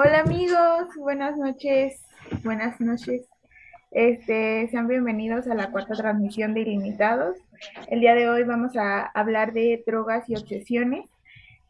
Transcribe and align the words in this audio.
Hola 0.00 0.20
amigos, 0.20 0.94
buenas 0.96 1.36
noches, 1.36 2.06
buenas 2.44 2.80
noches. 2.80 3.26
Este, 3.90 4.68
sean 4.70 4.86
bienvenidos 4.86 5.48
a 5.48 5.56
la 5.56 5.72
cuarta 5.72 5.94
transmisión 5.94 6.54
de 6.54 6.60
Ilimitados. 6.60 7.36
El 7.88 7.98
día 7.98 8.14
de 8.14 8.28
hoy 8.28 8.44
vamos 8.44 8.76
a 8.76 9.06
hablar 9.06 9.52
de 9.52 9.82
drogas 9.84 10.30
y 10.30 10.36
obsesiones. 10.36 11.10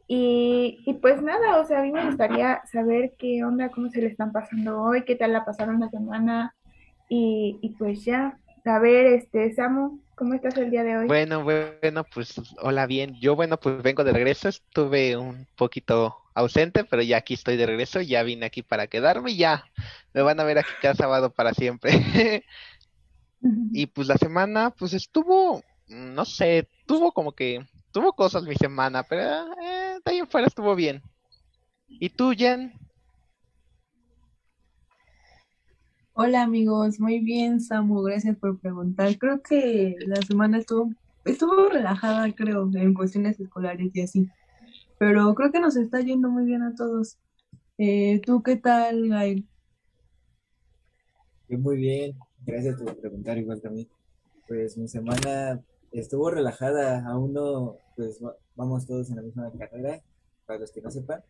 Y, 0.06 0.78
y, 0.84 0.92
pues 1.00 1.22
nada, 1.22 1.58
o 1.58 1.64
sea, 1.64 1.78
a 1.78 1.82
mí 1.82 1.90
me 1.90 2.04
gustaría 2.04 2.60
saber 2.70 3.14
qué 3.18 3.42
onda, 3.44 3.70
cómo 3.70 3.88
se 3.88 4.02
le 4.02 4.08
están 4.08 4.30
pasando 4.30 4.78
hoy, 4.78 5.06
qué 5.06 5.16
tal 5.16 5.32
la 5.32 5.46
pasaron 5.46 5.80
la 5.80 5.88
semana. 5.88 6.54
Y, 7.08 7.58
y 7.62 7.70
pues 7.78 8.04
ya, 8.04 8.38
a 8.66 8.78
ver, 8.78 9.06
este, 9.06 9.54
Samu, 9.54 10.00
¿cómo 10.16 10.34
estás 10.34 10.54
el 10.58 10.70
día 10.70 10.84
de 10.84 10.98
hoy? 10.98 11.06
Bueno, 11.06 11.44
bueno, 11.44 12.04
pues 12.12 12.38
hola, 12.60 12.84
bien. 12.86 13.14
Yo, 13.22 13.36
bueno, 13.36 13.58
pues 13.58 13.82
vengo 13.82 14.04
de 14.04 14.12
regreso. 14.12 14.50
Estuve 14.50 15.16
un 15.16 15.46
poquito 15.56 16.14
ausente, 16.38 16.84
pero 16.84 17.02
ya 17.02 17.18
aquí 17.18 17.34
estoy 17.34 17.56
de 17.56 17.66
regreso. 17.66 18.00
Ya 18.00 18.22
vine 18.22 18.46
aquí 18.46 18.62
para 18.62 18.86
quedarme 18.86 19.32
y 19.32 19.36
ya 19.38 19.64
me 20.14 20.22
van 20.22 20.40
a 20.40 20.44
ver 20.44 20.58
aquí 20.58 20.70
cada 20.80 20.94
sábado 20.94 21.30
para 21.30 21.52
siempre. 21.52 21.90
y 23.72 23.86
pues 23.86 24.08
la 24.08 24.16
semana, 24.16 24.70
pues 24.70 24.94
estuvo, 24.94 25.62
no 25.88 26.24
sé, 26.24 26.68
tuvo 26.86 27.12
como 27.12 27.32
que, 27.32 27.66
tuvo 27.92 28.12
cosas 28.12 28.44
mi 28.44 28.54
semana, 28.54 29.02
pero 29.02 29.22
eh, 29.62 29.98
de 30.04 30.10
ahí 30.10 30.18
en 30.18 30.28
fuera 30.28 30.46
estuvo 30.46 30.74
bien. 30.74 31.02
¿Y 31.88 32.10
tú, 32.10 32.32
Jen? 32.36 32.72
Hola 36.12 36.42
amigos, 36.42 36.98
muy 36.98 37.20
bien 37.20 37.60
Samu, 37.60 38.02
gracias 38.02 38.36
por 38.36 38.58
preguntar. 38.58 39.16
Creo 39.18 39.40
que 39.40 39.94
la 40.04 40.20
semana 40.22 40.58
estuvo, 40.58 40.90
estuvo 41.24 41.68
relajada, 41.68 42.32
creo, 42.32 42.68
en 42.74 42.92
cuestiones 42.92 43.38
escolares 43.38 43.94
y 43.94 44.02
así. 44.02 44.28
Pero 44.98 45.34
creo 45.34 45.52
que 45.52 45.60
nos 45.60 45.76
está 45.76 46.00
yendo 46.00 46.28
muy 46.28 46.44
bien 46.44 46.62
a 46.62 46.74
todos. 46.74 47.18
Eh, 47.78 48.20
¿Tú 48.24 48.42
qué 48.42 48.56
tal, 48.56 49.08
Gael? 49.08 49.46
muy 51.48 51.78
bien, 51.78 52.18
gracias 52.44 52.76
por 52.76 52.96
preguntar 52.96 53.38
igual 53.38 53.60
también. 53.60 53.88
Pues 54.46 54.76
mi 54.76 54.88
semana 54.88 55.62
estuvo 55.92 56.30
relajada, 56.30 57.06
aún 57.06 57.32
no, 57.32 57.78
pues 57.96 58.20
vamos 58.54 58.86
todos 58.86 59.08
en 59.10 59.16
la 59.16 59.22
misma 59.22 59.50
carrera, 59.52 60.02
para 60.46 60.58
los 60.58 60.72
que 60.72 60.82
no 60.82 60.90
sepan. 60.90 61.22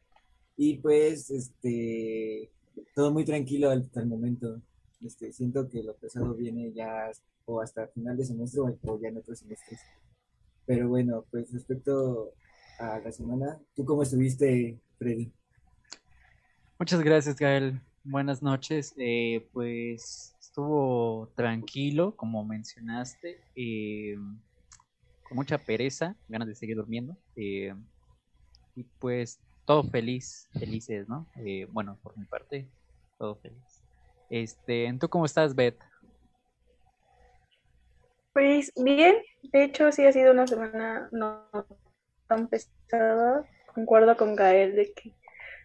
Y 0.56 0.78
pues, 0.78 1.30
este, 1.30 2.50
todo 2.94 3.12
muy 3.12 3.24
tranquilo 3.24 3.70
hasta 3.70 4.00
el 4.00 4.06
momento. 4.06 4.60
Este, 5.04 5.32
siento 5.32 5.68
que 5.68 5.82
lo 5.82 5.94
pesado 5.94 6.34
viene 6.34 6.72
ya 6.72 7.10
o 7.44 7.60
hasta 7.60 7.86
final 7.88 8.16
de 8.16 8.24
semestre 8.24 8.60
o 8.60 9.00
ya 9.00 9.08
en 9.08 9.18
otros 9.18 9.38
semestres. 9.38 9.80
Pero 10.66 10.88
bueno, 10.88 11.24
pues 11.30 11.52
respecto 11.52 12.32
a 12.78 13.00
la 13.00 13.10
semana, 13.10 13.60
¿tú 13.74 13.84
cómo 13.84 14.02
estuviste, 14.02 14.78
Freddy? 14.98 15.32
Muchas 16.78 17.00
gracias, 17.00 17.36
Gael. 17.36 17.80
Buenas 18.04 18.42
noches. 18.42 18.94
Eh, 18.96 19.48
pues 19.52 20.36
estuvo 20.40 21.28
tranquilo, 21.34 22.14
como 22.14 22.44
mencionaste, 22.44 23.40
eh, 23.56 24.16
con 25.24 25.36
mucha 25.36 25.58
pereza, 25.58 26.16
ganas 26.28 26.48
de 26.48 26.54
seguir 26.54 26.76
durmiendo. 26.76 27.16
Eh, 27.34 27.74
y 28.76 28.84
pues 29.00 29.40
todo 29.64 29.82
feliz, 29.82 30.48
felices, 30.52 31.08
¿no? 31.08 31.26
bueno, 31.72 31.98
por 32.02 32.16
mi 32.16 32.24
parte, 32.24 32.70
todo 33.18 33.34
feliz. 33.36 33.82
Este, 34.30 34.96
¿tú 35.00 35.08
cómo 35.08 35.26
estás, 35.26 35.54
Beth? 35.54 35.78
Pues 38.32 38.72
bien, 38.76 39.16
de 39.52 39.64
hecho 39.64 39.90
sí 39.90 40.06
ha 40.06 40.12
sido 40.12 40.32
una 40.32 40.46
semana 40.46 41.08
no 41.10 41.44
tan 42.28 42.48
pesada. 42.48 43.44
Concuerdo 43.74 44.16
con 44.16 44.36
Gael 44.36 44.76
de 44.76 44.92
que 44.92 45.14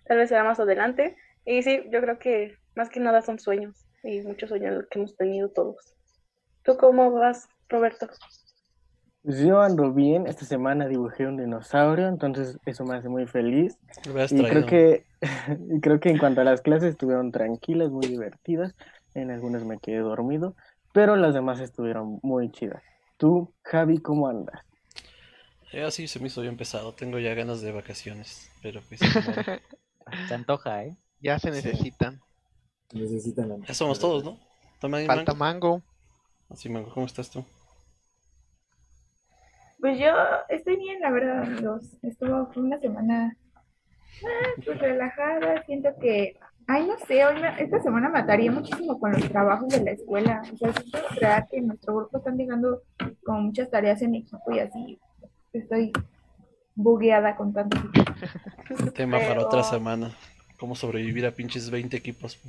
tal 0.06 0.17
vez 0.17 0.30
será 0.30 0.44
más 0.44 0.59
adelante. 0.59 1.16
Y 1.45 1.61
sí, 1.61 1.83
yo 1.92 2.02
creo 2.02 2.17
que 2.17 2.55
más 2.76 2.89
que 2.89 2.99
nada 2.99 3.21
son 3.21 3.39
sueños 3.39 3.86
y 4.04 4.21
muchos 4.21 4.49
sueños 4.49 4.86
que 4.89 4.99
hemos 4.99 5.15
tenido 5.15 5.49
todos. 5.49 5.93
¿Tú 6.64 6.77
cómo 6.77 7.11
vas, 7.11 7.48
Roberto? 7.70 8.08
Pues 9.23 9.39
yo 9.39 9.61
ando 9.61 9.93
bien, 9.93 10.27
esta 10.27 10.45
semana 10.45 10.87
dibujé 10.87 11.26
un 11.26 11.37
dinosaurio, 11.37 12.08
entonces 12.08 12.58
eso 12.66 12.83
me 12.83 12.98
hace 12.98 13.08
muy 13.08 13.26
feliz. 13.26 13.77
Y 14.30 14.43
creo 14.43 14.66
que, 14.66 15.05
y 15.70 15.80
creo 15.80 15.99
que 15.99 16.10
en 16.10 16.17
cuanto 16.17 16.42
a 16.42 16.43
las 16.43 16.61
clases 16.61 16.92
estuvieron 16.92 17.32
tranquilas, 17.32 17.89
muy 17.89 18.08
divertidas, 18.08 18.76
en 19.14 19.32
algunas 19.32 19.64
me 19.64 19.80
quedé 19.80 19.99
dormido, 19.99 20.55
pero 20.93 21.16
las 21.16 21.33
demás 21.33 21.61
estuvieron 21.61 22.20
muy 22.21 22.52
chidas. 22.52 22.83
Tú, 23.17 23.54
Javi, 23.64 23.99
¿cómo 23.99 24.27
andas? 24.27 24.60
Ya 25.73 25.89
sí, 25.89 26.08
se 26.08 26.20
me 26.20 26.28
hizo 26.28 26.42
bien 26.42 26.56
pesado, 26.56 26.94
tengo 26.94 27.17
ya 27.17 27.34
ganas 27.34 27.61
de 27.61 27.72
vacaciones, 27.72 28.52
pero 28.61 28.82
pues... 28.88 29.00
se 30.28 30.34
antoja, 30.34 30.84
¿eh? 30.84 30.95
Ya 31.20 31.39
se 31.39 31.50
necesitan. 31.50 32.22
Necesitan. 32.94 33.64
Ya 33.64 33.73
somos 33.73 34.00
todos, 34.00 34.23
¿no? 34.23 34.38
Falta 35.08 35.34
mango. 35.34 35.82
Así, 36.50 36.70
mango, 36.70 36.94
¿cómo 36.94 37.08
estás 37.08 37.32
tú? 37.32 37.44
Pues 39.80 39.98
yo 39.98 40.11
estoy 40.50 40.78
bien, 40.78 41.00
la 41.00 41.10
verdad, 41.10 41.42
amigos. 41.42 41.98
Estuvo 42.04 42.52
fue 42.54 42.61
una 42.61 42.80
semana 42.80 43.36
ah, 44.23 44.61
pues 44.64 44.78
relajada. 44.80 45.64
Siento 45.66 45.90
que, 46.00 46.38
ay, 46.67 46.86
no 46.86 47.00
sé, 47.08 47.26
hoy 47.26 47.42
esta 47.58 47.82
semana 47.82 48.10
mataría 48.10 48.52
muchísimo 48.52 49.00
con 49.00 49.14
los 49.14 49.28
trabajos 49.28 49.70
de 49.70 49.84
la 49.84 49.92
escuela. 49.92 50.44
O 50.54 50.58
sea, 50.58 50.73
siento 50.73 51.00
crear 51.16 51.48
que 51.48 51.58
en 51.58 51.67
nuestro 51.67 51.95
grupo 51.95 52.20
están 52.20 52.38
llegando 52.38 52.84
con 53.26 53.48
muchas 53.48 53.72
tareas 53.72 54.04
en 54.04 54.16
equipo 54.16 54.52
y 54.52 54.60
así 54.60 55.00
estoy 55.53 55.91
bugueada 56.75 57.36
con 57.36 57.53
tanto. 57.53 57.77
Tema 58.93 59.19
para 59.19 59.41
otra 59.41 59.64
semana. 59.64 60.11
¿Cómo 60.58 60.75
sobrevivir 60.75 61.25
a 61.25 61.31
pinches 61.31 61.69
20 61.69 61.95
equipos? 61.97 62.39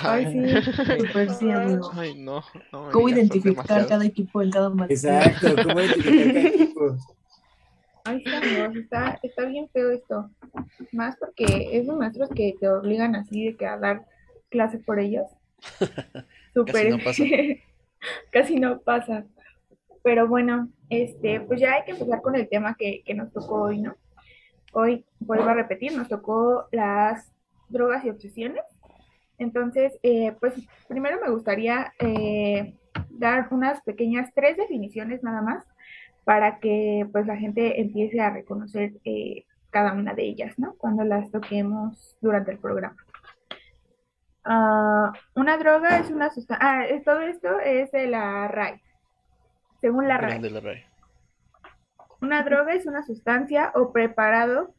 Ay, 0.00 0.26
sí, 0.32 0.70
pues 1.12 1.38
sí, 1.38 1.50
amigo. 1.50 1.90
Ay, 1.94 2.14
no. 2.16 2.42
¿Cómo 2.90 3.08
identificar 3.08 3.86
cada 3.86 4.04
equipo 4.04 4.42
en 4.42 4.50
cada 4.50 4.70
materia? 4.70 5.22
Exacto, 5.22 5.62
¿cómo 5.62 5.80
identificar 5.80 6.34
cada 6.34 6.48
equipo? 6.48 6.96
Ay, 8.04 8.22
sí, 8.24 8.34
amigos, 8.34 8.76
está, 8.76 9.20
está 9.22 9.44
bien 9.44 9.68
feo 9.68 9.90
esto. 9.90 10.30
Más 10.92 11.16
porque 11.16 11.68
esos 11.72 11.96
maestros 11.96 12.30
que 12.34 12.56
te 12.58 12.68
obligan 12.68 13.14
así 13.14 13.46
de 13.46 13.56
que 13.56 13.66
a 13.66 13.76
dar 13.76 14.06
clase 14.48 14.78
por 14.78 14.98
ellos. 14.98 15.26
Súper. 16.54 16.74
Casi 16.74 16.88
no 16.90 16.98
pasa. 17.04 17.24
Casi 18.30 18.56
no 18.56 18.80
pasa. 18.80 19.24
Pero 20.08 20.26
bueno, 20.26 20.70
este, 20.88 21.42
pues 21.42 21.60
ya 21.60 21.74
hay 21.74 21.84
que 21.84 21.90
empezar 21.90 22.22
con 22.22 22.34
el 22.34 22.48
tema 22.48 22.74
que, 22.78 23.02
que 23.04 23.12
nos 23.12 23.30
tocó 23.30 23.64
hoy, 23.64 23.78
¿no? 23.78 23.94
Hoy, 24.72 25.04
vuelvo 25.20 25.50
a 25.50 25.52
repetir, 25.52 25.94
nos 25.94 26.08
tocó 26.08 26.64
las 26.72 27.30
drogas 27.68 28.06
y 28.06 28.08
obsesiones. 28.08 28.64
Entonces, 29.36 29.98
eh, 30.02 30.34
pues 30.40 30.54
primero 30.88 31.20
me 31.20 31.28
gustaría 31.30 31.92
eh, 31.98 32.74
dar 33.10 33.48
unas 33.50 33.82
pequeñas 33.82 34.30
tres 34.34 34.56
definiciones 34.56 35.22
nada 35.22 35.42
más 35.42 35.66
para 36.24 36.58
que 36.58 37.06
pues 37.12 37.26
la 37.26 37.36
gente 37.36 37.78
empiece 37.78 38.18
a 38.18 38.30
reconocer 38.30 38.92
eh, 39.04 39.44
cada 39.68 39.92
una 39.92 40.14
de 40.14 40.22
ellas, 40.22 40.58
¿no? 40.58 40.72
Cuando 40.78 41.04
las 41.04 41.30
toquemos 41.30 42.16
durante 42.22 42.52
el 42.52 42.58
programa. 42.58 42.96
Ah, 44.42 45.12
una 45.34 45.58
droga 45.58 45.98
es 45.98 46.10
una 46.10 46.30
sustancia. 46.30 46.66
Ah, 46.66 46.86
todo 47.04 47.20
esto 47.20 47.60
es 47.60 47.92
de 47.92 48.06
la 48.06 48.48
RAI. 48.48 48.80
Según 49.80 50.08
la 50.08 50.18
RAI. 50.18 50.84
Una 52.20 52.42
droga 52.42 52.74
es 52.74 52.86
una 52.86 53.02
sustancia 53.04 53.72
o 53.74 53.92
preparado 53.92 54.74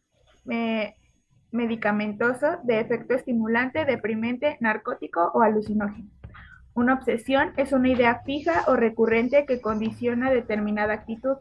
medicamentoso 1.51 2.59
de 2.63 2.79
efecto 2.79 3.13
estimulante, 3.13 3.85
deprimente, 3.85 4.57
narcótico 4.59 5.31
o 5.33 5.41
alucinógeno. 5.41 6.09
Una 6.73 6.93
obsesión 6.93 7.53
es 7.57 7.71
una 7.71 7.89
idea 7.89 8.21
fija 8.25 8.63
o 8.67 8.75
recurrente 8.75 9.45
que 9.45 9.61
condiciona 9.61 10.31
determinada 10.31 10.93
actitud. 10.93 11.37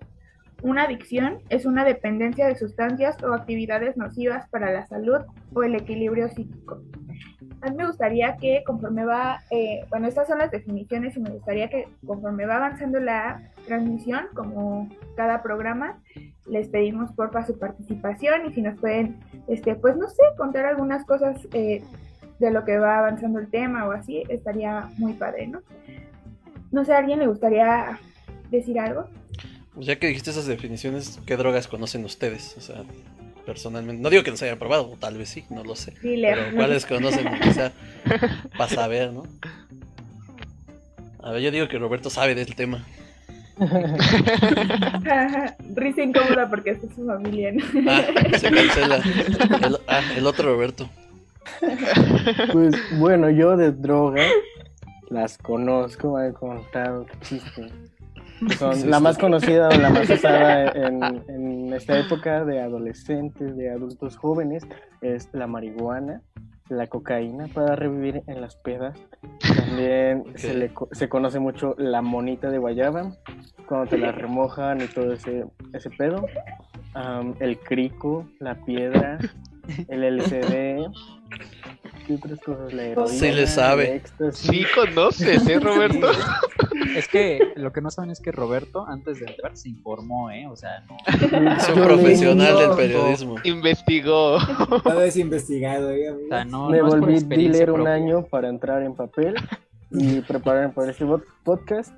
Una 0.63 0.85
adicción 0.85 1.39
es 1.51 1.67
una 1.67 1.85
dependencia 1.85 2.47
de 2.49 2.57
sustancias 2.57 3.23
o 3.23 3.33
actividades 3.33 3.97
nocivas 3.97 4.49
para 4.49 4.73
la 4.73 4.87
salud 4.87 5.21
o 5.55 5.63
el 5.63 5.77
equilibrio 5.77 6.29
psíquico. 6.29 6.83
A 7.61 7.71
mí 7.71 7.77
me 7.77 7.87
gustaría 7.87 8.37
que 8.37 8.63
conforme 8.67 9.05
va, 9.05 9.41
eh, 9.51 9.85
bueno, 9.89 10.09
estas 10.09 10.27
son 10.29 10.39
las 10.39 10.51
definiciones 10.51 11.17
y 11.17 11.21
me 11.21 11.31
gustaría 11.31 11.69
que 11.69 11.89
conforme 12.07 12.47
va 12.47 12.57
avanzando 12.57 12.99
la 12.99 13.51
transmisión, 13.67 14.27
como 14.35 14.89
cada 15.17 15.43
programa, 15.43 16.01
les 16.47 16.69
pedimos 16.69 17.13
porfa 17.13 17.45
su 17.47 17.59
participación 17.59 18.47
y 18.47 18.53
si 18.53 18.63
nos 18.63 18.81
pueden, 18.81 19.21
este, 19.47 19.77
pues 19.77 19.97
no 19.97 20.09
sé, 20.09 20.23
contar 20.37 20.67
algunas 20.67 21.05
cosas 21.05 21.37
eh, 21.53 21.83
de 22.39 22.51
lo 22.51 22.65
que 22.65 22.79
va 22.79 22.99
avanzando 22.99 23.39
el 23.39 23.49
tema 23.49 23.87
o 23.87 23.93
así, 23.93 24.25
estaría 24.29 24.89
muy 24.99 25.13
padre, 25.15 25.47
¿no? 25.47 25.61
No 26.71 26.85
sé, 26.85 26.95
¿a 26.95 26.99
alguien 26.99 27.19
le 27.19 27.27
gustaría 27.27 27.99
decir 28.51 28.79
algo? 28.79 29.07
Ya 29.81 29.97
que 29.99 30.09
dijiste 30.09 30.31
esas 30.31 30.47
definiciones, 30.47 31.19
¿qué 31.27 31.37
drogas 31.37 31.69
conocen 31.69 32.05
ustedes? 32.05 32.55
O 32.59 32.61
sea, 32.61 32.83
personalmente, 33.47 34.03
no 34.03 34.11
digo 34.11 34.23
que 34.25 34.31
los 34.31 34.43
hayan 34.43 34.59
probado, 34.59 34.97
tal 34.99 35.17
vez 35.17 35.29
sí, 35.29 35.45
no 35.51 35.63
lo 35.65 35.77
sé. 35.77 35.95
pero 36.03 36.43
¿cuáles 36.55 36.85
conocen? 36.85 37.27
Quizá 37.43 37.73
para 38.57 38.71
saber, 38.71 39.13
¿no? 39.13 39.25
A 41.23 41.33
ver, 41.33 41.43
yo 41.43 41.51
digo 41.51 41.69
que 41.69 41.79
Roberto 41.79 42.11
sabe 42.11 42.35
del 42.35 42.55
tema. 42.55 42.85
Risa 45.75 46.03
incómoda 46.03 46.49
porque 46.49 46.71
es 46.71 46.79
su 46.81 47.07
familia. 47.07 47.53
Ah, 47.89 48.05
se 48.39 48.51
cancela. 48.51 48.97
El, 48.97 49.79
ah, 49.89 50.03
el 50.17 50.27
otro 50.27 50.53
Roberto. 50.55 50.89
Pues 52.53 52.75
bueno, 52.99 53.31
yo 53.31 53.57
de 53.57 53.73
droga 53.73 54.25
las 55.09 55.39
conozco, 55.39 56.17
me 56.17 56.29
he 56.29 56.33
contado 56.33 57.07
que. 58.47 58.55
Son 58.55 58.91
la 58.91 59.01
más 59.01 59.19
conocida 59.19 59.69
o 59.69 59.79
la 59.79 59.91
más 59.91 60.09
usada 60.09 60.71
en, 60.73 61.03
en, 61.29 61.73
esta 61.73 61.99
época 61.99 62.45
de 62.45 62.61
adolescentes, 62.61 63.57
de 63.57 63.71
adultos 63.71 64.17
jóvenes, 64.17 64.67
es 65.01 65.29
la 65.33 65.47
marihuana, 65.47 66.23
la 66.69 66.87
cocaína 66.87 67.47
para 67.49 67.77
revivir 67.77 68.23
en 68.27 68.41
las 68.41 68.57
pedas. 68.57 68.99
También 69.57 70.25
se, 70.37 70.55
le, 70.55 70.73
se 70.93 71.09
conoce 71.09 71.39
mucho 71.39 71.75
la 71.79 72.03
monita 72.03 72.51
de 72.51 72.59
guayaba, 72.59 73.13
cuando 73.67 73.91
te 73.91 73.99
la 73.99 74.13
remojan 74.13 74.81
y 74.81 74.87
todo 74.87 75.13
ese, 75.13 75.45
ese 75.73 75.91
pedo. 75.91 76.25
el 77.41 77.59
crico, 77.59 78.27
la 78.41 78.55
piedra, 78.65 79.19
el 79.89 80.05
LCD, 80.05 80.91
otras 82.15 82.41
cosas? 82.41 82.73
La 82.73 82.85
heroína, 82.85 83.09
sí 83.09 83.31
le 83.31 83.47
sabe. 83.47 84.03
Sí 84.33 84.65
conoces, 84.75 85.47
¿eh, 85.49 85.61
Roberto? 85.61 86.11
Es 86.97 87.09
que 87.09 87.53
lo 87.57 87.73
que 87.73 87.81
no 87.81 87.91
saben 87.91 88.11
es 88.11 88.21
que 88.21 88.33
Roberto, 88.33 88.87
antes 88.87 89.21
de 89.21 89.27
entrar, 89.27 89.57
se 89.57 89.69
informó, 89.69 90.31
¿eh? 90.31 90.47
O 90.49 90.57
sea, 90.57 90.85
no. 90.89 90.97
Es 91.57 91.69
un 91.69 91.83
profesional 91.83 92.59
del 92.59 92.77
periodismo. 92.77 93.37
Investigó. 93.45 94.39
Todo 94.83 95.03
es 95.03 95.17
investigado, 95.17 95.91
¿eh? 95.91 96.11
O 96.11 96.29
sea, 96.29 96.45
no, 96.45 96.71
Me 96.71 96.83
volví 96.83 97.21
dealer 97.21 97.71
un 97.71 97.87
año 97.87 98.25
para 98.25 98.49
entrar 98.49 98.83
en 98.83 98.95
papel 98.95 99.35
y 99.91 100.21
prepararme 100.29 100.73
para 100.73 100.91
este 100.91 101.07
podcast. 101.45 101.93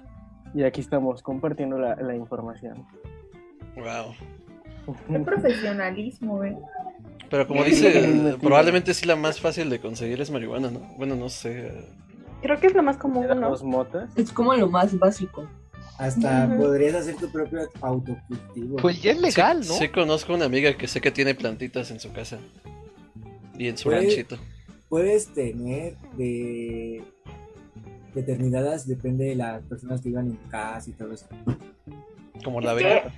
Y 0.55 0.65
aquí 0.65 0.81
estamos 0.81 1.23
compartiendo 1.23 1.79
la, 1.79 1.95
la 1.97 2.15
información. 2.15 2.87
Wow. 3.77 4.15
Qué 5.09 5.19
profesionalismo, 5.21 6.43
¿eh? 6.45 6.57
Pero 7.31 7.47
como 7.47 7.63
dice, 7.63 8.37
probablemente 8.43 8.93
sí 8.93 9.07
la 9.07 9.15
más 9.15 9.41
fácil 9.41 9.71
de 9.71 9.81
conseguir 9.81 10.21
es 10.21 10.31
marihuana, 10.31 10.71
¿no? 10.71 10.81
Bueno, 10.99 11.15
no 11.15 11.29
sé. 11.29 11.73
Creo 12.43 12.59
que 12.59 12.67
es 12.67 12.75
lo 12.75 12.83
más 12.83 12.97
común, 12.97 13.27
¿no? 13.29 13.57
motas? 13.63 14.11
Es 14.17 14.33
como 14.33 14.53
lo 14.55 14.69
más 14.69 14.99
básico. 14.99 15.49
Hasta 15.97 16.57
podrías 16.57 16.95
hacer 16.95 17.17
tu 17.17 17.31
propio 17.31 17.61
autocultivo. 17.83 18.77
Pues 18.79 19.01
ya 19.03 19.13
es 19.13 19.21
legal, 19.21 19.59
¿no? 19.61 19.75
Sí, 19.75 19.89
conozco 19.89 20.35
una 20.35 20.47
amiga 20.47 20.77
que 20.77 20.89
sé 20.89 21.01
que 21.01 21.11
tiene 21.11 21.35
plantitas 21.35 21.91
en 21.91 22.01
su 22.01 22.11
casa. 22.13 22.39
Y 23.57 23.69
en 23.69 23.77
su 23.77 23.91
ranchito. 23.91 24.37
Puedes 24.89 25.29
tener 25.29 25.97
de 26.17 27.05
determinadas, 28.15 28.89
depende 28.89 29.27
de 29.27 29.35
las 29.37 29.63
personas 29.65 30.01
que 30.01 30.09
vivan 30.09 30.29
en 30.29 30.37
casa 30.51 30.91
y 30.91 30.95
todo 30.95 31.13
eso. 31.13 31.27
Como 32.43 32.61
la 32.61 32.73
vega. 32.73 33.13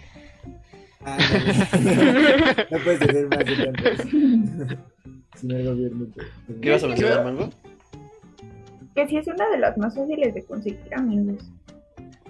Ah, 1.05 1.19
no, 2.71 2.79
puedes 2.79 3.01
tener 3.01 3.29
más 3.29 3.39
de 3.39 3.65
tantos. 3.65 4.07
si 5.37 5.47
no 5.47 5.57
el 5.57 5.67
gobierno. 5.67 6.07
¿Qué 6.61 6.71
vas 6.71 6.85
a 6.85 6.89
mencionar, 6.89 7.25
Mango? 7.25 7.51
Que 8.95 9.09
sí 9.09 9.17
es 9.17 9.27
una 9.27 9.49
de 9.49 9.59
las 9.59 9.77
más 9.79 9.97
fáciles 9.97 10.35
de 10.35 10.45
conseguir 10.45 10.95
amigos. 10.95 11.51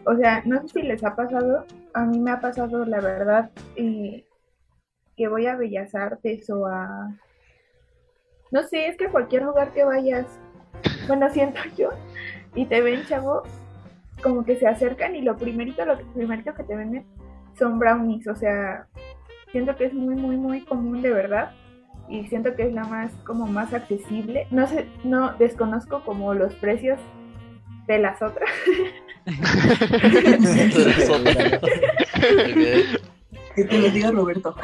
O 0.04 0.16
sea, 0.16 0.42
no 0.44 0.60
sé 0.62 0.68
si 0.68 0.82
les 0.82 1.04
ha 1.04 1.14
pasado, 1.14 1.66
a 1.94 2.04
mí 2.04 2.18
me 2.18 2.30
ha 2.30 2.40
pasado 2.40 2.84
la 2.84 3.00
verdad 3.00 3.50
eh, 3.76 4.24
que 5.16 5.28
voy 5.28 5.46
a 5.46 5.56
Bellas 5.56 5.94
Artes 5.94 6.48
o 6.50 6.66
a... 6.66 7.16
No 8.50 8.62
sé, 8.64 8.88
es 8.88 8.96
que 8.96 9.06
a 9.06 9.10
cualquier 9.10 9.44
lugar 9.44 9.72
que 9.72 9.84
vayas, 9.84 10.26
bueno, 11.06 11.28
siento 11.30 11.60
yo, 11.76 11.90
y 12.54 12.66
te 12.66 12.80
ven, 12.80 13.04
chavo, 13.06 13.42
como 14.22 14.44
que 14.44 14.56
se 14.56 14.66
acercan 14.66 15.14
y 15.14 15.22
lo 15.22 15.36
primerito, 15.36 15.84
lo 15.84 15.98
primerito 16.12 16.54
que 16.54 16.64
te 16.64 16.76
venden 16.76 17.06
son 17.62 17.78
brownies, 17.78 18.26
o 18.26 18.34
sea, 18.34 18.88
siento 19.52 19.76
que 19.76 19.84
es 19.84 19.94
muy, 19.94 20.16
muy, 20.16 20.36
muy 20.36 20.62
común 20.62 21.00
de 21.00 21.12
verdad 21.12 21.52
y 22.08 22.26
siento 22.26 22.56
que 22.56 22.64
es 22.64 22.74
la 22.74 22.82
más, 22.84 23.12
como 23.24 23.46
más 23.46 23.72
accesible. 23.72 24.48
No 24.50 24.66
sé, 24.66 24.88
no 25.04 25.34
desconozco 25.34 26.02
como 26.04 26.34
los 26.34 26.52
precios 26.56 26.98
de 27.86 27.98
las 27.98 28.20
otras. 28.20 28.50
Que 33.54 33.64
te 33.64 33.78
lo 33.78 33.90
diga 33.90 34.10
Roberto. 34.10 34.54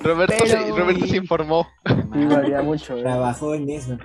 Roberto, 0.00 0.46
se, 0.46 0.70
Roberto 0.70 1.06
se 1.06 1.16
informó. 1.16 1.66
Y 2.14 2.26
varía 2.26 2.60
mucho. 2.60 2.96
¿eh? 2.96 3.02
Trabajó 3.02 3.54
en 3.54 3.70
eso. 3.70 3.96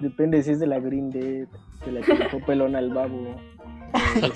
Depende 0.00 0.42
si 0.42 0.52
es 0.52 0.60
de 0.60 0.68
la 0.68 0.78
Green 0.78 1.10
Dead, 1.10 1.48
de 1.84 1.92
la 1.92 2.00
que 2.00 2.14
dejó 2.14 2.38
pelón 2.46 2.76
al 2.76 2.90
babo. 2.90 3.34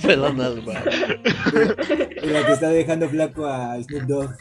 Pelón 0.02 0.40
al 0.40 0.60
babo. 0.60 0.80
De 0.80 2.26
la 2.26 2.46
que 2.46 2.52
está 2.52 2.68
dejando 2.68 3.08
flaco 3.08 3.46
a 3.46 3.82
Snoop 3.82 4.02
Dogg. 4.02 4.36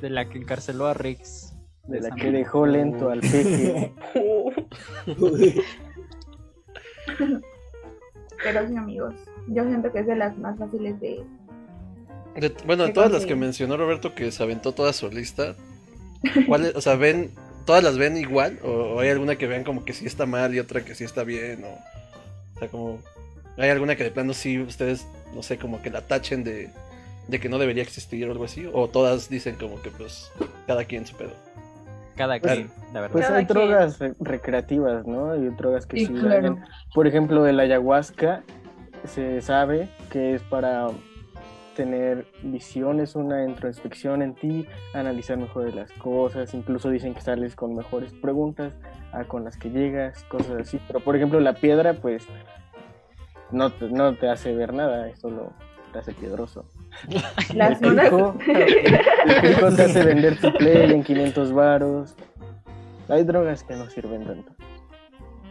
De 0.00 0.10
la 0.10 0.28
que 0.28 0.38
encarceló 0.38 0.86
a 0.86 0.94
Rix. 0.94 1.54
De 1.86 2.00
la 2.00 2.10
que 2.14 2.30
dejó 2.30 2.66
lento 2.66 3.10
al 3.10 3.20
peje. 3.20 3.92
Pero 8.42 8.68
sí, 8.68 8.76
amigos. 8.76 9.14
Yo 9.48 9.64
siento 9.64 9.92
que 9.92 10.00
es 10.00 10.06
de 10.06 10.16
las 10.16 10.36
más 10.38 10.58
fáciles 10.58 11.00
de. 11.00 11.24
bueno, 12.66 12.84
de 12.84 12.92
todas 12.92 13.10
las 13.10 13.26
que 13.26 13.34
mencionó 13.34 13.76
Roberto, 13.76 14.14
que 14.14 14.30
se 14.30 14.42
aventó 14.42 14.72
toda 14.72 14.92
su 14.92 15.10
lista, 15.10 15.56
¿cuáles, 16.46 16.74
o 16.74 16.80
sea, 16.80 16.96
ven, 16.96 17.30
todas 17.64 17.82
las 17.82 17.98
ven 17.98 18.16
igual? 18.16 18.58
¿O, 18.62 19.00
hay 19.00 19.10
alguna 19.10 19.36
que 19.36 19.46
vean 19.46 19.64
como 19.64 19.84
que 19.84 19.92
sí 19.92 20.06
está 20.06 20.26
mal 20.26 20.54
y 20.54 20.60
otra 20.60 20.84
que 20.84 20.94
sí 20.94 21.04
está 21.04 21.24
bien? 21.24 21.64
O, 21.64 21.78
sea, 22.62 22.70
como, 22.70 22.98
¿hay 23.56 23.70
alguna 23.70 23.96
que 23.96 24.04
de 24.04 24.10
plano 24.10 24.32
sí 24.34 24.58
ustedes, 24.58 25.06
no 25.34 25.42
sé, 25.42 25.58
como 25.58 25.82
que 25.82 25.90
la 25.90 26.02
tachen 26.02 26.44
de, 26.44 26.70
de 27.28 27.40
que 27.40 27.48
no 27.48 27.58
debería 27.58 27.82
existir 27.82 28.26
o 28.28 28.32
algo 28.32 28.44
así? 28.44 28.68
¿O 28.72 28.88
todas 28.88 29.28
dicen 29.28 29.56
como 29.56 29.80
que 29.82 29.90
pues 29.90 30.30
cada 30.66 30.84
quien 30.84 31.06
su 31.06 31.16
pedo? 31.16 31.32
Cada 32.16 32.38
pues, 32.38 32.52
quien, 32.52 32.70
la 32.92 33.00
verdad. 33.00 33.12
Pues 33.12 33.30
hay 33.30 33.44
drogas 33.44 33.98
recreativas, 34.20 35.06
¿no? 35.06 35.32
Hay 35.32 35.48
drogas 35.56 35.86
que 35.86 35.98
sí, 35.98 36.14
Por 36.94 37.06
ejemplo, 37.06 37.46
el 37.46 37.58
ayahuasca 37.58 38.42
se 39.06 39.40
sabe 39.40 39.88
que 40.10 40.34
es 40.34 40.42
para 40.42 40.88
tener 41.74 42.26
visiones, 42.42 43.16
una 43.16 43.44
introspección 43.44 44.20
en 44.20 44.34
ti, 44.34 44.66
analizar 44.92 45.38
mejor 45.38 45.72
las 45.74 45.90
cosas, 45.92 46.52
incluso 46.52 46.90
dicen 46.90 47.14
que 47.14 47.22
sales 47.22 47.56
con 47.56 47.74
mejores 47.74 48.12
preguntas 48.12 48.74
a 49.12 49.24
con 49.24 49.44
las 49.44 49.56
que 49.56 49.70
llegas, 49.70 50.24
cosas 50.24 50.60
así. 50.60 50.80
Pero 50.86 51.00
por 51.00 51.16
ejemplo 51.16 51.40
la 51.40 51.54
piedra, 51.54 51.94
pues 51.94 52.26
no 53.50 53.70
te, 53.70 53.88
no 53.88 54.14
te 54.14 54.28
hace 54.28 54.54
ver 54.54 54.72
nada, 54.72 55.08
es 55.08 55.18
solo 55.20 55.52
te 55.92 55.98
hace 55.98 56.12
piedroso. 56.12 56.64
Las 57.54 57.80
el 57.82 57.98
pico, 57.98 58.36
el 58.46 59.76
te 59.76 59.82
hace 59.82 60.04
vender 60.04 60.40
tu 60.40 60.52
play 60.54 60.90
en 60.90 61.04
500 61.04 61.52
varos. 61.52 62.14
Hay 63.08 63.24
drogas 63.24 63.62
que 63.62 63.76
no 63.76 63.88
sirven 63.90 64.24
tanto. 64.24 64.52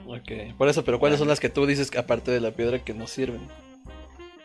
Ok, 0.07 0.55
por 0.57 0.67
eso, 0.67 0.83
pero 0.83 0.99
¿cuáles 0.99 1.19
son 1.19 1.27
las 1.27 1.39
que 1.39 1.49
tú 1.49 1.65
dices 1.65 1.95
aparte 1.95 2.31
de 2.31 2.41
la 2.41 2.51
piedra 2.51 2.79
que 2.79 2.93
no 2.93 3.07
sirven? 3.07 3.41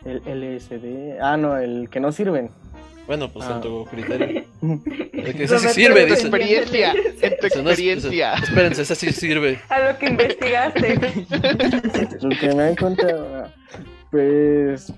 El 0.05 0.21
LSD. 0.25 1.19
Ah, 1.21 1.35
no, 1.35 1.57
el 1.57 1.89
que 1.89 1.99
no 1.99 2.11
sirven. 2.11 2.49
Bueno, 3.07 3.29
pues 3.31 3.49
en 3.49 3.61
tu 3.61 3.85
criterio. 3.85 4.43
Que 4.59 5.43
ese 5.43 5.59
sí 5.59 5.67
sirve, 5.69 6.05
dice. 6.05 6.21
experiencia, 6.21 6.91
en 6.93 7.37
tu 7.37 7.47
experiencia. 7.47 8.33
espérense, 8.33 8.81
ese 8.81 8.95
sí 8.95 9.11
sirve. 9.11 9.59
A 9.69 9.91
lo 9.91 9.97
que 9.99 10.07
investigaste. 10.07 10.95
lo 12.21 12.29
que 12.29 12.55
me 12.55 12.63
han 12.63 12.75
contado, 12.75 13.51
pues 14.09 14.91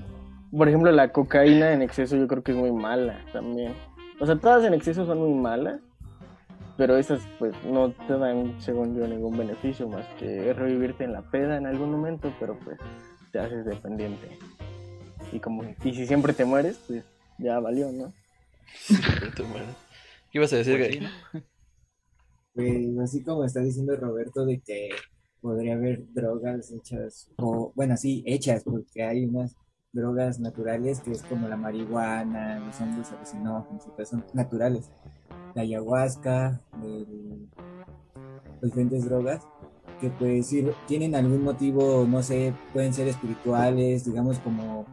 por 0.51 0.67
ejemplo, 0.67 0.91
la 0.91 1.11
cocaína 1.11 1.73
en 1.73 1.81
exceso 1.81 2.15
yo 2.15 2.27
creo 2.27 2.43
que 2.43 2.51
es 2.51 2.57
muy 2.57 2.71
mala 2.71 3.23
también. 3.31 3.73
O 4.19 4.25
sea, 4.25 4.35
todas 4.35 4.65
en 4.65 4.73
exceso 4.73 5.05
son 5.05 5.19
muy 5.19 5.33
malas, 5.33 5.79
pero 6.77 6.97
esas 6.97 7.21
pues 7.37 7.53
no 7.63 7.91
te 7.91 8.17
dan, 8.17 8.55
según 8.59 8.97
yo, 8.97 9.07
ningún 9.07 9.37
beneficio 9.37 9.87
más 9.87 10.05
que 10.17 10.53
revivirte 10.53 11.03
en 11.03 11.13
la 11.13 11.21
peda 11.21 11.57
en 11.57 11.65
algún 11.65 11.91
momento, 11.91 12.33
pero 12.39 12.57
pues 12.63 12.79
te 13.31 13.39
haces 13.39 13.65
dependiente. 13.65 14.27
Y 15.31 15.39
como 15.39 15.63
y 15.83 15.93
si 15.93 16.07
siempre 16.07 16.33
te 16.33 16.45
mueres, 16.45 16.79
pues 16.87 17.03
ya 17.37 17.59
valió, 17.59 17.91
¿no? 17.91 18.11
¿Qué 20.31 20.37
ibas 20.37 20.53
a 20.53 20.57
decir, 20.57 20.77
Gay? 20.77 21.07
Pues 22.53 22.99
así 23.01 23.23
como 23.23 23.43
está 23.45 23.61
diciendo 23.61 23.95
Roberto 23.95 24.45
de 24.45 24.59
que 24.59 24.89
podría 25.41 25.75
haber 25.75 26.11
drogas 26.13 26.71
hechas, 26.71 27.29
o 27.37 27.71
bueno, 27.75 27.95
sí, 27.95 28.23
hechas, 28.25 28.63
porque 28.63 29.03
hay 29.03 29.25
unas 29.25 29.55
drogas 29.91 30.39
naturales, 30.39 30.99
que 30.99 31.11
es 31.11 31.23
como 31.23 31.47
la 31.47 31.55
marihuana, 31.55 32.59
los 32.59 32.79
hongos 32.81 33.11
alucinógenos, 33.11 33.83
son 34.07 34.25
naturales. 34.33 34.91
La 35.55 35.61
ayahuasca, 35.63 36.61
las 36.73 38.61
diferentes 38.61 39.05
drogas, 39.05 39.41
que 39.99 40.09
pues 40.09 40.53
tienen 40.87 41.15
algún 41.15 41.43
motivo, 41.43 42.05
no 42.07 42.21
sé, 42.21 42.53
pueden 42.73 42.93
ser 42.93 43.07
espirituales, 43.07 44.05
digamos 44.05 44.37
como 44.39 44.85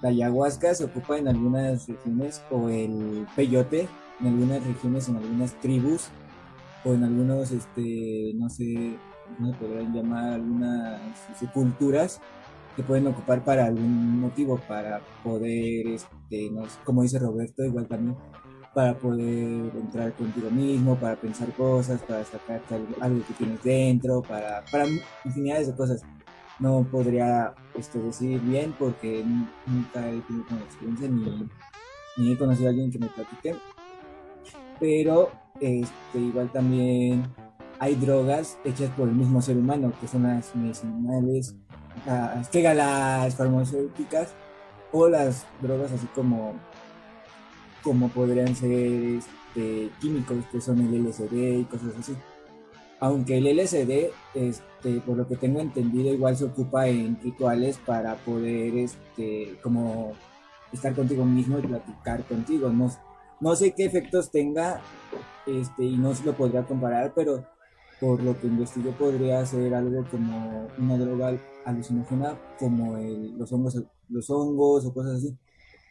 la 0.00 0.10
ayahuasca 0.10 0.74
se 0.74 0.84
ocupa 0.84 1.18
en 1.18 1.28
algunas 1.28 1.86
regiones, 1.88 2.42
o 2.50 2.68
el 2.68 3.26
peyote 3.34 3.88
en 4.20 4.26
algunas 4.26 4.64
regiones, 4.64 5.08
en 5.08 5.16
algunas 5.16 5.54
tribus, 5.60 6.08
o 6.84 6.94
en 6.94 7.04
algunos, 7.04 7.50
este, 7.50 8.32
no 8.34 8.48
sé, 8.48 8.96
¿cómo 9.36 9.52
podrían 9.54 9.92
llamar? 9.92 10.34
Algunas 10.34 11.00
culturas 11.52 12.20
que 12.76 12.82
pueden 12.82 13.08
ocupar 13.08 13.44
para 13.44 13.66
algún 13.66 14.20
motivo, 14.20 14.60
para 14.68 15.00
poder, 15.24 15.86
este, 15.88 16.50
como 16.84 17.02
dice 17.02 17.18
Roberto, 17.18 17.64
igual 17.64 17.88
también, 17.88 18.16
para 18.74 18.96
poder 18.96 19.72
entrar 19.74 20.12
contigo 20.12 20.50
mismo, 20.50 20.94
para 20.96 21.16
pensar 21.16 21.52
cosas, 21.54 22.00
para 22.02 22.24
sacar 22.24 22.60
algo, 23.00 23.26
que 23.26 23.34
tienes 23.34 23.62
dentro, 23.62 24.22
para, 24.22 24.64
para 24.70 24.86
infinidades 25.24 25.66
de 25.66 25.74
cosas. 25.74 26.02
No 26.58 26.86
podría 26.90 27.54
este, 27.74 27.98
decir 27.98 28.40
bien 28.40 28.74
porque 28.78 29.24
nunca 29.66 30.08
he 30.08 30.20
tenido 30.20 30.44
una 30.50 30.60
experiencia 30.60 31.08
ni, 31.08 31.48
ni 32.16 32.32
he 32.32 32.38
conocido 32.38 32.68
a 32.68 32.70
alguien 32.70 32.90
que 32.90 32.98
me 32.98 33.08
platique. 33.08 33.56
Pero 34.80 35.30
este, 35.60 36.18
igual 36.18 36.50
también 36.50 37.24
hay 37.78 37.94
drogas 37.94 38.58
hechas 38.64 38.90
por 38.90 39.08
el 39.08 39.14
mismo 39.14 39.40
ser 39.40 39.56
humano, 39.56 39.92
que 40.00 40.08
son 40.08 40.24
las 40.24 40.54
medicinales, 40.54 41.54
las, 42.06 42.54
las 42.54 43.34
farmacéuticas 43.34 44.34
o 44.92 45.08
las 45.08 45.46
drogas 45.60 45.92
así 45.92 46.06
como 46.14 46.54
como 47.82 48.08
podrían 48.08 48.54
ser 48.54 48.70
este, 48.70 49.90
químicos 50.00 50.44
que 50.50 50.60
son 50.60 50.78
el 50.80 51.06
LSD 51.06 51.60
y 51.60 51.64
cosas 51.64 51.94
así. 51.98 52.14
Aunque 53.00 53.38
el 53.38 53.46
LSD, 53.46 54.10
este, 54.34 55.00
por 55.06 55.16
lo 55.16 55.28
que 55.28 55.36
tengo 55.36 55.60
entendido, 55.60 56.12
igual 56.12 56.36
se 56.36 56.44
ocupa 56.44 56.88
en 56.88 57.20
rituales 57.22 57.78
para 57.78 58.16
poder, 58.16 58.76
este, 58.76 59.56
como 59.62 60.12
estar 60.72 60.94
contigo 60.94 61.24
mismo 61.24 61.58
y 61.58 61.62
platicar 61.62 62.24
contigo. 62.24 62.70
No, 62.70 62.90
no 63.40 63.56
sé 63.56 63.72
qué 63.72 63.84
efectos 63.84 64.30
tenga, 64.30 64.80
este, 65.46 65.84
y 65.84 65.96
no 65.96 66.14
se 66.14 66.24
lo 66.24 66.36
podría 66.36 66.64
comparar, 66.64 67.12
pero 67.14 67.44
por 68.00 68.22
lo 68.22 68.38
que 68.40 68.46
investigué 68.46 68.90
podría 68.92 69.44
ser 69.46 69.74
algo 69.74 70.04
como 70.10 70.68
una 70.78 70.96
droga 70.96 71.36
alucinógena, 71.64 72.38
como 72.58 72.96
los 72.96 73.52
hongos, 73.52 73.82
los 74.08 74.30
hongos 74.30 74.86
o 74.86 74.92
cosas 74.92 75.16
así 75.16 75.36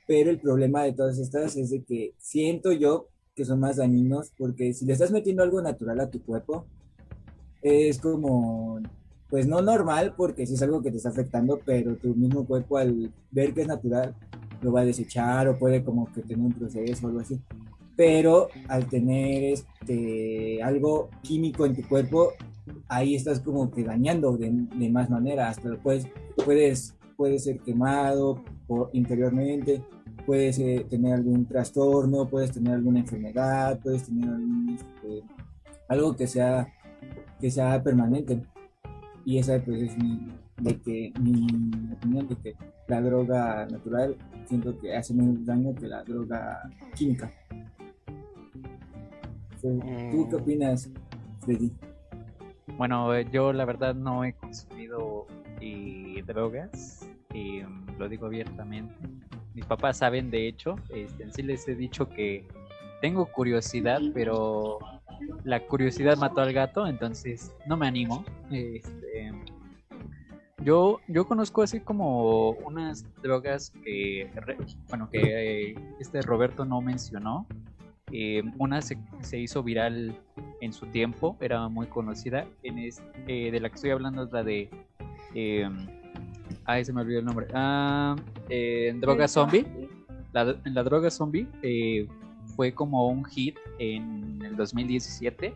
pero 0.07 0.31
el 0.31 0.39
problema 0.39 0.83
de 0.83 0.93
todas 0.93 1.19
estas 1.19 1.55
es 1.57 1.69
de 1.69 1.83
que 1.83 2.15
siento 2.17 2.71
yo 2.71 3.09
que 3.35 3.45
son 3.45 3.59
más 3.59 3.75
dañinos 3.75 4.31
porque 4.37 4.73
si 4.73 4.85
le 4.85 4.93
estás 4.93 5.11
metiendo 5.11 5.43
algo 5.43 5.61
natural 5.61 5.99
a 5.99 6.09
tu 6.09 6.23
cuerpo, 6.23 6.65
es 7.61 7.99
como, 7.99 8.79
pues 9.29 9.47
no 9.47 9.61
normal 9.61 10.13
porque 10.15 10.45
si 10.45 10.53
es 10.53 10.61
algo 10.61 10.81
que 10.81 10.91
te 10.91 10.97
está 10.97 11.09
afectando, 11.09 11.59
pero 11.65 11.95
tu 11.95 12.15
mismo 12.15 12.45
cuerpo 12.45 12.77
al 12.77 13.11
ver 13.31 13.53
que 13.53 13.61
es 13.61 13.67
natural 13.67 14.15
lo 14.61 14.71
va 14.71 14.81
a 14.81 14.85
desechar 14.85 15.47
o 15.47 15.57
puede 15.57 15.83
como 15.83 16.11
que 16.11 16.21
tener 16.21 16.45
un 16.45 16.53
proceso 16.53 17.05
o 17.05 17.09
algo 17.09 17.21
así. 17.21 17.39
Pero 17.95 18.47
al 18.67 18.87
tener 18.87 19.43
este 19.43 20.61
algo 20.61 21.09
químico 21.21 21.65
en 21.65 21.75
tu 21.75 21.87
cuerpo, 21.87 22.33
ahí 22.87 23.15
estás 23.15 23.39
como 23.39 23.71
que 23.71 23.83
dañando 23.83 24.37
de, 24.37 24.51
más 24.89 25.09
manera, 25.09 25.49
hasta 25.49 25.75
puedes, 25.77 26.07
puedes, 26.43 26.95
puede 27.15 27.39
ser 27.39 27.59
quemado 27.59 28.43
por, 28.67 28.89
interiormente 28.93 29.81
puedes 30.27 30.59
eh, 30.59 30.85
tener 30.89 31.13
algún 31.13 31.45
trastorno, 31.45 32.27
puedes 32.27 32.51
tener 32.51 32.73
alguna 32.73 32.99
enfermedad, 32.99 33.79
puedes 33.81 34.03
tener 34.03 34.29
este, 34.75 35.23
algo 35.87 36.17
que 36.17 36.27
sea, 36.27 36.67
que 37.39 37.51
sea 37.51 37.81
permanente. 37.81 38.41
Y 39.25 39.37
esa 39.37 39.59
pues, 39.59 39.81
es 39.81 39.97
mi, 39.97 40.31
de 40.61 40.79
que, 40.79 41.13
mi 41.19 41.47
opinión 41.93 42.27
de 42.27 42.35
que 42.35 42.55
la 42.87 43.01
droga 43.01 43.67
natural 43.69 44.15
siento 44.45 44.77
que 44.79 44.95
hace 44.95 45.13
menos 45.13 45.45
daño 45.45 45.75
que 45.75 45.87
la 45.87 46.03
droga 46.03 46.69
química. 46.95 47.31
¿Tú 49.61 49.79
qué 49.81 50.35
mm. 50.35 50.35
opinas, 50.35 50.89
Freddy? 51.41 51.71
Bueno, 52.77 53.13
eh, 53.13 53.27
yo 53.31 53.51
la 53.51 53.65
verdad 53.65 53.95
no 53.95 54.23
he 54.23 54.33
consumido 54.33 55.25
eh, 55.59 56.23
drogas, 56.25 57.09
y 57.33 57.61
mm, 57.61 57.97
lo 57.97 58.07
digo 58.07 58.27
abiertamente 58.27 58.93
mis 59.57 59.65
papás 59.65 59.97
saben, 59.97 60.29
de 60.29 60.47
hecho, 60.47 60.75
este, 60.89 61.31
sí 61.31 61.41
les 61.41 61.67
he 61.67 61.73
dicho 61.73 62.07
que 62.07 62.47
tengo 63.01 63.25
curiosidad, 63.25 63.99
pero 64.13 64.77
la 65.43 65.59
curiosidad 65.61 66.17
mató 66.17 66.41
al 66.41 66.53
gato, 66.53 66.87
entonces 66.87 67.53
no 67.65 67.77
me 67.77 67.87
animo. 67.87 68.23
Este, 68.51 69.31
yo, 70.63 70.99
yo 71.07 71.27
conozco 71.27 71.61
así 71.61 71.79
como 71.79 72.51
unas 72.51 73.05
drogas 73.21 73.71
que, 73.83 74.29
bueno, 74.89 75.09
que 75.09 75.71
eh, 75.71 75.75
este 75.99 76.21
Roberto 76.21 76.65
no 76.65 76.81
mencionó. 76.81 77.47
Eh, 78.11 78.41
una 78.57 78.81
se, 78.81 78.97
hizo 79.33 79.63
viral 79.63 80.17
en 80.61 80.73
su 80.73 80.85
tiempo, 80.87 81.37
era 81.41 81.67
muy 81.67 81.87
conocida. 81.87 82.47
En 82.63 82.79
eh, 82.79 83.51
de 83.51 83.59
la 83.59 83.69
que 83.69 83.75
estoy 83.75 83.91
hablando 83.91 84.23
es 84.23 84.31
la 84.31 84.43
de 84.43 84.69
Ay, 86.65 86.83
se 86.83 86.91
me 86.91 87.01
olvidó 87.01 87.19
el 87.19 87.25
nombre. 87.25 87.47
Ah, 87.53 88.15
Droga 88.99 89.27
Zombie. 89.27 89.65
La, 90.33 90.55
la 90.65 90.83
Droga 90.83 91.09
Zombie 91.09 91.47
fue 92.55 92.73
como 92.73 93.07
un 93.07 93.25
hit 93.25 93.57
en 93.79 94.41
el 94.43 94.55
2017. 94.55 95.53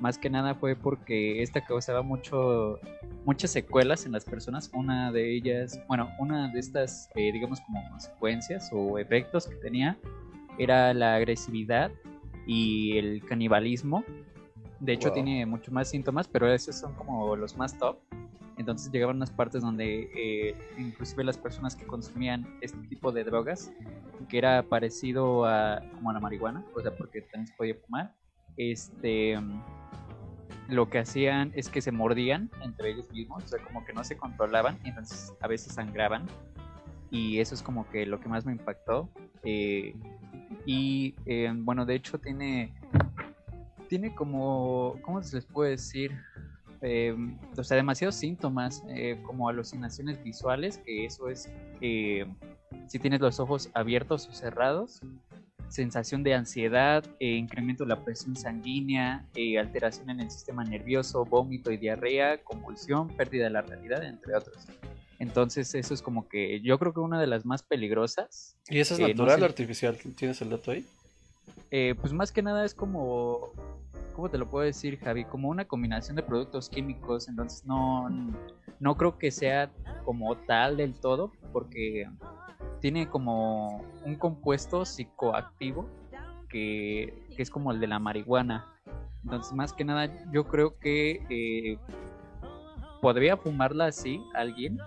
Más 0.00 0.18
que 0.18 0.28
nada 0.28 0.54
fue 0.54 0.76
porque 0.76 1.42
esta 1.42 1.64
causaba 1.64 2.02
mucho, 2.02 2.78
muchas 3.24 3.50
secuelas 3.50 4.04
en 4.04 4.12
las 4.12 4.24
personas. 4.24 4.70
Una 4.74 5.10
de 5.10 5.34
ellas, 5.34 5.80
bueno, 5.88 6.10
una 6.18 6.48
de 6.48 6.60
estas, 6.60 7.08
eh, 7.14 7.32
digamos, 7.32 7.60
como 7.62 7.82
consecuencias 7.90 8.70
o 8.72 8.98
efectos 8.98 9.46
que 9.46 9.54
tenía 9.56 9.96
era 10.58 10.92
la 10.92 11.14
agresividad 11.14 11.90
y 12.46 12.98
el 12.98 13.24
canibalismo. 13.24 14.04
De 14.80 14.92
hecho, 14.92 15.10
tiene 15.12 15.46
mucho 15.46 15.72
más 15.72 15.88
síntomas, 15.88 16.28
pero 16.28 16.52
esos 16.52 16.76
son 16.76 16.94
como 16.94 17.34
los 17.34 17.56
más 17.56 17.78
top. 17.78 17.96
Entonces 18.56 18.90
llegaban 18.90 19.16
unas 19.16 19.30
partes 19.30 19.62
donde 19.62 20.10
eh, 20.14 20.54
inclusive 20.78 21.24
las 21.24 21.36
personas 21.36 21.76
que 21.76 21.86
consumían 21.86 22.46
este 22.60 22.78
tipo 22.88 23.12
de 23.12 23.24
drogas, 23.24 23.70
que 24.28 24.38
era 24.38 24.62
parecido 24.62 25.44
a 25.44 25.82
como 25.94 26.10
a 26.10 26.14
la 26.14 26.20
marihuana, 26.20 26.64
o 26.74 26.80
sea, 26.80 26.96
porque 26.96 27.22
también 27.22 27.46
se 27.46 27.54
podía 27.54 27.74
fumar, 27.74 28.14
este 28.56 29.38
lo 30.68 30.90
que 30.90 30.98
hacían 30.98 31.52
es 31.54 31.68
que 31.68 31.80
se 31.80 31.92
mordían 31.92 32.50
entre 32.62 32.90
ellos 32.90 33.10
mismos, 33.12 33.44
o 33.44 33.48
sea, 33.48 33.62
como 33.62 33.84
que 33.84 33.92
no 33.92 34.02
se 34.02 34.16
controlaban, 34.16 34.78
entonces 34.84 35.32
a 35.40 35.46
veces 35.46 35.74
sangraban. 35.74 36.26
Y 37.10 37.38
eso 37.38 37.54
es 37.54 37.62
como 37.62 37.88
que 37.88 38.04
lo 38.04 38.20
que 38.20 38.28
más 38.28 38.44
me 38.44 38.52
impactó. 38.52 39.08
Eh, 39.44 39.94
y 40.64 41.14
eh, 41.24 41.52
bueno, 41.54 41.86
de 41.86 41.94
hecho 41.94 42.18
tiene, 42.18 42.74
tiene 43.88 44.14
como, 44.14 44.96
¿cómo 45.02 45.22
se 45.22 45.36
les 45.36 45.46
puede 45.46 45.70
decir? 45.70 46.10
Eh, 46.82 47.14
o 47.56 47.64
sea, 47.64 47.76
demasiados 47.76 48.14
síntomas 48.14 48.82
eh, 48.88 49.20
como 49.24 49.48
alucinaciones 49.48 50.22
visuales, 50.22 50.78
que 50.78 51.04
eso 51.04 51.28
es 51.28 51.50
eh, 51.80 52.26
si 52.86 52.98
tienes 52.98 53.20
los 53.20 53.40
ojos 53.40 53.70
abiertos 53.74 54.28
o 54.28 54.32
cerrados, 54.32 55.00
sensación 55.68 56.22
de 56.22 56.34
ansiedad, 56.34 57.04
eh, 57.18 57.32
incremento 57.32 57.84
de 57.84 57.88
la 57.88 58.04
presión 58.04 58.36
sanguínea, 58.36 59.26
alteración 59.58 60.10
en 60.10 60.20
el 60.20 60.30
sistema 60.30 60.64
nervioso, 60.64 61.24
vómito 61.24 61.72
y 61.72 61.76
diarrea, 61.76 62.38
convulsión, 62.44 63.08
pérdida 63.08 63.44
de 63.44 63.50
la 63.50 63.62
realidad, 63.62 64.04
entre 64.04 64.36
otros. 64.36 64.66
Entonces, 65.18 65.74
eso 65.74 65.94
es 65.94 66.02
como 66.02 66.28
que 66.28 66.60
yo 66.60 66.78
creo 66.78 66.92
que 66.92 67.00
una 67.00 67.20
de 67.20 67.26
las 67.26 67.46
más 67.46 67.62
peligrosas. 67.62 68.56
¿Y 68.68 68.80
eso 68.80 68.94
es 68.94 69.00
natural 69.00 69.42
o 69.42 69.44
artificial? 69.46 69.96
¿Tienes 70.14 70.40
el 70.42 70.50
dato 70.50 70.70
ahí? 70.70 70.84
Pues 71.70 72.12
más 72.12 72.32
que 72.32 72.42
nada 72.42 72.64
es 72.64 72.74
como 72.74 73.52
¿cómo 74.16 74.30
te 74.30 74.38
lo 74.38 74.48
puedo 74.48 74.64
decir, 74.64 74.98
Javi? 74.98 75.26
Como 75.26 75.50
una 75.50 75.66
combinación 75.66 76.16
de 76.16 76.22
productos 76.22 76.70
químicos, 76.70 77.28
entonces 77.28 77.66
no, 77.66 78.08
no 78.80 78.96
creo 78.96 79.18
que 79.18 79.30
sea 79.30 79.70
como 80.06 80.34
tal 80.38 80.78
del 80.78 80.94
todo, 80.94 81.32
porque 81.52 82.08
tiene 82.80 83.08
como 83.08 83.84
un 84.06 84.14
compuesto 84.16 84.86
psicoactivo 84.86 85.86
que, 86.48 87.26
es 87.36 87.50
como 87.50 87.72
el 87.72 87.78
de 87.78 87.88
la 87.88 87.98
marihuana. 87.98 88.64
Entonces, 89.22 89.52
más 89.52 89.74
que 89.74 89.84
nada, 89.84 90.08
yo 90.32 90.44
creo 90.44 90.78
que 90.78 91.26
eh, 91.28 91.78
podría 93.02 93.36
fumarla 93.36 93.86
así 93.86 94.22
alguien, 94.34 94.78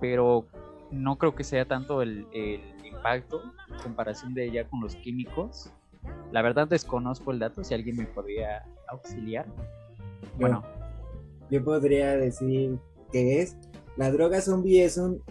pero 0.00 0.46
no 0.92 1.18
creo 1.18 1.34
que 1.34 1.42
sea 1.42 1.64
tanto 1.64 2.02
el, 2.02 2.28
el 2.32 2.60
impacto 2.86 3.42
en 3.68 3.78
comparación 3.82 4.32
de 4.32 4.44
ella 4.46 4.68
con 4.68 4.80
los 4.80 4.94
químicos 4.94 5.72
la 6.32 6.42
verdad 6.42 6.68
desconozco 6.68 7.32
el 7.32 7.38
dato, 7.38 7.64
si 7.64 7.74
alguien 7.74 7.96
me 7.96 8.06
podría 8.06 8.64
auxiliar. 8.88 9.46
Bueno. 10.38 10.62
Yo 11.50 11.64
podría 11.64 12.16
decir 12.16 12.78
que 13.10 13.40
es, 13.40 13.56
la 13.96 14.10
droga 14.10 14.40
zombie 14.40 14.84
es 14.84 14.98
un 14.98 15.22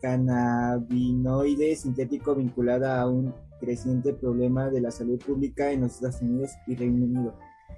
cannabinoide 0.00 1.74
sintético 1.74 2.34
vinculado 2.34 2.86
a 2.86 3.08
un 3.08 3.34
creciente 3.60 4.14
problema 4.14 4.70
de 4.70 4.80
la 4.80 4.90
salud 4.90 5.18
pública 5.18 5.70
en 5.72 5.82
los 5.82 5.96
Estados 5.96 6.22
Unidos 6.22 6.52
y 6.66 6.76
Reino 6.76 7.04
Unido, 7.04 7.34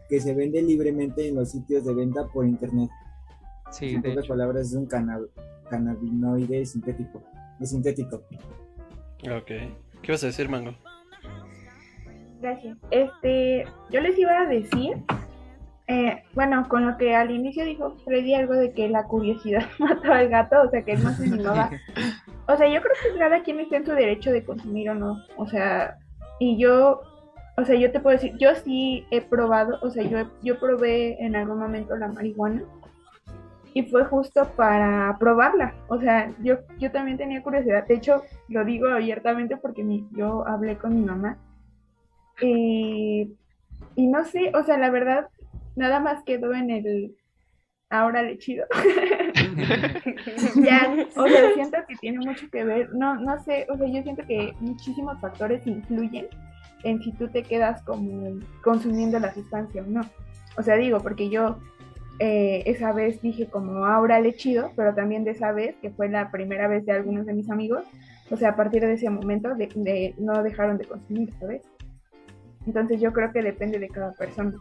que 0.09 0.21
se 0.21 0.35
vende 0.35 0.63
libremente 0.63 1.29
en 1.29 1.35
los 1.37 1.51
sitios 1.51 1.85
de 1.85 1.95
venta 1.95 2.27
por 2.29 2.47
internet. 2.47 2.91
Sí, 3.71 3.95
en 3.95 4.07
otras 4.07 4.29
palabras, 4.29 4.69
es 4.69 4.75
un 4.75 4.87
cannabinoide 4.87 6.67
sintético. 6.67 7.23
Es 7.59 7.71
sintético. 7.71 8.23
Ok. 9.25 9.51
¿Qué 10.03 10.13
vas 10.13 10.23
a 10.23 10.27
decir, 10.27 10.49
Mango? 10.49 10.75
Gracias. 12.43 12.77
Este, 12.91 13.65
yo 13.91 14.01
les 14.01 14.19
iba 14.19 14.33
a 14.33 14.47
decir, 14.47 14.97
eh, 15.87 16.25
bueno, 16.35 16.69
con 16.69 16.87
lo 16.87 16.97
que 16.97 17.15
al 17.15 17.31
inicio 17.31 17.65
dijo 17.65 17.97
Freddy 18.05 18.35
algo 18.35 18.55
de 18.55 18.73
que 18.73 18.89
la 18.89 19.05
curiosidad 19.05 19.65
mató 19.79 20.13
al 20.13 20.29
gato, 20.29 20.61
o 20.61 20.69
sea, 20.69 20.83
que 20.83 20.93
él 20.93 21.05
no 21.05 21.13
se 21.13 21.25
animaba. 21.25 21.71
O 22.49 22.57
sea, 22.57 22.67
yo 22.67 22.83
creo 22.83 22.93
que 23.01 23.19
cada 23.21 23.41
quien 23.45 23.61
está 23.61 23.77
en 23.77 23.87
su 23.87 23.93
derecho 23.93 24.33
de 24.33 24.45
consumir 24.45 24.91
o 24.91 24.97
no. 24.97 25.17
O 25.37 25.47
sea, 25.47 25.97
Y 26.41 26.59
yo, 26.59 27.01
o 27.57 27.65
sea, 27.65 27.77
yo 27.77 27.93
te 27.93 28.01
puedo 28.01 28.17
decir, 28.17 28.37
yo 28.37 28.53
sí 28.57 29.07
he 29.13 29.21
probado, 29.21 29.79
o 29.81 29.91
sea, 29.91 30.03
yo, 30.03 30.29
yo 30.43 30.59
probé 30.59 31.25
en 31.25 31.37
algún 31.37 31.61
momento 31.61 31.97
la 31.97 32.09
marihuana 32.09 32.65
y 33.75 33.85
fue 33.85 34.05
justo 34.05 34.45
para 34.57 35.17
probarla. 35.21 35.73
O 35.87 36.01
sea, 36.01 36.35
yo, 36.43 36.57
yo 36.81 36.91
también 36.91 37.17
tenía 37.17 37.43
curiosidad. 37.45 37.87
De 37.87 37.95
hecho, 37.95 38.23
lo 38.49 38.65
digo 38.65 38.89
abiertamente 38.89 39.57
porque 39.57 39.85
mi, 39.85 40.09
yo 40.11 40.47
hablé 40.47 40.77
con 40.77 40.97
mi 40.97 41.03
mamá. 41.03 41.39
Y, 42.41 43.29
no 43.97 44.25
sé, 44.25 44.53
o 44.55 44.63
sea, 44.63 44.79
la 44.79 44.91
verdad, 44.91 45.29
nada 45.77 46.01
más 46.01 46.23
quedó 46.25 46.55
en 46.55 46.71
el 46.71 47.15
ahora 47.91 48.23
le 48.23 48.39
chido. 48.39 48.65
ya, 50.57 51.07
o 51.15 51.29
sea, 51.29 51.55
siento 51.55 51.79
que 51.87 51.97
tiene 51.97 52.19
mucho 52.21 52.49
que 52.51 52.65
ver, 52.65 52.89
no, 52.95 53.17
no 53.17 53.39
sé, 53.45 53.67
o 53.69 53.77
sea, 53.77 53.87
yo 53.87 54.03
siento 54.03 54.25
que 54.27 54.55
muchísimos 54.61 55.21
factores 55.21 55.67
influyen 55.67 56.27
en 56.85 57.03
si 57.03 57.13
tú 57.13 57.29
te 57.29 57.43
quedas 57.43 57.83
como 57.83 58.41
consumiendo 58.63 59.19
la 59.19 59.35
sustancia 59.35 59.83
o 59.83 59.87
no. 59.87 60.01
O 60.57 60.63
sea, 60.63 60.77
digo, 60.77 61.01
porque 61.01 61.29
yo 61.29 61.59
eh, 62.19 62.63
esa 62.67 62.93
vez 62.93 63.21
dije 63.21 63.47
como 63.47 63.85
ahora 63.85 64.21
le 64.21 64.35
chido, 64.37 64.71
pero 64.77 64.95
también 64.95 65.25
de 65.25 65.33
esa 65.33 65.53
vez, 65.53 65.77
que 65.83 65.91
fue 65.91 66.09
la 66.09 66.31
primera 66.31 66.69
vez 66.69 66.85
de 66.87 66.93
algunos 66.93 67.27
de 67.27 67.33
mis 67.33 67.51
amigos, 67.51 67.85
o 68.31 68.37
sea, 68.37 68.51
a 68.51 68.57
partir 68.57 68.83
de 68.83 68.93
ese 68.93 69.11
momento 69.11 69.55
de, 69.55 70.15
no 70.19 70.43
dejaron 70.43 70.79
de 70.79 70.85
consumir, 70.85 71.33
¿sabes? 71.41 71.63
Entonces 72.67 73.01
yo 73.01 73.13
creo 73.13 73.33
que 73.33 73.43
depende 73.43 73.79
de 73.79 73.89
cada 73.89 74.13
persona. 74.13 74.53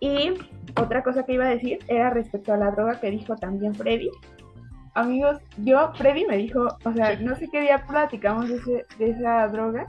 Y 0.00 0.32
otra 0.76 1.02
cosa 1.02 1.24
que 1.24 1.34
iba 1.34 1.46
a 1.46 1.50
decir 1.50 1.78
era 1.88 2.10
respecto 2.10 2.52
a 2.52 2.56
la 2.56 2.70
droga 2.70 3.00
que 3.00 3.10
dijo 3.10 3.36
también 3.36 3.74
Freddy. 3.74 4.10
Amigos, 4.94 5.38
yo, 5.58 5.92
Freddy 5.94 6.24
me 6.26 6.36
dijo, 6.38 6.68
o 6.84 6.92
sea, 6.92 7.18
no 7.20 7.36
sé 7.36 7.48
qué 7.50 7.60
día 7.60 7.84
platicamos 7.86 8.48
de, 8.48 8.56
ese, 8.56 8.86
de 8.98 9.10
esa 9.10 9.46
droga. 9.48 9.86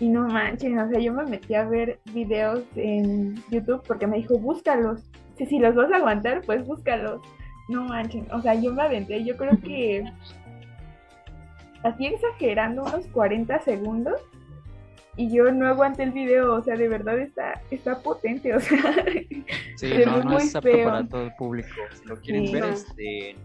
Y 0.00 0.08
no 0.08 0.28
manchen, 0.28 0.78
o 0.78 0.88
sea, 0.88 1.00
yo 1.00 1.12
me 1.12 1.24
metí 1.24 1.54
a 1.54 1.64
ver 1.64 1.98
videos 2.12 2.62
en 2.76 3.34
YouTube 3.50 3.82
porque 3.86 4.06
me 4.06 4.18
dijo, 4.18 4.38
búscalos. 4.38 5.02
Si, 5.36 5.46
si 5.46 5.58
los 5.58 5.74
vas 5.74 5.90
a 5.92 5.96
aguantar, 5.96 6.42
pues 6.46 6.64
búscalos. 6.66 7.20
No 7.68 7.84
manchen, 7.84 8.26
o 8.32 8.40
sea, 8.40 8.54
yo 8.54 8.72
me 8.72 8.82
aventé, 8.82 9.24
yo 9.24 9.36
creo 9.36 9.58
que 9.60 10.04
así 11.82 12.06
exagerando 12.06 12.82
unos 12.82 13.06
40 13.08 13.60
segundos 13.60 14.20
y 15.18 15.28
yo 15.30 15.50
no 15.50 15.66
aguanté 15.66 16.04
el 16.04 16.12
video, 16.12 16.54
o 16.54 16.62
sea, 16.62 16.76
de 16.76 16.86
verdad 16.88 17.18
está, 17.18 17.60
está 17.72 17.98
potente, 17.98 18.54
o 18.54 18.60
sea. 18.60 18.80
Sí, 19.76 19.92
no, 20.06 20.22
no 20.22 20.38
es 20.38 20.54
apto 20.54 20.70
para 20.84 21.06
todo 21.06 21.22
el 21.22 21.34
público. 21.34 21.68
Si 21.92 22.04
lo 22.08 22.20
quieren 22.20 22.50
ver, 22.50 22.64
este, 22.64 23.36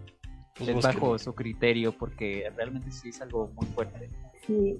pues 0.56 0.70
es 0.70 0.84
bajo 0.84 1.18
su 1.18 1.34
criterio, 1.34 1.92
porque 1.92 2.51
realmente 2.56 2.92
sí 2.92 3.10
es 3.10 3.22
algo 3.22 3.51
muy 3.56 3.65
fuerte. 3.68 4.08
Sí. 4.46 4.80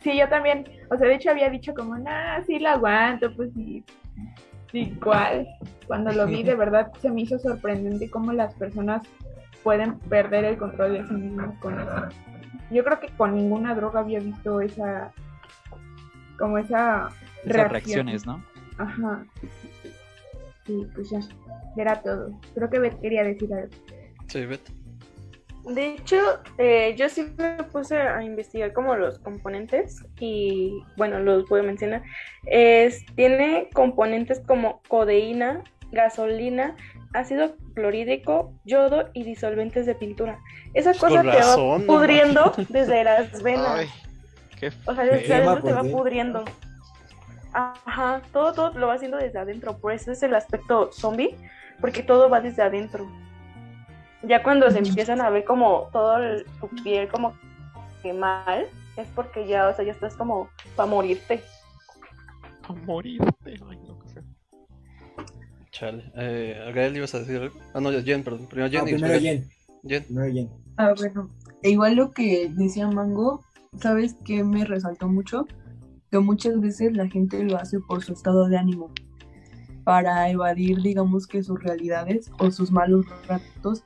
Sí, 0.00 0.18
yo 0.18 0.28
también, 0.28 0.64
o 0.90 0.96
sea, 0.96 1.06
de 1.06 1.14
hecho 1.14 1.30
había 1.30 1.50
dicho 1.50 1.72
como, 1.74 1.96
nah, 1.96 2.42
sí 2.42 2.58
lo 2.58 2.70
aguanto, 2.70 3.34
pues 3.34 3.52
sí. 3.54 3.84
Sí, 4.72 4.96
cuál. 5.02 5.46
Cuando 5.86 6.10
lo 6.12 6.26
vi, 6.26 6.42
de 6.42 6.54
verdad 6.56 6.92
se 7.00 7.10
me 7.10 7.22
hizo 7.22 7.38
sorprendente 7.38 8.10
cómo 8.10 8.32
las 8.32 8.54
personas 8.54 9.02
pueden 9.62 9.98
perder 10.00 10.44
el 10.44 10.58
control 10.58 10.94
de 10.94 11.06
sí 11.06 11.14
mismas 11.14 11.56
con 11.60 11.78
eso. 11.78 12.08
Yo 12.72 12.82
creo 12.84 12.98
que 12.98 13.08
con 13.08 13.36
ninguna 13.36 13.74
droga 13.74 14.00
había 14.00 14.18
visto 14.18 14.60
esa 14.60 15.12
como 16.38 16.58
esa 16.58 17.08
Esas 17.44 17.70
reacciones, 17.70 18.26
¿no? 18.26 18.42
Ajá. 18.78 19.24
Sí, 20.66 20.86
pues 20.94 21.10
ya, 21.10 21.20
era 21.76 22.00
todo. 22.02 22.32
Creo 22.54 22.70
que 22.70 22.78
Beth 22.78 23.00
quería 23.00 23.24
decir 23.24 23.52
algo. 23.52 23.68
Sí, 24.28 24.46
Beth. 24.46 24.70
De 25.64 25.94
hecho, 25.94 26.16
eh, 26.58 26.94
yo 26.96 27.08
sí 27.08 27.32
me 27.38 27.62
puse 27.64 27.96
a 27.96 28.22
investigar 28.24 28.72
como 28.72 28.96
los 28.96 29.18
componentes 29.20 30.04
y 30.18 30.82
bueno, 30.96 31.20
los 31.20 31.48
voy 31.48 31.60
a 31.60 31.62
mencionar. 31.62 32.02
Es, 32.46 33.04
tiene 33.14 33.68
componentes 33.72 34.40
como 34.40 34.82
codeína, 34.88 35.62
gasolina, 35.92 36.76
ácido 37.14 37.54
clorhídrico, 37.74 38.52
yodo 38.64 39.10
y 39.12 39.22
disolventes 39.22 39.86
de 39.86 39.94
pintura. 39.94 40.40
Esa 40.74 40.94
cosa 40.94 41.22
te 41.22 41.28
va 41.28 41.56
pudriendo 41.86 42.52
desde 42.68 43.04
las 43.04 43.42
venas. 43.42 43.86
O 44.86 44.94
sea, 44.94 45.04
desde 45.04 45.34
adentro 45.34 45.62
te 45.62 45.72
va 45.72 45.82
pudriendo. 45.82 46.44
Ajá, 47.52 48.22
todo, 48.32 48.52
todo 48.52 48.78
lo 48.78 48.86
va 48.86 48.94
haciendo 48.94 49.18
desde 49.18 49.38
adentro. 49.38 49.78
Por 49.78 49.92
eso 49.92 50.12
es 50.12 50.22
el 50.22 50.34
aspecto 50.34 50.90
zombie, 50.92 51.36
porque 51.80 52.02
todo 52.02 52.30
va 52.30 52.40
desde 52.40 52.62
adentro. 52.62 53.06
Ya 54.22 54.42
cuando 54.42 54.70
se 54.70 54.78
empiezan 54.78 55.20
a 55.20 55.30
ver 55.30 55.44
como 55.44 55.88
todo 55.92 56.16
tu 56.60 56.68
piel 56.82 57.08
como 57.08 57.36
que 58.02 58.12
mal, 58.12 58.68
es 58.96 59.08
porque 59.14 59.46
ya, 59.46 59.68
o 59.68 59.74
sea, 59.74 59.84
ya 59.84 59.92
estás 59.92 60.14
como 60.14 60.48
para 60.76 60.88
morirte. 60.88 61.42
Para 62.66 62.80
morirte, 62.82 63.56
ay 63.68 63.78
no, 63.86 64.02
Chale. 65.72 66.04
Eh, 66.16 66.62
a 66.68 66.70
Gael 66.70 66.96
ibas 66.96 67.14
a 67.14 67.20
decir 67.20 67.40
algo. 67.40 67.58
Ah, 67.72 67.80
no, 67.80 67.90
Jen, 67.90 68.22
perdón. 68.22 68.46
Primero 68.46 68.70
Jen. 68.70 68.80
No, 68.80 68.84
primero 68.84 69.18
Jen. 69.18 69.48
Jen. 69.88 70.04
Primero 70.04 70.32
Jen. 70.32 70.50
Ah, 70.76 70.94
bueno. 70.96 71.30
E 71.62 71.70
igual 71.70 71.96
lo 71.96 72.10
que 72.10 72.50
decía 72.50 72.86
Mango, 72.88 73.42
¿sabes 73.76 74.16
qué 74.24 74.44
me 74.44 74.64
resaltó 74.64 75.08
mucho? 75.08 75.46
Que 76.10 76.18
muchas 76.18 76.60
veces 76.60 76.96
la 76.96 77.08
gente 77.08 77.42
lo 77.42 77.56
hace 77.56 77.80
por 77.80 78.02
su 78.02 78.12
estado 78.12 78.48
de 78.48 78.58
ánimo. 78.58 78.90
Para 79.84 80.28
evadir, 80.30 80.80
digamos 80.82 81.26
que 81.26 81.42
sus 81.42 81.60
realidades 81.62 82.30
o 82.38 82.50
sus 82.50 82.70
malos 82.70 83.06
ratos 83.26 83.84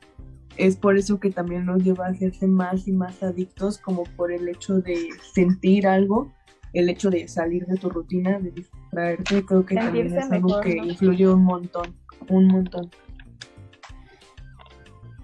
es 0.56 0.76
por 0.76 0.96
eso 0.96 1.20
que 1.20 1.30
también 1.30 1.66
nos 1.66 1.82
lleva 1.82 2.06
a 2.06 2.10
hacerse 2.10 2.46
más 2.46 2.88
y 2.88 2.92
más 2.92 3.22
adictos, 3.22 3.78
como 3.78 4.04
por 4.16 4.32
el 4.32 4.48
hecho 4.48 4.80
de 4.80 5.08
sentir 5.32 5.86
algo, 5.86 6.32
el 6.72 6.88
hecho 6.88 7.10
de 7.10 7.28
salir 7.28 7.66
de 7.66 7.76
tu 7.76 7.90
rutina, 7.90 8.38
de 8.38 8.50
distraerte, 8.50 9.44
creo 9.44 9.64
que 9.64 9.74
también 9.74 10.14
es 10.14 10.30
algo 10.30 10.60
que 10.60 10.76
influye 10.76 11.28
un 11.28 11.44
montón, 11.44 11.94
un 12.28 12.48
montón. 12.48 12.90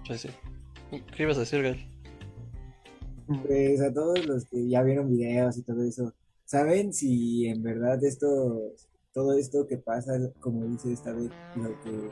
Sí, 0.07 0.17
sí. 0.17 0.29
¿Qué 1.15 1.23
ibas 1.23 1.37
a 1.37 1.41
decir, 1.41 1.63
Gal? 1.63 1.92
Pues 3.27 3.81
a 3.81 3.93
todos 3.93 4.25
los 4.25 4.45
que 4.45 4.67
ya 4.67 4.81
vieron 4.83 5.09
videos 5.09 5.57
y 5.57 5.63
todo 5.63 5.83
eso, 5.83 6.13
¿saben 6.45 6.93
si 6.93 7.47
en 7.47 7.63
verdad 7.63 8.03
esto, 8.03 8.73
todo 9.13 9.33
esto 9.33 9.67
que 9.67 9.77
pasa, 9.77 10.13
como 10.39 10.65
dice 10.65 10.93
esta 10.93 11.13
vez, 11.13 11.29
lo 11.55 11.69
que 11.81 12.09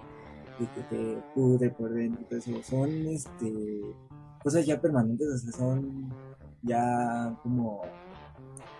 que 0.66 0.82
te 0.84 1.24
pudre 1.34 1.70
por 1.70 1.92
dentro, 1.94 2.38
eso, 2.38 2.52
son 2.64 2.90
este 3.08 3.82
cosas 4.44 4.66
ya 4.66 4.80
permanentes, 4.80 5.28
o 5.28 5.38
sea, 5.38 5.52
son 5.52 6.10
ya 6.64 7.38
como 7.44 7.82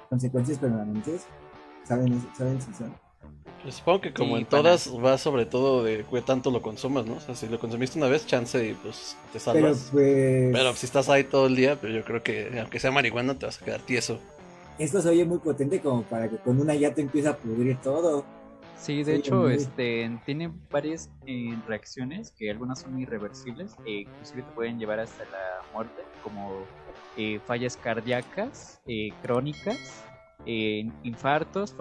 consecuencias 0.10 0.58
permanentes. 0.60 1.26
¿Saben, 1.84 2.22
¿saben 2.38 2.62
si 2.62 2.74
son? 2.74 2.94
Pues 3.64 3.76
supongo 3.76 4.02
que 4.02 4.14
como 4.14 4.38
en 4.38 4.46
todas 4.46 4.90
va 4.90 5.18
sobre 5.18 5.46
todo 5.46 5.84
de 5.84 6.04
qué 6.10 6.22
tanto 6.22 6.50
lo 6.50 6.62
consumas, 6.62 7.06
¿no? 7.06 7.16
O 7.16 7.20
sea, 7.20 7.36
si 7.36 7.48
lo 7.48 7.60
consumiste 7.60 8.00
una 8.00 8.08
vez, 8.08 8.26
chance 8.26 8.68
y 8.68 8.74
pues 8.74 9.16
te 9.32 9.40
salvas. 9.40 9.90
Pero, 9.92 9.92
pues... 9.92 10.50
Pero 10.52 10.74
si 10.74 10.86
estás 10.88 11.10
ahí 11.10 11.24
todo 11.24 11.46
el 11.46 11.56
día, 11.56 11.78
pero 11.80 11.94
yo 11.94 12.04
creo 12.04 12.24
que 12.24 12.60
aunque 12.60 12.80
sea 12.80 12.92
marihuana 12.92 13.38
te 13.38 13.46
vas 13.46 13.62
a 13.62 13.66
quedar 13.66 13.82
tieso. 13.82 14.20
Esto 14.80 15.02
se 15.02 15.10
oye 15.10 15.26
muy 15.26 15.38
potente 15.38 15.80
como 15.80 16.02
para 16.04 16.28
que 16.28 16.38
con 16.38 16.60
una 16.60 16.74
ya 16.74 16.94
te 16.94 17.02
empiece 17.02 17.28
a 17.28 17.38
pudrir 17.38 17.78
todo. 17.82 18.26
Sí, 18.80 19.04
de 19.04 19.18
hecho, 19.18 19.48
este 19.48 20.10
tiene 20.26 20.52
varias 20.72 21.12
eh, 21.28 21.56
reacciones 21.68 22.32
que 22.32 22.50
algunas 22.50 22.80
son 22.80 23.00
irreversibles 23.00 23.76
e 23.86 24.02
inclusive 24.02 24.42
te 24.42 24.52
pueden 24.54 24.80
llevar 24.80 25.00
hasta 25.00 25.24
la 25.26 25.62
muerte, 25.72 26.02
como 26.24 26.64
eh, 27.16 27.40
fallas 27.46 27.78
cardíacas 27.78 28.82
crónicas, 29.22 30.04
infartos, 30.46 31.76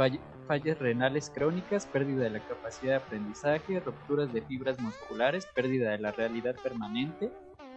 fallas 0.47 0.79
renales 0.79 1.31
crónicas, 1.35 1.87
pérdida 1.87 2.25
de 2.25 2.31
la 2.31 2.41
capacidad 2.41 2.93
de 2.93 2.97
aprendizaje, 2.97 3.81
rupturas 3.81 4.33
de 4.33 4.43
fibras 4.43 4.79
musculares, 4.81 5.47
pérdida 5.47 5.91
de 5.91 5.99
la 5.99 6.13
realidad 6.13 6.57
permanente 6.63 7.31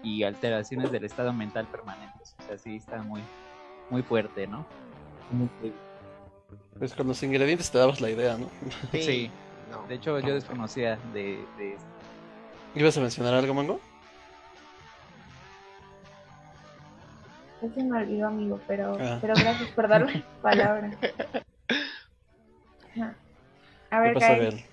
y 0.04 0.24
alteraciones 0.24 0.92
del 0.92 1.06
estado 1.06 1.32
mental 1.34 1.68
permanentes. 1.68 2.36
O 2.40 2.48
sea, 2.48 2.58
sí 2.58 2.76
está 2.76 3.02
muy, 3.02 3.22
muy 3.90 4.02
fuerte, 4.02 4.48
¿no? 4.48 4.66
Muy 5.32 5.48
fuerte. 5.60 5.78
Pues 6.78 6.94
con 6.94 7.08
los 7.08 7.22
ingredientes 7.24 7.72
te 7.72 7.78
dabas 7.78 8.02
la 8.02 8.10
idea, 8.10 8.38
¿no? 8.38 8.48
Sí. 8.92 9.30
De 9.88 9.96
hecho, 9.96 10.20
yo 10.20 10.34
desconocía 10.36 11.00
de, 11.14 11.40
esto. 11.60 11.86
¿Ibas 12.76 12.98
a 12.98 13.02
mencionar 13.02 13.34
algo, 13.34 13.54
Mango? 13.54 13.80
Se 17.72 17.84
me 17.84 17.98
olvidó, 17.98 18.28
amigo, 18.28 18.60
pero, 18.68 18.98
ah. 19.00 19.18
pero 19.22 19.34
gracias 19.36 19.70
por 19.72 19.88
darme 19.88 20.24
palabra. 20.42 20.92
A 23.90 24.00
ver, 24.00 24.18
¿qué 24.18 24.66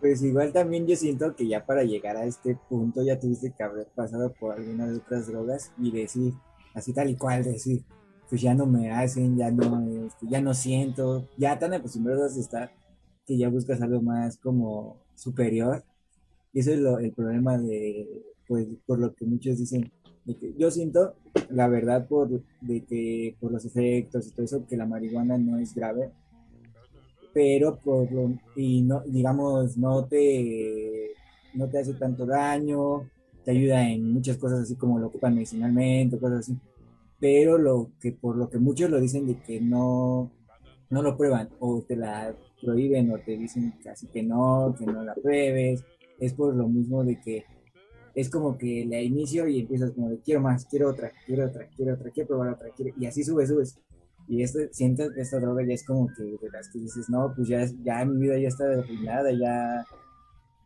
Pues 0.00 0.22
igual 0.22 0.52
también 0.52 0.86
yo 0.86 0.96
siento 0.96 1.34
que 1.34 1.46
ya 1.46 1.64
para 1.64 1.82
llegar 1.82 2.16
a 2.16 2.24
este 2.24 2.56
punto 2.68 3.02
ya 3.02 3.18
tuviste 3.18 3.52
que 3.52 3.62
haber 3.62 3.86
pasado 3.88 4.32
por 4.32 4.54
algunas 4.54 4.96
otras 4.96 5.26
drogas 5.26 5.72
y 5.78 5.90
decir, 5.90 6.34
así 6.74 6.92
tal 6.92 7.10
y 7.10 7.16
cual, 7.16 7.44
decir, 7.44 7.82
pues 8.28 8.40
ya 8.40 8.54
no 8.54 8.66
me 8.66 8.90
hacen, 8.90 9.36
ya 9.36 9.50
no, 9.50 10.06
este, 10.06 10.26
ya 10.28 10.40
no 10.40 10.54
siento, 10.54 11.26
ya 11.36 11.58
tan 11.58 11.72
acostumbrados 11.74 12.36
a 12.36 12.40
estar 12.40 12.72
que 13.26 13.36
ya 13.36 13.48
buscas 13.48 13.80
algo 13.82 14.00
más 14.00 14.38
como 14.38 14.96
superior. 15.14 15.84
Y 16.52 16.60
eso 16.60 16.72
es 16.72 16.78
lo, 16.78 16.98
el 16.98 17.12
problema 17.12 17.58
de, 17.58 18.08
pues, 18.46 18.66
por 18.86 18.98
lo 18.98 19.14
que 19.14 19.26
muchos 19.26 19.58
dicen, 19.58 19.92
yo 20.56 20.70
siento, 20.70 21.14
la 21.50 21.68
verdad, 21.68 22.06
por, 22.06 22.28
de 22.60 22.84
que, 22.84 23.36
por 23.40 23.52
los 23.52 23.64
efectos 23.64 24.26
y 24.26 24.30
todo 24.30 24.44
eso, 24.44 24.66
que 24.66 24.76
la 24.76 24.86
marihuana 24.86 25.38
no 25.38 25.58
es 25.58 25.74
grave, 25.74 26.10
pero 27.32 27.76
por 27.76 28.10
lo, 28.10 28.38
y 28.56 28.82
no, 28.82 29.02
digamos, 29.06 29.76
no 29.76 30.04
te, 30.04 31.12
no 31.54 31.68
te 31.68 31.78
hace 31.78 31.94
tanto 31.94 32.26
daño, 32.26 33.08
te 33.44 33.52
ayuda 33.52 33.88
en 33.88 34.12
muchas 34.12 34.36
cosas 34.36 34.60
así 34.60 34.74
como 34.74 34.98
lo 34.98 35.06
ocupan 35.06 35.34
medicinalmente, 35.34 36.18
cosas 36.18 36.40
así, 36.40 36.58
pero 37.20 37.58
lo 37.58 37.90
que, 38.00 38.12
por 38.12 38.36
lo 38.36 38.50
que 38.50 38.58
muchos 38.58 38.90
lo 38.90 39.00
dicen 39.00 39.26
de 39.26 39.40
que 39.40 39.60
no, 39.60 40.30
no 40.90 41.02
lo 41.02 41.16
prueban, 41.16 41.48
o 41.58 41.82
te 41.82 41.96
la 41.96 42.34
prohíben, 42.60 43.10
o 43.12 43.18
te 43.18 43.36
dicen 43.36 43.74
casi 43.82 44.06
que 44.08 44.22
no, 44.22 44.74
que 44.78 44.86
no 44.86 45.02
la 45.02 45.14
pruebes, 45.14 45.84
es 46.18 46.34
por 46.34 46.54
lo 46.54 46.68
mismo 46.68 47.04
de 47.04 47.20
que 47.20 47.44
es 48.20 48.30
como 48.30 48.58
que 48.58 48.84
la 48.84 49.00
inicio 49.00 49.46
y 49.46 49.60
empiezas 49.60 49.92
como 49.92 50.10
de 50.10 50.18
quiero 50.18 50.40
más, 50.40 50.64
quiero 50.66 50.90
otra, 50.90 51.12
quiero 51.24 51.46
otra, 51.46 51.68
quiero 51.76 51.94
otra, 51.94 52.10
quiero 52.10 52.26
probar 52.26 52.48
otra, 52.54 52.70
quiero... 52.76 52.92
y 52.98 53.06
así 53.06 53.22
subes, 53.22 53.48
subes. 53.48 53.78
Y 54.26 54.42
esto, 54.42 54.58
sientes 54.72 55.12
esta 55.16 55.38
droga 55.38 55.64
ya 55.64 55.74
es 55.74 55.86
como 55.86 56.08
que 56.08 56.24
de 56.24 56.50
las 56.52 56.68
que 56.68 56.80
dices, 56.80 57.08
no, 57.08 57.32
pues 57.34 57.46
ya, 57.46 57.64
ya 57.84 58.04
mi 58.04 58.20
vida 58.20 58.36
ya 58.36 58.48
está 58.48 58.64
arruinada, 58.64 59.30
ya, 59.30 59.86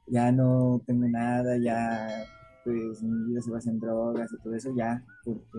ya 0.06 0.32
no 0.32 0.80
tengo 0.86 1.06
nada, 1.06 1.58
ya, 1.58 2.24
pues 2.64 3.02
mi 3.02 3.28
vida 3.28 3.42
se 3.42 3.50
basa 3.50 3.70
en 3.70 3.80
drogas 3.80 4.32
y 4.32 4.42
todo 4.42 4.54
eso, 4.54 4.74
ya, 4.74 5.04
porque, 5.22 5.58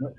no, 0.00 0.10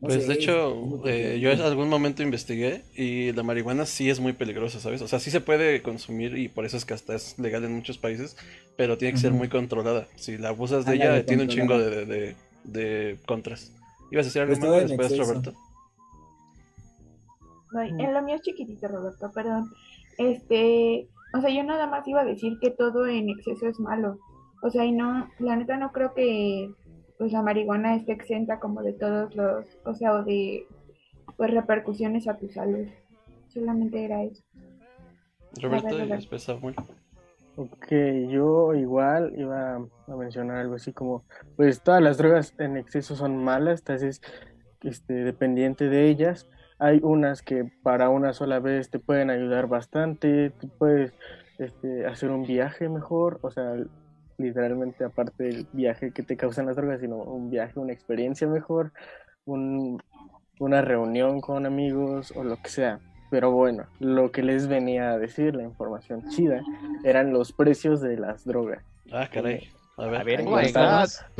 pues 0.00 0.26
de 0.26 0.34
hecho, 0.34 1.02
eh, 1.06 1.38
yo 1.40 1.50
en 1.50 1.60
algún 1.60 1.88
momento 1.88 2.22
investigué 2.22 2.84
y 2.96 3.32
la 3.32 3.42
marihuana 3.42 3.84
sí 3.84 4.08
es 4.08 4.18
muy 4.18 4.32
peligrosa, 4.32 4.80
¿sabes? 4.80 5.02
O 5.02 5.08
sea, 5.08 5.18
sí 5.18 5.30
se 5.30 5.40
puede 5.40 5.82
consumir 5.82 6.38
y 6.38 6.48
por 6.48 6.64
eso 6.64 6.78
es 6.78 6.86
que 6.86 6.94
hasta 6.94 7.14
es 7.14 7.38
legal 7.38 7.64
en 7.64 7.74
muchos 7.74 7.98
países, 7.98 8.36
pero 8.76 8.96
tiene 8.96 9.12
que 9.12 9.20
ser 9.20 9.32
muy 9.32 9.48
controlada. 9.48 10.06
Si 10.16 10.38
la 10.38 10.50
abusas 10.50 10.86
de 10.86 10.94
ella, 10.94 11.26
tiene 11.26 11.42
un 11.42 11.48
chingo 11.48 11.78
de, 11.78 12.34
de, 12.64 13.18
contras. 13.26 13.72
¿Ibas 14.10 14.24
a 14.24 14.28
decir 14.28 14.42
algo 14.42 14.56
pues 14.58 14.70
más 14.70 14.88
después, 14.88 15.18
Roberto? 15.18 15.54
en 17.72 18.14
lo 18.14 18.22
mío 18.22 18.36
es 18.36 18.42
chiquitito, 18.42 18.88
Roberto, 18.88 19.30
perdón. 19.32 19.70
Este, 20.18 21.08
o 21.34 21.40
sea, 21.40 21.50
yo 21.50 21.62
nada 21.62 21.86
más 21.86 22.08
iba 22.08 22.22
a 22.22 22.24
decir 22.24 22.58
que 22.60 22.70
todo 22.70 23.06
en 23.06 23.28
exceso 23.28 23.66
es 23.68 23.78
malo. 23.78 24.18
O 24.62 24.70
sea, 24.70 24.84
y 24.84 24.92
no, 24.92 25.28
la 25.38 25.56
neta 25.56 25.76
no 25.76 25.92
creo 25.92 26.12
que 26.14 26.70
pues 27.20 27.32
la 27.32 27.42
marihuana 27.42 27.96
está 27.96 28.12
exenta 28.12 28.58
como 28.60 28.82
de 28.82 28.94
todos 28.94 29.36
los, 29.36 29.66
o 29.84 29.94
sea, 29.94 30.14
o 30.14 30.24
de 30.24 30.66
pues 31.36 31.50
repercusiones 31.50 32.26
a 32.26 32.38
tu 32.38 32.48
salud. 32.48 32.86
Solamente 33.48 34.02
era 34.02 34.22
eso. 34.22 34.42
Roberto, 35.60 36.02
y 36.02 36.08
después 36.08 36.44
Samuel. 36.44 36.76
Ok, 37.56 37.88
yo 38.30 38.72
igual 38.72 39.34
iba 39.36 39.76
a 39.76 40.16
mencionar 40.16 40.56
algo 40.56 40.76
así 40.76 40.94
como, 40.94 41.24
pues 41.56 41.82
todas 41.82 42.00
las 42.00 42.16
drogas 42.16 42.54
en 42.58 42.78
exceso 42.78 43.14
son 43.14 43.36
malas, 43.36 43.80
entonces 43.80 44.22
este, 44.80 45.12
dependiente 45.12 45.90
de 45.90 46.08
ellas. 46.08 46.48
Hay 46.78 47.00
unas 47.02 47.42
que 47.42 47.70
para 47.82 48.08
una 48.08 48.32
sola 48.32 48.60
vez 48.60 48.88
te 48.88 48.98
pueden 48.98 49.28
ayudar 49.28 49.66
bastante, 49.66 50.54
tú 50.58 50.70
puedes 50.78 51.12
este, 51.58 52.06
hacer 52.06 52.30
un 52.30 52.44
viaje 52.44 52.88
mejor, 52.88 53.40
o 53.42 53.50
sea, 53.50 53.74
literalmente 54.40 55.04
aparte 55.04 55.44
del 55.44 55.66
viaje 55.72 56.12
que 56.12 56.22
te 56.22 56.36
causan 56.36 56.66
las 56.66 56.76
drogas, 56.76 57.00
sino 57.00 57.16
un 57.16 57.50
viaje, 57.50 57.78
una 57.78 57.92
experiencia 57.92 58.46
mejor, 58.46 58.92
una 59.44 60.82
reunión 60.82 61.40
con 61.40 61.66
amigos 61.66 62.32
o 62.34 62.44
lo 62.44 62.56
que 62.62 62.70
sea. 62.70 63.00
Pero 63.30 63.52
bueno, 63.52 63.86
lo 64.00 64.32
que 64.32 64.42
les 64.42 64.66
venía 64.66 65.10
a 65.10 65.18
decir, 65.18 65.54
la 65.54 65.62
información 65.62 66.28
chida, 66.30 66.62
eran 67.04 67.32
los 67.32 67.52
precios 67.52 68.00
de 68.00 68.16
las 68.16 68.44
drogas. 68.44 68.84
Ah, 69.12 69.28
caray. 69.32 69.68
A 69.96 70.06
ver, 70.06 70.20
a 70.20 70.24
ver 70.24 70.44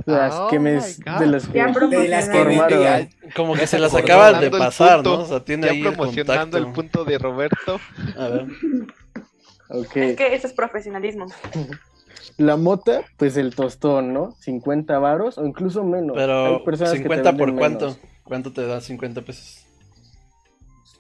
las, 0.05 0.43
que 0.51 0.59
me, 0.59 0.73
de 0.73 1.27
las 1.27 1.49
que, 1.49 1.63
de 1.63 2.09
las 2.09 2.29
que 2.29 3.09
como 3.35 3.55
que 3.55 3.67
se 3.67 3.79
las 3.79 3.95
acaban 3.95 4.39
de 4.39 4.51
pasar, 4.51 5.03
¿no? 5.03 5.21
O 5.21 5.25
sea, 5.25 5.41
tiene 5.43 5.67
ya 5.67 5.73
ahí 5.73 5.83
promocionando 5.83 6.59
el, 6.59 6.67
punto 6.67 7.07
de 7.07 7.19
Roberto. 7.19 7.81
A 8.19 8.29
ver. 8.29 8.47
Okay. 9.73 10.11
Es 10.11 10.17
que 10.17 10.35
eso 10.35 10.49
es 10.49 10.53
profesionalismo. 10.53 11.27
La 12.37 12.57
mota, 12.57 13.03
pues 13.17 13.37
el 13.37 13.55
tostón, 13.55 14.13
¿no? 14.13 14.33
50 14.41 14.99
varos 14.99 15.39
o 15.39 15.47
incluso 15.47 15.85
menos. 15.85 16.17
Pero, 16.17 16.65
¿50 16.65 17.37
por 17.37 17.55
cuánto? 17.57 17.97
¿Cuánto 18.25 18.53
te 18.53 18.67
da 18.67 18.81
50 18.81 19.23
pesos? 19.23 19.67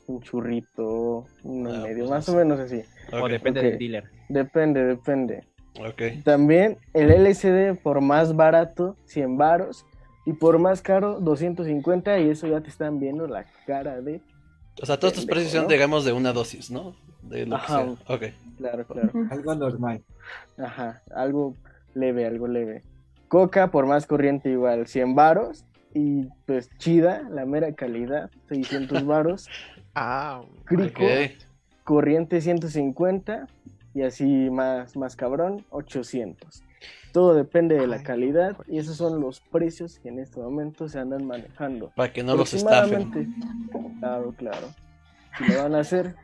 Un 0.06 0.20
churrito, 0.20 1.26
uno 1.44 1.72
ah, 1.72 1.78
medio, 1.82 1.98
pues 1.98 2.10
más 2.10 2.28
o 2.28 2.34
menos 2.34 2.58
así. 2.58 2.82
O 3.12 3.28
depende 3.28 3.62
del 3.62 3.78
dealer. 3.78 4.04
Depende, 4.28 4.84
depende. 4.84 5.44
Okay. 5.78 6.20
También 6.22 6.78
el 6.94 7.10
LCD 7.10 7.80
por 7.80 8.00
más 8.00 8.34
barato, 8.34 8.96
100 9.06 9.36
varos. 9.36 9.86
Y 10.26 10.32
por 10.34 10.58
más 10.58 10.82
caro, 10.82 11.20
250. 11.20 12.18
Y 12.20 12.30
eso 12.30 12.46
ya 12.46 12.60
te 12.60 12.68
están 12.68 13.00
viendo 13.00 13.26
la 13.26 13.46
cara 13.66 14.00
de. 14.00 14.20
O 14.82 14.86
sea, 14.86 14.98
todos 14.98 15.14
estos 15.14 15.26
precios 15.26 15.52
son, 15.52 15.68
digamos, 15.68 16.04
de 16.04 16.12
una 16.12 16.32
dosis, 16.32 16.70
¿no? 16.70 16.94
De 17.22 17.46
lo 17.46 17.56
Ajá. 17.56 17.84
que 17.84 17.96
sea. 17.96 18.14
Ok. 18.14 18.22
Claro, 18.58 18.86
claro. 18.86 19.10
Algo 19.30 19.54
normal. 19.54 20.02
Ajá, 20.58 21.02
algo 21.14 21.54
leve, 21.94 22.26
algo 22.26 22.48
leve. 22.48 22.82
Coca, 23.28 23.70
por 23.70 23.86
más 23.86 24.06
corriente, 24.06 24.50
igual, 24.50 24.86
100 24.86 25.14
varos. 25.14 25.64
Y 25.92 26.28
pues 26.46 26.70
chida, 26.78 27.22
la 27.30 27.46
mera 27.46 27.74
calidad, 27.74 28.30
600 28.48 29.04
varos. 29.06 29.48
ah, 29.94 30.42
Crico, 30.64 31.02
corriente 31.84 32.40
150. 32.40 33.46
Y 33.92 34.02
así 34.02 34.50
más, 34.50 34.96
más 34.96 35.16
cabrón, 35.16 35.64
800. 35.70 36.62
Todo 37.12 37.34
depende 37.34 37.76
de 37.76 37.88
la 37.88 38.02
calidad 38.02 38.56
y 38.68 38.78
esos 38.78 38.96
son 38.96 39.20
los 39.20 39.40
precios 39.40 39.98
que 39.98 40.10
en 40.10 40.20
este 40.20 40.38
momento 40.38 40.88
se 40.88 41.00
andan 41.00 41.26
manejando. 41.26 41.90
Para 41.96 42.12
que 42.12 42.22
no 42.22 42.36
los 42.36 42.54
estafen. 42.54 43.10
Claro, 43.98 44.32
claro. 44.36 44.68
Si 45.36 45.52
lo 45.52 45.62
van 45.62 45.74
a 45.74 45.80
hacer, 45.80 46.14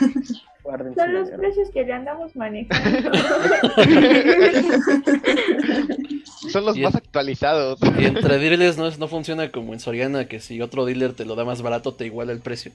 son 0.96 1.14
los 1.14 1.30
precios 1.30 1.70
que 1.70 1.84
le 1.84 1.92
andamos 1.92 2.34
manejando. 2.34 3.10
Son 6.50 6.64
los 6.64 6.78
más 6.78 6.94
actualizados. 6.94 7.78
Y 7.98 8.06
entre 8.06 8.38
dealers 8.38 8.78
no, 8.78 8.90
no 8.90 9.08
funciona 9.08 9.50
como 9.50 9.72
en 9.74 9.80
Soriana, 9.80 10.26
que 10.26 10.40
si 10.40 10.60
otro 10.60 10.84
dealer 10.84 11.12
te 11.14 11.24
lo 11.24 11.34
da 11.34 11.44
más 11.44 11.62
barato, 11.62 11.94
te 11.94 12.06
iguala 12.06 12.32
el 12.32 12.40
precio. 12.40 12.72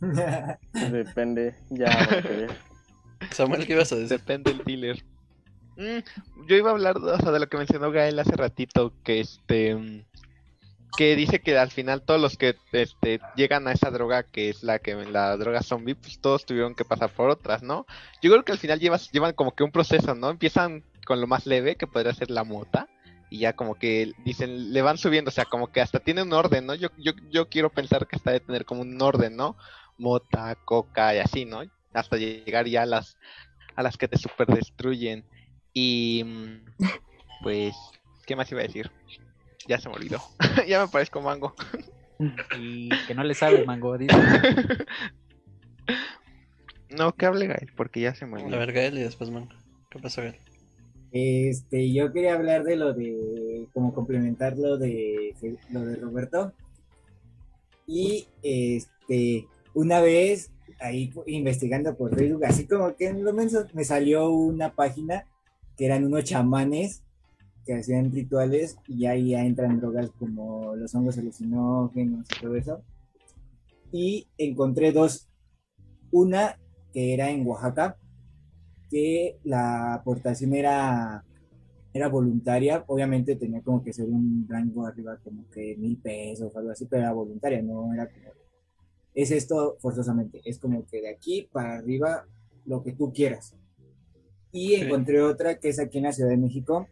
Depende, 0.90 1.54
ya. 1.70 2.08
Samuel, 3.30 3.66
¿qué 3.66 3.74
ibas 3.74 3.92
a 3.92 3.96
decir? 3.96 4.18
Depende 4.18 4.52
del 4.52 4.64
dealer. 4.64 5.02
Mm, 5.76 6.46
yo 6.48 6.56
iba 6.56 6.70
a 6.70 6.72
hablar 6.72 6.98
de 6.98 7.38
lo 7.38 7.48
que 7.48 7.58
mencionó 7.58 7.90
Gael 7.90 8.18
hace 8.18 8.36
ratito, 8.36 8.92
que 9.04 9.20
este 9.20 10.04
que 10.96 11.16
dice 11.16 11.40
que 11.40 11.56
al 11.58 11.70
final 11.70 12.02
todos 12.02 12.20
los 12.20 12.36
que 12.36 12.56
este, 12.72 13.20
llegan 13.36 13.68
a 13.68 13.72
esa 13.72 13.90
droga 13.90 14.22
que 14.22 14.48
es 14.48 14.62
la 14.62 14.78
que 14.78 14.94
la 14.94 15.36
droga 15.36 15.62
zombie, 15.62 15.94
pues 15.94 16.18
todos 16.20 16.46
tuvieron 16.46 16.74
que 16.74 16.84
pasar 16.84 17.10
por 17.10 17.30
otras, 17.30 17.62
¿no? 17.62 17.86
Yo 18.22 18.30
creo 18.30 18.44
que 18.44 18.52
al 18.52 18.58
final 18.58 18.80
llevas, 18.80 19.10
llevan 19.10 19.34
como 19.34 19.54
que 19.54 19.64
un 19.64 19.72
proceso, 19.72 20.14
¿no? 20.14 20.30
Empiezan 20.30 20.84
con 21.04 21.20
lo 21.20 21.26
más 21.26 21.46
leve, 21.46 21.76
que 21.76 21.86
podría 21.86 22.14
ser 22.14 22.30
la 22.30 22.44
mota, 22.44 22.88
y 23.30 23.38
ya 23.38 23.54
como 23.54 23.74
que 23.74 24.12
dicen, 24.24 24.72
le 24.72 24.82
van 24.82 24.98
subiendo, 24.98 25.28
o 25.28 25.32
sea, 25.32 25.44
como 25.44 25.68
que 25.72 25.80
hasta 25.80 26.00
tiene 26.00 26.22
un 26.22 26.32
orden, 26.32 26.66
¿no? 26.66 26.74
Yo, 26.74 26.88
yo, 26.98 27.12
yo 27.30 27.48
quiero 27.48 27.70
pensar 27.70 28.06
que 28.06 28.16
hasta 28.16 28.32
de 28.32 28.40
tener 28.40 28.64
como 28.64 28.82
un 28.82 29.00
orden, 29.00 29.36
¿no? 29.36 29.56
Mota, 29.98 30.56
coca 30.64 31.14
y 31.14 31.18
así, 31.18 31.44
¿no? 31.44 31.62
Hasta 31.92 32.16
llegar 32.16 32.66
ya 32.66 32.82
a 32.82 32.86
las, 32.86 33.16
a 33.74 33.82
las 33.82 33.96
que 33.96 34.08
te 34.08 34.18
super 34.18 34.46
destruyen. 34.46 35.24
Y 35.72 36.22
mm, 36.24 36.84
pues, 37.42 37.74
¿qué 38.26 38.36
más 38.36 38.50
iba 38.52 38.60
a 38.60 38.64
decir? 38.64 38.90
Ya 39.68 39.78
se 39.78 39.88
me 39.88 39.96
olvidó. 39.96 40.20
ya 40.68 40.84
me 40.84 40.88
parezco 40.88 41.20
mango. 41.20 41.54
y 42.58 42.88
que 43.06 43.14
no 43.14 43.24
le 43.24 43.34
sabe 43.34 43.64
mango, 43.64 43.98
dice. 43.98 44.16
no, 46.90 47.14
que 47.14 47.26
hable 47.26 47.46
Gael, 47.46 47.72
porque 47.76 48.00
ya 48.00 48.14
se 48.14 48.26
me 48.26 48.34
olvidó. 48.34 48.56
A 48.56 48.60
ver, 48.60 48.72
Gael 48.72 48.98
y 48.98 49.02
después 49.02 49.30
mango. 49.30 49.48
¿Qué 49.90 49.98
pasa, 49.98 50.22
Gael? 50.22 50.36
Este, 51.12 51.92
yo 51.92 52.12
quería 52.12 52.34
hablar 52.34 52.64
de 52.64 52.76
lo 52.76 52.92
de, 52.92 53.68
como 53.72 53.94
complementar 53.94 54.58
lo 54.58 54.76
de, 54.76 55.34
lo 55.70 55.80
de 55.80 55.96
Roberto. 55.96 56.52
Y 57.86 58.26
este, 58.42 59.46
una 59.74 60.00
vez 60.00 60.50
ahí 60.80 61.12
investigando 61.26 61.96
por 61.96 62.16
Facebook, 62.16 62.44
así 62.44 62.66
como 62.66 62.94
que 62.96 63.06
en 63.06 63.24
lo 63.24 63.32
menos 63.32 63.72
me 63.74 63.84
salió 63.84 64.30
una 64.30 64.74
página 64.74 65.26
que 65.76 65.86
eran 65.86 66.04
unos 66.04 66.24
chamanes 66.24 67.02
que 67.66 67.74
hacían 67.74 68.12
rituales 68.12 68.78
y 68.86 69.06
ahí 69.06 69.30
ya 69.30 69.44
entran 69.44 69.80
drogas 69.80 70.10
como 70.12 70.76
los 70.76 70.94
hongos 70.94 71.18
alucinógenos 71.18 72.26
y 72.30 72.40
todo 72.40 72.54
eso. 72.54 72.82
Y 73.92 74.28
encontré 74.38 74.92
dos. 74.92 75.28
Una 76.12 76.58
que 76.92 77.12
era 77.12 77.30
en 77.30 77.46
Oaxaca, 77.46 77.98
que 78.88 79.38
la 79.42 79.94
aportación 79.94 80.54
era, 80.54 81.24
era 81.92 82.08
voluntaria. 82.08 82.84
Obviamente 82.86 83.36
tenía 83.36 83.60
como 83.62 83.82
que 83.82 83.92
ser 83.92 84.06
un 84.06 84.46
rango 84.48 84.86
arriba 84.86 85.18
como 85.22 85.48
que 85.50 85.76
mil 85.76 85.98
pesos 85.98 86.54
o 86.54 86.58
algo 86.58 86.70
así, 86.70 86.86
pero 86.86 87.02
era 87.02 87.12
voluntaria, 87.12 87.60
no 87.60 87.92
era 87.92 88.08
como... 88.08 88.30
Es 89.12 89.30
esto 89.30 89.76
forzosamente, 89.80 90.40
es 90.44 90.58
como 90.58 90.86
que 90.86 91.00
de 91.00 91.08
aquí 91.08 91.48
para 91.50 91.78
arriba 91.78 92.26
lo 92.64 92.82
que 92.82 92.92
tú 92.92 93.12
quieras. 93.12 93.56
Y 94.52 94.74
encontré 94.74 95.22
otra 95.22 95.58
que 95.58 95.70
es 95.70 95.78
aquí 95.78 95.98
en 95.98 96.04
la 96.04 96.12
Ciudad 96.12 96.30
de 96.30 96.36
México, 96.36 96.86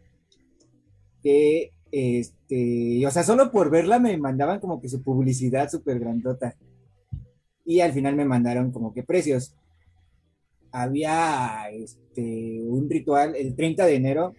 que 1.25 1.73
este, 1.91 3.07
o 3.07 3.09
sea, 3.09 3.23
solo 3.23 3.51
por 3.51 3.71
verla 3.71 3.97
me 3.97 4.15
mandaban 4.17 4.59
como 4.59 4.79
que 4.79 4.89
su 4.89 5.01
publicidad 5.01 5.71
súper 5.71 5.97
grandota. 5.99 6.55
Y 7.65 7.79
al 7.79 7.93
final 7.93 8.15
me 8.15 8.25
mandaron 8.25 8.71
como 8.71 8.93
que 8.93 9.01
precios. 9.01 9.55
Había 10.71 11.69
este, 11.71 12.61
un 12.61 12.87
ritual 12.89 13.35
el 13.35 13.55
30 13.55 13.87
de 13.87 13.95
enero 13.95 14.33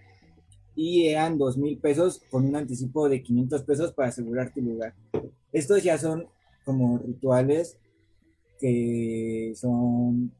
y 0.76 1.08
eran 1.08 1.38
dos 1.38 1.58
mil 1.58 1.78
pesos 1.78 2.22
con 2.30 2.46
un 2.46 2.54
anticipo 2.54 3.08
de 3.08 3.22
500 3.22 3.64
pesos 3.64 3.92
para 3.92 4.10
asegurar 4.10 4.52
tu 4.52 4.60
lugar. 4.60 4.94
Estos 5.52 5.82
ya 5.82 5.98
son 5.98 6.28
como 6.64 6.98
rituales 6.98 7.78
que 8.60 9.54
son 9.56 10.30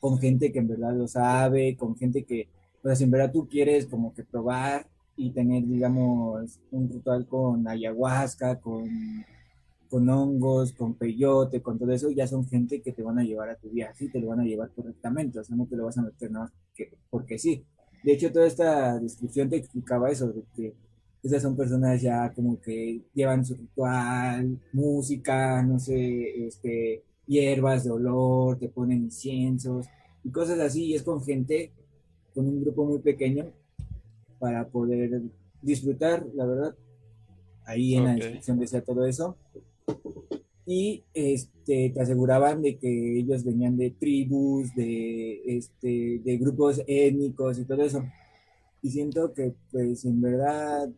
con 0.00 0.18
gente 0.18 0.52
que 0.52 0.60
en 0.60 0.68
verdad 0.68 0.94
lo 0.94 1.06
sabe, 1.06 1.76
con 1.76 1.96
gente 1.96 2.24
que, 2.24 2.48
pues 2.80 3.00
en 3.02 3.10
verdad 3.10 3.30
tú 3.30 3.46
quieres 3.46 3.86
como 3.86 4.14
que 4.14 4.24
probar 4.24 4.86
y 5.16 5.30
tener, 5.30 5.66
digamos, 5.66 6.60
un 6.70 6.88
ritual 6.88 7.26
con 7.26 7.66
ayahuasca, 7.68 8.60
con, 8.60 8.88
con 9.88 10.08
hongos, 10.08 10.72
con 10.72 10.94
peyote, 10.94 11.60
con 11.60 11.78
todo 11.78 11.92
eso, 11.92 12.10
ya 12.10 12.26
son 12.26 12.46
gente 12.46 12.80
que 12.80 12.92
te 12.92 13.02
van 13.02 13.18
a 13.18 13.24
llevar 13.24 13.50
a 13.50 13.56
tu 13.56 13.68
viaje 13.68 14.06
y 14.06 14.08
te 14.08 14.20
lo 14.20 14.28
van 14.28 14.40
a 14.40 14.44
llevar 14.44 14.70
correctamente, 14.70 15.38
o 15.38 15.44
sea, 15.44 15.56
no 15.56 15.66
te 15.66 15.76
lo 15.76 15.84
vas 15.84 15.98
a 15.98 16.02
meter 16.02 16.30
nada 16.30 16.50
que, 16.74 16.90
porque 17.10 17.38
sí. 17.38 17.64
De 18.02 18.14
hecho, 18.14 18.32
toda 18.32 18.46
esta 18.46 18.98
descripción 18.98 19.48
te 19.48 19.56
explicaba 19.56 20.10
eso, 20.10 20.32
de 20.32 20.42
que 20.56 20.74
esas 21.22 21.42
son 21.42 21.56
personas 21.56 22.02
ya 22.02 22.32
como 22.32 22.60
que 22.60 23.02
llevan 23.14 23.44
su 23.44 23.54
ritual, 23.54 24.58
música, 24.72 25.62
no 25.62 25.78
sé, 25.78 26.46
este, 26.46 27.02
hierbas 27.26 27.84
de 27.84 27.90
olor, 27.90 28.58
te 28.58 28.68
ponen 28.68 29.04
inciensos 29.04 29.86
y 30.24 30.30
cosas 30.30 30.58
así, 30.58 30.86
y 30.86 30.94
es 30.94 31.02
con 31.02 31.22
gente, 31.22 31.70
con 32.34 32.48
un 32.48 32.62
grupo 32.62 32.84
muy 32.84 32.98
pequeño, 33.00 33.52
para 34.42 34.66
poder 34.66 35.22
disfrutar, 35.62 36.26
la 36.34 36.44
verdad. 36.44 36.74
Ahí 37.64 37.94
en 37.94 38.04
la 38.06 38.14
descripción 38.14 38.58
decía 38.58 38.82
todo 38.82 39.06
eso. 39.06 39.36
Y 40.66 41.04
este, 41.14 41.90
te 41.90 42.00
aseguraban 42.00 42.60
de 42.60 42.76
que 42.76 43.20
ellos 43.20 43.44
venían 43.44 43.76
de 43.76 43.90
tribus, 43.90 44.74
de, 44.74 45.42
este, 45.46 46.20
de 46.24 46.38
grupos 46.38 46.82
étnicos 46.88 47.60
y 47.60 47.64
todo 47.64 47.84
eso. 47.84 48.02
Y 48.82 48.90
siento 48.90 49.32
que, 49.32 49.54
pues, 49.70 50.04
en 50.06 50.20
verdad 50.20 50.90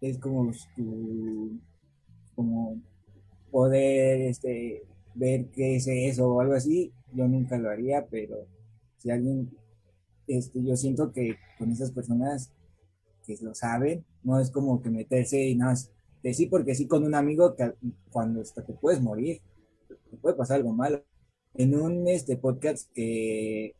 es 0.00 0.16
como 0.16 0.50
como 2.34 2.80
poder 3.50 4.22
este, 4.22 4.84
ver 5.14 5.48
qué 5.50 5.76
es 5.76 5.86
eso 5.86 6.32
o 6.32 6.40
algo 6.40 6.54
así. 6.54 6.90
Yo 7.12 7.28
nunca 7.28 7.58
lo 7.58 7.68
haría, 7.68 8.06
pero 8.06 8.46
si 8.96 9.10
alguien, 9.10 9.50
este, 10.26 10.64
yo 10.64 10.74
siento 10.78 11.12
que 11.12 11.36
con 11.58 11.70
esas 11.70 11.90
personas 11.90 12.55
que 13.26 13.36
lo 13.42 13.54
saben, 13.54 14.04
no 14.22 14.40
es 14.40 14.50
como 14.50 14.80
que 14.80 14.90
meterse 14.90 15.44
y 15.44 15.56
nada 15.56 15.72
más 15.72 15.90
sí 16.34 16.46
porque 16.46 16.74
sí 16.74 16.86
con 16.86 17.04
un 17.04 17.14
amigo 17.14 17.54
que 17.54 17.72
cuando 18.10 18.40
hasta 18.40 18.64
te 18.64 18.72
puedes 18.72 19.00
morir, 19.00 19.40
te 19.88 20.16
puede 20.16 20.36
pasar 20.36 20.58
algo 20.58 20.72
malo. 20.72 21.02
En 21.54 21.74
un 21.78 22.06
este 22.08 22.36
podcast 22.36 22.90
que, 22.92 23.74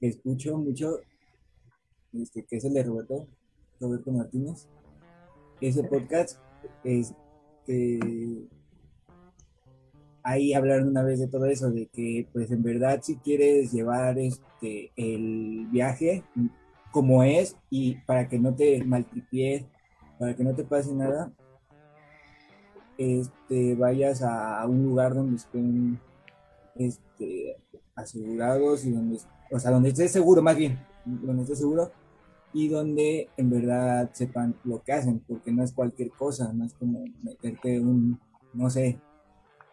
escucho 0.00 0.58
mucho, 0.58 0.98
este, 2.12 2.44
que 2.44 2.56
es 2.56 2.64
el 2.64 2.74
de 2.74 2.82
Roberto, 2.82 3.26
Roberto 3.80 4.12
Martínez, 4.12 4.68
ese 5.60 5.84
podcast 5.84 6.38
es 6.82 7.14
que 7.66 8.48
ahí 10.22 10.52
hablaron 10.52 10.88
una 10.88 11.02
vez 11.02 11.20
de 11.20 11.28
todo 11.28 11.46
eso, 11.46 11.70
de 11.70 11.86
que 11.86 12.26
pues 12.32 12.50
en 12.50 12.62
verdad 12.62 13.00
si 13.02 13.16
quieres 13.16 13.72
llevar 13.72 14.18
este 14.18 14.90
el 14.96 15.68
viaje, 15.70 16.24
como 16.94 17.24
es 17.24 17.56
y 17.70 17.96
para 18.06 18.28
que 18.28 18.38
no 18.38 18.54
te 18.54 18.84
maltripies, 18.84 19.64
para 20.16 20.36
que 20.36 20.44
no 20.44 20.54
te 20.54 20.62
pase 20.62 20.94
nada, 20.94 21.32
este, 22.96 23.74
vayas 23.74 24.22
a 24.22 24.64
un 24.68 24.84
lugar 24.84 25.12
donde 25.12 25.34
estén 25.34 25.98
este, 26.76 27.56
asegurados 27.96 28.84
y 28.84 28.92
donde, 28.92 29.18
o 29.50 29.58
sea, 29.58 29.72
donde 29.72 29.88
estés 29.88 30.12
seguro, 30.12 30.40
más 30.40 30.56
bien, 30.56 30.78
donde 31.04 31.42
estés 31.42 31.58
seguro 31.58 31.90
y 32.52 32.68
donde 32.68 33.28
en 33.36 33.50
verdad 33.50 34.08
sepan 34.12 34.54
lo 34.62 34.80
que 34.80 34.92
hacen, 34.92 35.18
porque 35.26 35.50
no 35.50 35.64
es 35.64 35.72
cualquier 35.72 36.10
cosa, 36.12 36.52
no 36.52 36.64
es 36.64 36.74
como 36.74 37.02
meterte 37.24 37.80
un, 37.80 38.20
no 38.52 38.70
sé, 38.70 39.00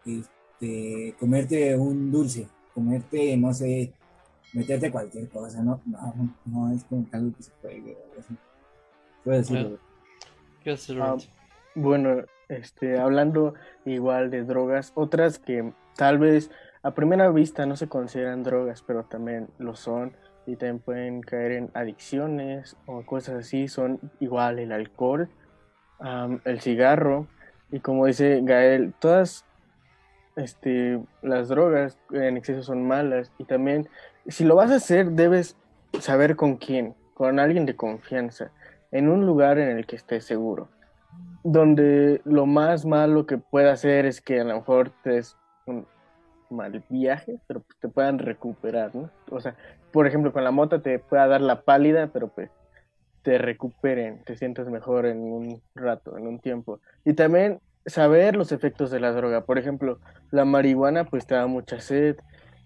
este, 0.04 1.14
comerte 1.20 1.76
un 1.76 2.10
dulce, 2.10 2.48
comerte, 2.74 3.36
no 3.36 3.54
sé, 3.54 3.94
meterte 4.52 4.90
cualquier 4.90 5.28
cosa, 5.28 5.62
no, 5.62 5.80
no, 5.86 6.36
no 6.46 6.72
es 6.72 6.84
como 6.84 7.06
algo 7.12 7.36
que 7.36 7.42
se 7.42 7.52
puede 7.62 7.96
Puede 9.24 9.38
decirlo. 9.38 9.78
Ah, 11.00 11.16
bueno, 11.74 12.22
este, 12.48 12.98
hablando 12.98 13.54
igual 13.84 14.30
de 14.30 14.44
drogas, 14.44 14.92
otras 14.94 15.38
que 15.38 15.72
tal 15.96 16.18
vez 16.18 16.50
a 16.82 16.92
primera 16.92 17.30
vista 17.30 17.66
no 17.66 17.76
se 17.76 17.88
consideran 17.88 18.42
drogas, 18.42 18.82
pero 18.82 19.04
también 19.04 19.48
lo 19.58 19.74
son 19.74 20.16
y 20.46 20.56
también 20.56 20.80
pueden 20.80 21.20
caer 21.22 21.52
en 21.52 21.70
adicciones 21.74 22.76
o 22.86 23.04
cosas 23.06 23.36
así, 23.36 23.68
son 23.68 24.00
igual 24.20 24.58
el 24.58 24.72
alcohol, 24.72 25.28
el 26.44 26.60
cigarro 26.60 27.26
y 27.70 27.80
como 27.80 28.06
dice 28.06 28.40
Gael, 28.42 28.92
todas 28.98 29.44
este, 30.36 31.00
las 31.22 31.48
drogas 31.48 31.98
en 32.10 32.36
exceso 32.36 32.62
son 32.62 32.86
malas 32.86 33.30
y 33.38 33.44
también 33.44 33.88
si 34.26 34.44
lo 34.44 34.56
vas 34.56 34.70
a 34.70 34.76
hacer, 34.76 35.12
debes 35.12 35.56
saber 36.00 36.36
con 36.36 36.56
quién, 36.56 36.94
con 37.14 37.38
alguien 37.38 37.66
de 37.66 37.76
confianza, 37.76 38.50
en 38.90 39.08
un 39.08 39.26
lugar 39.26 39.58
en 39.58 39.76
el 39.76 39.86
que 39.86 39.96
estés 39.96 40.24
seguro. 40.24 40.68
Donde 41.44 42.20
lo 42.24 42.46
más 42.46 42.84
malo 42.84 43.26
que 43.26 43.38
pueda 43.38 43.72
hacer 43.72 44.06
es 44.06 44.20
que 44.20 44.40
a 44.40 44.44
lo 44.44 44.54
mejor 44.54 44.92
te 45.02 45.10
des 45.10 45.36
un 45.66 45.86
mal 46.50 46.84
viaje, 46.88 47.38
pero 47.46 47.64
te 47.80 47.88
puedan 47.88 48.18
recuperar, 48.18 48.94
¿no? 48.94 49.10
O 49.30 49.40
sea, 49.40 49.56
por 49.90 50.06
ejemplo, 50.06 50.32
con 50.32 50.44
la 50.44 50.50
mota 50.50 50.80
te 50.80 50.98
pueda 50.98 51.26
dar 51.26 51.40
la 51.40 51.62
pálida, 51.62 52.08
pero 52.12 52.28
pues 52.28 52.50
te 53.22 53.38
recuperen, 53.38 54.22
te 54.24 54.36
sientas 54.36 54.68
mejor 54.68 55.06
en 55.06 55.18
un 55.20 55.62
rato, 55.74 56.16
en 56.16 56.26
un 56.26 56.38
tiempo. 56.38 56.80
Y 57.04 57.14
también 57.14 57.60
saber 57.86 58.36
los 58.36 58.52
efectos 58.52 58.90
de 58.90 59.00
la 59.00 59.12
droga. 59.12 59.42
Por 59.44 59.58
ejemplo, 59.58 59.98
la 60.30 60.44
marihuana 60.44 61.04
pues 61.04 61.26
te 61.26 61.34
da 61.34 61.46
mucha 61.46 61.80
sed, 61.80 62.16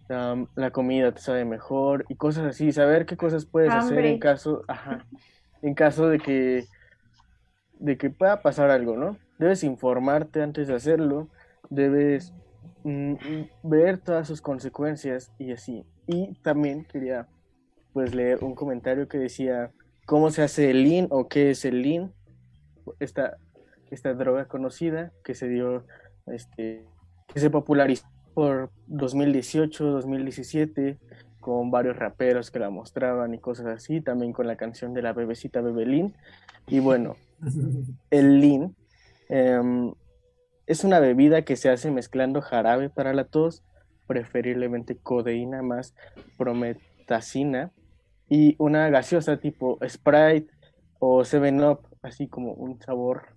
la 0.08 0.70
comida 0.70 1.12
te 1.12 1.20
sabe 1.20 1.44
mejor 1.44 2.04
y 2.08 2.16
cosas 2.16 2.44
así, 2.44 2.72
saber 2.72 3.06
qué 3.06 3.16
cosas 3.16 3.44
puedes 3.44 3.72
hacer 3.72 4.06
en 4.06 4.18
caso, 4.18 4.62
ajá, 4.68 5.04
en 5.62 5.74
caso 5.74 6.08
de 6.08 6.18
que 6.18 6.64
de 7.78 7.98
que 7.98 8.10
pueda 8.10 8.40
pasar 8.40 8.70
algo, 8.70 8.96
¿no? 8.96 9.18
Debes 9.38 9.62
informarte 9.62 10.42
antes 10.42 10.68
de 10.68 10.74
hacerlo, 10.74 11.28
debes 11.68 12.32
mm, 12.84 13.12
mm, 13.12 13.50
ver 13.62 13.98
todas 13.98 14.26
sus 14.26 14.40
consecuencias 14.40 15.32
y 15.38 15.52
así. 15.52 15.84
Y 16.06 16.34
también 16.42 16.84
quería 16.84 17.28
pues 17.92 18.14
leer 18.14 18.42
un 18.42 18.54
comentario 18.54 19.08
que 19.08 19.18
decía 19.18 19.72
cómo 20.06 20.30
se 20.30 20.42
hace 20.42 20.70
el 20.70 20.84
lean 20.84 21.08
o 21.10 21.28
qué 21.28 21.50
es 21.50 21.64
el 21.64 21.82
lean, 21.82 22.12
esta, 23.00 23.36
esta 23.90 24.14
droga 24.14 24.46
conocida 24.46 25.12
que 25.24 25.34
se 25.34 25.48
dio, 25.48 25.84
este, 26.26 26.86
que 27.32 27.40
se 27.40 27.50
popularizó 27.50 28.06
por 28.36 28.70
2018, 28.88 29.82
2017, 29.82 30.98
con 31.40 31.70
varios 31.70 31.96
raperos 31.96 32.50
que 32.50 32.58
la 32.58 32.68
mostraban 32.68 33.32
y 33.32 33.38
cosas 33.38 33.64
así, 33.64 34.02
también 34.02 34.34
con 34.34 34.46
la 34.46 34.56
canción 34.56 34.92
de 34.92 35.00
la 35.00 35.14
bebecita 35.14 35.62
Bebelín. 35.62 36.12
Y 36.66 36.80
bueno, 36.80 37.16
el 38.10 38.40
Lean 38.42 38.76
em, 39.30 39.94
es 40.66 40.84
una 40.84 41.00
bebida 41.00 41.46
que 41.46 41.56
se 41.56 41.70
hace 41.70 41.90
mezclando 41.90 42.42
jarabe 42.42 42.90
para 42.90 43.14
la 43.14 43.24
tos, 43.24 43.64
preferiblemente 44.06 44.98
codeína 44.98 45.62
más 45.62 45.94
prometacina, 46.36 47.72
y 48.28 48.54
una 48.58 48.90
gaseosa 48.90 49.38
tipo 49.38 49.78
Sprite 49.88 50.50
o 50.98 51.20
7-Up, 51.20 51.88
así 52.02 52.28
como 52.28 52.52
un 52.52 52.82
sabor 52.82 53.28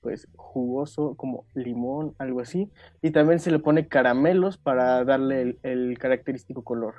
pues 0.00 0.28
jugoso 0.36 1.14
como 1.16 1.44
limón, 1.54 2.14
algo 2.18 2.40
así. 2.40 2.70
Y 3.02 3.10
también 3.10 3.40
se 3.40 3.50
le 3.50 3.58
pone 3.58 3.88
caramelos 3.88 4.58
para 4.58 5.04
darle 5.04 5.58
el, 5.62 5.98
característico 5.98 6.62
color. 6.62 6.94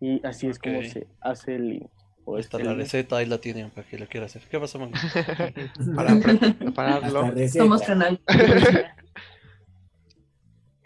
Y 0.00 0.24
así 0.26 0.46
es 0.46 0.58
como 0.58 0.82
se 0.82 1.06
hace 1.20 1.56
el 1.56 1.68
lim. 1.68 1.88
O 2.28 2.38
Esta 2.38 2.58
la 2.58 2.74
receta, 2.74 3.18
ahí 3.18 3.26
la 3.26 3.38
tienen 3.38 3.70
para 3.70 3.86
que 3.86 3.98
la 3.98 4.06
quiera 4.06 4.26
hacer. 4.26 4.42
¿Qué 4.50 4.58
pasa, 4.58 4.78
Mango? 4.78 4.94
para 5.94 6.18
prepararlo. 6.58 7.32
Somos 7.48 7.82
canal. 7.82 8.20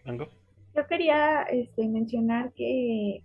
¿Mango? 0.04 0.28
Yo 0.76 0.86
quería 0.86 1.44
este, 1.44 1.88
mencionar 1.88 2.52
que 2.52 3.24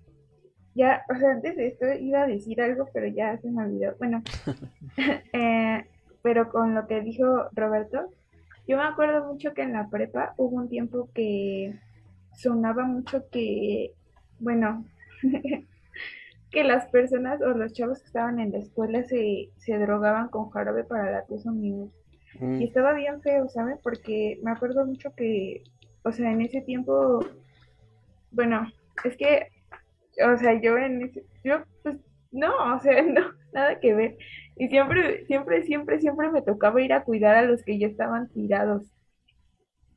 ya, 0.76 1.06
o 1.10 1.18
sea, 1.18 1.32
antes 1.32 1.56
de 1.56 1.68
esto 1.68 1.86
iba 1.94 2.24
a 2.24 2.28
decir 2.28 2.62
algo, 2.62 2.90
pero 2.94 3.08
ya 3.08 3.38
se 3.38 3.50
me 3.50 3.64
olvidó. 3.64 3.96
Bueno, 3.98 4.22
eh, 5.34 5.86
pero 6.26 6.50
con 6.50 6.74
lo 6.74 6.88
que 6.88 7.02
dijo 7.02 7.50
Roberto, 7.52 8.10
yo 8.68 8.78
me 8.78 8.84
acuerdo 8.84 9.32
mucho 9.32 9.54
que 9.54 9.62
en 9.62 9.74
la 9.74 9.90
prepa 9.92 10.34
hubo 10.38 10.56
un 10.56 10.70
tiempo 10.70 11.08
que 11.14 11.80
sonaba 12.34 12.84
mucho 12.84 13.30
que, 13.30 13.94
bueno, 14.40 14.84
que 16.50 16.64
las 16.64 16.88
personas 16.88 17.44
o 17.44 17.50
los 17.50 17.74
chavos 17.74 18.00
que 18.00 18.08
estaban 18.08 18.40
en 18.40 18.54
la 18.54 18.58
escuela 18.58 19.04
se, 19.04 19.52
se 19.58 19.78
drogaban 19.78 20.30
con 20.30 20.50
jarabe 20.50 20.84
para 20.84 21.12
la 21.12 21.26
tos 21.26 21.46
Y 21.46 22.64
estaba 22.64 22.94
bien 22.94 23.22
feo, 23.22 23.48
¿sabes? 23.48 23.78
Porque 23.84 24.40
me 24.42 24.50
acuerdo 24.50 24.84
mucho 24.84 25.14
que, 25.14 25.62
o 26.02 26.12
sea, 26.12 26.32
en 26.32 26.42
ese 26.42 26.62
tiempo, 26.62 27.24
bueno, 28.32 28.68
es 29.04 29.16
que, 29.16 29.52
o 30.28 30.36
sea, 30.38 30.60
yo 30.60 30.76
en 30.76 31.04
ese, 31.04 31.24
yo, 31.44 31.64
pues, 31.84 31.98
no, 32.32 32.52
o 32.74 32.80
sea, 32.80 33.00
no, 33.04 33.32
nada 33.54 33.80
que 33.80 33.94
ver. 33.94 34.18
Y 34.58 34.70
siempre, 34.70 35.26
siempre, 35.26 35.64
siempre, 35.64 36.00
siempre 36.00 36.30
me 36.32 36.42
tocaba 36.42 36.82
ir 36.82 36.94
a 36.94 37.04
cuidar 37.04 37.36
a 37.36 37.42
los 37.44 37.64
que 37.64 37.78
ya 37.78 37.88
estaban 37.88 38.30
tirados. 38.30 38.84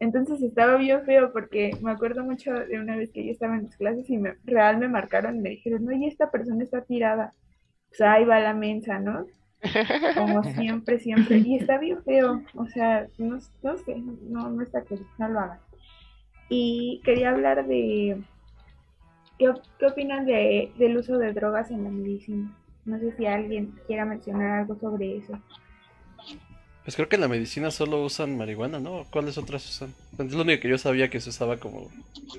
Entonces 0.01 0.43
estaba 0.43 0.77
bien 0.77 1.05
feo 1.05 1.33
porque 1.33 1.73
me 1.83 1.91
acuerdo 1.91 2.25
mucho 2.25 2.53
de 2.53 2.79
una 2.79 2.97
vez 2.97 3.11
que 3.11 3.25
yo 3.25 3.33
estaba 3.33 3.57
en 3.57 3.65
las 3.65 3.77
clases 3.77 4.09
y 4.09 4.17
me, 4.17 4.35
real 4.45 4.79
me 4.79 4.89
marcaron 4.89 5.37
y 5.37 5.41
me 5.41 5.51
dijeron, 5.51 5.85
no, 5.85 5.93
y 5.93 6.07
esta 6.07 6.31
persona 6.31 6.63
está 6.63 6.83
tirada. 6.83 7.35
Pues 7.89 8.01
ahí 8.01 8.25
va 8.25 8.39
la 8.39 8.55
mensa, 8.55 9.01
¿no? 9.01 9.27
Como 10.15 10.45
siempre, 10.55 11.01
siempre. 11.01 11.39
Y 11.39 11.57
está 11.57 11.79
bien 11.79 12.03
feo. 12.05 12.43
O 12.55 12.67
sea, 12.67 13.07
no, 13.19 13.39
no 13.63 13.77
sé, 13.79 13.97
no, 14.29 14.51
no 14.51 14.63
está 14.63 14.83
que 14.83 14.99
no 15.19 15.29
lo 15.29 15.41
hagan. 15.41 15.59
Y 16.49 17.01
quería 17.05 17.31
hablar 17.31 17.67
de 17.67 18.23
qué, 19.39 19.53
qué 19.79 19.87
opinan 19.87 20.27
de, 20.27 20.73
del 20.79 20.97
uso 20.97 21.19
de 21.19 21.33
drogas 21.33 21.71
en 21.71 21.85
la 21.85 21.91
medicina. 21.91 22.55
No 22.89 22.99
sé 22.99 23.15
si 23.17 23.27
alguien 23.27 23.75
quiera 23.87 24.05
mencionar 24.07 24.61
algo 24.61 24.79
sobre 24.81 25.19
eso. 25.19 25.39
Pues 26.85 26.97
creo 26.97 27.07
que 27.07 27.17
en 27.17 27.21
la 27.21 27.29
medicina 27.29 27.71
solo 27.71 28.03
usan 28.03 28.39
marihuana, 28.39 28.81
¿no? 28.81 29.05
¿Cuáles 29.11 29.37
otras 29.37 29.69
usan? 29.69 29.93
Es 30.19 30.33
lo 30.33 30.41
único 30.41 30.63
que 30.63 30.71
yo 30.71 30.79
sabía 30.79 31.11
que 31.11 31.21
se 31.21 31.29
usaba 31.29 31.59
como... 31.59 31.89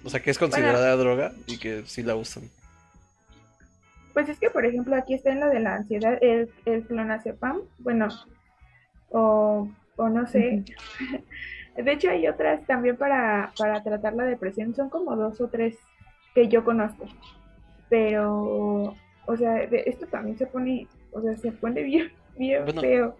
O 0.03 0.09
sea, 0.09 0.21
que 0.21 0.31
es 0.31 0.39
considerada 0.39 0.95
droga 0.95 1.33
y 1.45 1.59
que 1.59 1.83
sí 1.85 2.01
la 2.01 2.15
usan. 2.15 2.45
Pues 4.13 4.27
es 4.27 4.39
que, 4.39 4.49
por 4.49 4.65
ejemplo, 4.65 4.95
aquí 4.95 5.13
está 5.13 5.31
en 5.31 5.39
lo 5.39 5.49
de 5.49 5.59
la 5.59 5.75
ansiedad, 5.75 6.17
el, 6.21 6.49
el 6.65 6.83
clonazepam, 6.88 7.62
bueno, 7.77 8.07
o, 9.09 9.69
o 9.97 10.09
no 10.09 10.25
sé. 10.25 10.65
De 11.77 11.91
hecho, 11.93 12.09
hay 12.09 12.27
otras 12.27 12.65
también 12.65 12.97
para, 12.97 13.53
para 13.55 13.83
tratar 13.83 14.15
la 14.15 14.23
depresión, 14.23 14.73
son 14.75 14.89
como 14.89 15.15
dos 15.15 15.39
o 15.41 15.47
tres 15.47 15.77
que 16.33 16.47
yo 16.47 16.65
conozco. 16.65 17.05
Pero, 17.88 18.95
o 19.29 19.37
sea, 19.37 19.61
esto 19.61 20.07
también 20.07 20.37
se 20.37 20.47
pone, 20.47 20.87
o 21.11 21.21
sea, 21.21 21.37
se 21.37 21.51
pone 21.51 21.83
bien, 21.83 22.11
bien 22.35 22.65
feo. 22.79 23.15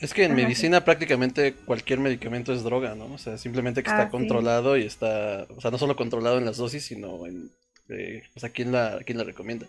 Es 0.00 0.12
que 0.12 0.24
en 0.24 0.34
medicina 0.34 0.84
prácticamente 0.84 1.54
cualquier 1.54 2.00
medicamento 2.00 2.52
es 2.52 2.64
droga, 2.64 2.96
¿no? 2.96 3.06
O 3.06 3.18
sea, 3.18 3.38
simplemente 3.38 3.84
que 3.84 3.88
está 3.88 4.02
ah, 4.02 4.10
controlado 4.10 4.76
y 4.76 4.82
está, 4.82 5.46
o 5.56 5.60
sea, 5.60 5.70
no 5.70 5.78
solo 5.78 5.94
controlado 5.94 6.38
en 6.38 6.44
las 6.44 6.56
dosis, 6.56 6.84
sino 6.84 7.24
en, 7.26 7.50
eh, 7.88 8.24
o 8.34 8.40
sea, 8.40 8.48
quién 8.48 8.72
la, 8.72 8.98
quién 9.06 9.16
la 9.16 9.22
recomienda. 9.22 9.66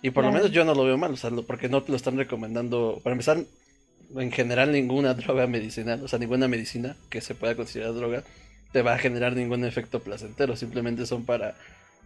Y 0.00 0.10
por 0.10 0.24
lo 0.24 0.32
menos 0.32 0.52
yo 0.52 0.64
no 0.64 0.74
lo 0.74 0.84
veo 0.84 0.96
mal, 0.96 1.12
o 1.12 1.16
sea, 1.16 1.30
porque 1.46 1.68
no 1.68 1.82
te 1.82 1.90
lo 1.90 1.96
están 1.96 2.16
recomendando, 2.16 3.00
para 3.04 3.12
empezar, 3.12 3.38
en 4.16 4.32
general 4.32 4.72
ninguna 4.72 5.12
droga 5.14 5.46
medicinal, 5.46 6.02
o 6.02 6.08
sea, 6.08 6.18
ninguna 6.18 6.48
medicina 6.48 6.96
que 7.10 7.20
se 7.20 7.34
pueda 7.34 7.54
considerar 7.54 7.92
droga, 7.92 8.24
te 8.72 8.80
va 8.80 8.94
a 8.94 8.98
generar 8.98 9.36
ningún 9.36 9.66
efecto 9.66 10.00
placentero, 10.00 10.56
simplemente 10.56 11.04
son 11.04 11.26
para, 11.26 11.56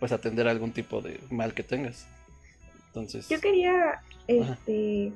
pues, 0.01 0.11
atender 0.11 0.49
algún 0.49 0.73
tipo 0.73 1.01
de 1.01 1.21
mal 1.31 1.55
que 1.55 1.63
tengas. 1.63 2.09
Entonces... 2.91 3.29
Yo 3.29 3.41
quería, 3.41 4.01
este 4.27 5.13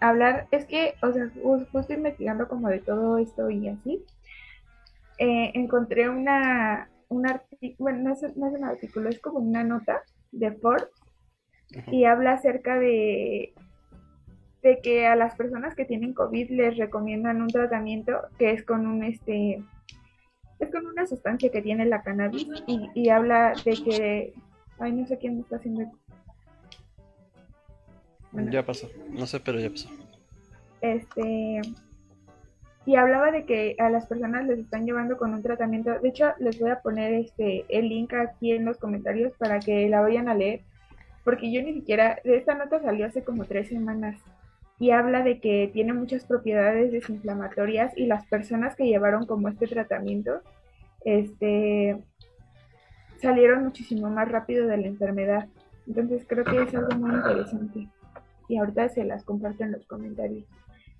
hablar, 0.00 0.48
es 0.50 0.64
que, 0.64 0.94
o 1.02 1.12
sea, 1.12 1.30
justo 1.72 1.92
investigando 1.92 2.48
como 2.48 2.68
de 2.68 2.80
todo 2.80 3.18
esto 3.18 3.50
y 3.50 3.68
así, 3.68 4.04
eh, 5.18 5.52
encontré 5.54 6.08
una, 6.08 6.90
un 7.08 7.28
artículo, 7.28 7.76
bueno, 7.78 7.98
no 8.00 8.12
es, 8.14 8.36
no 8.36 8.46
es, 8.48 8.54
un 8.54 8.64
artículo, 8.64 9.08
es 9.10 9.20
como 9.20 9.38
una 9.38 9.62
nota 9.62 10.02
de 10.32 10.52
Ford 10.52 10.84
y 11.88 12.04
habla 12.04 12.32
acerca 12.32 12.78
de, 12.78 13.52
de 14.62 14.80
que 14.80 15.06
a 15.06 15.14
las 15.14 15.34
personas 15.36 15.74
que 15.74 15.84
tienen 15.84 16.14
COVID 16.14 16.50
les 16.50 16.76
recomiendan 16.78 17.42
un 17.42 17.48
tratamiento 17.48 18.18
que 18.38 18.52
es 18.52 18.64
con 18.64 18.86
un, 18.86 19.04
este, 19.04 19.62
es 20.58 20.70
con 20.70 20.86
una 20.86 21.06
sustancia 21.06 21.50
que 21.50 21.62
tiene 21.62 21.84
la 21.84 22.02
cannabis 22.02 22.48
y, 22.66 22.88
y 22.94 23.08
habla 23.10 23.52
de 23.64 23.72
que, 23.72 24.34
ay, 24.78 24.92
no 24.92 25.06
sé 25.06 25.18
quién 25.18 25.34
me 25.34 25.42
está 25.42 25.56
haciendo 25.56 25.82
ya 28.32 28.64
pasó, 28.64 28.88
no 29.10 29.26
sé, 29.26 29.40
pero 29.40 29.58
ya 29.58 29.70
pasó. 29.70 29.88
Este. 30.80 31.60
Y 32.86 32.96
hablaba 32.96 33.30
de 33.30 33.44
que 33.44 33.76
a 33.78 33.90
las 33.90 34.06
personas 34.06 34.46
les 34.46 34.58
están 34.58 34.86
llevando 34.86 35.16
con 35.18 35.34
un 35.34 35.42
tratamiento. 35.42 35.98
De 36.00 36.08
hecho, 36.08 36.32
les 36.38 36.58
voy 36.58 36.70
a 36.70 36.80
poner 36.80 37.12
este 37.12 37.64
el 37.68 37.88
link 37.88 38.12
aquí 38.14 38.52
en 38.52 38.64
los 38.64 38.78
comentarios 38.78 39.32
para 39.36 39.60
que 39.60 39.88
la 39.88 40.00
vayan 40.00 40.28
a 40.28 40.34
leer. 40.34 40.62
Porque 41.24 41.52
yo 41.52 41.62
ni 41.62 41.74
siquiera. 41.74 42.18
Esta 42.24 42.54
nota 42.54 42.80
salió 42.80 43.06
hace 43.06 43.22
como 43.22 43.44
tres 43.44 43.68
semanas. 43.68 44.18
Y 44.78 44.92
habla 44.92 45.22
de 45.22 45.40
que 45.40 45.70
tiene 45.72 45.92
muchas 45.92 46.24
propiedades 46.24 46.90
desinflamatorias. 46.90 47.96
Y 47.96 48.06
las 48.06 48.26
personas 48.26 48.76
que 48.76 48.86
llevaron 48.86 49.26
como 49.26 49.48
este 49.48 49.66
tratamiento. 49.66 50.40
Este. 51.04 51.98
salieron 53.20 53.64
muchísimo 53.64 54.08
más 54.08 54.30
rápido 54.30 54.66
de 54.66 54.78
la 54.78 54.86
enfermedad. 54.86 55.48
Entonces 55.86 56.24
creo 56.26 56.44
que 56.44 56.62
es 56.62 56.74
algo 56.74 56.96
muy 56.96 57.14
interesante 57.14 57.88
y 58.50 58.58
ahorita 58.58 58.88
se 58.88 59.04
las 59.04 59.22
comparto 59.22 59.62
en 59.62 59.72
los 59.72 59.86
comentarios. 59.86 60.44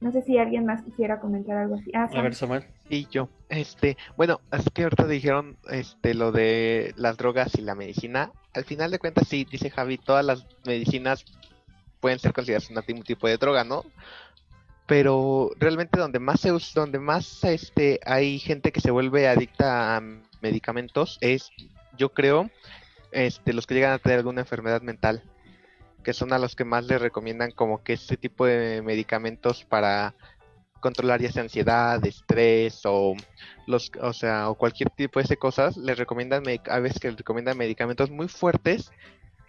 No 0.00 0.12
sé 0.12 0.22
si 0.22 0.38
alguien 0.38 0.64
más 0.64 0.82
quisiera 0.82 1.20
comentar 1.20 1.58
algo 1.58 1.74
así. 1.74 1.90
Ah, 1.94 2.08
a 2.14 2.22
ver, 2.22 2.34
Samuel. 2.34 2.64
Y 2.88 3.06
yo, 3.08 3.28
este, 3.50 3.98
bueno, 4.16 4.40
así 4.50 4.70
que 4.72 4.84
ahorita 4.84 5.06
dijeron 5.06 5.58
este 5.68 6.14
lo 6.14 6.32
de 6.32 6.94
las 6.96 7.18
drogas 7.18 7.56
y 7.56 7.62
la 7.62 7.74
medicina. 7.74 8.32
Al 8.54 8.64
final 8.64 8.90
de 8.92 8.98
cuentas, 8.98 9.28
sí, 9.28 9.46
dice 9.50 9.68
Javi, 9.68 9.98
todas 9.98 10.24
las 10.24 10.46
medicinas 10.64 11.24
pueden 12.00 12.18
ser 12.18 12.32
consideradas 12.32 12.70
un 12.70 13.02
tipo 13.02 13.26
de 13.26 13.36
droga, 13.36 13.64
¿no? 13.64 13.84
Pero 14.86 15.50
realmente 15.58 16.00
donde 16.00 16.18
más 16.18 16.40
se 16.40 16.52
usa, 16.52 16.80
donde 16.80 16.98
más 16.98 17.44
este 17.44 18.00
hay 18.06 18.38
gente 18.38 18.72
que 18.72 18.80
se 18.80 18.90
vuelve 18.90 19.28
adicta 19.28 19.96
a 19.96 20.02
medicamentos 20.40 21.18
es, 21.20 21.50
yo 21.98 22.10
creo, 22.14 22.48
este, 23.12 23.52
los 23.52 23.66
que 23.66 23.74
llegan 23.74 23.92
a 23.92 23.98
tener 23.98 24.18
alguna 24.18 24.40
enfermedad 24.40 24.82
mental 24.82 25.22
que 26.02 26.12
son 26.12 26.32
a 26.32 26.38
los 26.38 26.56
que 26.56 26.64
más 26.64 26.84
les 26.84 27.00
recomiendan 27.00 27.50
como 27.50 27.82
que 27.82 27.94
este 27.94 28.16
tipo 28.16 28.46
de 28.46 28.82
medicamentos 28.82 29.64
para 29.64 30.14
controlar 30.80 31.20
ya 31.20 31.30
sea 31.30 31.42
ansiedad, 31.42 32.04
estrés 32.04 32.80
o 32.84 33.14
los 33.66 33.92
o 34.00 34.12
sea, 34.12 34.48
o 34.48 34.54
cualquier 34.54 34.90
tipo 34.90 35.22
de 35.22 35.36
cosas, 35.36 35.76
les 35.76 35.98
recomiendan 35.98 36.42
a 36.68 36.78
veces 36.78 36.98
que 36.98 37.08
les 37.08 37.18
recomiendan 37.18 37.58
medicamentos 37.58 38.10
muy 38.10 38.28
fuertes 38.28 38.90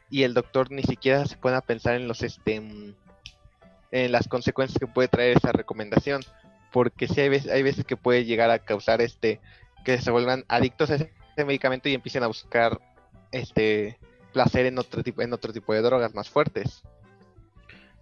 y 0.10 0.24
el 0.24 0.34
doctor 0.34 0.72
ni 0.72 0.84
siquiera 0.84 1.26
se 1.26 1.38
puede 1.38 1.60
pensar 1.62 1.96
en 1.96 2.08
los 2.08 2.22
este 2.22 2.62
en 3.92 4.12
las 4.12 4.28
consecuencias 4.28 4.80
que 4.80 4.88
puede 4.88 5.08
traer 5.08 5.38
esa 5.38 5.52
recomendación, 5.52 6.22
porque 6.72 7.08
si 7.08 7.20
hay 7.20 7.30
veces, 7.30 7.52
hay 7.52 7.64
veces 7.64 7.86
que 7.86 7.98
puede 7.98 8.26
llegar 8.26 8.52
a 8.52 8.60
causar 8.60 9.02
este 9.02 9.40
que 9.84 10.00
se 10.00 10.12
vuelvan 10.12 10.46
adictos 10.48 10.92
a 10.92 10.96
ese 10.96 11.12
medicamento 11.46 11.90
y 11.90 11.94
empiecen 11.94 12.24
a 12.24 12.28
buscar 12.28 12.80
este 13.32 13.98
placer 14.32 14.66
en 14.66 14.80
otro 14.80 15.04
tipo, 15.04 15.22
en 15.22 15.34
otro 15.34 15.54
tipo 15.54 15.74
de 15.74 15.82
drogas 15.82 16.14
más 16.14 16.30
fuertes. 16.30 16.82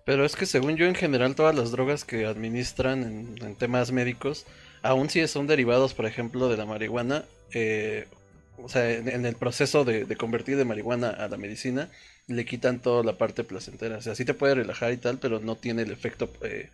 Pero 0.06 0.26
es 0.26 0.36
que 0.36 0.46
según 0.46 0.76
yo 0.76 0.88
en 0.88 0.96
general 0.96 1.36
todas 1.36 1.56
las 1.56 1.72
drogas 1.72 2.04
que 2.04 2.26
administran 2.26 3.04
en, 3.40 3.56
temas 3.56 3.92
médicos, 3.92 4.46
aun 4.82 5.10
si 5.10 5.28
son 5.28 5.46
derivados, 5.46 5.94
por 5.94 6.06
ejemplo, 6.06 6.50
de 6.50 6.58
la 6.58 6.66
marihuana, 6.66 7.26
eh, 7.54 8.08
o 8.58 8.70
sea, 8.70 8.90
en, 8.92 9.26
el 9.26 9.36
proceso 9.36 9.86
de, 9.86 10.16
convertir 10.16 10.58
de 10.58 10.66
marihuana 10.66 11.10
a 11.10 11.28
la 11.28 11.38
medicina, 11.38 11.90
le 12.28 12.46
quitan 12.46 12.80
toda 12.80 13.04
la 13.04 13.18
parte 13.18 13.44
placentera. 13.44 13.98
O 13.98 14.02
sea, 14.02 14.16
sí 14.16 14.26
te 14.26 14.34
puede 14.34 14.56
relajar 14.56 14.92
y 14.94 14.98
tal, 14.98 15.20
pero 15.20 15.40
no 15.40 15.56
tiene 15.56 15.84
el 15.84 15.92
efecto 15.92 16.32
eh, 16.42 16.70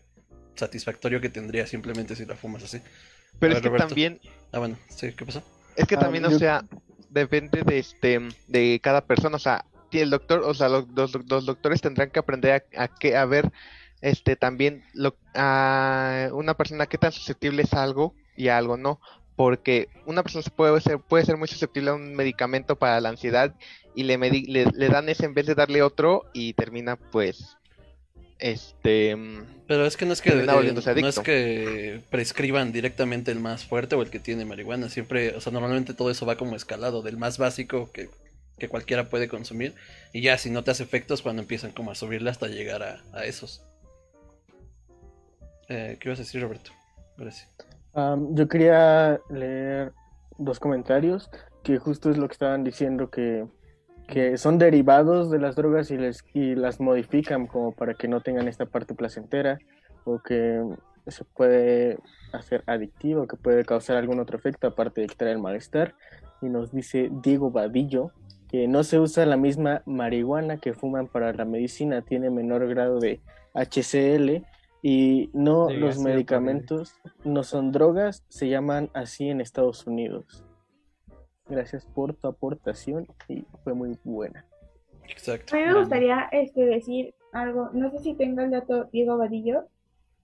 satisfactorio 0.55 1.19
que 1.21 1.29
tendría 1.29 1.67
simplemente 1.67 2.15
si 2.15 2.25
la 2.25 2.35
fumas 2.35 2.63
así. 2.63 2.79
Pero 3.39 3.55
es 3.55 3.61
que 3.61 3.69
también... 3.69 4.19
Ah, 4.51 4.59
bueno, 4.59 4.77
sí, 4.87 5.11
¿qué 5.11 5.25
pasó? 5.25 5.43
Es 5.75 5.87
que 5.87 5.97
también, 5.97 6.23
o 6.25 6.39
sea, 6.39 6.63
depende 7.21 7.63
de 7.63 7.79
este 7.79 8.19
de 8.47 8.79
cada 8.83 9.05
persona, 9.05 9.37
o 9.37 9.39
sea, 9.39 9.65
el 10.01 10.09
doctor, 10.09 10.41
o 10.45 10.53
sea, 10.53 10.69
los, 10.69 10.87
doctores 10.89 11.81
tendrán 11.81 12.09
que 12.09 12.19
aprender 12.19 12.65
a, 12.75 12.87
que, 12.87 13.15
a 13.15 13.25
ver 13.25 13.51
este 14.01 14.35
también 14.35 14.83
lo, 14.93 15.15
a 15.33 16.29
una 16.33 16.55
persona 16.55 16.85
que 16.85 16.97
tan 16.97 17.11
susceptible 17.11 17.63
es 17.63 17.73
a 17.73 17.83
algo 17.83 18.13
y 18.35 18.49
a 18.49 18.57
algo 18.57 18.77
no, 18.77 18.99
porque 19.35 19.89
una 20.05 20.23
persona 20.23 20.43
puede 20.55 20.79
ser 20.81 20.99
puede 20.99 21.25
ser 21.25 21.37
muy 21.37 21.47
susceptible 21.47 21.89
a 21.89 21.95
un 21.95 22.15
medicamento 22.15 22.77
para 22.77 22.99
la 23.01 23.09
ansiedad 23.09 23.55
y 23.95 24.03
le, 24.03 24.17
le, 24.17 24.65
le 24.65 24.89
dan 24.89 25.09
ese 25.09 25.25
en 25.25 25.33
vez 25.33 25.45
de 25.45 25.55
darle 25.55 25.81
otro 25.81 26.25
y 26.33 26.53
termina 26.53 26.97
pues 26.97 27.57
este 28.39 29.17
pero 29.67 29.85
es 29.85 29.97
que 29.97 30.05
no 30.05 30.13
es 30.13 30.21
que 30.21 30.31
no 30.35 31.07
es 31.07 31.19
que 31.19 32.01
prescriban 32.09 32.71
directamente 32.71 33.31
el 33.31 33.39
más 33.39 33.65
fuerte 33.65 33.95
o 33.95 34.01
el 34.01 34.09
que 34.09 34.19
tiene 34.19 34.45
marihuana 34.45 34.89
siempre 34.89 35.35
o 35.35 35.41
sea 35.41 35.53
normalmente 35.53 35.93
todo 35.93 36.11
eso 36.11 36.25
va 36.25 36.35
como 36.35 36.55
escalado 36.55 37.01
del 37.01 37.17
más 37.17 37.37
básico 37.37 37.89
que, 37.91 38.09
cualquiera 38.69 39.09
puede 39.09 39.27
consumir 39.27 39.73
y 40.11 40.21
ya 40.21 40.37
si 40.37 40.49
no 40.49 40.63
te 40.63 40.71
hace 40.71 40.83
efectos 40.83 41.21
cuando 41.21 41.41
empiezan 41.41 41.71
como 41.71 41.91
a 41.91 41.95
subirle 41.95 42.31
hasta 42.31 42.47
llegar 42.47 42.81
a, 42.81 43.25
esos. 43.25 43.61
Eh, 45.69 45.97
¿qué 45.99 46.09
ibas 46.09 46.19
a 46.19 46.23
decir 46.23 46.41
Roberto? 46.41 46.71
gracias. 47.17 47.47
Yo 48.31 48.47
quería 48.47 49.19
leer 49.29 49.93
dos 50.37 50.59
comentarios 50.59 51.29
que 51.63 51.77
justo 51.77 52.09
es 52.09 52.17
lo 52.17 52.27
que 52.27 52.33
estaban 52.33 52.63
diciendo 52.63 53.09
que 53.09 53.45
que 54.07 54.37
son 54.37 54.57
derivados 54.57 55.31
de 55.31 55.39
las 55.39 55.55
drogas 55.55 55.91
y, 55.91 55.97
les, 55.97 56.23
y 56.33 56.55
las 56.55 56.79
modifican 56.79 57.47
como 57.47 57.71
para 57.71 57.93
que 57.93 58.07
no 58.07 58.21
tengan 58.21 58.47
esta 58.47 58.65
parte 58.65 58.93
placentera 58.93 59.59
o 60.03 60.19
que 60.19 60.63
se 61.07 61.23
puede 61.23 61.97
hacer 62.31 62.63
adictivo, 62.67 63.27
que 63.27 63.37
puede 63.37 63.65
causar 63.65 63.97
algún 63.97 64.19
otro 64.19 64.37
efecto 64.37 64.67
aparte 64.67 65.01
de 65.01 65.07
quitar 65.07 65.27
el 65.29 65.39
malestar. 65.39 65.95
Y 66.41 66.49
nos 66.49 66.71
dice 66.71 67.09
Diego 67.23 67.51
Vadillo 67.51 68.11
que 68.49 68.67
no 68.67 68.83
se 68.83 68.99
usa 68.99 69.25
la 69.25 69.37
misma 69.37 69.81
marihuana 69.85 70.57
que 70.57 70.73
fuman 70.73 71.07
para 71.07 71.33
la 71.33 71.45
medicina, 71.45 72.01
tiene 72.01 72.29
menor 72.29 72.67
grado 72.67 72.99
de 72.99 73.21
HCl 73.53 74.45
y 74.81 75.29
no 75.33 75.69
los 75.69 75.97
medicamentos 75.97 76.93
no 77.23 77.43
son 77.43 77.71
drogas, 77.71 78.23
se 78.29 78.49
llaman 78.49 78.89
así 78.93 79.29
en 79.29 79.41
Estados 79.41 79.87
Unidos. 79.87 80.45
Gracias 81.47 81.85
por 81.85 82.13
tu 82.15 82.27
aportación 82.27 83.07
y 83.27 83.45
fue 83.63 83.73
muy 83.73 83.97
buena. 84.03 84.45
Exacto. 85.07 85.55
A 85.55 85.59
mí 85.59 85.65
me 85.65 85.79
gustaría 85.79 86.27
este, 86.31 86.65
decir 86.65 87.13
algo, 87.31 87.69
no 87.73 87.91
sé 87.91 87.99
si 87.99 88.13
tenga 88.15 88.43
el 88.43 88.51
dato 88.51 88.85
Diego 88.85 89.17
Vadillo, 89.17 89.67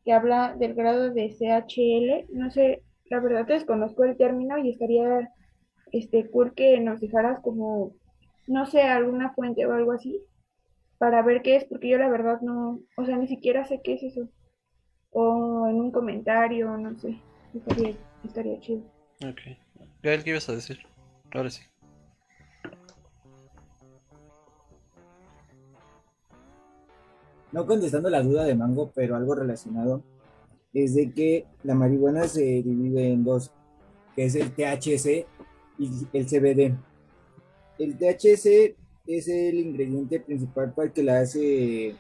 que 0.04 0.14
habla 0.14 0.56
del 0.58 0.74
grado 0.74 1.12
de 1.12 1.30
CHL, 1.30 2.34
no 2.36 2.50
sé, 2.50 2.82
la 3.06 3.20
verdad 3.20 3.46
desconozco 3.46 4.04
el 4.04 4.18
término 4.18 4.58
y 4.58 4.72
estaría 4.72 5.32
este 5.92 6.30
cool 6.30 6.54
que 6.56 6.80
nos 6.80 7.02
dejaras 7.02 7.40
como, 7.42 7.94
no 8.48 8.66
sé, 8.66 8.82
alguna 8.82 9.34
fuente 9.34 9.66
o 9.66 9.74
algo 9.74 9.92
así, 9.92 10.22
para 10.98 11.22
ver 11.22 11.42
qué 11.42 11.58
es, 11.58 11.66
porque 11.66 11.90
yo 11.90 11.98
la 11.98 12.10
verdad 12.10 12.42
no, 12.42 12.80
o 12.98 13.06
sea, 13.06 13.18
ni 13.18 13.28
siquiera 13.28 13.66
sé 13.66 13.82
qué 13.84 13.94
es 13.94 14.04
eso. 14.04 14.28
O 15.12 15.68
en 15.68 15.76
un 15.76 15.92
comentario, 15.92 16.78
no 16.78 16.98
sé, 16.98 17.20
estaría, 17.54 17.94
estaría 18.24 18.60
chido. 18.60 18.82
Ok. 19.28 19.42
Gael, 20.02 20.24
¿qué 20.24 20.30
ibas 20.32 20.50
a 20.50 20.54
decir? 20.54 20.80
Ahora 21.34 21.50
sí. 21.50 21.62
No 27.52 27.66
contestando 27.66 28.10
la 28.10 28.22
duda 28.22 28.46
de 28.46 28.56
Mango, 28.56 28.92
pero 28.96 29.16
algo 29.16 29.36
relacionado, 29.36 30.04
es 30.74 30.96
de 30.96 31.12
que 31.12 31.46
la 31.64 31.76
marihuana 31.76 32.28
se 32.28 32.42
divide 32.42 33.12
en 33.12 33.24
dos, 33.24 33.52
que 34.16 34.26
es 34.26 34.36
el 34.36 34.52
THC 34.52 35.26
y 35.78 36.08
el 36.14 36.26
CBD. 36.26 36.78
El 37.78 37.98
THC 37.98 38.76
es 39.08 39.28
el 39.28 39.60
ingrediente 39.60 40.20
principal 40.20 40.74
para 40.74 40.94
que 40.94 41.04
la 41.04 41.20
hace 41.20 41.96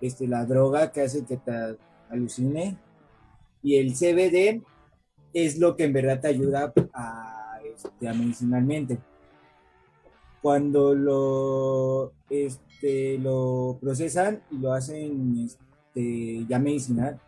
este, 0.00 0.26
la 0.26 0.44
droga 0.44 0.90
que 0.90 1.02
hace 1.02 1.24
que 1.24 1.36
te 1.36 1.76
alucine. 2.10 2.76
Y 3.62 3.76
el 3.76 3.94
CBD 3.94 4.62
es 5.32 5.58
lo 5.58 5.76
que 5.76 5.84
en 5.84 5.92
verdad 5.92 6.20
te 6.20 6.28
ayuda 6.28 6.72
a 6.92 7.33
este, 7.76 8.12
medicinalmente. 8.12 8.98
Cuando 10.42 10.94
lo, 10.94 12.12
este, 12.28 13.18
lo 13.18 13.78
procesan 13.80 14.42
y 14.50 14.58
lo 14.58 14.72
hacen 14.72 15.46
este, 15.46 16.44
ya 16.46 16.58
medicinal, 16.58 17.20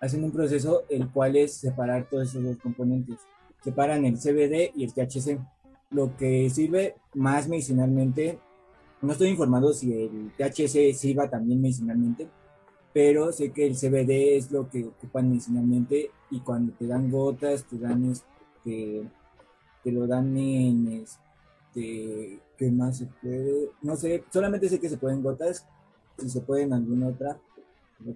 hacen 0.00 0.24
un 0.24 0.32
proceso 0.32 0.84
el 0.88 1.08
cual 1.10 1.36
es 1.36 1.54
separar 1.54 2.08
todos 2.08 2.30
esos 2.30 2.42
dos 2.42 2.56
componentes. 2.56 3.18
Separan 3.62 4.04
el 4.04 4.16
CBD 4.16 4.72
y 4.74 4.84
el 4.84 4.92
THC. 4.92 5.38
Lo 5.90 6.16
que 6.16 6.48
sirve 6.50 6.96
más 7.14 7.48
medicinalmente, 7.48 8.38
no 9.02 9.12
estoy 9.12 9.28
informado 9.28 9.72
si 9.72 9.92
el 9.92 10.32
THC 10.36 10.94
sirva 10.94 11.28
también 11.28 11.60
medicinalmente, 11.60 12.28
pero 12.92 13.32
sé 13.32 13.52
que 13.52 13.66
el 13.66 13.74
CBD 13.74 14.36
es 14.36 14.50
lo 14.50 14.68
que 14.68 14.86
ocupan 14.86 15.28
medicinalmente 15.28 16.10
y 16.30 16.40
cuando 16.40 16.72
te 16.72 16.86
dan 16.86 17.10
gotas, 17.10 17.64
te 17.64 17.78
dan 17.78 18.10
este, 18.10 19.02
te 19.82 19.92
lo 19.92 20.06
dan 20.06 20.36
en 20.36 21.04
este, 21.04 22.40
¿qué 22.56 22.70
más 22.70 22.98
se 22.98 23.06
puede? 23.06 23.70
No 23.82 23.96
sé, 23.96 24.24
solamente 24.30 24.68
sé 24.68 24.80
que 24.80 24.88
se 24.88 24.98
pueden 24.98 25.22
gotas, 25.22 25.66
si 26.18 26.28
se 26.28 26.40
puede 26.40 26.62
en 26.62 26.72
alguna 26.72 27.08
otra, 27.08 27.40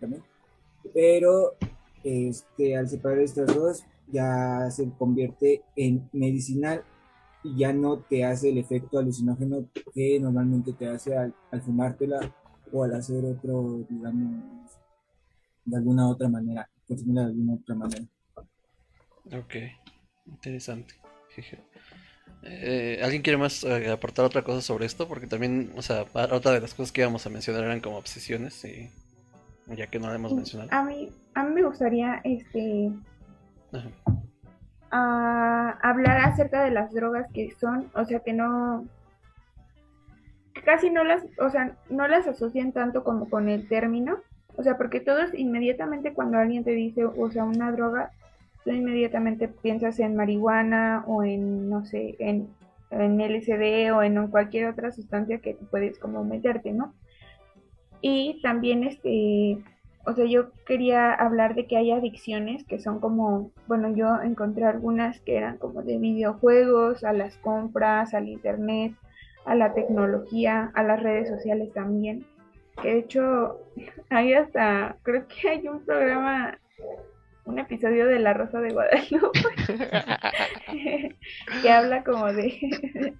también. 0.00 0.22
Pero 0.92 1.54
este, 2.02 2.76
al 2.76 2.88
separar 2.88 3.18
estas 3.18 3.54
dos, 3.54 3.84
ya 4.12 4.70
se 4.70 4.90
convierte 4.92 5.62
en 5.76 6.08
medicinal 6.12 6.84
y 7.42 7.58
ya 7.58 7.72
no 7.72 7.98
te 7.98 8.24
hace 8.24 8.50
el 8.50 8.58
efecto 8.58 8.98
alucinógeno 8.98 9.68
que 9.94 10.18
normalmente 10.20 10.72
te 10.72 10.88
hace 10.88 11.16
al, 11.16 11.34
fumártela 11.62 12.34
o 12.72 12.84
al 12.84 12.94
hacer 12.94 13.24
otro, 13.24 13.84
digamos, 13.88 14.42
de 15.64 15.76
alguna 15.76 16.08
otra 16.08 16.28
manera, 16.28 16.68
consumirla 16.86 17.22
de 17.22 17.28
alguna 17.28 17.54
otra 17.54 17.74
manera. 17.74 18.04
Ok, 19.32 19.54
interesante. 20.26 21.03
Eh, 22.42 23.00
¿Alguien 23.02 23.22
quiere 23.22 23.38
más 23.38 23.64
eh, 23.64 23.90
aportar 23.90 24.24
otra 24.24 24.42
cosa 24.42 24.60
sobre 24.60 24.86
esto? 24.86 25.08
Porque 25.08 25.26
también, 25.26 25.72
o 25.76 25.82
sea, 25.82 26.02
otra 26.12 26.52
de 26.52 26.60
las 26.60 26.74
cosas 26.74 26.92
que 26.92 27.00
íbamos 27.00 27.26
a 27.26 27.30
mencionar 27.30 27.64
eran 27.64 27.80
como 27.80 27.96
obsesiones 27.96 28.64
y 28.64 28.90
ya 29.74 29.86
que 29.86 29.98
no 29.98 30.08
la 30.08 30.16
hemos 30.16 30.34
mencionado. 30.34 30.68
A 30.72 30.84
mí, 30.84 31.10
a 31.34 31.44
mí 31.44 31.54
me 31.54 31.62
gustaría 31.62 32.20
este 32.24 32.90
hablar 34.90 36.18
acerca 36.18 36.62
de 36.62 36.70
las 36.70 36.92
drogas 36.92 37.26
que 37.32 37.50
son, 37.58 37.90
o 37.94 38.04
sea, 38.04 38.20
que 38.20 38.32
no 38.32 38.86
casi 40.64 40.90
no 40.90 41.04
las, 41.04 41.22
o 41.38 41.50
sea, 41.50 41.76
no 41.90 42.06
las 42.08 42.26
asocian 42.26 42.72
tanto 42.72 43.04
como 43.04 43.28
con 43.28 43.48
el 43.48 43.68
término, 43.68 44.18
o 44.56 44.62
sea, 44.62 44.76
porque 44.76 45.00
todos 45.00 45.34
inmediatamente 45.34 46.12
cuando 46.12 46.38
alguien 46.38 46.64
te 46.64 46.70
dice, 46.70 47.04
o 47.04 47.30
sea, 47.30 47.44
una 47.44 47.72
droga, 47.72 48.12
tú 48.64 48.70
inmediatamente 48.70 49.48
piensas 49.48 50.00
en 50.00 50.16
marihuana 50.16 51.04
o 51.06 51.22
en, 51.22 51.68
no 51.68 51.84
sé, 51.84 52.16
en, 52.18 52.48
en 52.90 53.18
LSD 53.18 53.92
o 53.94 54.02
en 54.02 54.28
cualquier 54.28 54.68
otra 54.68 54.90
sustancia 54.90 55.38
que 55.38 55.56
puedes 55.70 55.98
como 55.98 56.24
meterte, 56.24 56.72
¿no? 56.72 56.94
Y 58.00 58.40
también, 58.42 58.84
este, 58.84 59.58
o 60.06 60.12
sea, 60.12 60.26
yo 60.26 60.50
quería 60.66 61.12
hablar 61.12 61.54
de 61.54 61.66
que 61.66 61.76
hay 61.76 61.90
adicciones 61.90 62.64
que 62.64 62.78
son 62.78 63.00
como, 63.00 63.50
bueno, 63.66 63.94
yo 63.94 64.20
encontré 64.22 64.64
algunas 64.64 65.20
que 65.20 65.36
eran 65.36 65.58
como 65.58 65.82
de 65.82 65.98
videojuegos, 65.98 67.04
a 67.04 67.12
las 67.12 67.36
compras, 67.38 68.14
al 68.14 68.28
internet, 68.28 68.94
a 69.44 69.54
la 69.54 69.74
tecnología, 69.74 70.70
a 70.74 70.82
las 70.82 71.02
redes 71.02 71.28
sociales 71.28 71.72
también. 71.72 72.26
Que 72.82 72.88
de 72.88 72.98
hecho, 72.98 73.58
hay 74.10 74.34
hasta, 74.34 74.96
creo 75.02 75.26
que 75.28 75.48
hay 75.48 75.68
un 75.68 75.80
programa 75.80 76.58
un 77.44 77.58
episodio 77.58 78.06
de 78.06 78.18
La 78.18 78.34
Rosa 78.34 78.60
de 78.60 78.72
Guadalupe 78.72 79.40
que 81.62 81.70
habla 81.70 82.02
como 82.04 82.32
de, 82.32 83.14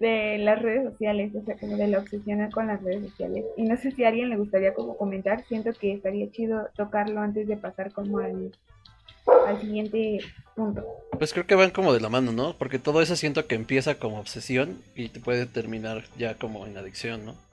de 0.00 0.38
las 0.38 0.60
redes 0.60 0.90
sociales, 0.90 1.34
o 1.34 1.44
sea, 1.44 1.56
como 1.56 1.76
de 1.76 1.88
la 1.88 1.98
obsesión 1.98 2.50
con 2.50 2.66
las 2.66 2.82
redes 2.82 3.10
sociales. 3.10 3.44
Y 3.56 3.62
no 3.64 3.76
sé 3.76 3.92
si 3.92 4.04
a 4.04 4.08
alguien 4.08 4.30
le 4.30 4.36
gustaría 4.36 4.74
como 4.74 4.96
comentar, 4.96 5.44
siento 5.46 5.72
que 5.72 5.92
estaría 5.92 6.30
chido 6.30 6.68
tocarlo 6.76 7.20
antes 7.20 7.48
de 7.48 7.56
pasar 7.56 7.92
como 7.92 8.18
al, 8.18 8.52
al 9.46 9.60
siguiente 9.60 10.20
punto. 10.54 10.84
Pues 11.18 11.32
creo 11.32 11.46
que 11.46 11.54
van 11.54 11.70
como 11.70 11.92
de 11.92 12.00
la 12.00 12.08
mano, 12.08 12.32
¿no? 12.32 12.54
Porque 12.58 12.78
todo 12.78 13.02
eso 13.02 13.16
siento 13.16 13.46
que 13.46 13.54
empieza 13.54 13.98
como 13.98 14.18
obsesión 14.18 14.78
y 14.94 15.08
te 15.08 15.20
puede 15.20 15.46
terminar 15.46 16.04
ya 16.18 16.34
como 16.34 16.66
en 16.66 16.76
adicción, 16.76 17.24
¿no? 17.24 17.49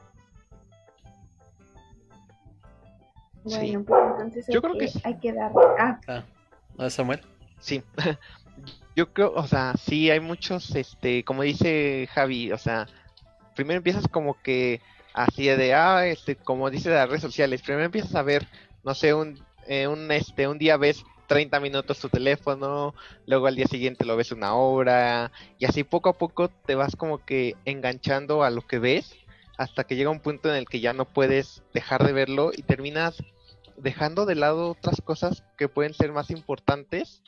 Bueno, 3.50 3.84
pues 3.84 4.02
entonces 4.12 4.46
Yo 4.50 4.62
creo 4.62 4.78
que, 4.78 4.90
hay 5.04 5.18
que 5.18 5.34
darle. 5.34 5.62
Ah. 5.80 6.00
ah. 6.78 6.90
Samuel. 6.90 7.22
Sí. 7.60 7.84
Yo 8.96 9.14
creo, 9.14 9.34
o 9.34 9.46
sea, 9.48 9.74
sí 9.78 10.10
hay 10.10 10.20
muchos, 10.20 10.76
este, 10.76 11.24
como 11.24 11.44
dice 11.44 12.10
Javi, 12.12 12.52
o 12.52 12.58
sea, 12.58 12.88
primero 13.56 13.78
empiezas 13.78 14.08
como 14.08 14.42
que 14.42 14.82
así 15.14 15.46
de, 15.46 15.76
ah, 15.76 16.08
este, 16.08 16.36
como 16.36 16.72
dice 16.72 16.90
de 16.90 16.96
las 16.96 17.08
redes 17.08 17.22
sociales, 17.22 17.62
primero 17.62 17.86
empiezas 17.86 18.16
a 18.16 18.24
ver, 18.24 18.48
no 18.84 18.96
sé, 18.96 19.14
un, 19.14 19.40
eh, 19.68 19.88
un, 19.88 20.12
este, 20.12 20.48
un 20.48 20.58
día 20.58 20.78
ves 20.78 21.04
30 21.28 21.60
minutos 21.60 22.00
tu 22.00 22.10
teléfono, 22.10 22.96
luego 23.28 23.46
al 23.46 23.56
día 23.56 23.68
siguiente 23.68 24.06
lo 24.06 24.16
ves 24.16 24.32
una 24.32 24.56
hora, 24.56 25.32
y 25.60 25.66
así 25.66 25.84
poco 25.84 26.10
a 26.10 26.18
poco 26.18 26.50
te 26.50 26.74
vas 26.74 26.96
como 26.96 27.24
que 27.24 27.56
enganchando 27.66 28.44
a 28.44 28.50
lo 28.50 28.62
que 28.62 28.80
ves, 28.80 29.16
hasta 29.58 29.84
que 29.84 29.96
llega 29.96 30.10
un 30.10 30.22
punto 30.22 30.50
en 30.50 30.56
el 30.56 30.68
que 30.68 30.80
ya 30.80 30.94
no 30.94 31.06
puedes 31.06 31.64
dejar 31.74 32.04
de 32.06 32.14
verlo 32.14 32.52
y 32.56 32.62
terminas 32.64 33.24
dejando 33.78 34.26
de 34.26 34.36
lado 34.36 34.72
otras 34.72 35.02
cosas 35.02 35.44
que 35.58 35.70
pueden 35.70 35.94
ser 35.94 36.12
más 36.12 36.30
importantes, 36.30 37.24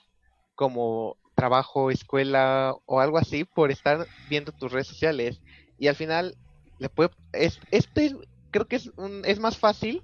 como 0.55 1.17
trabajo, 1.35 1.89
escuela 1.91 2.75
o 2.85 2.99
algo 2.99 3.17
así, 3.17 3.45
por 3.45 3.71
estar 3.71 4.07
viendo 4.29 4.51
tus 4.51 4.71
redes 4.71 4.87
sociales. 4.87 5.41
Y 5.77 5.87
al 5.87 5.95
final, 5.95 6.35
le 6.79 6.89
puede, 6.89 7.11
es, 7.33 7.59
este 7.71 8.15
creo 8.51 8.67
que 8.67 8.77
es, 8.77 8.91
un, 8.97 9.23
es 9.25 9.39
más 9.39 9.57
fácil 9.57 10.03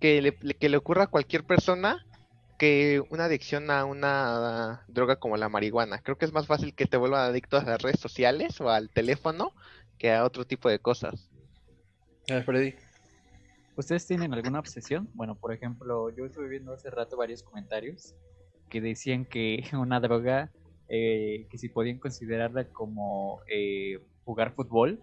que 0.00 0.20
le, 0.20 0.32
que 0.34 0.68
le 0.68 0.76
ocurra 0.76 1.04
a 1.04 1.08
cualquier 1.08 1.44
persona 1.44 2.04
que 2.58 3.02
una 3.10 3.26
adicción 3.26 3.70
a 3.70 3.84
una 3.84 4.84
droga 4.88 5.16
como 5.16 5.36
la 5.36 5.48
marihuana. 5.48 5.98
Creo 5.98 6.16
que 6.16 6.24
es 6.24 6.32
más 6.32 6.46
fácil 6.46 6.74
que 6.74 6.86
te 6.86 6.96
vuelvan 6.96 7.28
adicto 7.28 7.58
a 7.58 7.64
las 7.64 7.82
redes 7.82 8.00
sociales 8.00 8.60
o 8.60 8.70
al 8.70 8.90
teléfono 8.90 9.52
que 9.98 10.12
a 10.12 10.24
otro 10.24 10.46
tipo 10.46 10.68
de 10.68 10.78
cosas. 10.78 11.30
Freddy. 12.44 12.74
¿Ustedes 13.76 14.06
tienen 14.06 14.32
alguna 14.32 14.58
obsesión? 14.58 15.06
Bueno, 15.12 15.34
por 15.34 15.52
ejemplo, 15.52 16.08
yo 16.08 16.24
estuve 16.24 16.48
viendo 16.48 16.72
hace 16.72 16.88
rato 16.88 17.18
varios 17.18 17.42
comentarios 17.42 18.14
que 18.70 18.80
decían 18.80 19.26
que 19.26 19.62
una 19.74 20.00
droga, 20.00 20.50
eh, 20.88 21.46
que 21.50 21.58
si 21.58 21.68
podían 21.68 21.98
considerarla 21.98 22.64
como 22.68 23.40
eh, 23.48 24.00
jugar 24.24 24.54
fútbol, 24.54 24.98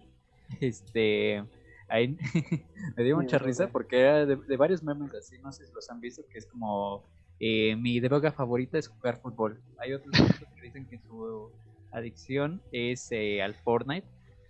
este, 0.60 1.44
ahí 1.88 2.16
me 2.96 3.04
dio 3.04 3.16
mucha 3.16 3.38
risa 3.38 3.68
porque 3.68 4.00
era 4.00 4.26
de, 4.26 4.56
varios 4.56 4.82
memes 4.82 5.14
así, 5.14 5.38
no 5.38 5.52
sé 5.52 5.66
si 5.66 5.72
los 5.72 5.88
han 5.88 6.00
visto, 6.00 6.22
que 6.28 6.38
es 6.38 6.46
como 6.46 7.04
Eh, 7.40 7.74
mi 7.76 7.98
droga 7.98 8.30
favorita 8.30 8.78
es 8.78 8.86
jugar 8.86 9.20
fútbol. 9.20 9.60
Hay 9.78 9.92
otros 9.92 10.14
que 10.54 10.62
dicen 10.62 10.86
que 10.86 10.98
su 10.98 11.50
adicción 11.90 12.62
es 12.70 13.10
eh, 13.10 13.42
al 13.42 13.54
Fortnite. 13.54 14.06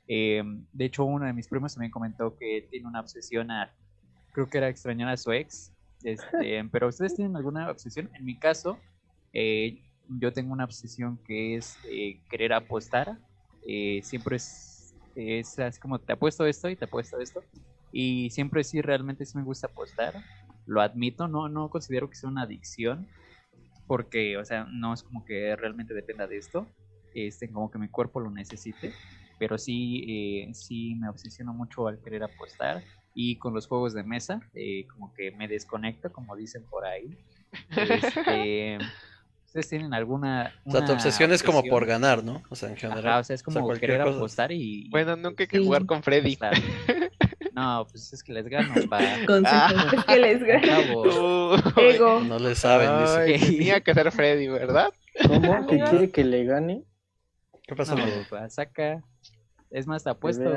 de 0.07 0.85
hecho, 0.85 1.05
uno 1.05 1.25
de 1.25 1.33
mis 1.33 1.49
primos 1.49 1.75
también 1.75 1.91
comentó 1.91 2.37
que 2.37 2.69
tiene 2.71 2.87
una 2.87 3.01
obsesión 3.01 3.51
a, 3.51 3.73
creo 4.35 4.47
que 4.49 4.59
era 4.59 4.69
extrañar 4.69 5.09
a 5.09 5.17
su 5.17 5.33
ex. 5.33 5.73
Este, 6.03 6.63
pero 6.73 6.89
ustedes 6.89 7.15
tienen 7.15 7.37
alguna 7.37 7.71
obsesión. 7.71 8.11
En 8.15 8.27
mi 8.27 8.39
caso, 8.39 8.79
yo 9.33 10.33
tengo 10.35 10.53
una 10.53 10.65
obsesión 10.65 11.19
que 11.25 11.57
es 11.57 11.79
querer 12.29 12.53
apostar. 12.53 13.19
siempre 14.03 14.37
es, 14.37 14.95
es 15.15 15.59
así 15.59 15.81
como 15.81 15.99
te 15.99 16.13
apuesto 16.13 16.45
esto 16.45 16.69
y 16.69 16.77
te 16.77 16.85
apuesto 16.85 17.19
esto 17.19 17.43
y 17.95 18.29
siempre 18.31 18.65
sí, 18.65 18.83
realmente 18.83 19.25
sí 19.25 19.39
me 19.39 19.45
gusta 19.45 19.69
apostar, 19.69 20.15
lo 20.67 20.83
admito, 20.83 21.29
no, 21.29 21.49
no 21.49 21.71
considero 21.71 22.11
que 22.11 22.17
sea 22.17 22.29
una 22.29 22.43
adicción, 22.43 23.07
porque, 23.87 24.37
o 24.37 24.45
sea, 24.45 24.65
no 24.65 24.93
es 24.93 25.05
como 25.05 25.25
que 25.25 25.55
realmente 25.55 25.95
dependa 25.95 26.27
de 26.27 26.39
esto, 26.39 26.67
este, 27.15 27.49
como 27.49 27.71
que 27.71 27.79
mi 27.79 27.89
cuerpo 27.89 28.19
lo 28.19 28.33
necesite, 28.33 28.93
pero 29.39 29.59
sí, 29.59 30.05
eh, 30.09 30.55
sí 30.55 30.97
me 30.97 31.09
obsesiono 31.09 31.55
mucho 31.55 31.87
al 31.87 32.03
querer 32.03 32.25
apostar 32.25 32.83
y 33.15 33.37
con 33.37 33.55
los 33.55 33.67
juegos 33.67 33.95
de 33.95 34.03
mesa, 34.03 34.41
eh, 34.55 34.87
como 34.89 35.15
que 35.15 35.31
me 35.31 35.49
desconecto, 35.49 36.13
como 36.13 36.37
dicen 36.37 36.65
por 36.65 36.85
ahí. 36.85 37.17
Este, 37.77 38.79
¿Ustedes 39.47 39.69
tienen 39.69 39.95
alguna... 39.95 40.53
O 40.65 40.73
sea, 40.73 40.85
tu 40.85 40.93
obsesión 40.93 41.33
es 41.33 41.45
como 41.45 41.63
por 41.63 41.87
ganar, 41.87 42.25
¿no? 42.25 42.43
O 42.51 42.57
sea, 42.57 42.71
en 42.71 42.77
general. 42.77 43.21
o 43.21 43.25
sea, 43.25 43.35
es 43.35 43.45
como 43.45 43.73
querer 43.75 44.01
apostar 44.01 44.51
y... 44.51 44.89
Bueno, 44.91 45.15
nunca 45.15 45.45
hay 45.45 45.47
que 45.47 45.61
jugar 45.61 45.87
con 45.87 46.03
Freddy. 46.03 46.37
No, 47.55 47.87
pues 47.89 48.13
es 48.13 48.25
que 48.25 48.33
les 48.33 48.49
gano, 48.49 48.75
pa. 48.91 48.99
Ah, 49.47 49.93
es 49.93 50.05
que 50.05 50.19
les 50.19 50.43
gano. 50.43 51.55
Ego. 51.77 52.21
No 52.21 52.41
le 52.41 52.57
saben, 52.57 52.91
dice. 53.31 53.47
Tenía 53.57 53.81
que 53.81 53.95
ser 53.95 54.11
Freddy, 54.11 54.49
¿verdad? 54.49 54.93
¿Cómo? 55.25 55.67
¿Que 55.69 55.79
quiere 55.79 56.11
que 56.11 56.25
le 56.25 56.45
gane? 56.45 56.83
¿Qué 57.63 57.77
pasa? 57.77 57.95
No, 57.95 58.51
saca. 58.51 59.05
Es 59.71 59.87
más, 59.87 60.03
te 60.03 60.11
apuesto. 60.11 60.53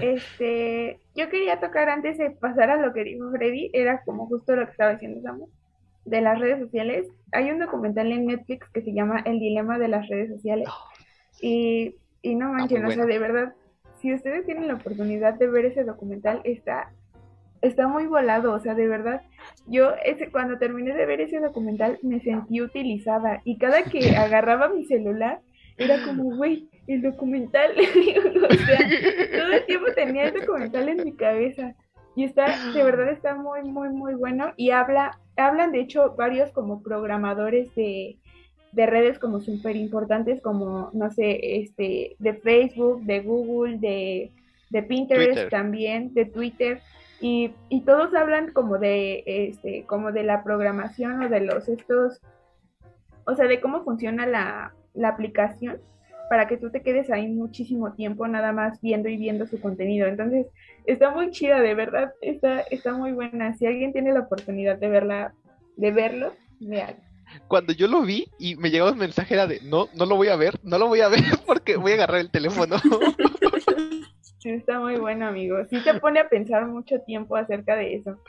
Este, 0.00 1.00
yo 1.14 1.28
quería 1.28 1.60
tocar 1.60 1.88
antes 1.88 2.18
de 2.18 2.30
pasar 2.30 2.70
a 2.70 2.76
lo 2.76 2.92
que 2.92 3.04
dijo 3.04 3.30
Freddy, 3.30 3.70
era 3.72 4.02
como 4.04 4.26
justo 4.26 4.54
lo 4.56 4.64
que 4.64 4.72
estaba 4.72 4.92
diciendo 4.92 5.20
Samu, 5.22 5.48
de 6.04 6.20
las 6.20 6.38
redes 6.38 6.60
sociales. 6.60 7.06
Hay 7.32 7.50
un 7.50 7.58
documental 7.58 8.10
en 8.12 8.26
Netflix 8.26 8.68
que 8.70 8.82
se 8.82 8.92
llama 8.92 9.20
El 9.24 9.40
dilema 9.40 9.78
de 9.78 9.88
las 9.88 10.08
redes 10.08 10.30
sociales. 10.30 10.68
Y, 11.40 11.96
y 12.22 12.34
no 12.34 12.52
manchen, 12.52 12.84
o 12.84 12.90
sea, 12.90 13.06
de 13.06 13.18
verdad, 13.18 13.54
si 14.00 14.12
ustedes 14.12 14.44
tienen 14.46 14.68
la 14.68 14.74
oportunidad 14.74 15.34
de 15.34 15.48
ver 15.48 15.66
ese 15.66 15.84
documental, 15.84 16.40
está, 16.44 16.92
está 17.62 17.88
muy 17.88 18.06
volado, 18.06 18.52
o 18.52 18.60
sea, 18.60 18.74
de 18.74 18.86
verdad, 18.86 19.22
yo 19.66 19.92
ese, 20.04 20.30
cuando 20.30 20.58
terminé 20.58 20.94
de 20.94 21.06
ver 21.06 21.20
ese 21.20 21.40
documental 21.40 21.98
me 22.02 22.20
sentí 22.20 22.60
utilizada 22.60 23.40
y 23.44 23.58
cada 23.58 23.82
que 23.84 23.98
agarraba 24.16 24.68
mi 24.68 24.84
celular 24.84 25.40
era 25.78 26.02
como, 26.04 26.36
güey, 26.36 26.68
el 26.86 27.02
documental, 27.02 27.72
o 27.78 28.54
sea, 28.54 28.78
todo 29.38 29.52
el 29.52 29.66
tiempo 29.66 29.86
tenía 29.94 30.24
el 30.24 30.40
documental 30.40 30.88
en 30.88 31.04
mi 31.04 31.12
cabeza. 31.14 31.74
Y 32.16 32.24
está, 32.24 32.72
de 32.72 32.82
verdad 32.82 33.10
está 33.10 33.36
muy, 33.36 33.62
muy, 33.62 33.90
muy 33.90 34.14
bueno. 34.14 34.52
Y 34.56 34.70
habla, 34.70 35.20
hablan 35.36 35.70
de 35.70 35.80
hecho 35.80 36.14
varios 36.16 36.50
como 36.50 36.82
programadores 36.82 37.72
de, 37.76 38.18
de 38.72 38.86
redes 38.86 39.18
como 39.18 39.40
súper 39.40 39.76
importantes 39.76 40.40
como, 40.42 40.90
no 40.92 41.10
sé, 41.10 41.60
este, 41.60 42.16
de 42.18 42.34
Facebook, 42.34 43.02
de 43.04 43.20
Google, 43.20 43.78
de, 43.78 44.32
de 44.70 44.82
Pinterest 44.82 45.48
también, 45.48 46.12
de 46.14 46.24
Twitter, 46.24 46.80
y, 47.20 47.52
y, 47.68 47.80
todos 47.80 48.14
hablan 48.14 48.52
como 48.52 48.78
de, 48.78 49.24
este, 49.26 49.84
como 49.86 50.12
de 50.12 50.22
la 50.22 50.44
programación 50.44 51.20
o 51.20 51.28
de 51.28 51.40
los 51.40 51.68
estos, 51.68 52.20
o 53.26 53.34
sea, 53.34 53.46
de 53.46 53.60
cómo 53.60 53.82
funciona 53.82 54.24
la, 54.24 54.72
la 54.98 55.08
aplicación 55.08 55.80
para 56.28 56.46
que 56.46 56.58
tú 56.58 56.70
te 56.70 56.82
quedes 56.82 57.10
ahí 57.10 57.26
muchísimo 57.28 57.94
tiempo 57.94 58.28
nada 58.28 58.52
más 58.52 58.80
viendo 58.82 59.08
y 59.08 59.16
viendo 59.16 59.46
su 59.46 59.60
contenido. 59.60 60.06
Entonces, 60.06 60.46
está 60.84 61.10
muy 61.10 61.30
chida, 61.30 61.60
de 61.60 61.74
verdad, 61.74 62.12
está, 62.20 62.60
está 62.60 62.92
muy 62.92 63.12
buena. 63.12 63.54
Si 63.54 63.66
alguien 63.66 63.92
tiene 63.92 64.12
la 64.12 64.20
oportunidad 64.20 64.76
de 64.78 64.88
verla, 64.88 65.32
de 65.76 65.90
verlo, 65.90 66.32
vean 66.60 66.96
cuando 67.46 67.72
yo 67.72 67.86
lo 67.86 68.02
vi 68.02 68.26
y 68.38 68.56
me 68.56 68.70
llegó 68.70 68.90
un 68.90 68.98
mensaje 68.98 69.34
era 69.34 69.46
de 69.46 69.60
no, 69.62 69.88
no 69.94 70.06
lo 70.06 70.16
voy 70.16 70.28
a 70.28 70.36
ver, 70.36 70.58
no 70.62 70.78
lo 70.78 70.88
voy 70.88 71.00
a 71.00 71.08
ver 71.08 71.20
porque 71.46 71.76
voy 71.76 71.92
a 71.92 71.94
agarrar 71.96 72.20
el 72.20 72.30
teléfono. 72.30 72.76
Sí, 74.40 74.50
está 74.50 74.78
muy 74.78 74.94
bueno, 74.94 75.26
amigo. 75.26 75.56
Sí 75.68 75.82
te 75.82 75.94
pone 75.94 76.20
a 76.20 76.28
pensar 76.28 76.64
mucho 76.64 77.00
tiempo 77.00 77.34
acerca 77.34 77.74
de 77.74 77.96
eso. 77.96 78.22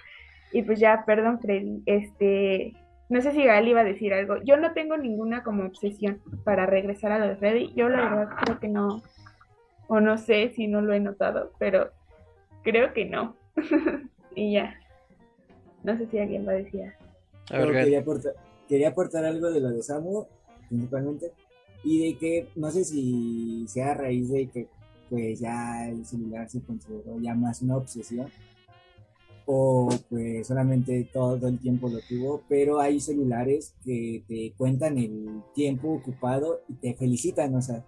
Y 0.52 0.64
pues 0.64 0.80
ya, 0.80 1.04
perdón, 1.06 1.40
Freddy, 1.40 1.84
este, 1.86 2.74
no 3.10 3.22
sé 3.22 3.32
si 3.32 3.44
Gal 3.44 3.68
iba 3.68 3.82
a 3.82 3.84
decir 3.84 4.14
algo. 4.14 4.38
Yo 4.44 4.58
no 4.58 4.74
tengo 4.74 4.96
ninguna 4.96 5.44
como 5.44 5.66
obsesión 5.66 6.22
para 6.44 6.68
regresar 6.68 7.12
a 7.12 7.20
lo 7.20 7.28
de 7.28 7.36
Freddy. 7.36 7.74
Yo 7.76 7.90
la 7.90 8.02
verdad 8.02 8.36
creo 8.44 8.60
que 8.60 8.68
no, 8.68 9.02
o 9.88 10.00
no 10.00 10.18
sé 10.18 10.52
si 10.56 10.68
no 10.68 10.82
lo 10.82 10.94
he 10.94 11.00
notado, 11.00 11.52
pero 11.58 11.90
creo 12.64 12.94
que 12.94 13.06
no. 13.06 13.36
y 14.36 14.54
ya. 14.54 14.76
No 15.84 15.98
sé 15.98 16.08
si 16.08 16.20
alguien 16.20 16.48
va 16.48 16.52
a 16.52 16.56
decir. 16.56 16.94
A 17.52 17.58
ver, 17.58 18.04
quería 18.68 18.90
aportar 18.90 19.26
algo 19.26 19.50
de 19.50 19.60
lo 19.60 19.72
de 19.72 19.82
Samu, 19.82 20.28
principalmente, 20.68 21.32
y 21.84 22.06
de 22.06 22.18
que 22.20 22.48
no 22.56 22.70
sé 22.70 22.84
si 22.84 23.66
sea 23.68 23.92
a 23.92 23.96
raíz 23.96 24.30
de 24.30 24.48
que 24.48 24.68
pues 25.10 25.40
ya 25.40 25.88
el 25.88 26.06
celular 26.06 26.48
se 26.48 26.62
consideró 26.62 27.20
ya 27.20 27.34
más 27.34 27.64
una 27.64 27.78
obsesión 27.78 28.28
o 29.52 29.90
pues 30.12 30.46
solamente 30.46 31.10
todo 31.12 31.48
el 31.48 31.58
tiempo 31.58 31.90
lo 31.90 31.98
tuvo, 32.08 32.44
pero 32.48 32.80
hay 32.80 33.00
celulares 33.00 33.74
que 33.84 34.24
te 34.28 34.54
cuentan 34.56 35.00
el 35.00 35.42
tiempo 35.56 35.92
ocupado 35.92 36.62
y 36.70 36.74
te 36.76 36.94
felicitan, 36.94 37.56
o 37.56 37.62
sea, 37.64 37.84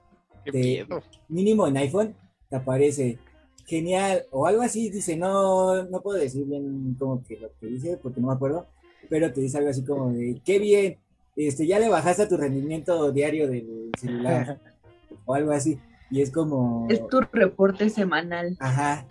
mínimo 1.30 1.68
en 1.68 1.78
iPhone 1.78 2.16
te 2.50 2.56
aparece 2.56 3.20
genial 3.68 4.24
o 4.32 4.48
algo 4.48 4.64
así, 4.64 4.90
dice, 4.90 5.16
no, 5.16 5.84
no 5.84 6.02
puedo 6.02 6.18
decir 6.18 6.48
bien 6.48 6.96
como 6.98 7.24
que 7.24 7.38
lo 7.38 7.52
que 7.60 7.68
dice 7.68 8.00
porque 8.02 8.22
no 8.22 8.30
me 8.30 8.34
acuerdo, 8.34 8.66
pero 9.08 9.32
te 9.32 9.42
dice 9.42 9.60
algo 9.60 9.70
así 9.70 9.84
como 9.84 10.12
de, 10.12 10.42
qué 10.44 10.58
bien, 10.58 10.98
este, 11.36 11.68
ya 11.68 11.78
le 11.78 11.90
bajaste 11.90 12.24
a 12.24 12.28
tu 12.28 12.38
rendimiento 12.38 13.12
diario 13.12 13.48
del 13.48 13.92
celular 14.00 14.60
o 15.26 15.36
algo 15.36 15.52
así. 15.52 15.78
Y 16.10 16.22
es 16.22 16.30
como... 16.30 16.88
Es 16.90 17.08
tu 17.08 17.22
reporte 17.22 17.90
semanal. 17.90 18.58
Ajá. 18.60 19.08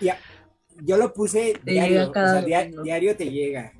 Y, 0.00 0.08
yo 0.84 0.96
lo 0.96 1.12
puse 1.12 1.54
diario, 1.64 2.10
o 2.10 2.12
sea, 2.12 2.42
diario 2.42 3.16
te 3.16 3.30
llega. 3.30 3.72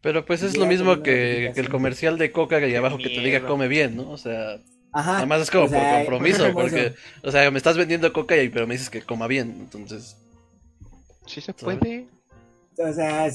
Pero 0.00 0.24
pues 0.24 0.42
es 0.42 0.56
lo 0.56 0.66
mismo 0.66 1.02
que, 1.02 1.48
el 1.48 1.68
comercial 1.68 2.16
de 2.18 2.30
Coca 2.30 2.60
que 2.60 2.76
abajo 2.76 2.98
que 2.98 3.08
te 3.08 3.20
diga 3.20 3.46
come 3.46 3.66
bien, 3.66 3.96
¿no? 3.96 4.10
O 4.10 4.16
sea, 4.16 4.60
Ajá, 4.92 5.18
además 5.18 5.42
es 5.42 5.50
como 5.50 5.68
por 5.68 5.78
compromiso, 5.96 6.52
porque, 6.52 6.94
o 7.22 7.30
sea, 7.30 7.50
me 7.50 7.58
estás 7.58 7.76
vendiendo 7.76 8.12
Coca 8.12 8.36
y 8.36 8.48
pero 8.48 8.66
me 8.66 8.74
dices 8.74 8.90
que 8.90 9.02
coma 9.02 9.26
bien, 9.26 9.56
entonces... 9.58 10.16
Sí 11.26 11.40
se 11.40 11.52
puede. 11.52 12.06
O 12.78 12.92
sea, 12.92 13.28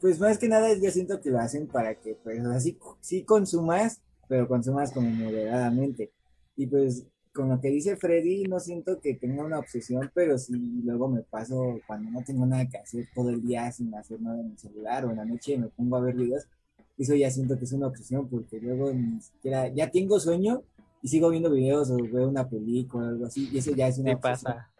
pues 0.00 0.18
más 0.18 0.38
que 0.38 0.48
nada 0.48 0.72
yo 0.74 0.90
siento 0.90 1.20
que 1.20 1.30
lo 1.30 1.38
hacen 1.38 1.66
para 1.66 1.94
que, 1.94 2.16
pues, 2.22 2.44
así 2.46 2.78
sí, 3.00 3.24
consumas, 3.24 4.00
pero 4.28 4.48
consumas 4.48 4.92
como 4.92 5.10
moderadamente. 5.10 6.10
Y 6.56 6.66
pues, 6.66 7.04
con 7.36 7.50
lo 7.50 7.60
que 7.60 7.68
dice 7.68 7.96
Freddy, 7.96 8.44
no 8.44 8.58
siento 8.58 8.98
que 8.98 9.14
tenga 9.14 9.44
una 9.44 9.58
obsesión, 9.58 10.10
pero 10.14 10.38
sí 10.38 10.80
luego 10.82 11.06
me 11.06 11.20
paso 11.20 11.78
cuando 11.86 12.10
no 12.10 12.24
tengo 12.24 12.46
nada 12.46 12.66
que 12.66 12.78
hacer 12.78 13.06
todo 13.14 13.28
el 13.28 13.42
día 13.42 13.70
sin 13.70 13.94
hacer 13.94 14.22
nada 14.22 14.40
en 14.40 14.52
mi 14.52 14.56
celular 14.56 15.04
o 15.04 15.10
en 15.10 15.18
la 15.18 15.26
noche 15.26 15.58
me 15.58 15.68
pongo 15.68 15.96
a 15.96 16.00
ver 16.00 16.14
videos. 16.14 16.48
Eso 16.96 17.14
ya 17.14 17.30
siento 17.30 17.58
que 17.58 17.66
es 17.66 17.72
una 17.72 17.88
obsesión 17.88 18.26
porque 18.28 18.58
luego 18.58 18.90
ni 18.90 19.20
siquiera, 19.20 19.68
ya 19.68 19.90
tengo 19.90 20.18
sueño 20.18 20.62
y 21.02 21.08
sigo 21.08 21.28
viendo 21.28 21.50
videos 21.50 21.90
o 21.90 21.96
veo 21.96 22.26
una 22.26 22.48
película 22.48 23.04
o 23.04 23.08
algo 23.10 23.26
así 23.26 23.50
y 23.52 23.58
eso 23.58 23.72
ya 23.72 23.88
es 23.88 23.98
una 23.98 24.14
obsesión. 24.14 24.54
Pasa. 24.54 24.70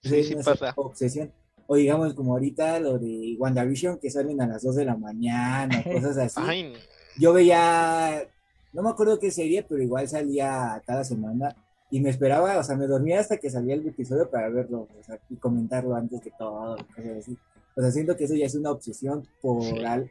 Sí, 0.00 0.24
sí, 0.24 0.34
pasa. 0.42 0.72
obsesión 0.76 1.30
o 1.66 1.76
digamos 1.76 2.14
como 2.14 2.32
ahorita 2.32 2.80
lo 2.80 2.98
de 2.98 3.36
WandaVision 3.38 3.98
que 3.98 4.10
salen 4.10 4.40
a 4.40 4.46
las 4.46 4.62
2 4.62 4.76
de 4.76 4.84
la 4.86 4.96
mañana, 4.96 5.82
cosas 5.92 6.16
así. 6.16 6.72
Yo 7.18 7.34
veía, 7.34 8.26
no 8.72 8.82
me 8.82 8.90
acuerdo 8.90 9.18
qué 9.18 9.30
serie, 9.30 9.64
pero 9.68 9.82
igual 9.82 10.08
salía 10.08 10.82
cada 10.86 11.04
semana 11.04 11.54
y 11.90 12.00
me 12.00 12.10
esperaba, 12.10 12.58
o 12.58 12.62
sea, 12.62 12.76
me 12.76 12.86
dormía 12.86 13.20
hasta 13.20 13.36
que 13.36 13.50
salía 13.50 13.74
el 13.74 13.86
episodio 13.86 14.28
para 14.28 14.48
verlo 14.48 14.88
o 14.98 15.02
sea, 15.02 15.18
y 15.30 15.36
comentarlo 15.36 15.94
antes 15.94 16.20
que 16.20 16.32
todo, 16.36 16.76
cosas 16.94 17.18
así. 17.18 17.38
O 17.76 17.80
sea, 17.80 17.90
siento 17.90 18.16
que 18.16 18.24
eso 18.24 18.34
ya 18.34 18.46
es 18.46 18.54
una 18.54 18.70
obsesión 18.70 19.26
por 19.40 19.62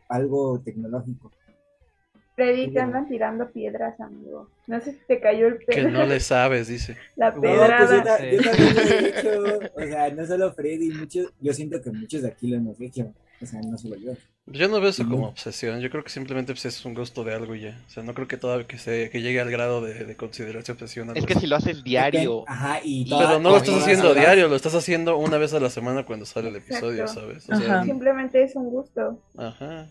algo 0.08 0.60
tecnológico. 0.60 1.32
Freddy, 2.36 2.72
te 2.72 2.82
andan 2.82 3.08
tirando 3.08 3.50
piedras, 3.50 4.00
amigo. 4.00 4.50
No 4.68 4.82
sé 4.82 4.92
si 4.92 5.00
te 5.08 5.22
cayó 5.22 5.48
el 5.48 5.58
pelo. 5.60 5.88
Que 5.88 5.92
no 5.92 6.06
le 6.06 6.20
sabes, 6.20 6.68
dice. 6.68 6.98
La 7.16 7.34
pedrada. 7.34 7.80
No, 7.80 7.88
pues 7.88 7.92
yo, 7.92 8.04
también 8.04 8.76
lo 8.76 8.82
he 8.82 9.10
hecho. 9.10 9.60
O 9.74 9.82
sea, 9.82 10.12
no 10.12 10.26
solo 10.26 10.54
Freddy, 10.54 10.90
muchos, 10.90 11.34
yo 11.40 11.54
siento 11.54 11.82
que 11.82 11.92
muchos 11.92 12.24
de 12.24 12.28
aquí 12.28 12.48
lo 12.48 12.58
hemos 12.58 12.80
hecho. 12.82 13.14
O 13.42 13.46
sea, 13.46 13.62
no 13.62 13.78
solo 13.78 13.98
yo. 13.98 14.14
Yo 14.48 14.68
no 14.68 14.80
veo 14.80 14.90
eso 14.90 15.08
como 15.08 15.28
obsesión. 15.28 15.82
Yo 15.82 15.90
creo 15.90 16.04
que 16.04 16.10
simplemente 16.10 16.54
pues, 16.54 16.66
es 16.66 16.86
un 16.86 16.94
gusto 16.94 17.24
de 17.24 17.34
algo 17.34 17.56
ya. 17.56 17.82
O 17.88 17.90
sea, 17.90 18.04
no 18.04 18.14
creo 18.14 18.28
que 18.28 18.38
todavía 18.38 18.68
que, 18.68 18.78
se, 18.78 19.10
que 19.10 19.22
llegue 19.22 19.42
al 19.42 19.50
grado 19.50 19.82
de, 19.82 20.06
de 20.06 20.16
considerarse 20.16 20.72
obsesión. 20.72 21.16
Es 21.18 21.26
que 21.26 21.36
si 21.36 21.48
lo 21.48 21.56
haces 21.56 21.84
diario. 21.84 22.46
Ajá, 22.48 22.80
y 22.84 23.10
Pero 23.10 23.40
no 23.40 23.52
lo 23.52 23.58
estás 23.58 23.82
haciendo 23.82 24.14
diario, 24.14 24.48
lo 24.48 24.56
estás 24.56 24.76
haciendo 24.76 25.18
una 25.18 25.38
vez 25.38 25.54
a 25.54 25.60
la 25.60 25.70
semana 25.70 26.06
cuando 26.06 26.26
sale 26.26 26.50
el 26.50 26.56
episodio, 26.58 27.08
¿sabes? 27.08 27.50
O 27.50 27.56
sea, 27.56 27.84
Simplemente 27.84 28.44
es 28.44 28.56
un 28.56 28.70
gusto. 28.70 29.20
Ajá. 29.38 29.88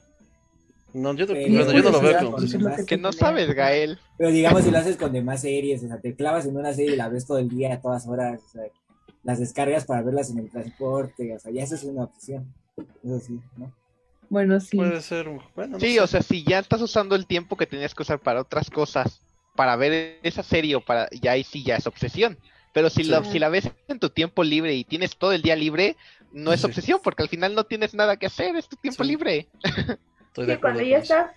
No, 0.95 1.13
yo, 1.15 1.27
no, 1.27 1.35
yo 1.35 1.83
no 1.83 1.91
lo 1.91 2.01
veo 2.01 2.19
como 2.19 2.37
que, 2.37 2.87
que 2.87 2.97
no 2.97 3.13
sabes, 3.13 3.53
Gael. 3.53 3.99
Pero 4.17 4.31
digamos, 4.31 4.63
si 4.63 4.71
lo 4.71 4.79
haces 4.79 4.97
con 4.97 5.13
demás 5.13 5.41
series, 5.41 5.83
o 5.83 5.89
sea, 5.89 5.99
te 5.99 6.15
clavas 6.15 6.47
en 6.47 6.57
una 6.57 6.73
serie 6.73 6.95
y 6.95 6.97
la 6.97 7.09
ves 7.09 7.27
todo 7.27 7.39
el 7.39 7.49
día, 7.49 7.75
a 7.75 7.81
todas 7.81 8.07
horas, 8.07 8.41
o 8.47 8.49
sea, 8.49 8.63
las 9.25 9.41
descargas 9.41 9.87
para 9.87 10.03
verlas 10.03 10.31
en 10.31 10.39
el 10.39 10.51
transporte, 10.51 11.35
o 11.35 11.39
sea, 11.41 11.51
ya 11.51 11.65
eso 11.65 11.75
es 11.75 11.83
una 11.83 12.05
opción. 12.05 12.47
Eso 12.77 13.21
sí, 13.21 13.41
¿no? 13.57 13.73
Bueno, 14.31 14.59
sí. 14.61 14.77
Puede 14.77 15.01
ser, 15.01 15.29
bueno, 15.55 15.79
sí, 15.79 15.99
o 15.99 16.07
sea, 16.07 16.23
si 16.23 16.45
ya 16.45 16.59
estás 16.59 16.81
usando 16.81 17.15
el 17.15 17.27
tiempo 17.27 17.57
que 17.57 17.67
tenías 17.67 17.95
que 17.95 18.03
usar 18.03 18.19
para 18.19 18.41
otras 18.41 18.71
cosas, 18.71 19.21
para 19.55 19.77
ver 19.77 20.19
esa 20.23 20.43
serie 20.43 20.77
o 20.77 20.81
para, 20.81 21.09
ya 21.11 21.33
ahí 21.33 21.45
sí 21.45 21.63
ya 21.63 21.77
es 21.77 21.87
obsesión. 21.87 22.39
Pero 22.73 22.91
si, 22.91 23.05
la, 23.05 23.23
si 23.23 23.39
la 23.39 23.49
ves 23.49 23.71
en 23.87 24.01
tu 24.01 24.11
tiempo 24.11 24.43
libre 24.43 24.75
y 24.75 24.83
tienes 24.83 25.17
todo 25.17 25.33
el 25.33 25.43
día 25.43 25.55
libre, 25.55 25.97
no 26.33 26.53
es 26.53 26.65
obsesión, 26.65 26.99
porque 27.05 27.23
al 27.23 27.29
final 27.29 27.55
no 27.55 27.65
tienes 27.65 27.95
nada 27.95 28.17
que 28.17 28.27
hacer, 28.27 28.57
es 28.57 28.69
tu 28.69 28.75
tiempo 28.77 29.05
libre. 29.05 29.47
sí, 30.35 30.57
cuando 30.61 30.83
ya 30.83 30.99
está, 30.99 31.33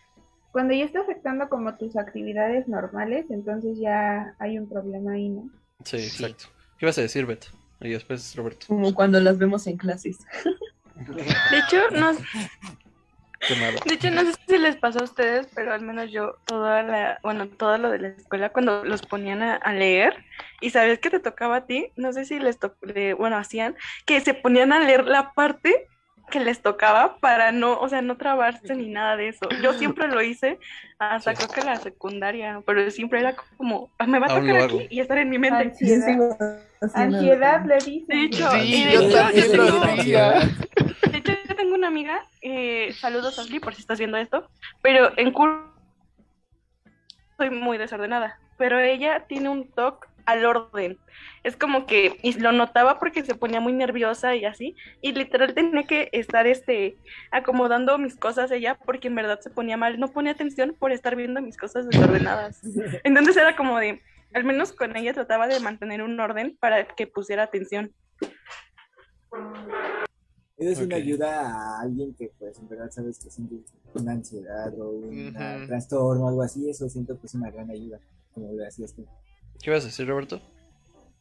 cuando 0.52 0.74
ya 0.74 0.86
está 0.86 1.02
afectando 1.02 1.48
como 1.50 1.76
tus 1.76 1.96
actividades 1.96 2.68
normales, 2.68 3.28
entonces 3.30 3.78
ya 3.78 4.36
hay 4.40 4.58
un 4.58 4.68
problema 4.68 5.12
ahí, 5.12 5.30
¿no? 5.30 5.52
Sí, 5.84 5.98
exacto. 5.98 6.46
¿Qué 6.80 6.88
vas 6.88 6.98
a 6.98 7.02
decir, 7.02 7.28
Beto? 7.28 7.50
Y 7.82 7.90
después, 7.90 8.36
Roberto. 8.36 8.66
Como 8.66 8.96
cuando 8.96 9.20
las 9.20 9.38
vemos 9.38 9.68
en 9.68 9.78
clases. 9.78 10.18
De 11.52 11.60
hecho, 11.60 11.90
no, 11.92 12.14
de 13.86 13.94
hecho, 13.94 14.10
no 14.12 14.26
sé 14.26 14.34
si 14.48 14.58
les 14.58 14.76
pasó 14.78 15.00
a 15.00 15.04
ustedes, 15.04 15.48
pero 15.54 15.74
al 15.74 15.82
menos 15.82 16.12
yo, 16.12 16.36
toda 16.46 16.82
la, 16.84 17.20
bueno, 17.22 17.48
todo 17.48 17.78
lo 17.78 17.92
de 17.92 18.00
la 18.00 18.08
escuela, 18.10 18.50
cuando 18.50 18.84
los 18.84 19.04
ponían 19.04 19.42
a, 19.42 19.74
leer 19.74 20.26
y 20.60 20.72
sabes 20.72 21.00
que 21.00 21.10
te 21.10 21.20
tocaba 21.20 21.58
a 21.58 21.66
ti, 21.66 21.92
no 21.96 22.12
sé 22.14 22.26
si 22.26 22.40
les 22.40 22.60
tocó, 22.60 22.78
bueno, 23.18 23.38
hacían 23.38 23.76
que 24.06 24.20
se 24.22 24.34
ponían 24.34 24.74
a 24.74 24.80
leer 24.80 25.06
la 25.06 25.34
parte 25.34 25.88
que 26.30 26.40
les 26.40 26.62
tocaba 26.62 27.18
para 27.18 27.52
no, 27.52 27.80
o 27.80 27.88
sea, 27.88 28.02
no 28.02 28.18
trabarse 28.18 28.76
ni 28.76 28.90
nada 28.90 29.16
de 29.16 29.30
eso. 29.30 29.48
Yo 29.62 29.74
siempre 29.74 30.08
lo 30.08 30.22
hice 30.22 30.60
hasta 31.00 31.34
creo 31.34 31.48
que 31.48 31.62
la 31.62 31.78
secundaria, 31.78 32.62
pero 32.66 32.90
siempre 32.92 33.20
era 33.20 33.36
como, 33.56 33.90
ah, 33.98 34.08
me 34.08 34.20
va 34.20 34.26
a 34.26 34.40
tocar 34.40 34.58
aquí 34.58 34.88
y 34.90 35.00
estar 35.00 35.18
en 35.18 35.30
mi 35.30 35.40
mente. 35.40 35.64
Ansiedad, 35.64 36.62
Ansiedad 36.94 37.66
le 37.66 37.78
dice. 37.78 38.14
De 38.14 38.24
hecho, 38.24 38.50
y 38.58 38.84
de 38.84 38.94
hecho, 38.96 39.32
yo 39.32 39.50
de 41.12 41.18
hecho, 41.18 41.32
yo 41.48 41.56
tengo 41.56 41.76
una 41.76 41.88
amiga, 41.88 42.26
eh, 42.42 42.94
saludos 42.94 43.40
Ashley 43.40 43.60
por 43.60 43.74
si 43.74 43.82
estás 43.82 43.98
viendo 43.98 44.18
esto, 44.18 44.50
pero 44.82 45.18
en 45.18 45.32
curso 45.32 45.64
soy 47.38 47.52
muy 47.52 47.78
desordenada, 47.78 48.40
pero 48.58 48.80
ella 48.80 49.26
tiene 49.28 49.50
un 49.50 49.70
toque 49.70 50.08
al 50.28 50.46
orden. 50.46 51.00
Es 51.44 51.56
como 51.56 51.88
que, 51.88 52.20
y 52.22 52.34
lo 52.34 52.52
notaba 52.52 53.00
porque 53.00 53.24
se 53.24 53.34
ponía 53.34 53.62
muy 53.62 53.74
nerviosa 53.74 54.36
y 54.36 54.46
así, 54.46 54.76
y 55.02 55.14
literal 55.14 55.54
tenía 55.56 55.84
que 55.84 56.10
estar 56.12 56.46
este 56.46 56.98
acomodando 57.32 57.98
mis 57.98 58.16
cosas 58.16 58.52
ella 58.52 58.78
porque 58.86 59.08
en 59.08 59.16
verdad 59.16 59.40
se 59.40 59.50
ponía 59.50 59.78
mal, 59.78 60.00
no 60.00 60.10
ponía 60.10 60.34
atención 60.34 60.76
por 60.78 60.92
estar 60.92 61.16
viendo 61.16 61.42
mis 61.42 61.58
cosas 61.58 61.88
desordenadas. 61.88 62.62
Entonces 63.06 63.38
era 63.38 63.56
como 63.56 63.80
de, 63.80 64.02
al 64.34 64.44
menos 64.44 64.74
con 64.74 64.96
ella 64.98 65.14
trataba 65.14 65.48
de 65.48 65.60
mantener 65.62 66.04
un 66.04 66.20
orden 66.20 66.58
para 66.60 66.86
que 66.86 67.08
pusiera 67.08 67.44
atención. 67.44 67.94
Eso 70.58 70.72
es 70.72 70.80
una 70.80 70.96
ayuda 70.98 71.40
a 71.40 71.82
alguien 71.82 72.16
que, 72.16 72.32
pues, 72.38 72.58
en 72.58 72.68
verdad 72.68 72.90
sabes 72.90 73.20
que 73.20 73.30
siente 73.30 73.58
una 73.94 74.14
ansiedad 74.14 74.74
o 74.80 74.90
un 74.90 75.32
trastorno 75.68 76.26
o 76.26 76.28
algo 76.28 76.42
así. 76.42 76.68
Eso 76.68 76.90
siento 76.90 77.18
que 77.20 77.28
es 77.28 77.36
una 77.36 77.52
gran 77.52 77.70
ayuda, 77.70 78.00
como 78.34 78.52
lo 78.52 78.64
decías 78.64 78.94
tú. 78.94 79.06
¿Qué 79.62 79.72
vas 79.72 79.84
a 79.84 79.88
decir, 79.88 80.08
Roberto? 80.08 80.42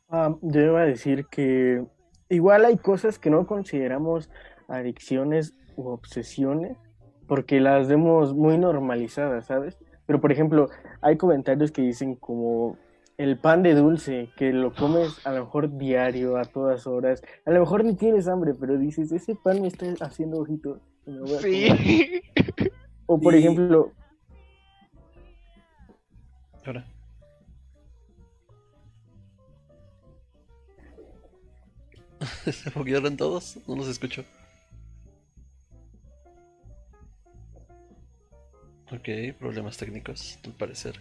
Ah, 0.08 0.36
yo 0.40 0.60
iba 0.60 0.82
a 0.82 0.86
decir 0.86 1.26
que 1.26 1.84
igual 2.28 2.64
hay 2.64 2.76
cosas 2.76 3.18
que 3.18 3.30
no 3.30 3.46
consideramos 3.46 4.30
adicciones 4.68 5.54
u 5.76 5.88
obsesiones 5.88 6.76
porque 7.26 7.60
las 7.60 7.88
vemos 7.88 8.34
muy 8.34 8.56
normalizadas, 8.56 9.46
¿sabes? 9.46 9.78
Pero, 10.06 10.20
por 10.20 10.30
ejemplo, 10.30 10.68
hay 11.00 11.16
comentarios 11.16 11.72
que 11.72 11.82
dicen 11.82 12.14
como 12.14 12.78
el 13.18 13.38
pan 13.38 13.62
de 13.62 13.74
dulce, 13.74 14.30
que 14.36 14.52
lo 14.52 14.72
comes 14.74 15.26
a 15.26 15.32
lo 15.32 15.44
mejor 15.44 15.76
diario, 15.76 16.36
a 16.36 16.44
todas 16.44 16.86
horas. 16.86 17.22
A 17.44 17.50
lo 17.50 17.60
mejor 17.60 17.84
ni 17.84 17.96
tienes 17.96 18.28
hambre, 18.28 18.52
pero 18.54 18.78
dices, 18.78 19.10
ese 19.10 19.34
pan 19.34 19.60
me 19.60 19.68
está 19.68 19.86
haciendo 20.00 20.38
ojitos. 20.38 20.80
Sí. 21.40 22.22
O 23.06 23.18
por 23.18 23.34
ejemplo... 23.34 23.92
Ahora. 26.64 26.84
¿Se 32.44 32.70
foguearon 32.70 33.16
todos? 33.16 33.58
No 33.66 33.76
los 33.76 33.88
escucho. 33.88 34.24
Ok, 38.92 39.36
problemas 39.38 39.76
técnicos, 39.76 40.38
al 40.44 40.52
parecer. 40.52 41.00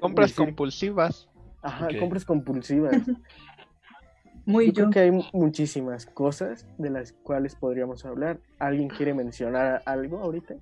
compras 0.00 0.32
compulsivas. 0.32 1.28
Ajá, 1.62 1.88
compras 1.98 2.24
compulsivas. 2.24 3.02
Muy 4.46 4.68
yo, 4.68 4.72
creo 4.72 4.90
que 4.90 5.00
hay 5.00 5.10
muchísimas 5.32 6.06
cosas 6.06 6.66
de 6.78 6.90
las 6.90 7.12
cuales 7.12 7.54
podríamos 7.54 8.06
hablar. 8.06 8.40
¿Alguien 8.58 8.88
quiere 8.88 9.12
mencionar 9.12 9.82
algo 9.84 10.20
ahorita? 10.20 10.54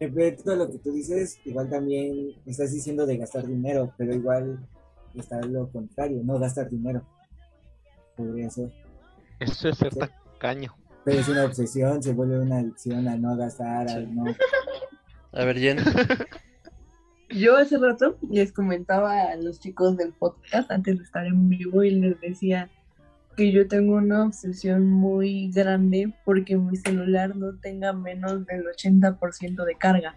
Respecto 0.00 0.52
a 0.52 0.56
lo 0.56 0.70
que 0.70 0.78
tú 0.78 0.92
dices, 0.92 1.40
igual 1.44 1.68
también 1.68 2.36
estás 2.46 2.72
diciendo 2.72 3.04
de 3.04 3.16
gastar 3.16 3.46
dinero, 3.46 3.92
pero 3.96 4.14
igual 4.14 4.58
está 5.14 5.40
lo 5.40 5.68
contrario, 5.70 6.20
no 6.22 6.38
gastar 6.38 6.70
dinero. 6.70 7.02
Podría 8.16 8.48
ser. 8.50 8.72
Eso 9.40 9.68
es 9.68 9.78
ser 9.78 9.94
tacaño. 9.94 10.74
Pero 11.04 11.20
es 11.20 11.28
una 11.28 11.44
obsesión, 11.44 12.02
se 12.02 12.12
vuelve 12.12 12.38
una 12.38 12.58
adicción 12.58 13.08
a 13.08 13.16
no 13.16 13.36
gastar, 13.36 13.88
a 13.88 14.00
no... 14.00 14.24
A 15.32 15.44
ver, 15.44 15.58
Jen. 15.58 15.78
Yo 17.30 17.56
hace 17.56 17.76
rato 17.76 18.16
les 18.30 18.52
comentaba 18.52 19.20
a 19.20 19.36
los 19.36 19.60
chicos 19.60 19.96
del 19.96 20.12
podcast 20.12 20.70
antes 20.70 20.96
de 20.96 21.04
estar 21.04 21.26
en 21.26 21.48
vivo 21.48 21.82
y 21.82 21.90
les 21.90 22.20
decía 22.20 22.70
que 23.38 23.52
yo 23.52 23.68
tengo 23.68 23.94
una 23.94 24.24
obsesión 24.24 24.84
muy 24.88 25.52
grande 25.52 26.12
porque 26.24 26.56
mi 26.56 26.76
celular 26.76 27.36
no 27.36 27.56
tenga 27.60 27.92
menos 27.92 28.44
del 28.46 28.64
80% 28.64 29.64
de 29.64 29.76
carga. 29.76 30.16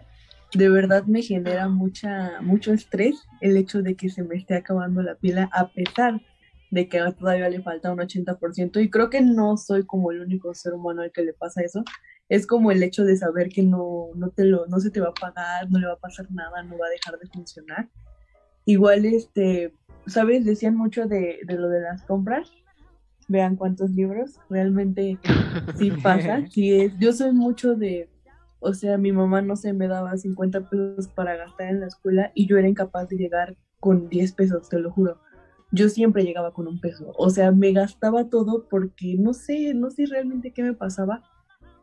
De 0.52 0.68
verdad 0.68 1.04
me 1.04 1.22
genera 1.22 1.68
mucha 1.68 2.40
mucho 2.40 2.72
estrés 2.72 3.22
el 3.40 3.56
hecho 3.56 3.80
de 3.80 3.94
que 3.94 4.10
se 4.10 4.24
me 4.24 4.34
esté 4.34 4.56
acabando 4.56 5.02
la 5.02 5.14
pila 5.14 5.48
a 5.52 5.68
pesar 5.68 6.20
de 6.72 6.88
que 6.88 6.98
todavía 7.16 7.48
le 7.48 7.62
falta 7.62 7.92
un 7.92 8.00
80% 8.00 8.82
y 8.82 8.90
creo 8.90 9.08
que 9.08 9.20
no 9.20 9.56
soy 9.56 9.86
como 9.86 10.10
el 10.10 10.20
único 10.20 10.52
ser 10.52 10.74
humano 10.74 11.02
al 11.02 11.12
que 11.12 11.22
le 11.22 11.32
pasa 11.32 11.62
eso 11.62 11.84
es 12.28 12.44
como 12.44 12.72
el 12.72 12.82
hecho 12.82 13.04
de 13.04 13.16
saber 13.16 13.50
que 13.50 13.62
no, 13.62 14.08
no, 14.16 14.30
te 14.30 14.44
lo, 14.44 14.66
no 14.66 14.80
se 14.80 14.90
te 14.90 15.00
va 15.00 15.10
a 15.10 15.14
pagar, 15.14 15.70
no 15.70 15.78
le 15.78 15.86
va 15.86 15.92
a 15.92 16.00
pasar 16.00 16.26
nada, 16.32 16.62
no 16.64 16.76
va 16.76 16.86
a 16.86 16.90
dejar 16.90 17.18
de 17.18 17.28
funcionar. 17.28 17.90
Igual, 18.64 19.04
este, 19.04 19.74
¿sabes? 20.06 20.44
Decían 20.44 20.74
mucho 20.74 21.06
de, 21.06 21.40
de 21.44 21.54
lo 21.54 21.68
de 21.68 21.82
las 21.82 22.02
compras. 22.04 22.50
Vean 23.32 23.56
cuántos 23.56 23.90
libros. 23.90 24.38
Realmente 24.50 25.18
sí 25.78 25.90
pasa. 25.90 26.46
Sí 26.50 26.72
es. 26.72 26.96
Yo 26.98 27.12
soy 27.12 27.32
mucho 27.32 27.74
de, 27.74 28.08
o 28.60 28.74
sea, 28.74 28.98
mi 28.98 29.10
mamá 29.10 29.42
no 29.42 29.56
se 29.56 29.72
me 29.72 29.88
daba 29.88 30.16
50 30.16 30.68
pesos 30.68 31.08
para 31.08 31.36
gastar 31.36 31.68
en 31.68 31.80
la 31.80 31.86
escuela 31.86 32.30
y 32.34 32.46
yo 32.46 32.58
era 32.58 32.68
incapaz 32.68 33.08
de 33.08 33.16
llegar 33.16 33.56
con 33.80 34.08
10 34.08 34.32
pesos, 34.32 34.68
te 34.68 34.78
lo 34.78 34.90
juro. 34.90 35.18
Yo 35.72 35.88
siempre 35.88 36.24
llegaba 36.24 36.52
con 36.52 36.68
un 36.68 36.78
peso. 36.78 37.12
O 37.16 37.30
sea, 37.30 37.50
me 37.50 37.72
gastaba 37.72 38.28
todo 38.28 38.68
porque 38.68 39.16
no 39.18 39.32
sé, 39.32 39.72
no 39.72 39.90
sé 39.90 40.04
realmente 40.06 40.52
qué 40.52 40.62
me 40.62 40.74
pasaba 40.74 41.22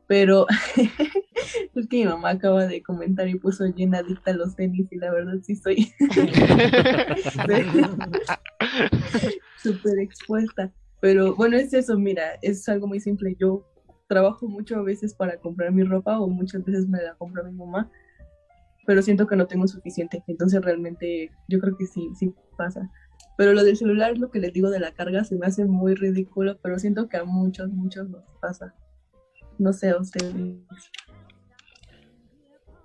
pero 0.10 0.46
es 1.76 1.88
que 1.88 1.98
mi 1.98 2.06
mamá 2.06 2.32
acaba 2.32 2.66
de 2.66 2.82
comentar 2.82 3.30
y 3.30 3.38
puso 3.38 3.68
llena 3.68 4.00
adicta 4.00 4.32
a 4.32 4.34
los 4.34 4.56
tenis 4.56 4.88
y 4.90 4.98
la 4.98 5.12
verdad 5.12 5.36
sí 5.44 5.56
soy 5.56 5.94
súper 9.62 10.00
expuesta. 10.00 10.72
Pero 11.02 11.36
bueno, 11.36 11.58
es 11.58 11.74
eso, 11.74 11.98
mira, 11.98 12.34
es 12.42 12.68
algo 12.68 12.88
muy 12.88 13.00
simple. 13.00 13.36
Yo 13.40 13.66
trabajo 14.08 14.48
mucho 14.48 14.76
a 14.78 14.82
veces 14.82 15.14
para 15.14 15.38
comprar 15.38 15.72
mi 15.72 15.84
ropa 15.84 16.20
o 16.20 16.28
muchas 16.28 16.64
veces 16.66 16.88
me 16.88 17.02
la 17.02 17.14
compra 17.16 17.44
mi 17.44 17.52
mamá, 17.52 17.90
pero 18.86 19.02
siento 19.02 19.28
que 19.28 19.36
no 19.36 19.48
tengo 19.48 19.68
suficiente. 19.68 20.24
Entonces 20.28 20.62
realmente 20.62 21.32
yo 21.48 21.60
creo 21.60 21.78
que 21.78 21.86
sí, 21.86 22.10
sí 22.18 22.34
pasa. 22.58 22.90
Pero 23.38 23.54
lo 23.54 23.64
del 23.64 23.78
celular, 23.78 24.18
lo 24.18 24.32
que 24.32 24.40
les 24.40 24.52
digo 24.52 24.70
de 24.70 24.80
la 24.82 24.92
carga, 24.92 25.24
se 25.24 25.36
me 25.36 25.46
hace 25.46 25.64
muy 25.64 25.96
ridículo, 25.96 26.58
pero 26.62 26.78
siento 26.78 27.08
que 27.08 27.18
a 27.18 27.24
muchos, 27.24 27.70
muchos 27.70 28.10
nos 28.10 28.24
pasa. 28.42 28.74
No 29.58 29.72
sé, 29.72 29.92
a 29.92 29.98
ustedes. 29.98 30.34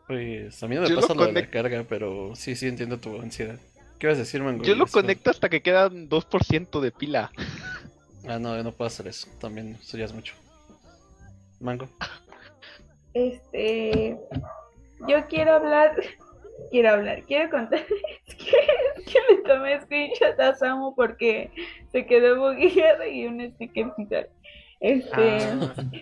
Pues 0.06 0.62
a 0.62 0.68
mí 0.68 0.76
no 0.76 0.82
me 0.82 0.94
pasa 0.94 1.14
lo, 1.14 1.26
de 1.26 1.32
la 1.32 1.50
carga, 1.50 1.84
pero 1.88 2.36
sí, 2.36 2.54
sí 2.54 2.68
entiendo 2.68 2.98
tu 2.98 3.20
ansiedad. 3.20 3.58
¿Qué 3.98 4.06
vas 4.06 4.16
a 4.16 4.20
decir, 4.20 4.42
Mango? 4.42 4.62
Yo 4.62 4.74
lo 4.74 4.86
conecto 4.86 5.30
hasta 5.30 5.48
que 5.48 5.62
queda 5.62 5.90
2% 5.90 6.80
de 6.80 6.92
pila. 6.92 7.32
Ah, 8.26 8.38
no, 8.38 8.62
no 8.62 8.72
puedo 8.72 8.86
hacer 8.86 9.06
eso. 9.06 9.28
También 9.40 9.76
serías 9.82 10.12
mucho. 10.12 10.34
Mango. 11.60 11.88
Este. 13.12 14.18
Yo 15.08 15.26
quiero 15.28 15.54
hablar. 15.54 15.94
Quiero 16.70 16.90
hablar. 16.90 17.22
Quiero 17.24 17.50
contar. 17.50 17.80
Es 18.26 18.36
que, 18.36 19.36
tomé 19.46 19.80
screenshot 19.82 20.38
a 20.40 20.54
Samu 20.54 20.94
porque 20.94 21.50
se 21.92 22.06
quedó 22.06 22.36
bugueado 22.36 23.06
y 23.06 23.26
un 23.26 23.52
sticker 23.52 23.92
Este. 24.80 25.40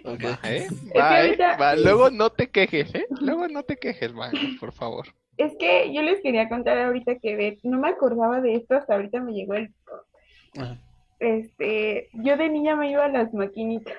Ah, 0.04 0.44
¿eh? 0.50 0.68
¿eh? 0.94 1.36
Luego 1.82 2.10
no 2.10 2.30
te 2.30 2.50
quejes, 2.50 2.94
¿eh? 2.94 3.06
Luego 3.20 3.48
no 3.48 3.64
te 3.64 3.76
quejes, 3.76 4.12
man, 4.12 4.32
por 4.60 4.72
favor. 4.72 5.08
Es 5.36 5.52
que 5.58 5.92
yo 5.92 6.02
les 6.02 6.20
quería 6.20 6.48
contar 6.48 6.78
ahorita 6.78 7.16
que 7.16 7.58
no 7.64 7.78
me 7.80 7.88
acordaba 7.88 8.40
de 8.40 8.54
esto, 8.54 8.76
hasta 8.76 8.94
ahorita 8.94 9.20
me 9.20 9.32
llegó 9.32 9.54
el. 9.54 9.74
Este, 11.22 12.08
yo 12.14 12.36
de 12.36 12.48
niña 12.48 12.74
me 12.74 12.90
iba 12.90 13.04
a 13.04 13.08
las 13.08 13.32
maquinitas. 13.32 13.94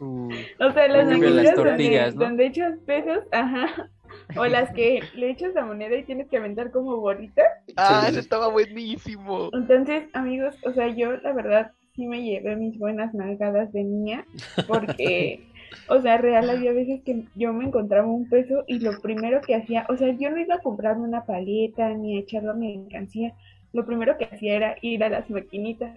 Uh. 0.00 0.30
o 0.60 0.72
sea, 0.72 0.88
las 0.88 1.06
maquinitas 1.06 1.54
donde, 1.54 2.12
donde 2.14 2.46
echas 2.46 2.78
pesos, 2.86 3.24
ajá. 3.30 3.90
O 4.36 4.46
las 4.46 4.72
que 4.72 5.02
le 5.14 5.30
echas 5.30 5.54
la 5.54 5.64
moneda 5.64 5.94
y 5.94 6.04
tienes 6.04 6.28
que 6.28 6.38
aventar 6.38 6.70
como 6.70 6.96
bolita. 6.96 7.42
Ah, 7.76 8.06
eso 8.08 8.18
estaba 8.18 8.48
buenísimo. 8.48 9.50
Entonces, 9.52 10.04
amigos, 10.14 10.54
o 10.64 10.72
sea, 10.72 10.88
yo 10.88 11.12
la 11.18 11.32
verdad 11.32 11.72
sí 11.94 12.06
me 12.06 12.22
llevé 12.22 12.56
mis 12.56 12.78
buenas 12.78 13.12
nalgadas 13.12 13.70
de 13.72 13.84
niña 13.84 14.24
porque, 14.66 15.44
o 15.88 16.00
sea, 16.00 16.16
real 16.16 16.48
había 16.48 16.72
veces 16.72 17.02
que 17.04 17.24
yo 17.34 17.52
me 17.52 17.66
encontraba 17.66 18.06
un 18.06 18.28
peso 18.28 18.64
y 18.66 18.78
lo 18.78 19.00
primero 19.00 19.42
que 19.42 19.54
hacía, 19.54 19.86
o 19.90 19.96
sea, 19.96 20.12
yo 20.12 20.30
no 20.30 20.38
iba 20.38 20.54
a 20.54 20.60
comprarme 20.60 21.06
una 21.06 21.24
paleta 21.24 21.90
ni 21.90 22.16
a 22.16 22.20
echarlo 22.20 22.52
a 22.52 22.54
mi 22.54 22.78
mercancía, 22.78 23.34
lo 23.72 23.84
primero 23.86 24.16
que 24.16 24.24
hacía 24.24 24.54
era 24.54 24.76
ir 24.82 25.02
a 25.04 25.08
las 25.08 25.28
maquinitas. 25.30 25.94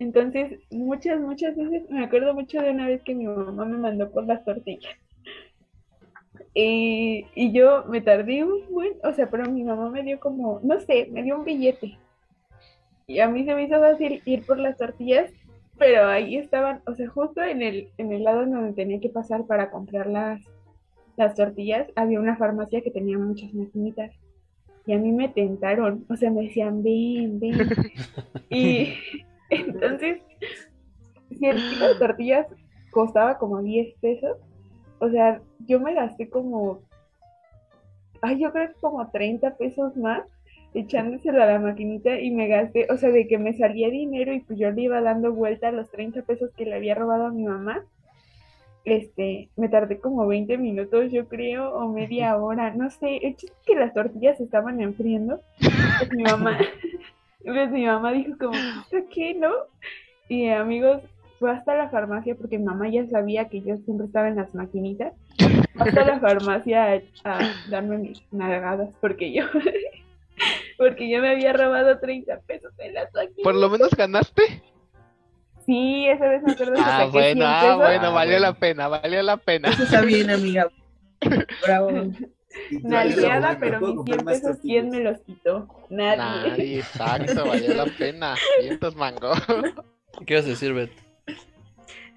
Entonces, 0.00 0.58
muchas, 0.70 1.20
muchas 1.20 1.54
veces, 1.54 1.88
me 1.90 2.02
acuerdo 2.02 2.32
mucho 2.32 2.60
de 2.62 2.70
una 2.70 2.88
vez 2.88 3.02
que 3.02 3.14
mi 3.14 3.26
mamá 3.26 3.66
me 3.66 3.76
mandó 3.76 4.10
por 4.10 4.26
las 4.26 4.42
tortillas. 4.46 4.96
Y, 6.54 7.26
y 7.34 7.52
yo 7.52 7.84
me 7.84 8.00
tardé 8.00 8.42
un 8.42 8.62
buen, 8.70 8.94
o 9.04 9.12
sea, 9.12 9.28
pero 9.30 9.44
mi 9.50 9.62
mamá 9.62 9.90
me 9.90 10.02
dio 10.02 10.18
como, 10.18 10.58
no 10.62 10.80
sé, 10.80 11.08
me 11.12 11.22
dio 11.22 11.36
un 11.36 11.44
billete. 11.44 11.98
Y 13.06 13.20
a 13.20 13.28
mí 13.28 13.44
se 13.44 13.54
me 13.54 13.64
hizo 13.64 13.78
fácil 13.78 14.22
ir 14.24 14.46
por 14.46 14.58
las 14.58 14.78
tortillas, 14.78 15.30
pero 15.76 16.08
ahí 16.08 16.36
estaban, 16.38 16.80
o 16.86 16.94
sea, 16.94 17.06
justo 17.10 17.42
en 17.42 17.60
el, 17.60 17.90
en 17.98 18.12
el 18.12 18.24
lado 18.24 18.46
donde 18.46 18.72
tenía 18.72 19.00
que 19.00 19.10
pasar 19.10 19.44
para 19.44 19.70
comprar 19.70 20.06
las, 20.06 20.40
las 21.16 21.34
tortillas, 21.34 21.88
había 21.94 22.20
una 22.20 22.36
farmacia 22.36 22.80
que 22.80 22.90
tenía 22.90 23.18
muchas 23.18 23.52
maquinitas. 23.52 24.12
Y 24.86 24.94
a 24.94 24.98
mí 24.98 25.12
me 25.12 25.28
tentaron, 25.28 26.06
o 26.08 26.16
sea, 26.16 26.30
me 26.30 26.44
decían, 26.44 26.82
ven, 26.82 27.38
ven. 27.38 27.68
y 28.50 28.94
entonces, 29.50 30.22
si 31.30 31.46
el 31.46 31.56
kilo 31.56 31.88
de 31.88 31.94
tortillas 31.96 32.46
costaba 32.90 33.38
como 33.38 33.62
10 33.62 33.94
pesos, 34.00 34.36
o 34.98 35.10
sea, 35.10 35.40
yo 35.66 35.80
me 35.80 35.94
gasté 35.94 36.28
como, 36.28 36.82
ay, 38.20 38.40
yo 38.40 38.52
creo 38.52 38.68
que 38.68 38.80
como 38.80 39.08
30 39.10 39.56
pesos 39.56 39.96
más 39.96 40.22
echándoselo 40.74 41.42
a 41.42 41.46
la 41.46 41.58
maquinita 41.58 42.20
y 42.20 42.30
me 42.30 42.46
gasté, 42.46 42.86
o 42.90 42.96
sea, 42.96 43.10
de 43.10 43.26
que 43.26 43.38
me 43.38 43.54
salía 43.54 43.90
dinero 43.90 44.32
y 44.32 44.40
pues 44.40 44.58
yo 44.58 44.70
le 44.70 44.82
iba 44.82 45.00
dando 45.00 45.32
vuelta 45.32 45.68
a 45.68 45.72
los 45.72 45.90
30 45.90 46.22
pesos 46.22 46.50
que 46.56 46.64
le 46.64 46.76
había 46.76 46.94
robado 46.94 47.26
a 47.26 47.32
mi 47.32 47.44
mamá. 47.44 47.84
Este, 48.84 49.50
me 49.56 49.68
tardé 49.68 49.98
como 49.98 50.26
20 50.26 50.56
minutos, 50.56 51.12
yo 51.12 51.28
creo, 51.28 51.74
o 51.74 51.88
media 51.88 52.36
hora, 52.36 52.72
no 52.72 52.90
sé, 52.90 53.16
el 53.18 53.36
chiste 53.36 53.56
que 53.66 53.74
las 53.74 53.92
tortillas 53.92 54.40
estaban 54.40 54.80
enfriando. 54.80 55.40
Pues 55.58 56.12
mi 56.12 56.22
mamá, 56.22 56.58
pues 57.44 57.70
mi 57.70 57.86
mamá 57.86 58.12
dijo 58.12 58.36
como, 58.38 58.58
¿qué 59.12 59.34
no? 59.34 59.52
Y 60.28 60.48
amigos, 60.48 61.02
fue 61.38 61.50
hasta 61.50 61.74
la 61.74 61.88
farmacia 61.88 62.34
porque 62.34 62.58
mi 62.58 62.64
mamá 62.64 62.88
ya 62.88 63.06
sabía 63.08 63.48
que 63.48 63.62
yo 63.62 63.76
siempre 63.78 64.06
estaba 64.06 64.28
en 64.28 64.36
las 64.36 64.54
maquinitas. 64.54 65.14
Hasta 65.78 66.04
la 66.04 66.20
farmacia 66.20 67.02
a, 67.24 67.38
darme 67.68 67.98
mis 67.98 68.22
nalgadas 68.30 68.90
porque 69.00 69.32
yo 69.32 69.44
porque 70.78 71.10
yo 71.10 71.20
me 71.20 71.30
había 71.30 71.54
robado 71.54 71.98
30 71.98 72.40
pesos 72.40 72.72
en 72.78 72.94
las 72.94 73.12
maquinitas. 73.14 73.42
¿Por 73.42 73.54
lo 73.54 73.70
menos 73.70 73.90
ganaste? 73.90 74.62
Sí, 75.64 76.06
esa 76.08 76.28
vez 76.28 76.42
me 76.42 76.52
acuerdo 76.52 76.74
que 76.74 76.80
Ah, 76.84 77.08
bueno, 77.10 77.44
ah, 77.46 77.76
bueno, 77.76 78.12
valió 78.12 78.38
la 78.38 78.52
pena, 78.52 78.88
valió 78.88 79.22
la 79.22 79.36
pena. 79.38 79.68
Eso 79.70 79.84
está 79.84 80.02
bien, 80.02 80.30
amiga. 80.30 80.68
Bravo. 81.62 81.90
Nalgueada, 82.82 83.58
pero 83.58 83.80
mis 83.80 84.04
100 84.04 84.24
pesos, 84.24 84.56
¿quién 84.62 84.90
me 84.90 85.00
los 85.00 85.20
quitó? 85.20 85.68
Nadie. 85.88 86.16
Nadie, 86.16 86.78
exacto, 86.78 87.44
valió 87.46 87.74
la 87.74 87.86
pena. 87.86 88.34
500 88.60 88.96
mango. 88.96 89.32
¿Qué 90.26 90.34
vas 90.34 90.44
a 90.44 90.48
decir, 90.48 90.72
Beth? 90.72 90.90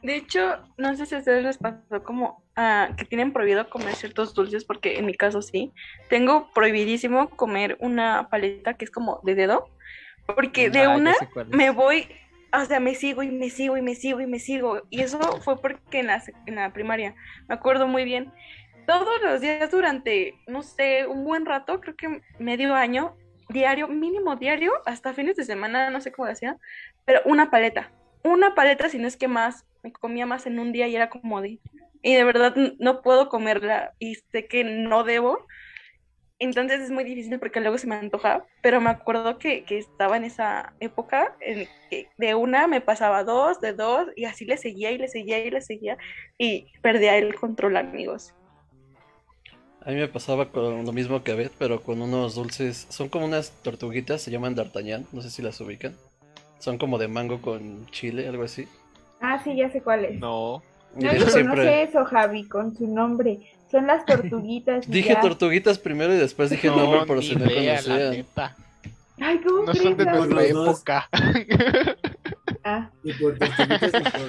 De 0.03 0.17
hecho, 0.17 0.57
no 0.77 0.95
sé 0.97 1.05
si 1.05 1.15
a 1.15 1.19
ustedes 1.19 1.43
les 1.43 1.57
pasó 1.57 2.03
como 2.03 2.43
ah, 2.57 2.89
que 2.97 3.05
tienen 3.05 3.31
prohibido 3.31 3.69
comer 3.69 3.95
ciertos 3.95 4.33
dulces, 4.33 4.65
porque 4.65 4.99
en 4.99 5.05
mi 5.05 5.13
caso 5.13 5.41
sí. 5.41 5.71
Tengo 6.09 6.51
prohibidísimo 6.53 7.29
comer 7.29 7.77
una 7.79 8.27
paleta 8.29 8.73
que 8.73 8.83
es 8.83 8.91
como 8.91 9.21
de 9.23 9.35
dedo, 9.35 9.69
porque 10.25 10.69
de 10.69 10.83
ah, 10.83 10.89
una 10.89 11.13
me 11.47 11.69
voy, 11.69 12.09
o 12.51 12.65
sea, 12.65 12.81
me 12.81 12.95
sigo 12.95 13.23
y 13.23 13.31
me 13.31 13.49
sigo 13.49 13.77
y 13.77 13.81
me 13.81 13.95
sigo 13.95 14.19
y 14.19 14.27
me 14.27 14.39
sigo. 14.39 14.81
Y 14.89 15.01
eso 15.01 15.19
fue 15.41 15.61
porque 15.61 15.99
en 15.99 16.07
la, 16.07 16.21
en 16.47 16.55
la 16.55 16.73
primaria, 16.73 17.15
me 17.47 17.55
acuerdo 17.55 17.87
muy 17.87 18.03
bien. 18.03 18.33
Todos 18.85 19.21
los 19.21 19.41
días 19.41 19.71
durante, 19.71 20.35
no 20.47 20.61
sé, 20.61 21.07
un 21.07 21.23
buen 21.23 21.45
rato, 21.45 21.79
creo 21.79 21.95
que 21.95 22.21
medio 22.39 22.75
año, 22.75 23.15
diario, 23.49 23.87
mínimo 23.87 24.35
diario, 24.35 24.73
hasta 24.85 25.13
fines 25.13 25.35
de 25.35 25.45
semana, 25.45 25.89
no 25.89 26.01
sé 26.01 26.11
cómo 26.11 26.27
decía, 26.27 26.57
pero 27.05 27.21
una 27.25 27.49
paleta. 27.49 27.91
Una 28.23 28.55
paleta, 28.55 28.89
si 28.89 28.99
no 28.99 29.07
es 29.07 29.17
que 29.17 29.27
más, 29.27 29.65
me 29.83 29.91
comía 29.91 30.25
más 30.25 30.45
en 30.47 30.59
un 30.59 30.71
día 30.71 30.87
y 30.87 30.95
era 30.95 31.09
como 31.09 31.41
y 32.03 32.15
de 32.15 32.23
verdad 32.25 32.53
no 32.79 33.01
puedo 33.01 33.29
comerla 33.29 33.93
y 33.97 34.15
sé 34.15 34.45
que 34.45 34.63
no 34.63 35.03
debo. 35.03 35.47
Entonces 36.37 36.81
es 36.81 36.91
muy 36.91 37.05
difícil 37.05 37.39
porque 37.39 37.61
luego 37.61 37.77
se 37.77 37.87
me 37.87 37.95
antoja, 37.95 38.45
pero 38.61 38.81
me 38.81 38.89
acuerdo 38.89 39.39
que, 39.39 39.63
que 39.63 39.77
estaba 39.77 40.17
en 40.17 40.25
esa 40.25 40.73
época 40.81 41.37
en 41.39 41.67
que 41.89 42.09
de 42.17 42.35
una 42.35 42.67
me 42.67 42.81
pasaba 42.81 43.23
dos, 43.23 43.61
de 43.61 43.71
dos, 43.71 44.09
y 44.17 44.25
así 44.25 44.43
le 44.43 44.57
seguía 44.57 44.91
y 44.91 44.97
le 44.97 45.07
seguía 45.07 45.39
y 45.45 45.49
le 45.49 45.61
seguía 45.61 45.97
y 46.37 46.67
perdía 46.81 47.17
el 47.17 47.35
control, 47.35 47.77
amigos. 47.77 48.35
A 49.85 49.89
mí 49.89 49.95
me 49.97 50.07
pasaba 50.07 50.47
con 50.47 50.85
lo 50.85 50.91
mismo 50.93 51.23
que 51.23 51.33
a 51.33 51.35
Beth, 51.35 51.51
pero 51.57 51.81
con 51.81 52.01
unos 52.01 52.35
dulces, 52.35 52.87
son 52.89 53.09
como 53.09 53.25
unas 53.25 53.51
tortuguitas, 53.63 54.21
se 54.21 54.31
llaman 54.31 54.55
d'Artagnan, 54.55 55.05
no 55.11 55.21
sé 55.21 55.29
si 55.29 55.41
las 55.41 55.59
ubican. 55.59 55.93
Son 56.59 56.77
como 56.77 56.97
de 56.97 57.09
mango 57.09 57.41
con 57.41 57.85
chile, 57.91 58.27
algo 58.27 58.43
así. 58.43 58.67
Ah, 59.19 59.41
sí, 59.43 59.55
ya 59.55 59.69
sé 59.69 59.81
cuál 59.81 60.05
es. 60.05 60.19
No. 60.19 60.63
Nadie 60.95 61.25
conoce 61.25 61.83
eso, 61.83 62.05
Javi, 62.05 62.47
con 62.47 62.75
su 62.77 62.87
nombre. 62.87 63.39
Son 63.69 63.87
las 63.87 64.05
tortuguitas. 64.05 64.89
dije 64.89 65.17
tortuguitas 65.21 65.79
primero 65.79 66.13
y 66.13 66.17
después 66.17 66.49
dije 66.49 66.67
no, 66.67 66.77
nombre 66.77 67.05
por 67.05 67.23
si 67.23 67.35
no 67.35 67.45
conocían. 67.45 68.25
Ay, 69.19 69.39
¿cómo 69.39 69.63
no 69.63 69.73
son 69.73 69.97
de 69.97 70.05
nuestra 70.05 70.43
época. 70.45 71.09
Ah. 72.63 72.89
Y 73.03 73.13
por 73.21 73.37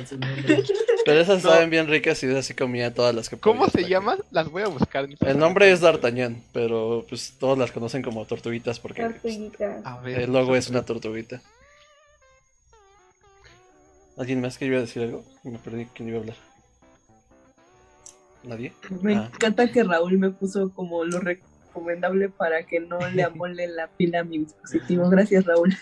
su 0.07 0.19
nombre. 0.19 0.65
Pero 1.05 1.21
esas 1.21 1.43
saben 1.43 1.71
bien 1.71 1.89
ricas 1.89 2.23
y 2.23 2.35
así 2.35 2.55
comía 2.55 2.93
todas 2.93 3.15
las 3.15 3.29
que 3.29 3.39
¿Cómo 3.39 3.69
se 3.69 3.89
llaman? 3.89 4.19
Las 4.31 4.51
voy 4.51 4.63
a 4.63 4.69
buscar. 4.69 5.07
El 5.21 5.39
nombre 5.39 5.71
es 5.71 5.81
D'Artagnan, 5.81 6.43
pero 6.53 7.05
pues 7.09 7.35
todos 7.39 7.57
las 7.57 7.71
conocen 7.71 8.03
como 8.03 8.25
tortuguitas 8.25 8.81
porque 8.81 9.03
tortuguitas. 9.03 9.85
el 10.07 10.33
logo 10.33 10.57
es 10.57 10.69
una 10.69 10.85
tortuguita. 10.85 11.41
¿Alguien 14.17 14.41
más 14.41 14.59
que 14.59 14.67
iba 14.67 14.79
a 14.79 14.83
decir 14.83 15.03
algo? 15.03 15.25
Me 15.43 15.59
perdí 15.59 15.87
quién 15.87 16.09
iba 16.09 16.19
a 16.19 16.21
hablar. 16.21 16.37
¿Nadie? 18.45 18.73
Me 19.01 19.17
ah. 19.17 19.31
encanta 19.33 19.71
que 19.71 19.83
Raúl 19.83 20.19
me 20.19 20.31
puso 20.31 20.71
como 20.73 21.05
lo 21.05 21.19
recomendable 21.21 22.29
para 22.29 22.65
que 22.65 22.81
no 22.81 22.99
le 23.11 23.23
amole 23.23 23.67
la 23.69 23.89
pila 23.89 24.21
a 24.21 24.25
mi 24.25 24.39
dispositivo. 24.39 25.09
Gracias, 25.09 25.45
Raúl. 25.45 25.77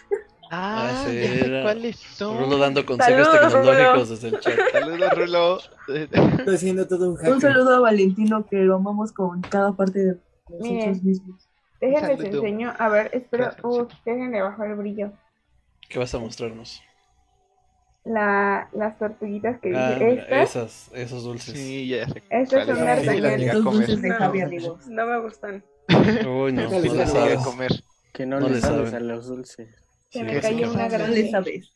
Ah, 0.54 1.02
ah 1.06 1.62
¿cuáles 1.62 1.96
son? 1.96 2.38
Rulo 2.38 2.58
dando 2.58 2.84
consejos 2.84 3.30
tecnológicos 3.32 4.10
desde 4.10 4.28
el 4.28 4.40
chat. 4.40 4.54
Saludos, 4.70 5.12
Rulo. 5.16 5.58
Estoy 5.88 6.54
haciendo 6.54 6.86
todo 6.86 7.10
un 7.10 7.16
hacker. 7.16 7.32
Un 7.32 7.40
saludo 7.40 7.76
a 7.76 7.80
Valentino 7.80 8.46
que 8.46 8.56
lo 8.58 8.76
amamos 8.76 9.12
con 9.12 9.40
cada 9.40 9.72
parte 9.72 9.98
de 9.98 10.18
nosotros 10.50 11.02
mismos. 11.02 11.48
Déjenme 11.80 12.16
les 12.16 12.34
enseño. 12.34 12.74
A 12.78 12.88
ver, 12.90 13.10
espero. 13.14 13.50
Uh, 13.62 13.88
déjenme 14.04 14.42
bajar 14.42 14.68
el 14.68 14.76
brillo. 14.76 15.12
¿Qué 15.88 15.98
vas 15.98 16.14
a 16.14 16.18
mostrarnos? 16.18 16.82
la, 18.04 18.68
las 18.72 18.98
tortuguitas 18.98 19.60
que 19.60 19.74
ah, 19.76 19.96
Estas, 20.00 20.56
esas, 20.56 20.90
esos 20.94 21.24
dulces. 21.24 21.54
Sí, 21.54 21.88
ya. 21.88 22.06
Estas 22.30 22.66
son 22.66 22.84
las 22.84 23.62
dulces 23.62 24.02
de 24.02 24.10
Javi, 24.10 24.40
amigos. 24.40 24.86
No 24.88 25.06
me 25.06 25.20
gustan. 25.20 25.64
Uy, 25.88 26.52
no, 26.52 26.62
no, 26.62 26.70
no 26.70 26.80
le 26.80 27.06
sabes. 27.06 27.38
comer. 27.40 27.70
Que 28.12 28.26
no, 28.26 28.40
no 28.40 28.48
le 28.48 28.60
sabes 28.60 28.92
a 28.92 29.00
los 29.00 29.26
dulces. 29.26 29.81
Se 30.12 30.18
sí, 30.18 30.24
me 30.24 30.40
cayó 30.40 30.72
una 30.72 30.88
gran 30.88 31.10
le 31.10 31.30
sabes. 31.30 31.72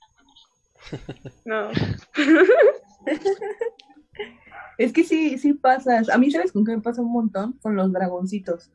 No. 1.45 1.71
es 4.79 4.93
que 4.93 5.03
sí, 5.03 5.39
sí 5.39 5.55
pasas. 5.55 6.09
A 6.09 6.19
mí, 6.19 6.31
¿sabes 6.31 6.53
con 6.53 6.65
qué 6.65 6.77
me 6.77 6.83
pasa 6.83 7.03
un 7.03 7.11
montón? 7.11 7.55
Con 7.55 7.75
los 7.75 7.93
dragoncitos. 7.93 8.71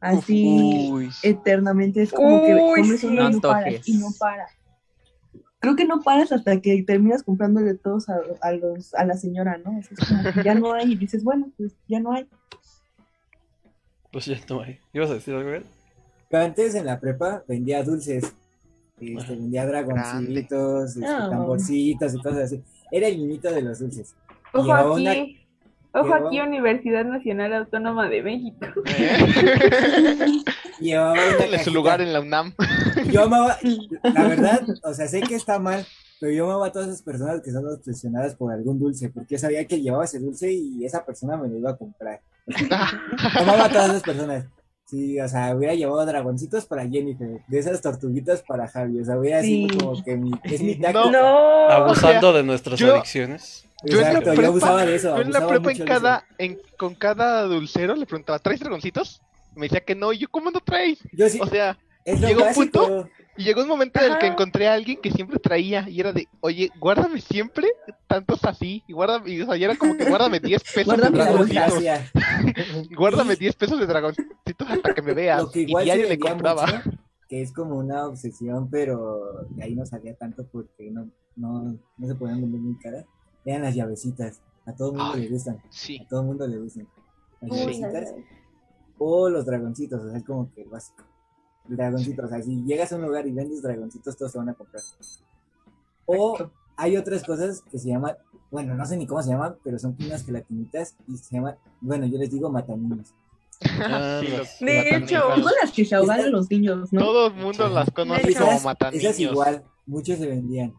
Así 0.00 0.90
Uy. 0.90 1.08
eternamente 1.22 2.02
es 2.02 2.12
como 2.12 2.42
Uy, 2.42 2.46
que 2.46 2.58
comes 2.58 3.00
sí. 3.00 3.06
uno 3.06 3.30
y 3.30 3.32
no 3.32 3.40
para, 3.40 3.70
y 3.70 3.98
no 3.98 4.08
para 4.18 4.46
creo 5.60 5.76
que 5.76 5.84
no 5.84 6.00
paras 6.00 6.32
hasta 6.32 6.60
que 6.60 6.82
terminas 6.82 7.22
comprándole 7.22 7.74
todos 7.74 8.08
a, 8.08 8.20
a, 8.40 8.52
los, 8.52 8.94
a 8.94 9.04
la 9.04 9.16
señora, 9.16 9.58
¿no? 9.58 9.78
es 9.78 9.88
como 9.88 10.42
ya 10.42 10.54
no 10.54 10.72
hay 10.72 10.92
y 10.92 10.96
dices, 10.96 11.22
bueno, 11.22 11.50
pues 11.56 11.72
ya 11.86 12.00
no 12.00 12.12
hay. 12.12 12.26
Pues 14.10 14.24
ya 14.24 14.40
no 14.48 14.62
hay. 14.62 14.80
¿Ibas 14.92 15.10
a 15.10 15.14
decir 15.14 15.34
algo, 15.34 15.64
antes 16.32 16.74
en 16.74 16.86
la 16.86 16.98
prepa 16.98 17.44
vendía 17.46 17.84
dulces. 17.84 18.32
Este, 19.00 19.34
vendía 19.34 19.66
dragoncitos, 19.66 20.96
este, 20.96 21.06
ah. 21.06 21.28
tamborcitos 21.30 22.14
y 22.14 22.18
cosas 22.18 22.38
así. 22.44 22.62
Era 22.90 23.08
el 23.08 23.16
niñito 23.16 23.50
de 23.50 23.62
los 23.62 23.78
dulces. 23.78 24.14
Ojo 24.52 24.72
aquí, 24.72 25.38
ojo 25.92 26.14
aquí, 26.14 26.40
Universidad 26.40 27.04
Nacional 27.04 27.54
Autónoma 27.54 28.08
de 28.08 28.22
México. 28.22 28.66
Llevaba 30.80 31.14
una 31.14 31.58
su 31.62 31.70
lugar 31.70 32.00
en 32.00 32.12
la 32.12 32.20
UNAM. 32.20 32.54
Yo 33.10 33.22
amaba, 33.24 33.56
la 34.02 34.28
verdad, 34.28 34.62
o 34.82 34.92
sea, 34.92 35.08
sé 35.08 35.20
que 35.20 35.34
está 35.34 35.58
mal, 35.58 35.86
pero 36.18 36.32
yo 36.32 36.44
amaba 36.44 36.66
a 36.66 36.72
todas 36.72 36.88
esas 36.88 37.02
personas 37.02 37.40
que 37.42 37.50
son 37.50 37.66
obsesionadas 37.66 38.34
por 38.34 38.52
algún 38.52 38.78
dulce, 38.78 39.08
porque 39.08 39.38
sabía 39.38 39.64
que 39.66 39.80
llevaba 39.80 40.04
ese 40.04 40.18
dulce 40.18 40.52
y 40.52 40.84
esa 40.84 41.04
persona 41.04 41.36
me 41.36 41.48
lo 41.48 41.56
iba 41.56 41.70
a 41.70 41.76
comprar. 41.76 42.20
amaba 43.38 43.64
a 43.64 43.68
todas 43.68 43.90
esas 43.90 44.02
personas. 44.02 44.46
Sí, 44.90 45.20
o 45.20 45.28
sea, 45.28 45.54
hubiera 45.54 45.72
llevado 45.72 46.04
dragoncitos 46.04 46.66
para 46.66 46.82
Jennifer, 46.82 47.40
de 47.46 47.58
esas 47.60 47.80
tortuguitas 47.80 48.42
para 48.42 48.66
Javi, 48.66 49.00
o 49.00 49.04
sea, 49.04 49.16
hubiera 49.16 49.40
sido 49.40 49.78
como 49.78 50.02
que 50.02 50.16
mi, 50.16 50.32
es 50.42 50.60
mi 50.60 50.74
tacto. 50.80 51.12
No, 51.12 51.68
abusando 51.68 52.32
de 52.32 52.42
nuestras 52.42 52.82
adicciones. 52.82 53.64
Yo 53.84 54.00
en 54.00 54.12
la 54.12 54.20
prepa, 54.20 54.42
yo 54.42 54.48
abusaba 54.48 54.84
de 54.84 54.96
eso. 54.96 55.14
Yo 55.14 55.22
en 55.22 55.32
la 55.32 55.46
prepa 55.46 55.70
en 55.70 55.84
cada, 55.84 56.24
en, 56.38 56.58
con 56.76 56.96
cada 56.96 57.44
dulcero 57.44 57.94
le 57.94 58.04
preguntaba, 58.04 58.40
¿traes 58.40 58.58
dragoncitos? 58.58 59.22
Me 59.54 59.66
decía 59.66 59.80
que 59.80 59.94
no, 59.94 60.12
y 60.12 60.18
yo, 60.18 60.28
¿cómo 60.28 60.50
no 60.50 60.58
traes? 60.58 60.98
Yo 61.12 61.28
sí, 61.28 61.38
o 61.40 61.46
sea, 61.46 61.78
llegó 62.04 62.44
un 62.44 62.54
punto 62.54 63.08
y 63.40 63.44
llegó 63.44 63.62
un 63.62 63.68
momento 63.68 64.00
en 64.00 64.12
el 64.12 64.18
que 64.18 64.26
encontré 64.26 64.68
a 64.68 64.74
alguien 64.74 65.00
que 65.00 65.10
siempre 65.10 65.38
traía 65.38 65.88
y 65.88 65.98
era 65.98 66.12
de, 66.12 66.28
oye, 66.40 66.70
guárdame 66.78 67.22
siempre 67.22 67.68
tantos 68.06 68.44
así. 68.44 68.84
Y 68.86 68.92
guárdame, 68.92 69.30
y, 69.30 69.40
o 69.40 69.46
sea, 69.46 69.56
y 69.56 69.64
era 69.64 69.76
como 69.76 69.96
que 69.96 70.04
guárdame 70.08 70.40
10 70.40 70.62
pesos 70.74 70.96
de 70.96 71.08
dragoncitos. 71.08 71.74
guárdame 72.94 73.36
10 73.36 73.56
pesos 73.56 73.80
de 73.80 73.86
dragoncitos 73.86 74.68
hasta 74.68 74.94
que 74.94 75.00
me 75.00 75.14
veas. 75.14 75.44
y 75.56 75.64
diario 75.64 76.06
le 76.06 76.18
compraba. 76.18 76.82
que 77.28 77.40
es 77.40 77.50
como 77.52 77.76
una 77.76 78.06
obsesión, 78.06 78.68
pero 78.68 79.46
de 79.50 79.64
ahí 79.64 79.74
no 79.74 79.86
salía 79.86 80.14
tanto 80.16 80.46
porque 80.46 80.90
no, 80.90 81.08
no, 81.36 81.78
no 81.96 82.06
se 82.06 82.14
podían 82.16 82.42
vender 82.42 82.60
muy 82.60 82.76
caras. 82.78 83.06
Eran 83.46 83.62
las 83.62 83.74
llavecitas. 83.74 84.42
A 84.66 84.74
todo 84.74 84.92
el 84.92 84.98
mundo 84.98 85.16
le 85.16 85.28
gustan. 85.28 85.62
Sí. 85.70 85.98
A 86.04 86.08
todo 86.08 86.20
el 86.20 86.26
mundo 86.26 86.46
le 86.46 86.58
gustan. 86.58 86.86
Las 87.40 87.58
llavecitas. 87.58 88.14
O 88.98 89.30
los 89.30 89.46
dragoncitos, 89.46 90.02
o 90.02 90.10
sea, 90.10 90.18
es 90.18 90.24
como 90.24 90.52
que 90.52 90.60
el 90.60 90.68
básico 90.68 91.04
dragoncitos. 91.68 92.24
O 92.24 92.28
sea, 92.28 92.42
si 92.42 92.62
llegas 92.64 92.92
a 92.92 92.96
un 92.96 93.02
lugar 93.02 93.26
y 93.26 93.32
vendes 93.32 93.62
dragoncitos, 93.62 94.16
todos 94.16 94.32
se 94.32 94.38
van 94.38 94.48
a 94.48 94.54
comprar. 94.54 94.82
O 96.06 96.50
hay 96.76 96.96
otras 96.96 97.22
cosas 97.24 97.62
que 97.70 97.78
se 97.78 97.88
llaman, 97.88 98.16
bueno, 98.50 98.74
no 98.74 98.86
sé 98.86 98.96
ni 98.96 99.06
cómo 99.06 99.22
se 99.22 99.30
llaman, 99.30 99.56
pero 99.62 99.78
son 99.78 99.96
unas 100.04 100.24
gelatinitas 100.24 100.96
y 101.06 101.16
se 101.16 101.36
llaman, 101.36 101.56
bueno, 101.80 102.06
yo 102.06 102.18
les 102.18 102.30
digo 102.30 102.50
mataninos. 102.50 103.14
Ah, 103.62 104.22
de 104.60 104.96
hecho, 104.96 105.20
son 105.34 105.52
las 105.60 105.70
que 105.70 105.84
se 105.84 105.94
ahogan 105.94 106.32
los 106.32 106.50
niños, 106.50 106.90
¿no? 106.92 107.00
Todo 107.00 107.26
el 107.26 107.34
mundo 107.34 107.68
las 107.68 107.90
conoce 107.90 108.34
como 108.34 108.60
mataninos. 108.60 109.04
Esas 109.04 109.20
igual, 109.20 109.62
muchos 109.84 110.18
se 110.18 110.26
vendían, 110.26 110.72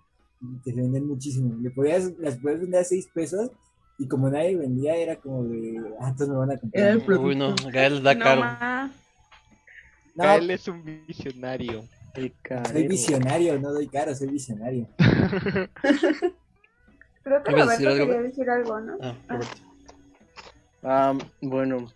se 0.64 0.74
vendían 0.74 1.08
muchísimo. 1.08 1.56
Le 1.62 1.70
podías, 1.70 2.12
las 2.18 2.38
podías 2.40 2.62
vender 2.62 2.82
a 2.82 2.84
6 2.84 3.10
pesos 3.14 3.52
y 4.00 4.08
como 4.08 4.32
nadie 4.32 4.58
vendía, 4.58 4.96
era 4.96 5.16
como 5.18 5.44
de, 5.44 5.80
ah, 6.00 6.16
todos 6.18 6.30
me 6.32 6.38
van 6.38 6.52
a 6.52 6.58
comprar. 6.58 6.98
Uy, 7.20 7.36
no, 7.36 7.54
Gael 7.72 8.02
da 8.02 8.18
caro. 8.18 8.92
No. 10.16 10.34
Él 10.34 10.52
es 10.52 10.68
un 10.68 10.84
visionario. 11.08 11.84
Soy 12.14 12.88
visionario, 12.88 13.58
no 13.60 13.72
doy 13.72 13.88
caro, 13.88 14.14
soy 14.14 14.28
visionario. 14.30 14.88
Creo 17.24 17.44
que 17.44 17.52
Roberto 17.52 17.78
quería 17.78 18.22
decir 18.22 18.50
algo, 18.50 18.80
¿no? 18.82 18.98
Ah, 19.02 19.16
ah. 20.84 21.18
bueno, 21.42 21.88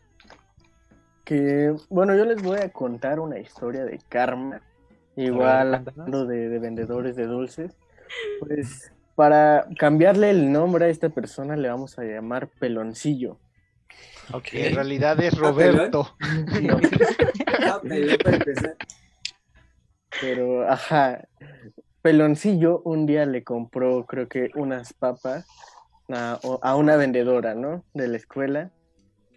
que 1.25 1.75
bueno, 1.89 2.15
yo 2.15 2.23
les 2.25 2.41
voy 2.41 2.59
a 2.59 2.71
contar 2.71 3.19
una 3.19 3.39
historia 3.39 3.83
de 3.83 3.99
karma, 4.07 4.61
igual 5.15 5.75
hablando 5.75 6.25
de, 6.25 6.47
de 6.47 6.59
vendedores 6.59 7.15
de 7.15 7.25
dulces. 7.25 7.75
Pues 8.39 8.93
para 9.15 9.67
cambiarle 9.77 10.29
el 10.29 10.51
nombre 10.51 10.85
a 10.85 10.89
esta 10.89 11.09
persona 11.09 11.55
le 11.55 11.69
vamos 11.69 11.97
a 11.97 12.03
llamar 12.03 12.47
Peloncillo. 12.47 13.37
Okay. 14.33 14.67
En 14.67 14.75
realidad 14.75 15.19
es 15.21 15.33
Roberto. 15.37 16.15
Pero, 20.21 20.69
ajá. 20.69 21.27
Peloncillo 22.01 22.81
un 22.83 23.05
día 23.07 23.25
le 23.25 23.43
compró, 23.43 24.05
creo 24.05 24.27
que, 24.27 24.51
unas 24.55 24.93
papas 24.93 25.47
a, 26.09 26.75
una 26.75 26.95
vendedora, 26.95 27.55
¿no? 27.55 27.83
De 27.93 28.07
la 28.07 28.17
escuela. 28.17 28.71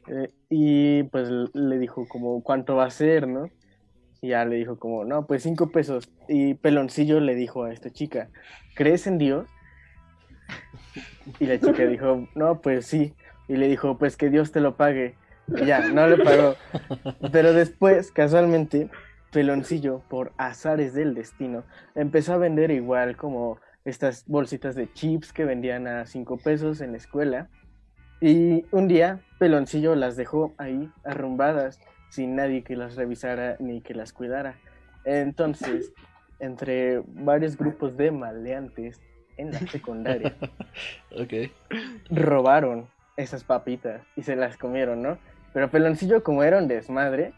Eh, 0.06 0.30
y 0.50 1.02
pues 1.04 1.28
le 1.54 1.78
dijo 1.78 2.06
como, 2.08 2.42
¿cuánto 2.42 2.76
va 2.76 2.84
a 2.84 2.90
ser, 2.90 3.26
no? 3.26 3.48
Y 4.20 4.28
ya 4.28 4.44
le 4.44 4.56
dijo 4.56 4.78
como, 4.78 5.04
no, 5.04 5.26
pues 5.26 5.42
cinco 5.42 5.70
pesos. 5.70 6.10
Y 6.28 6.54
Peloncillo 6.54 7.20
le 7.20 7.34
dijo 7.34 7.64
a 7.64 7.72
esta 7.72 7.90
chica, 7.90 8.28
¿crees 8.74 9.06
en 9.06 9.18
Dios? 9.18 9.48
Y 11.40 11.46
la 11.46 11.58
chica 11.58 11.86
dijo, 11.86 12.28
no, 12.34 12.60
pues 12.60 12.86
sí. 12.86 13.14
Y 13.48 13.56
le 13.56 13.68
dijo, 13.68 13.98
pues 13.98 14.16
que 14.16 14.30
Dios 14.30 14.52
te 14.52 14.60
lo 14.60 14.76
pague. 14.76 15.16
Y 15.48 15.64
ya, 15.64 15.88
no 15.88 16.06
le 16.06 16.22
pagó. 16.22 16.54
Pero 17.32 17.52
después, 17.52 18.12
casualmente, 18.12 18.90
Peloncillo, 19.32 20.02
por 20.08 20.32
azares 20.36 20.94
del 20.94 21.14
destino, 21.14 21.64
empezó 21.94 22.34
a 22.34 22.38
vender 22.38 22.70
igual 22.70 23.16
como 23.16 23.58
estas 23.84 24.26
bolsitas 24.26 24.74
de 24.74 24.92
chips 24.92 25.32
que 25.32 25.44
vendían 25.44 25.86
a 25.86 26.06
cinco 26.06 26.36
pesos 26.36 26.80
en 26.80 26.92
la 26.92 26.98
escuela. 26.98 27.48
Y 28.20 28.66
un 28.70 28.88
día, 28.88 29.20
Peloncillo 29.38 29.94
las 29.94 30.16
dejó 30.16 30.54
ahí 30.58 30.90
arrumbadas, 31.04 31.80
sin 32.10 32.36
nadie 32.36 32.64
que 32.64 32.76
las 32.76 32.96
revisara 32.96 33.56
ni 33.60 33.80
que 33.80 33.94
las 33.94 34.12
cuidara. 34.12 34.56
Entonces, 35.04 35.92
entre 36.40 37.02
varios 37.06 37.56
grupos 37.56 37.96
de 37.96 38.10
maleantes 38.10 39.00
en 39.36 39.52
la 39.52 39.60
secundaria, 39.60 40.34
okay. 41.18 41.52
robaron 42.10 42.88
esas 43.18 43.44
papitas 43.44 44.00
y 44.16 44.22
se 44.22 44.36
las 44.36 44.56
comieron, 44.56 45.02
¿no? 45.02 45.18
Pero 45.52 45.70
Peloncillo, 45.70 46.22
como 46.22 46.44
era 46.44 46.58
un 46.58 46.68
desmadre, 46.68 47.34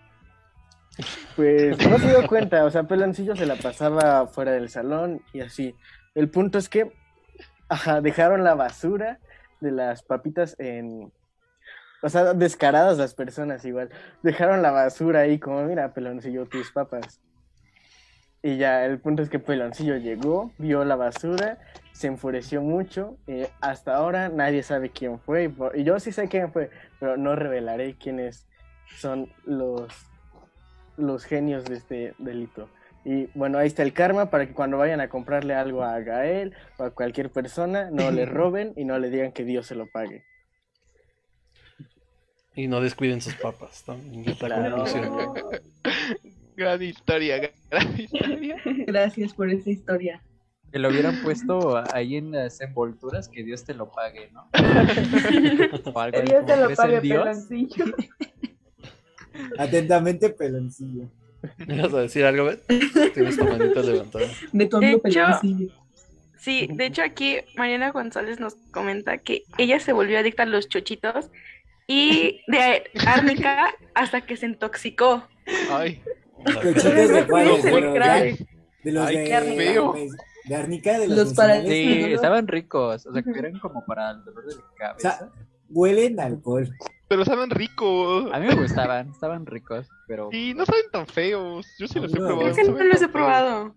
pues 1.37 1.79
no 1.89 1.99
se 1.99 2.09
dio 2.09 2.27
cuenta. 2.27 2.65
O 2.65 2.71
sea, 2.71 2.85
Peloncillo 2.85 3.35
se 3.35 3.47
la 3.47 3.57
pasaba 3.57 4.27
fuera 4.27 4.53
del 4.53 4.69
salón 4.69 5.23
y 5.33 5.41
así. 5.41 5.75
El 6.15 6.29
punto 6.29 6.59
es 6.59 6.69
que, 6.69 6.93
dejaron 8.03 8.45
la 8.45 8.55
basura 8.55 9.19
de 9.61 9.73
las 9.73 10.03
papitas 10.03 10.55
en. 10.59 11.13
O 12.03 12.09
sea, 12.09 12.35
descaradas 12.35 12.99
las 12.99 13.15
personas 13.15 13.65
igual. 13.65 13.91
Dejaron 14.23 14.63
la 14.63 14.71
basura 14.71 15.21
ahí, 15.21 15.39
como, 15.39 15.63
mira, 15.63 15.95
Peloncillo, 15.95 16.47
tus 16.47 16.73
papas. 16.73 17.21
Y 18.43 18.57
ya, 18.57 18.87
el 18.87 18.99
punto 18.99 19.23
es 19.23 19.29
que 19.29 19.39
Peloncillo 19.39 19.99
llegó, 19.99 20.53
vio 20.57 20.85
la 20.85 20.97
basura, 20.97 21.59
se 21.93 22.07
enfureció 22.07 22.63
mucho. 22.63 23.19
y 23.27 23.43
hasta 23.61 23.97
ahora 23.97 24.31
nadie 24.31 24.63
sabe 24.63 24.91
quién 24.91 25.21
fue. 25.21 25.53
Y 25.75 25.85
yo 25.85 26.01
sí 26.01 26.13
sé 26.13 26.29
quién 26.29 26.51
fue, 26.53 26.71
pero 26.99 27.19
no 27.19 27.37
revelaré 27.37 27.95
quiénes 27.95 28.47
son 28.97 29.31
los, 29.45 29.93
los 30.97 31.25
genios 31.25 31.67
de 31.67 31.77
este 31.77 32.15
delito. 32.19 32.71
Y 33.05 33.27
bueno, 33.35 33.59
ahí 33.59 33.67
está 33.67 33.83
el 33.83 33.93
karma 33.93 34.31
para 34.31 34.47
que 34.47 34.55
cuando 34.55 34.79
vayan 34.79 35.01
a 35.01 35.09
comprarle 35.09 35.55
algo 35.55 35.83
a 35.83 35.99
Gael 36.01 36.55
o 36.79 36.85
a 36.85 36.91
cualquier 36.91 37.31
persona, 37.31 37.91
no 37.91 38.11
le 38.11 38.25
roben 38.27 38.73
y 38.77 38.85
no 38.85 38.99
le 38.99 39.11
digan 39.11 39.33
que 39.33 39.45
Dios 39.45 39.67
se 39.67 39.75
lo 39.75 39.87
pague. 39.87 40.25
Y 42.55 42.69
no 42.69 42.81
descuiden 42.81 43.21
sus 43.21 43.35
papas. 43.35 43.85
Gran 46.61 46.83
historia, 46.83 47.39
gran 47.71 47.99
historia. 47.99 48.57
Gracias 48.87 49.33
por 49.33 49.49
esa 49.49 49.71
historia. 49.71 50.23
Que 50.71 50.79
lo 50.79 50.91
hubieran 50.91 51.23
puesto 51.23 51.83
ahí 51.95 52.17
en 52.17 52.33
las 52.33 52.61
envolturas, 52.61 53.31
que 53.31 53.43
Dios 53.43 53.65
te 53.65 53.73
lo 53.73 53.91
pague, 53.91 54.31
¿no? 54.33 54.47
que 54.53 56.23
Dios 56.23 56.45
te 56.45 56.57
lo 56.59 56.75
pague, 56.75 57.01
peloncillo. 57.01 57.87
Atentamente, 59.59 60.29
peloncillo. 60.29 61.09
¿Me 61.67 61.81
vas 61.81 61.95
a 61.95 62.01
decir 62.03 62.27
algo, 62.27 62.45
Bet? 62.45 62.63
Tienes 63.15 63.39
tu 63.39 63.45
manita 63.47 63.81
levantada. 63.81 64.27
De 64.53 64.67
tu 64.67 64.77
amigo 64.77 64.99
peloncillo. 65.01 65.73
Sí, 66.37 66.69
de 66.71 66.85
hecho 66.85 67.01
aquí 67.01 67.39
Mariana 67.57 67.91
González 67.91 68.39
nos 68.39 68.57
comenta 68.71 69.17
que 69.17 69.45
ella 69.57 69.81
se 69.81 69.95
volvió 69.95 70.19
adicta 70.19 70.43
a 70.43 70.47
los 70.47 70.69
chochitos 70.69 71.31
y 71.87 72.43
de 72.49 72.85
árnica 73.07 73.75
hasta 73.95 74.21
que 74.21 74.37
se 74.37 74.45
intoxicó. 74.45 75.27
Ay. 75.71 76.03
De 76.45 77.27
cuál? 77.29 77.47
De 78.83 78.93
los 78.93 79.09
de, 79.09 79.15
de, 79.15 80.55
arnica, 80.55 80.99
de 80.99 81.09
los, 81.09 81.35
para 81.35 81.61
Sí, 81.63 82.13
estaban 82.13 82.49
ricos, 82.49 83.07
o 83.07 83.13
sea, 83.13 83.23
que 83.23 83.39
eran 83.39 83.59
como 83.59 83.85
para 83.85 84.13
el 84.13 84.25
dolor 84.25 84.47
de 84.47 84.55
cabeza. 84.77 84.95
O 84.97 85.01
sea, 85.01 85.31
huelen 85.69 86.19
a 86.19 86.25
alcohol. 86.25 86.69
Pero 87.09 87.25
saben 87.25 87.51
ricos. 87.51 88.33
A 88.33 88.39
mí 88.39 88.47
me 88.47 88.55
gustaban, 88.55 89.11
estaban 89.11 89.45
ricos, 89.45 89.87
pero... 90.07 90.31
Y 90.33 90.55
no 90.55 90.65
saben 90.65 90.85
tan 90.91 91.07
feos, 91.07 91.67
yo 91.79 91.87
sí 91.87 92.01
los 92.01 92.15
he 92.15 92.17
probado. 92.17 92.49
Es 92.49 92.57
que 92.57 92.65
no 92.65 92.85
los 92.85 93.03
he 93.03 93.09
probado. 93.09 93.75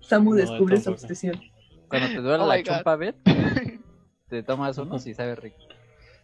Samu 0.00 0.34
descubre 0.34 0.80
su 0.80 0.90
obsesión. 0.90 1.40
Cuando 1.88 2.08
te 2.08 2.16
duele 2.16 2.44
oh 2.44 2.46
la 2.46 2.62
chompa, 2.62 2.96
¿ves? 2.96 3.14
te 4.28 4.42
tomas 4.42 4.78
uno 4.78 4.96
y 5.04 5.12
sabe 5.12 5.34
rico. 5.34 5.58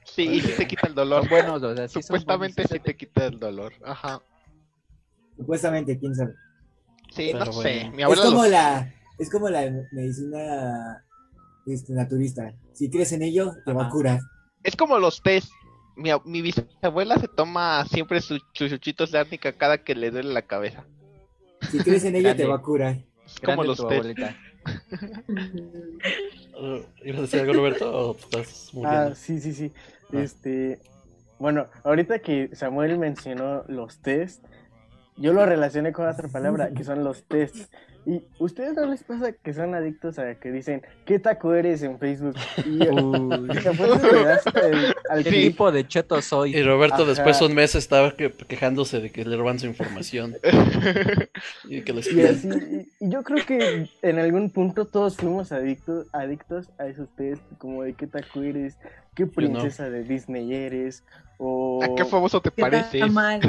Sí, 0.05 0.23
y 0.23 0.41
sí 0.41 0.53
te 0.57 0.67
quita 0.67 0.87
el 0.87 0.95
dolor. 0.95 1.29
Bueno, 1.29 1.55
o 1.55 1.75
sea, 1.75 1.89
sí 1.89 2.01
Supuestamente 2.01 2.67
sí 2.69 2.79
te 2.79 2.97
quita 2.97 3.27
el 3.27 3.41
dolor. 3.41 3.73
Ajá. 3.85 4.23
Supuestamente, 5.37 5.99
quién 5.99 6.15
sabe. 6.15 6.35
Sí, 7.11 7.33
no 7.33 7.53
sé. 7.53 7.91
Mi 7.95 8.03
es 8.03 8.21
como 8.21 8.47
la 8.47 8.93
es 9.19 9.31
como 9.31 9.49
la 9.49 9.71
medicina 9.93 11.05
este, 11.67 11.93
naturista. 11.93 12.55
Si 12.73 12.91
crees 12.91 13.13
en 13.13 13.23
ello, 13.23 13.55
te 13.65 13.73
va 13.73 13.87
a 13.87 13.91
curar. 13.91 14.21
Es 14.63 14.77
como 14.77 14.99
los 14.99 15.23
test. 15.23 15.51
Mi, 15.97 16.11
mi 16.25 16.43
bisabuela 16.43 17.19
se 17.19 17.29
toma 17.29 17.87
siempre 17.87 18.21
sus 18.21 18.41
chuchitos 18.53 19.13
de 19.13 19.19
árnica 19.19 19.53
cada 19.53 19.79
que 19.79 19.95
le 19.95 20.11
duele 20.11 20.33
la 20.33 20.43
cabeza. 20.43 20.85
Si 21.71 21.79
crees 21.79 22.05
en 22.05 22.17
ello, 22.17 22.37
te 22.37 22.45
va 22.45 22.57
a 22.57 22.63
curar. 22.63 23.03
Es 23.25 23.41
como 23.41 23.65
los 23.65 23.87
test. 23.89 24.19
¿Ibas 27.05 27.19
a 27.19 27.23
decir 27.23 27.41
algo, 27.41 27.53
Roberto? 27.53 28.11
¿O 28.11 28.17
estás 28.17 28.73
Ah, 28.85 29.13
sí, 29.15 29.41
sí, 29.41 29.53
sí. 29.55 29.73
Ah. 30.13 30.21
Este, 30.21 30.81
bueno, 31.39 31.67
ahorita 31.85 32.19
que 32.19 32.51
Samuel 32.55 32.99
mencionó 32.99 33.65
los 33.69 33.99
test, 34.01 34.45
yo 35.17 35.33
lo 35.33 35.47
relacioné 35.47 35.93
con 35.93 36.09
otra 36.09 36.27
palabra, 36.29 36.71
que 36.71 36.85
son 36.85 37.05
los 37.05 37.25
tests. 37.25 37.69
¿Y 38.05 38.23
ustedes 38.39 38.75
no 38.75 38.87
les 38.87 39.03
pasa 39.03 39.33
que 39.33 39.53
son 39.53 39.75
adictos 39.75 40.21
a 40.21 40.37
que 40.37 40.53
dicen, 40.53 40.83
¿qué 41.07 41.19
taco 41.19 41.55
eres 41.55 41.83
en 41.83 41.99
Facebook? 41.99 42.37
Y 42.65 42.87
al 45.11 45.25
¿Qué 45.25 45.31
tipo 45.31 45.73
de 45.73 45.89
cheto 45.89 46.23
soy? 46.23 46.57
Y 46.57 46.63
Roberto 46.63 47.05
después 47.05 47.41
de 47.41 47.47
un 47.47 47.55
mes 47.55 47.75
estaba 47.75 48.15
quejándose 48.15 49.01
de 49.01 49.11
que 49.11 49.25
le 49.25 49.37
roban 49.37 49.59
su 49.59 49.67
información. 49.67 50.37
y 51.65 51.83
que 51.83 51.93
les 51.93 52.13
y, 52.13 52.23
así, 52.23 52.49
y, 53.01 53.11
yo 53.11 53.25
creo 53.25 53.45
que 53.45 53.91
en 54.03 54.19
algún 54.21 54.51
punto 54.51 54.85
todos 54.85 55.17
fuimos 55.17 55.51
adictos, 55.51 56.07
adictos 56.13 56.71
a 56.79 56.87
esos 56.87 57.09
test, 57.17 57.43
como 57.59 57.83
de 57.83 57.95
qué 57.95 58.07
taco 58.07 58.43
eres, 58.43 58.79
qué 59.17 59.27
princesa 59.27 59.91
de 59.91 60.05
Disney 60.05 60.55
eres, 60.55 61.03
o... 61.39 61.83
¿A 61.83 61.95
qué 61.95 62.05
famoso 62.05 62.41
te 62.41 62.51
pareces? 62.51 63.03
¿A 63.03 63.41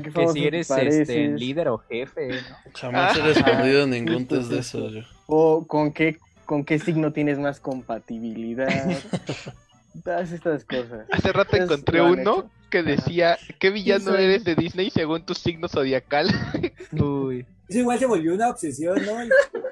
qué 0.00 0.10
que 0.14 0.28
si 0.28 0.44
eres 0.46 0.70
este, 0.70 1.28
líder 1.28 1.68
o 1.68 1.78
jefe, 1.78 2.28
¿no? 2.28 2.72
Jamás 2.74 3.18
he 3.18 3.22
respondido 3.22 3.86
ningún 3.86 4.26
test 4.26 4.48
de 4.48 4.60
eso 4.60 4.88
yo. 4.88 5.02
O 5.26 5.66
con 5.66 5.92
qué, 5.92 6.18
con 6.46 6.64
qué 6.64 6.78
signo 6.78 7.12
tienes 7.12 7.38
más 7.38 7.60
compatibilidad. 7.60 8.68
Todas 10.04 10.30
estas 10.30 10.64
cosas. 10.64 11.06
Hace 11.10 11.32
rato 11.32 11.56
encontré 11.56 12.00
uno 12.02 12.50
que 12.70 12.82
decía, 12.82 13.38
¿qué 13.58 13.70
villano 13.70 14.14
eres 14.14 14.44
de 14.44 14.54
Disney 14.54 14.90
según 14.90 15.24
tu 15.24 15.34
signo 15.34 15.68
zodiacal? 15.68 16.28
Uy. 16.92 17.46
Eso 17.68 17.80
igual 17.80 17.98
se 17.98 18.06
volvió 18.06 18.34
una 18.34 18.50
obsesión, 18.50 18.96
¿no? 19.04 19.12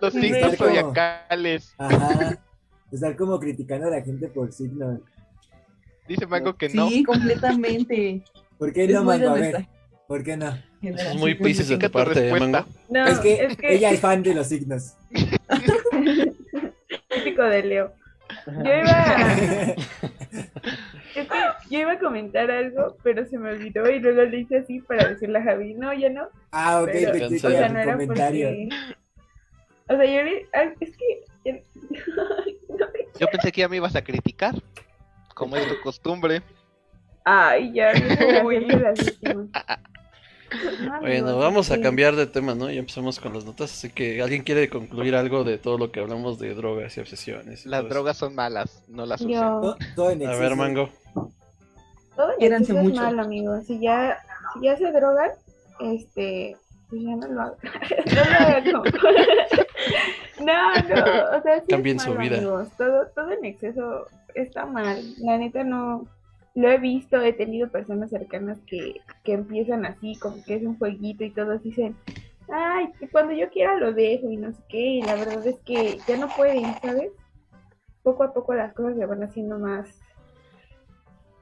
Los 0.01 0.15
signos 0.15 0.57
zodiacales. 0.57 1.75
Ajá. 1.79 2.39
Estar 2.91 3.17
como 3.17 3.39
criticando 3.39 3.87
a 3.89 3.91
la 3.91 4.03
gente 4.03 4.29
por 4.29 4.53
signos. 4.53 5.01
Dice 6.09 6.27
Mango 6.27 6.57
que 6.57 6.69
no. 6.69 6.89
Sí, 6.89 7.03
completamente. 7.03 8.23
¿Por 8.59 8.73
qué 8.73 8.87
no, 8.89 9.05
Mango? 9.05 9.31
A 9.31 9.35
ver, 9.35 9.67
¿por 10.07 10.23
qué 10.23 10.37
no? 10.37 10.57
Es 10.83 11.17
muy 11.17 11.35
piscis 11.35 11.69
de 11.69 11.79
tu 11.79 11.91
parte, 11.91 12.31
Mango. 12.31 12.67
No, 12.89 13.07
es 13.07 13.19
que, 13.21 13.57
ella 13.63 13.91
es 13.91 14.01
fan 14.03 14.23
de 14.23 14.35
los 14.35 14.49
signos. 14.49 14.95
Típico 17.09 17.43
de 17.43 17.63
Leo. 17.63 17.93
Yo 18.47 18.63
iba 18.63 19.75
es 21.15 21.29
que 21.29 21.39
yo 21.71 21.79
iba 21.79 21.93
a 21.93 21.99
comentar 21.99 22.51
algo, 22.51 22.97
pero 23.03 23.25
se 23.25 23.39
me 23.39 23.53
olvidó 23.53 23.89
y 23.89 24.01
luego 24.01 24.23
le 24.23 24.41
hice 24.41 24.59
así 24.59 24.81
para 24.81 25.09
decirle 25.09 25.39
a 25.39 25.43
Javi, 25.43 25.75
no, 25.75 25.93
ya 25.95 26.11
no. 26.11 26.29
Ah, 26.51 26.83
ok, 26.83 26.91
pero, 26.93 27.27
o 27.27 27.31
sea, 27.31 27.69
no 27.69 27.79
era 27.79 27.93
comentario. 27.93 28.51
O 29.89 29.97
sea, 29.97 30.05
yo 30.05 30.23
le... 30.23 30.47
es 30.81 30.97
que... 30.97 31.65
yo 33.21 33.27
pensé 33.29 33.53
que 33.53 33.61
ya 33.61 33.69
me 33.69 33.77
ibas 33.77 33.95
a 33.95 34.03
criticar 34.03 34.55
como 35.35 35.57
es 35.57 35.69
tu 35.69 35.81
costumbre. 35.83 36.43
Ay, 37.25 37.73
ya. 37.73 37.93
bueno, 41.01 41.39
vamos 41.39 41.71
a 41.71 41.81
cambiar 41.81 42.17
de 42.17 42.27
tema, 42.27 42.55
¿no? 42.55 42.71
Ya 42.71 42.79
empezamos 42.79 43.19
con 43.19 43.35
las 43.35 43.45
notas, 43.45 43.73
así 43.73 43.91
que 43.91 44.23
alguien 44.23 44.43
quiere 44.43 44.69
concluir 44.69 45.15
algo 45.17 45.45
de 45.45 45.59
todo 45.59 45.79
lo 45.79 45.91
que 45.91 46.01
hablamos 46.01 46.39
de 46.39 46.55
drogas 46.55 46.97
y 46.97 47.01
obsesiones. 47.01 47.67
las 47.67 47.89
drogas 47.89 48.17
son 48.17 48.35
malas, 48.35 48.85
no 48.89 49.07
las 49.07 49.21
usen. 49.21 49.37
a 49.37 50.37
ver, 50.37 50.57
Mango. 50.57 50.91
Todo 52.17 52.31
en 52.39 52.53
exceso 52.53 52.81
es 52.81 52.95
malo, 52.95 53.23
amigo. 53.23 53.61
Si 53.63 53.81
ya, 53.81 54.19
si 54.55 54.67
ya 54.67 54.77
se 54.77 54.93
drogan, 54.93 55.31
este, 55.81 56.57
pues 56.89 57.03
ya 57.03 57.17
no 57.17 57.27
lo 57.27 57.41
hagan. 57.43 57.59
no 58.73 58.83
lo 58.83 58.85
no, 60.45 60.75
no, 60.75 61.39
o 61.39 61.43
sea, 61.43 61.61
sí 61.61 61.67
Cambien 61.69 61.99
su 61.99 62.15
vida. 62.15 62.41
Todo, 62.77 63.07
todo 63.15 63.31
en 63.31 63.45
exceso 63.45 64.07
está 64.35 64.67
mal. 64.67 64.99
La 65.19 65.39
neta 65.39 65.65
no 65.65 66.07
lo 66.55 66.71
he 66.71 66.79
visto, 66.79 67.21
he 67.21 67.33
tenido 67.33 67.69
personas 67.69 68.11
cercanas 68.11 68.61
que, 68.67 69.01
que 69.25 69.33
empiezan 69.33 69.85
así, 69.85 70.17
como 70.17 70.43
que 70.45 70.55
es 70.55 70.63
un 70.63 70.79
jueguito 70.79 71.25
y 71.25 71.31
todos 71.31 71.63
dicen, 71.63 71.97
ay, 72.49 72.93
cuando 73.11 73.33
yo 73.33 73.51
quiera 73.51 73.77
lo 73.77 73.93
dejo 73.93 74.31
y 74.31 74.37
no 74.37 74.53
sé 74.53 74.63
qué, 74.69 74.79
y 74.79 75.03
la 75.03 75.17
verdad 75.17 75.45
es 75.47 75.59
que 75.61 75.99
ya 76.07 76.17
no 76.17 76.29
pueden, 76.29 76.65
¿sabes? 76.81 77.13
Poco 78.03 78.23
a 78.23 78.33
poco 78.33 78.55
las 78.55 78.73
cosas 78.73 78.97
se 78.97 79.07
van 79.07 79.25
haciendo 79.25 79.59
más, 79.59 80.01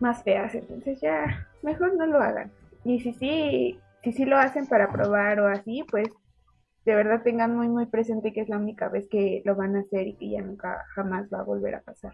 más 0.01 0.22
feas, 0.22 0.55
entonces 0.55 1.01
ya, 1.01 1.47
mejor 1.62 1.95
no 1.97 2.07
lo 2.07 2.18
hagan. 2.18 2.51
Y 2.84 3.01
si 3.01 3.12
sí, 3.12 3.80
si 4.03 4.12
sí 4.12 4.24
lo 4.24 4.38
hacen 4.38 4.66
para 4.66 4.90
probar 4.90 5.40
o 5.40 5.47
así, 5.47 5.84
pues 5.90 6.09
de 6.84 6.95
verdad 6.95 7.22
tengan 7.22 7.55
muy 7.55 7.68
muy 7.68 7.86
presente 7.86 8.32
que 8.32 8.40
es 8.40 8.49
la 8.49 8.57
única 8.57 8.88
vez 8.88 9.09
que 9.09 9.43
lo 9.45 9.55
van 9.55 9.76
a 9.76 9.80
hacer 9.80 10.09
y 10.09 10.14
que 10.14 10.30
ya 10.30 10.40
nunca 10.40 10.84
jamás 10.95 11.28
va 11.32 11.40
a 11.40 11.45
volver 11.45 11.76
a 11.76 11.80
pasar 11.80 12.12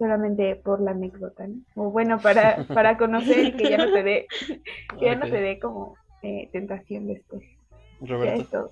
solamente 0.00 0.56
por 0.56 0.80
la 0.80 0.92
anécdota, 0.92 1.46
¿no? 1.46 1.60
O 1.76 1.90
bueno, 1.90 2.18
para, 2.18 2.64
para 2.74 2.96
conocer 2.96 3.44
y 3.44 3.52
que 3.52 3.70
ya 3.70 3.76
no 3.76 3.92
te 3.92 4.02
dé, 4.02 4.26
que 4.98 5.04
ya 5.04 5.14
no 5.14 5.26
te 5.26 5.40
dé 5.40 5.60
como 5.60 5.94
eh, 6.22 6.48
tentación 6.52 7.06
después. 7.06 7.42
Roberto. 8.00 8.70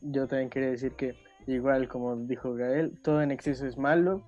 yo 0.00 0.26
también 0.26 0.48
quería 0.48 0.70
decir 0.70 0.92
que, 0.92 1.14
igual 1.46 1.88
como 1.88 2.16
dijo 2.16 2.54
Gael, 2.54 2.98
todo 3.02 3.20
en 3.20 3.30
exceso 3.30 3.66
es 3.66 3.76
malo. 3.76 4.22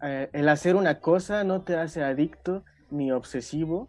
Eh, 0.00 0.30
el 0.32 0.48
hacer 0.48 0.76
una 0.76 1.00
cosa 1.00 1.42
no 1.42 1.62
te 1.62 1.76
hace 1.76 2.04
adicto 2.04 2.64
ni 2.90 3.10
obsesivo. 3.10 3.88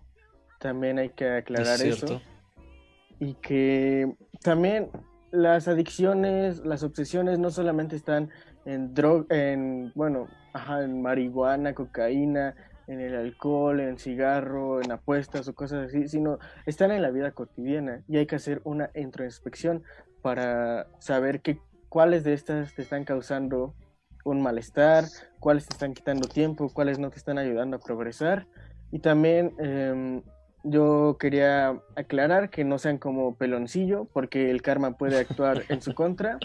También 0.60 0.98
hay 0.98 1.10
que 1.10 1.30
aclarar 1.30 1.80
eso. 1.82 2.20
Y 3.20 3.36
que 3.36 4.16
también 4.42 4.90
las 5.30 5.68
adicciones, 5.68 6.66
las 6.66 6.82
obsesiones 6.82 7.38
no 7.38 7.52
solamente 7.52 7.96
están 7.96 8.32
en 8.66 8.94
droga, 8.96 9.26
en, 9.30 9.92
bueno, 9.94 10.28
ajá, 10.54 10.84
en 10.84 11.02
marihuana, 11.02 11.74
cocaína, 11.74 12.56
en 12.88 13.00
el 13.00 13.16
alcohol, 13.16 13.80
en 13.80 13.98
cigarro, 13.98 14.82
en 14.82 14.92
apuestas 14.92 15.48
o 15.48 15.56
cosas 15.56 15.88
así, 15.88 16.08
sino 16.08 16.40
están 16.66 16.92
en 16.92 17.02
la 17.02 17.12
vida 17.12 17.32
cotidiana 17.32 18.04
y 18.08 18.18
hay 18.18 18.26
que 18.26 18.36
hacer 18.36 18.62
una 18.64 18.90
introspección 18.94 19.84
para 20.22 20.88
saber 21.00 21.42
qué 21.42 21.60
cuáles 21.94 22.24
de 22.24 22.34
estas 22.34 22.74
te 22.74 22.82
están 22.82 23.04
causando 23.04 23.76
un 24.26 24.42
malestar, 24.42 25.06
cuáles 25.40 25.68
te 25.68 25.74
están 25.76 25.94
quitando 25.94 26.28
tiempo, 26.28 26.72
cuáles 26.74 26.98
no 26.98 27.12
te 27.12 27.18
están 27.18 27.38
ayudando 27.38 27.78
a 27.78 27.80
progresar. 27.80 28.48
Y 28.92 28.98
también 28.98 29.54
em, 29.60 30.24
yo 30.64 31.18
quería 31.20 31.82
aclarar 31.96 32.50
que 32.50 32.64
no 32.64 32.80
sean 32.80 32.98
como 32.98 33.36
peloncillo, 33.36 34.06
porque 34.14 34.50
el 34.50 34.62
karma 34.62 34.98
puede 34.98 35.20
actuar 35.20 35.66
en 35.70 35.82
su 35.82 35.94
contra. 35.94 36.40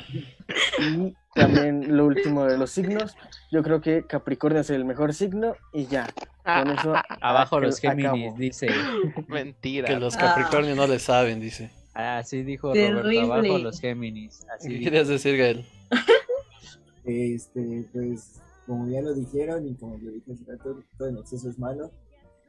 Y 0.78 1.14
también 1.34 1.96
lo 1.96 2.06
último 2.06 2.44
de 2.44 2.58
los 2.58 2.70
signos, 2.70 3.14
yo 3.52 3.62
creo 3.62 3.80
que 3.80 4.04
Capricornio 4.04 4.60
es 4.60 4.70
el 4.70 4.84
mejor 4.84 5.14
signo 5.14 5.54
y 5.72 5.86
ya. 5.86 6.08
Con 6.44 6.70
eso 6.70 6.94
Abajo 7.20 7.60
los 7.60 7.78
Géminis, 7.78 8.34
dice. 8.36 8.68
Mentira. 9.28 9.86
Que 9.86 10.00
los 10.00 10.16
Capricornios 10.16 10.76
no 10.76 10.86
le 10.86 10.98
saben, 10.98 11.40
dice. 11.40 11.70
Así 11.94 12.42
dijo 12.42 12.68
Roberto, 12.68 13.20
abajo 13.20 13.58
los 13.58 13.80
Géminis. 13.80 14.46
Así 14.54 14.68
¿Qué 14.68 14.80
querías 14.84 15.08
decir, 15.08 15.36
Gael? 15.36 15.64
Este, 17.04 17.84
pues, 17.92 18.40
como 18.66 18.88
ya 18.88 19.00
lo 19.00 19.14
dijeron 19.14 19.66
y 19.66 19.74
como 19.74 19.96
lo 19.96 20.10
dije 20.10 20.32
hace 20.32 20.56
todo 20.98 21.08
en 21.08 21.16
exceso 21.16 21.48
es 21.48 21.58
malo 21.58 21.90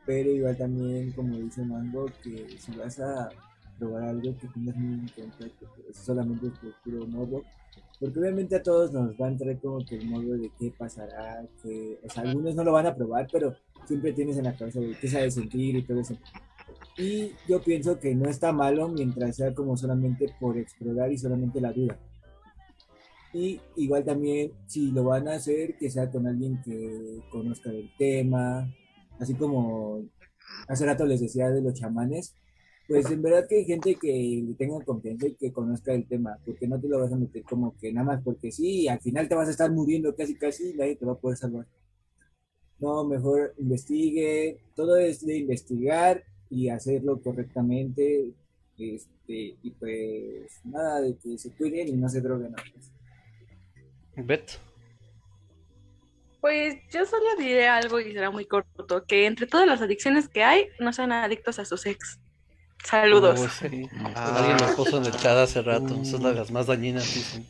pero 0.09 0.31
igual 0.31 0.57
también, 0.57 1.11
como 1.11 1.37
dice 1.37 1.63
Mango, 1.63 2.07
que 2.23 2.47
si 2.57 2.75
vas 2.75 2.99
a 2.99 3.29
probar 3.77 4.05
algo 4.05 4.35
que 4.39 4.47
tengas 4.47 4.75
muy 4.75 4.93
en 5.01 5.07
cuenta 5.09 5.37
que 5.37 5.93
solamente 5.93 6.47
es 6.47 6.53
por 6.53 6.73
puro 6.83 7.05
modo, 7.05 7.43
porque 7.99 8.19
obviamente 8.19 8.55
a 8.55 8.63
todos 8.63 8.91
nos 8.91 9.11
va 9.21 9.27
a 9.27 9.29
entrar 9.29 9.59
como 9.59 9.85
que 9.85 9.97
el 9.97 10.09
modo 10.09 10.35
de 10.35 10.49
qué 10.57 10.73
pasará, 10.75 11.45
que, 11.61 11.99
o 12.03 12.09
sea, 12.09 12.23
algunos 12.23 12.55
no 12.55 12.63
lo 12.63 12.71
van 12.71 12.87
a 12.87 12.95
probar, 12.95 13.27
pero 13.31 13.53
siempre 13.85 14.11
tienes 14.13 14.35
en 14.39 14.45
la 14.45 14.57
cabeza 14.57 14.79
de 14.79 14.97
qué 14.99 15.07
sabe 15.07 15.29
sentir 15.29 15.75
y 15.75 15.83
todo 15.83 15.99
eso. 15.99 16.17
Y 16.97 17.33
yo 17.47 17.61
pienso 17.61 17.99
que 17.99 18.15
no 18.15 18.27
está 18.27 18.51
malo 18.51 18.87
mientras 18.87 19.35
sea 19.35 19.53
como 19.53 19.77
solamente 19.77 20.33
por 20.39 20.57
explorar 20.57 21.11
y 21.11 21.19
solamente 21.19 21.61
la 21.61 21.71
duda. 21.71 21.99
Y 23.31 23.61
igual 23.75 24.03
también, 24.03 24.53
si 24.65 24.89
lo 24.89 25.03
van 25.03 25.27
a 25.27 25.33
hacer, 25.33 25.77
que 25.77 25.91
sea 25.91 26.09
con 26.09 26.25
alguien 26.25 26.59
que 26.63 27.19
conozca 27.29 27.69
el 27.69 27.91
tema, 27.95 28.67
así 29.19 29.33
como 29.35 30.03
hace 30.67 30.85
rato 30.85 31.05
les 31.05 31.21
decía 31.21 31.49
de 31.49 31.61
los 31.61 31.73
chamanes, 31.73 32.35
pues 32.87 33.09
en 33.11 33.21
verdad 33.21 33.45
que 33.47 33.57
hay 33.57 33.65
gente 33.65 33.95
que 33.95 34.55
tenga 34.57 34.83
confianza 34.83 35.27
y 35.27 35.35
que 35.35 35.51
conozca 35.51 35.93
el 35.93 36.07
tema, 36.07 36.39
porque 36.43 36.67
no 36.67 36.79
te 36.79 36.87
lo 36.87 36.99
vas 36.99 37.13
a 37.13 37.17
meter 37.17 37.43
como 37.43 37.77
que 37.77 37.93
nada 37.93 38.07
más 38.07 38.23
porque 38.23 38.51
sí, 38.51 38.87
al 38.87 38.99
final 38.99 39.29
te 39.29 39.35
vas 39.35 39.47
a 39.47 39.51
estar 39.51 39.71
muriendo 39.71 40.15
casi 40.15 40.35
casi 40.35 40.71
y 40.71 40.73
nadie 40.73 40.95
te 40.95 41.05
va 41.05 41.13
a 41.13 41.19
poder 41.19 41.37
salvar. 41.37 41.67
No, 42.79 43.03
mejor 43.03 43.53
investigue, 43.59 44.59
todo 44.75 44.97
es 44.97 45.23
de 45.25 45.37
investigar 45.37 46.23
y 46.49 46.69
hacerlo 46.69 47.21
correctamente 47.21 48.31
Este, 48.77 49.57
y 49.61 49.71
pues 49.77 50.61
nada, 50.63 51.01
de 51.01 51.15
que 51.17 51.37
se 51.37 51.51
cuiden 51.51 51.89
y 51.89 51.91
no 51.93 52.09
se 52.09 52.21
droguen 52.21 52.55
antes. 52.57 52.91
Pues 56.41 56.77
yo 56.91 57.05
solo 57.05 57.35
diré 57.37 57.67
algo 57.67 57.99
y 57.99 58.13
será 58.13 58.31
muy 58.31 58.45
corto, 58.45 59.05
que 59.05 59.25
entre 59.25 59.45
todas 59.45 59.67
las 59.67 59.81
adicciones 59.81 60.29
que 60.29 60.43
hay, 60.43 60.67
no 60.79 60.93
sean 60.93 61.11
adictos 61.11 61.59
a 61.59 61.65
sus 61.65 61.85
ex. 61.85 62.19
Saludos. 62.83 63.39
Oh, 63.41 63.67
ah. 64.15 64.37
Alguien 64.37 64.69
lo 64.69 64.75
puso 64.75 64.97
en 64.97 65.05
el 65.05 65.11
chat 65.11 65.37
hace 65.37 65.61
rato. 65.61 66.01
Esa 66.01 66.15
es 66.15 66.23
de 66.23 66.33
las 66.33 66.51
más 66.51 66.67
dañinas, 66.67 67.13
dicen. 67.13 67.45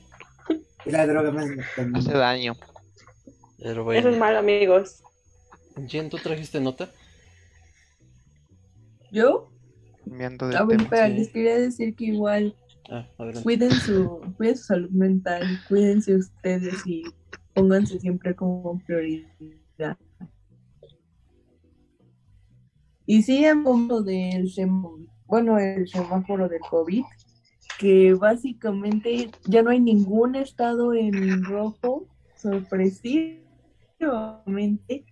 La 0.85 1.05
droga 1.05 1.31
más 1.31 1.45
hace 1.93 2.13
daño. 2.13 2.55
Eso 3.59 4.09
es 4.09 4.17
malo, 4.17 4.39
amigos. 4.39 5.03
Jen, 5.87 6.09
¿tú 6.09 6.17
trajiste 6.17 6.59
nota? 6.59 6.89
¿Yo? 9.11 9.51
De 10.05 10.55
ah, 10.55 10.63
bueno, 10.63 10.87
pero 10.89 11.07
les 11.13 11.29
quería 11.29 11.59
decir 11.59 11.95
que 11.95 12.05
igual 12.05 12.55
ah, 12.89 13.07
cuiden, 13.43 13.71
su, 13.71 14.21
cuiden 14.37 14.57
su 14.57 14.63
salud 14.63 14.89
mental, 14.89 15.61
cuídense 15.67 16.15
ustedes 16.15 16.85
y 16.87 17.03
pónganse 17.53 17.99
siempre 17.99 18.35
como 18.35 18.79
prioridad. 18.85 19.97
Y 23.05 23.23
sí, 23.23 23.43
en 23.43 23.63
punto 23.63 24.03
del 24.03 24.51
bueno, 25.25 25.59
el 25.59 25.87
semáforo 25.87 26.49
del 26.49 26.61
COVID, 26.61 27.03
que 27.79 28.13
básicamente 28.13 29.31
ya 29.45 29.63
no 29.63 29.69
hay 29.69 29.79
ningún 29.79 30.35
estado 30.35 30.93
en 30.93 31.43
rojo, 31.43 32.07
sorpresivamente, 32.35 35.05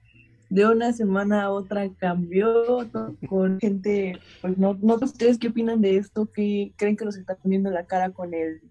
de 0.50 0.66
una 0.66 0.94
semana 0.94 1.44
a 1.44 1.52
otra 1.52 1.90
cambió 1.96 2.88
con 3.28 3.60
gente, 3.60 4.18
pues 4.42 4.58
no, 4.58 4.78
no 4.82 4.96
ustedes 4.96 5.38
qué 5.38 5.50
opinan 5.50 5.82
de 5.82 5.98
esto, 5.98 6.28
¿Qué 6.34 6.74
creen 6.78 6.98
que 6.98 7.06
nos 7.06 7.18
están 7.18 7.38
poniendo 7.42 7.70
la 7.70 7.86
cara 7.86 8.12
con 8.12 8.34
el, 8.34 8.62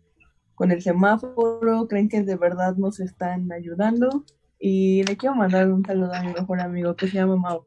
con 0.57 0.73
el 0.73 0.83
semáforo, 0.83 1.87
creen 1.87 2.09
que 2.09 2.23
de 2.25 2.35
verdad 2.35 2.75
nos 2.75 2.99
están 2.99 3.53
ayudando. 3.53 4.25
Y 4.59 5.05
le 5.05 5.17
quiero 5.17 5.37
mandar 5.37 5.71
un 5.71 5.85
saludo 5.85 6.13
a 6.15 6.23
mi 6.23 6.33
mejor 6.33 6.61
amigo 6.61 6.97
que 6.97 7.07
se 7.07 7.15
llama 7.15 7.37
Mau 7.37 7.65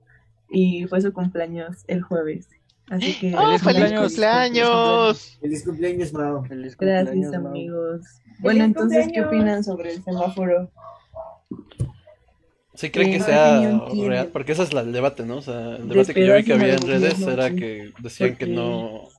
y 0.49 0.85
fue 0.87 0.99
su 1.01 1.13
cumpleaños 1.13 1.83
el 1.87 2.01
jueves. 2.01 2.49
Así 2.89 3.13
que 3.19 3.35
¡Oh, 3.35 3.57
feliz, 3.59 3.93
cumpleaños! 3.93 5.37
Feliz 5.39 5.63
cumpleaños, 5.63 6.11
Mau. 6.11 6.43
Gracias, 6.79 7.33
amigos. 7.33 8.01
Bueno, 8.39 8.63
entonces, 8.63 9.09
¿qué 9.13 9.21
opinan 9.21 9.63
sobre 9.63 9.93
el 9.93 10.03
semáforo? 10.03 10.71
Sí, 12.73 12.89
creen 12.89 13.11
que 13.11 13.19
sea 13.19 13.79
real, 13.93 14.29
porque 14.31 14.53
ese 14.53 14.63
es 14.63 14.71
el 14.71 14.91
debate, 14.91 15.25
¿no? 15.25 15.37
O 15.37 15.41
sea, 15.41 15.75
el 15.75 15.89
debate 15.89 16.13
que 16.13 16.25
yo 16.25 16.35
vi 16.35 16.43
que 16.43 16.53
había 16.53 16.75
en 16.75 16.87
redes 16.87 17.19
era 17.21 17.51
que 17.51 17.91
decían 17.99 18.37
que 18.37 18.47
no, 18.47 19.09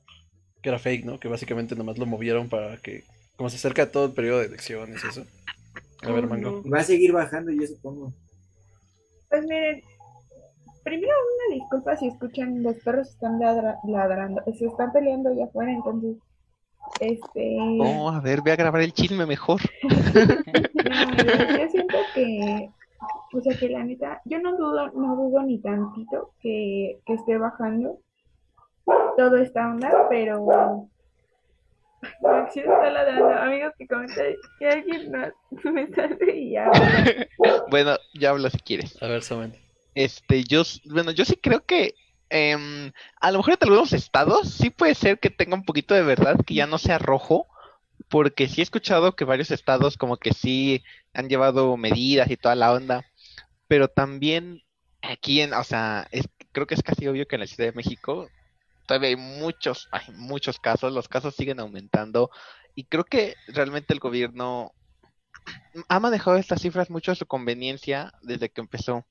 que 0.61 0.69
era 0.69 0.79
fake, 0.79 1.05
¿no? 1.05 1.19
Que 1.19 1.27
básicamente 1.27 1.75
nomás 1.75 1.97
lo 1.97 2.05
movieron 2.07 2.49
para 2.49 2.77
que, 2.77 3.03
como 3.41 3.49
se 3.49 3.55
acerca 3.55 3.91
todo 3.91 4.05
el 4.05 4.11
periodo 4.11 4.37
de 4.37 4.45
elecciones 4.45 5.03
eso. 5.03 5.25
A 6.03 6.11
ver, 6.11 6.27
Mango. 6.27 6.61
Va 6.71 6.81
a 6.81 6.83
seguir 6.83 7.11
bajando, 7.11 7.51
yo 7.51 7.65
supongo. 7.65 8.13
Pues 9.31 9.41
miren, 9.47 9.81
primero 10.83 11.11
una 11.11 11.55
disculpa 11.55 11.97
si 11.97 12.09
escuchan, 12.09 12.61
los 12.61 12.75
perros 12.83 13.09
están 13.09 13.39
ladrando, 13.39 14.43
se 14.45 14.67
están 14.67 14.91
peleando 14.91 15.31
allá 15.31 15.45
afuera, 15.45 15.71
entonces, 15.71 16.17
este... 16.99 17.55
No, 17.57 18.09
a 18.09 18.19
ver, 18.19 18.41
voy 18.41 18.51
a 18.51 18.57
grabar 18.57 18.83
el 18.83 18.93
chisme 18.93 19.25
mejor. 19.25 19.59
yo 19.81 21.69
siento 21.71 21.97
que 22.13 22.69
o 23.33 23.41
sea 23.41 23.57
que 23.57 23.69
la 23.69 23.83
neta, 23.83 24.21
yo 24.25 24.39
no 24.39 24.55
dudo, 24.55 24.91
no 24.91 25.15
dudo 25.15 25.41
ni 25.41 25.57
tantito 25.57 26.33
que, 26.41 26.99
que 27.07 27.13
esté 27.13 27.39
bajando 27.39 27.97
todo 29.17 29.37
esta 29.37 29.67
onda, 29.71 30.07
pero 30.11 30.90
está 32.55 32.89
ladrando. 32.89 33.29
Amigos 33.29 33.73
que 33.77 33.87
comenten 33.87 34.35
que 34.59 34.67
alguien 34.67 35.11
más 35.11 35.31
me 35.63 35.87
sale 35.93 36.35
y 36.35 36.51
ya. 36.51 36.69
bueno, 37.69 37.97
ya 38.13 38.29
hablo 38.31 38.49
si 38.49 38.59
quieres. 38.59 39.01
A 39.01 39.07
ver, 39.07 39.23
Samuel. 39.23 39.53
Este, 39.95 40.43
yo, 40.43 40.63
bueno, 40.85 41.11
yo 41.11 41.25
sí 41.25 41.35
creo 41.35 41.65
que 41.65 41.95
eh, 42.29 42.91
a 43.19 43.31
lo 43.31 43.39
mejor 43.39 43.53
en 43.53 43.59
algunos 43.61 43.93
estados 43.93 44.49
sí 44.49 44.69
puede 44.69 44.95
ser 44.95 45.19
que 45.19 45.29
tenga 45.29 45.55
un 45.55 45.65
poquito 45.65 45.93
de 45.93 46.03
verdad, 46.03 46.37
que 46.45 46.53
ya 46.53 46.65
no 46.65 46.77
sea 46.77 46.97
rojo, 46.97 47.47
porque 48.09 48.47
sí 48.47 48.61
he 48.61 48.63
escuchado 48.63 49.15
que 49.15 49.25
varios 49.25 49.51
estados 49.51 49.97
como 49.97 50.17
que 50.17 50.33
sí 50.33 50.83
han 51.13 51.29
llevado 51.29 51.75
medidas 51.77 52.29
y 52.31 52.37
toda 52.37 52.55
la 52.55 52.71
onda, 52.71 53.05
pero 53.67 53.89
también 53.89 54.63
aquí 55.01 55.41
en, 55.41 55.53
o 55.53 55.63
sea, 55.63 56.07
es, 56.11 56.27
creo 56.51 56.67
que 56.67 56.75
es 56.75 56.83
casi 56.83 57.07
obvio 57.07 57.27
que 57.27 57.35
en 57.35 57.41
la 57.41 57.47
Ciudad 57.47 57.69
de 57.69 57.75
México 57.75 58.29
todavía 58.85 59.09
hay 59.09 59.15
muchos, 59.15 59.87
hay 59.91 60.13
muchos 60.13 60.59
casos, 60.59 60.93
los 60.93 61.07
casos 61.07 61.35
siguen 61.35 61.59
aumentando 61.59 62.31
y 62.75 62.85
creo 62.85 63.03
que 63.03 63.35
realmente 63.47 63.93
el 63.93 63.99
gobierno 63.99 64.73
ha 65.87 65.99
manejado 65.99 66.37
estas 66.37 66.61
cifras 66.61 66.89
mucho 66.89 67.11
a 67.11 67.15
su 67.15 67.25
conveniencia 67.25 68.13
desde 68.21 68.49
que 68.49 68.61
empezó. 68.61 69.05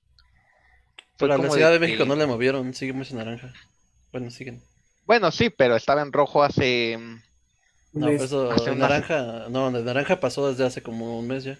pero 1.16 1.34
a 1.34 1.38
la 1.38 1.50
Ciudad 1.50 1.72
de, 1.72 1.80
México 1.80 2.04
no 2.04 2.16
le 2.16 2.26
movieron, 2.26 2.72
seguimos 2.74 3.10
en 3.10 3.18
naranja. 3.18 3.52
Bueno, 4.12 4.30
siguen. 4.30 4.62
Bueno, 5.06 5.30
sí, 5.30 5.50
pero 5.50 5.76
estaba 5.76 6.02
en 6.02 6.12
rojo 6.12 6.42
hace 6.42 6.98
no, 7.92 8.08
eso 8.08 8.68
en 8.68 8.78
naranja, 8.78 9.46
no, 9.50 9.70
de 9.72 9.82
naranja 9.82 10.20
pasó 10.20 10.48
desde 10.48 10.64
hace 10.64 10.82
como 10.82 11.18
un 11.18 11.26
mes 11.26 11.44
ya. 11.44 11.58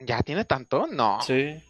¿Ya 0.00 0.20
tiene 0.22 0.44
tanto? 0.44 0.86
No. 0.86 1.20
Sí. 1.22 1.62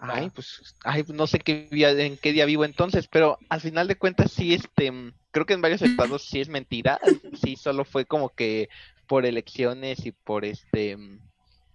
Ay, 0.00 0.30
pues, 0.30 0.76
ay, 0.84 1.04
no 1.08 1.26
sé 1.26 1.40
qué 1.40 1.68
día, 1.70 1.90
en 1.90 2.16
qué 2.16 2.32
día 2.32 2.44
vivo 2.44 2.64
entonces, 2.64 3.08
pero 3.08 3.38
al 3.48 3.60
final 3.60 3.88
de 3.88 3.96
cuentas 3.96 4.30
sí, 4.30 4.54
este, 4.54 4.92
creo 5.32 5.46
que 5.46 5.54
en 5.54 5.62
varios 5.62 5.82
estados 5.82 6.24
sí 6.24 6.40
es 6.40 6.48
mentira, 6.48 7.00
sí 7.42 7.56
solo 7.56 7.84
fue 7.84 8.04
como 8.04 8.28
que 8.28 8.68
por 9.08 9.26
elecciones 9.26 10.06
y 10.06 10.12
por 10.12 10.44
este, 10.44 10.96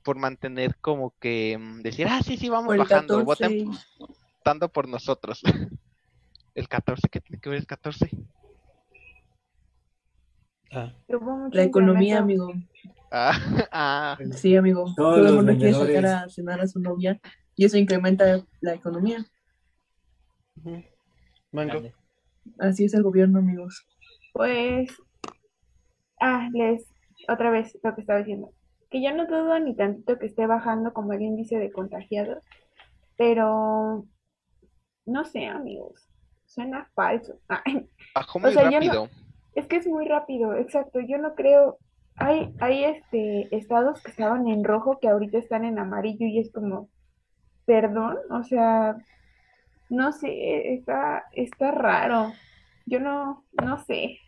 por 0.01 0.17
mantener 0.17 0.77
como 0.77 1.13
que 1.19 1.59
decir, 1.81 2.07
ah, 2.07 2.21
sí, 2.23 2.37
sí, 2.37 2.47
vamos 2.47 2.77
bajando, 2.77 3.23
voten 3.25 3.71
votando 4.45 4.69
por 4.69 4.87
nosotros. 4.87 5.41
El 6.55 6.69
14, 6.69 7.09
¿qué 7.09 7.19
tiene 7.19 7.41
que 7.41 7.49
ver 7.49 7.59
el 7.59 7.67
14? 7.67 8.09
Ah. 10.71 10.93
La 11.51 11.63
economía, 11.63 12.19
amigo. 12.19 12.53
Ah, 13.11 13.33
ah. 13.73 14.17
Sí, 14.31 14.55
amigo. 14.55 14.93
Todo 14.95 15.27
el 15.27 15.33
mundo 15.33 15.53
quiere 15.57 15.73
sacar 15.73 16.05
a 16.05 16.29
cenar 16.29 16.61
a 16.61 16.67
su 16.67 16.79
novia 16.79 17.19
y 17.55 17.65
eso 17.65 17.77
incrementa 17.77 18.45
la 18.61 18.73
economía. 18.73 19.25
Mango. 21.51 21.81
Así 22.59 22.85
es 22.85 22.93
el 22.93 23.03
gobierno, 23.03 23.39
amigos. 23.39 23.87
Pues, 24.33 24.89
ah, 26.19 26.49
les, 26.53 26.85
otra 27.27 27.49
vez 27.49 27.77
lo 27.81 27.95
que 27.95 28.01
estaba 28.01 28.19
diciendo. 28.19 28.51
Que 28.89 29.01
yo 29.01 29.13
no 29.13 29.25
dudo 29.25 29.59
ni 29.59 29.75
tantito 29.75 30.19
que 30.19 30.27
esté 30.27 30.45
bajando 30.45 30.93
como 30.93 31.13
el 31.13 31.21
índice 31.21 31.57
de 31.57 31.71
contagiados, 31.71 32.43
pero 33.17 34.05
no 35.05 35.25
sé, 35.25 35.47
amigos. 35.47 36.09
Suena 36.45 36.89
falso. 36.93 37.39
Bajó 38.15 38.39
muy 38.39 38.51
rápido. 38.53 39.09
Es 39.55 39.67
que 39.67 39.77
es 39.77 39.87
muy 39.87 40.07
rápido, 40.07 40.55
exacto. 40.55 40.99
Yo 40.99 41.17
no 41.17 41.35
creo. 41.35 41.77
Hay, 42.17 42.53
hay 42.59 42.85
este 42.85 43.53
estados 43.55 44.01
que 44.01 44.11
estaban 44.11 44.47
en 44.47 44.63
rojo 44.63 44.99
que 44.99 45.09
ahorita 45.09 45.37
están 45.37 45.65
en 45.65 45.79
amarillo 45.79 46.25
y 46.25 46.39
es 46.39 46.49
como, 46.51 46.89
perdón, 47.65 48.17
o 48.29 48.43
sea, 48.43 48.97
no 49.89 50.11
sé, 50.11 50.73
está, 50.73 51.25
está 51.33 51.71
raro. 51.71 52.33
Yo 52.85 52.99
no, 52.99 53.43
no 53.63 53.79
sé. 53.79 54.19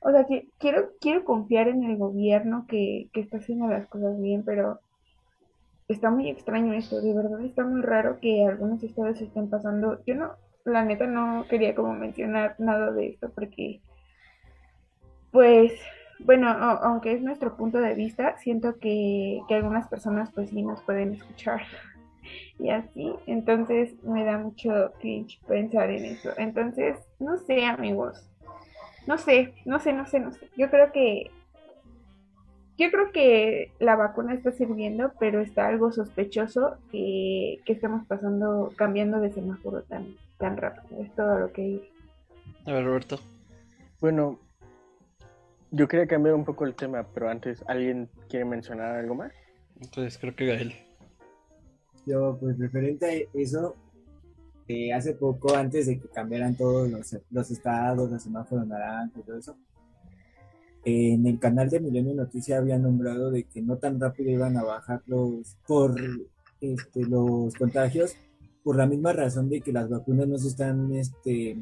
O 0.00 0.10
sea, 0.10 0.24
que 0.26 0.48
quiero, 0.58 0.90
quiero 1.00 1.24
confiar 1.24 1.68
en 1.68 1.84
el 1.84 1.96
gobierno 1.96 2.66
que, 2.68 3.08
que 3.12 3.20
está 3.20 3.38
haciendo 3.38 3.66
las 3.68 3.86
cosas 3.88 4.20
bien, 4.20 4.44
pero 4.44 4.80
está 5.88 6.10
muy 6.10 6.28
extraño 6.30 6.72
esto, 6.72 7.00
de 7.00 7.12
verdad 7.12 7.40
está 7.42 7.64
muy 7.64 7.82
raro 7.82 8.18
que 8.20 8.46
algunos 8.46 8.82
estados 8.82 9.20
estén 9.20 9.48
pasando. 9.50 10.02
Yo 10.06 10.14
no, 10.14 10.32
la 10.64 10.84
neta 10.84 11.06
no 11.06 11.46
quería 11.48 11.74
como 11.74 11.94
mencionar 11.94 12.56
nada 12.58 12.90
de 12.92 13.08
esto 13.08 13.30
porque 13.30 13.80
pues 15.30 15.72
bueno, 16.20 16.48
aunque 16.48 17.12
es 17.12 17.22
nuestro 17.22 17.56
punto 17.56 17.78
de 17.78 17.94
vista, 17.94 18.36
siento 18.38 18.78
que, 18.78 19.40
algunas 19.50 19.88
personas 19.88 20.30
pues 20.32 20.50
sí 20.50 20.62
nos 20.62 20.80
pueden 20.82 21.14
escuchar 21.14 21.62
y 22.58 22.70
así, 22.70 23.12
entonces 23.26 24.02
me 24.04 24.24
da 24.24 24.38
mucho 24.38 24.92
cringe 25.00 25.40
pensar 25.46 25.90
en 25.90 26.04
eso. 26.04 26.30
Entonces, 26.36 26.96
no 27.18 27.38
sé 27.38 27.64
amigos, 27.64 28.28
no 29.06 29.18
sé, 29.18 29.54
no 29.64 29.78
sé, 29.80 29.92
no 29.92 30.06
sé, 30.06 30.20
no 30.20 30.32
sé. 30.32 30.48
Yo 30.56 30.70
creo 30.70 30.92
que 30.92 31.30
yo 32.76 32.90
creo 32.90 33.12
que 33.12 33.70
la 33.78 33.94
vacuna 33.94 34.34
está 34.34 34.50
sirviendo, 34.50 35.12
pero 35.20 35.40
está 35.40 35.68
algo 35.68 35.92
sospechoso 35.92 36.76
que, 36.90 37.60
que 37.64 37.72
estemos 37.72 38.04
pasando, 38.06 38.72
cambiando 38.76 39.20
de 39.20 39.30
semáforo 39.30 39.82
tan, 39.82 40.16
tan 40.38 40.56
rápido. 40.56 41.00
Es 41.00 41.14
todo 41.14 41.38
lo 41.38 41.52
que... 41.52 41.88
A 42.66 42.72
ver, 42.72 42.84
Roberto. 42.84 43.20
Bueno, 44.00 44.40
yo 45.70 45.86
quería 45.86 46.08
cambiar 46.08 46.34
un 46.34 46.44
poco 46.44 46.64
el 46.64 46.74
tema, 46.74 47.06
pero 47.14 47.28
antes, 47.28 47.62
¿alguien 47.68 48.08
quiere 48.28 48.44
mencionar 48.44 48.96
algo 48.96 49.14
más? 49.14 49.32
Entonces, 49.80 50.18
creo 50.18 50.34
que 50.34 50.46
Gael. 50.46 50.74
Yo, 52.06 52.36
pues 52.38 52.58
referente 52.58 53.06
a 53.06 53.38
eso, 53.38 53.76
eh, 54.68 54.92
hace 54.92 55.14
poco, 55.14 55.54
antes 55.54 55.86
de 55.86 55.98
que 55.98 56.08
cambiaran 56.08 56.56
todos 56.56 56.90
los, 56.90 57.16
los 57.30 57.50
estados, 57.50 58.10
los 58.10 58.22
semáforos 58.22 58.66
naranjos 58.66 59.24
todo 59.24 59.38
eso, 59.38 59.56
en 60.84 61.26
el 61.26 61.38
canal 61.38 61.70
de 61.70 61.80
Milenio 61.80 62.14
Noticia 62.14 62.58
había 62.58 62.78
nombrado 62.78 63.30
de 63.30 63.44
que 63.44 63.62
no 63.62 63.78
tan 63.78 63.98
rápido 63.98 64.30
iban 64.30 64.56
a 64.56 64.64
bajar 64.64 65.02
los 65.06 65.56
por 65.66 65.94
este, 66.60 67.06
los 67.06 67.54
contagios 67.54 68.16
por 68.62 68.76
la 68.76 68.86
misma 68.86 69.12
razón 69.12 69.48
de 69.48 69.60
que 69.60 69.72
las 69.72 69.88
vacunas 69.88 70.28
no 70.28 70.38
se 70.38 70.48
están 70.48 70.94
este, 70.94 71.58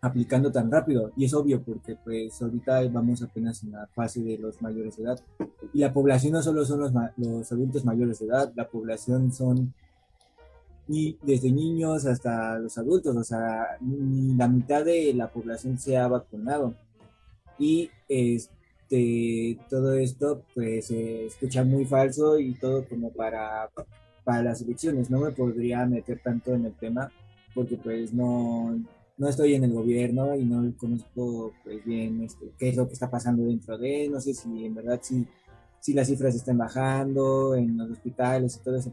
aplicando 0.00 0.52
tan 0.52 0.70
rápido. 0.70 1.12
Y 1.16 1.24
es 1.24 1.34
obvio 1.34 1.62
porque 1.62 1.96
pues 1.96 2.40
ahorita 2.40 2.86
vamos 2.88 3.22
apenas 3.22 3.62
en 3.62 3.72
la 3.72 3.86
fase 3.88 4.22
de 4.22 4.38
los 4.38 4.60
mayores 4.62 4.96
de 4.96 5.04
edad. 5.04 5.20
Y 5.72 5.80
la 5.80 5.92
población 5.92 6.32
no 6.32 6.42
solo 6.42 6.64
son 6.64 6.80
los, 6.80 6.92
los 7.16 7.52
adultos 7.52 7.84
mayores 7.84 8.18
de 8.18 8.26
edad, 8.26 8.52
la 8.54 8.68
población 8.68 9.32
son 9.32 9.74
ni 10.86 11.18
desde 11.22 11.52
niños 11.52 12.06
hasta 12.06 12.58
los 12.58 12.78
adultos, 12.78 13.14
o 13.14 13.22
sea, 13.22 13.76
ni 13.80 14.34
la 14.34 14.48
mitad 14.48 14.84
de 14.84 15.12
la 15.14 15.28
población 15.28 15.78
se 15.78 15.96
ha 15.96 16.08
vacunado. 16.08 16.74
Y 17.58 17.90
este 18.08 19.58
todo 19.68 19.94
esto 19.94 20.42
pues 20.54 20.86
se 20.86 21.26
escucha 21.26 21.62
muy 21.64 21.84
falso 21.84 22.38
y 22.38 22.54
todo 22.54 22.86
como 22.88 23.10
para 23.10 23.68
para 24.24 24.42
las 24.42 24.62
elecciones. 24.62 25.10
No 25.10 25.20
me 25.20 25.32
podría 25.32 25.84
meter 25.86 26.20
tanto 26.22 26.54
en 26.54 26.66
el 26.66 26.74
tema 26.74 27.10
porque 27.54 27.76
pues 27.76 28.12
no 28.14 28.78
no 29.18 29.28
estoy 29.28 29.54
en 29.54 29.64
el 29.64 29.72
gobierno 29.72 30.34
y 30.36 30.44
no 30.44 30.72
conozco 30.76 31.52
pues 31.64 31.84
bien 31.84 32.22
este, 32.22 32.52
qué 32.56 32.68
es 32.70 32.76
lo 32.76 32.86
que 32.86 32.94
está 32.94 33.10
pasando 33.10 33.42
dentro 33.42 33.76
de, 33.76 34.08
no 34.08 34.20
sé 34.20 34.32
si 34.32 34.64
en 34.64 34.74
verdad 34.74 35.00
si, 35.02 35.26
si 35.80 35.92
las 35.92 36.06
cifras 36.06 36.34
están 36.34 36.56
bajando 36.56 37.54
en 37.56 37.76
los 37.76 37.90
hospitales 37.90 38.56
y 38.56 38.64
todo 38.64 38.76
eso, 38.76 38.92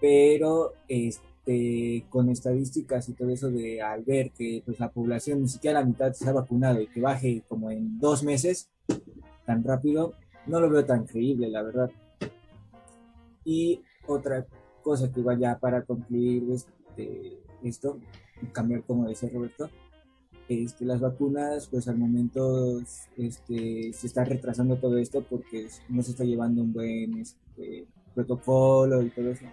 pero 0.00 0.72
este, 0.88 2.06
con 2.08 2.30
estadísticas 2.30 3.08
y 3.10 3.12
todo 3.12 3.28
eso 3.28 3.50
de 3.50 3.82
al 3.82 4.02
ver 4.02 4.30
que 4.30 4.62
pues 4.64 4.80
la 4.80 4.90
población 4.90 5.42
ni 5.42 5.48
siquiera 5.48 5.80
la 5.80 5.86
mitad 5.86 6.12
se 6.14 6.28
ha 6.28 6.32
vacunado 6.32 6.80
y 6.80 6.86
que 6.86 7.02
baje 7.02 7.42
como 7.46 7.70
en 7.70 7.98
dos 7.98 8.22
meses 8.22 8.70
tan 9.44 9.62
rápido, 9.62 10.14
no 10.46 10.60
lo 10.60 10.70
veo 10.70 10.86
tan 10.86 11.04
creíble, 11.04 11.48
la 11.48 11.62
verdad. 11.62 11.90
Y 13.44 13.82
otra 14.06 14.46
cosa 14.82 15.12
que 15.12 15.20
vaya 15.20 15.58
para 15.58 15.82
concluir 15.82 16.44
este, 16.50 17.38
esto 17.62 17.98
cambiar, 18.48 18.82
como 18.84 19.08
decía 19.08 19.30
Roberto, 19.32 19.70
este, 20.48 20.84
las 20.84 21.00
vacunas, 21.00 21.68
pues 21.68 21.86
al 21.86 21.96
momento 21.96 22.80
este, 23.16 23.92
se 23.92 24.06
está 24.06 24.24
retrasando 24.24 24.76
todo 24.76 24.98
esto 24.98 25.22
porque 25.22 25.68
no 25.88 26.02
se 26.02 26.10
está 26.10 26.24
llevando 26.24 26.62
un 26.62 26.72
buen 26.72 27.18
este, 27.18 27.86
protocolo 28.14 29.02
y 29.02 29.10
todo 29.10 29.30
eso. 29.30 29.44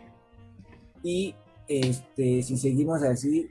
Y 1.03 1.35
este, 1.67 2.41
si 2.41 2.57
seguimos 2.57 3.03
así, 3.03 3.47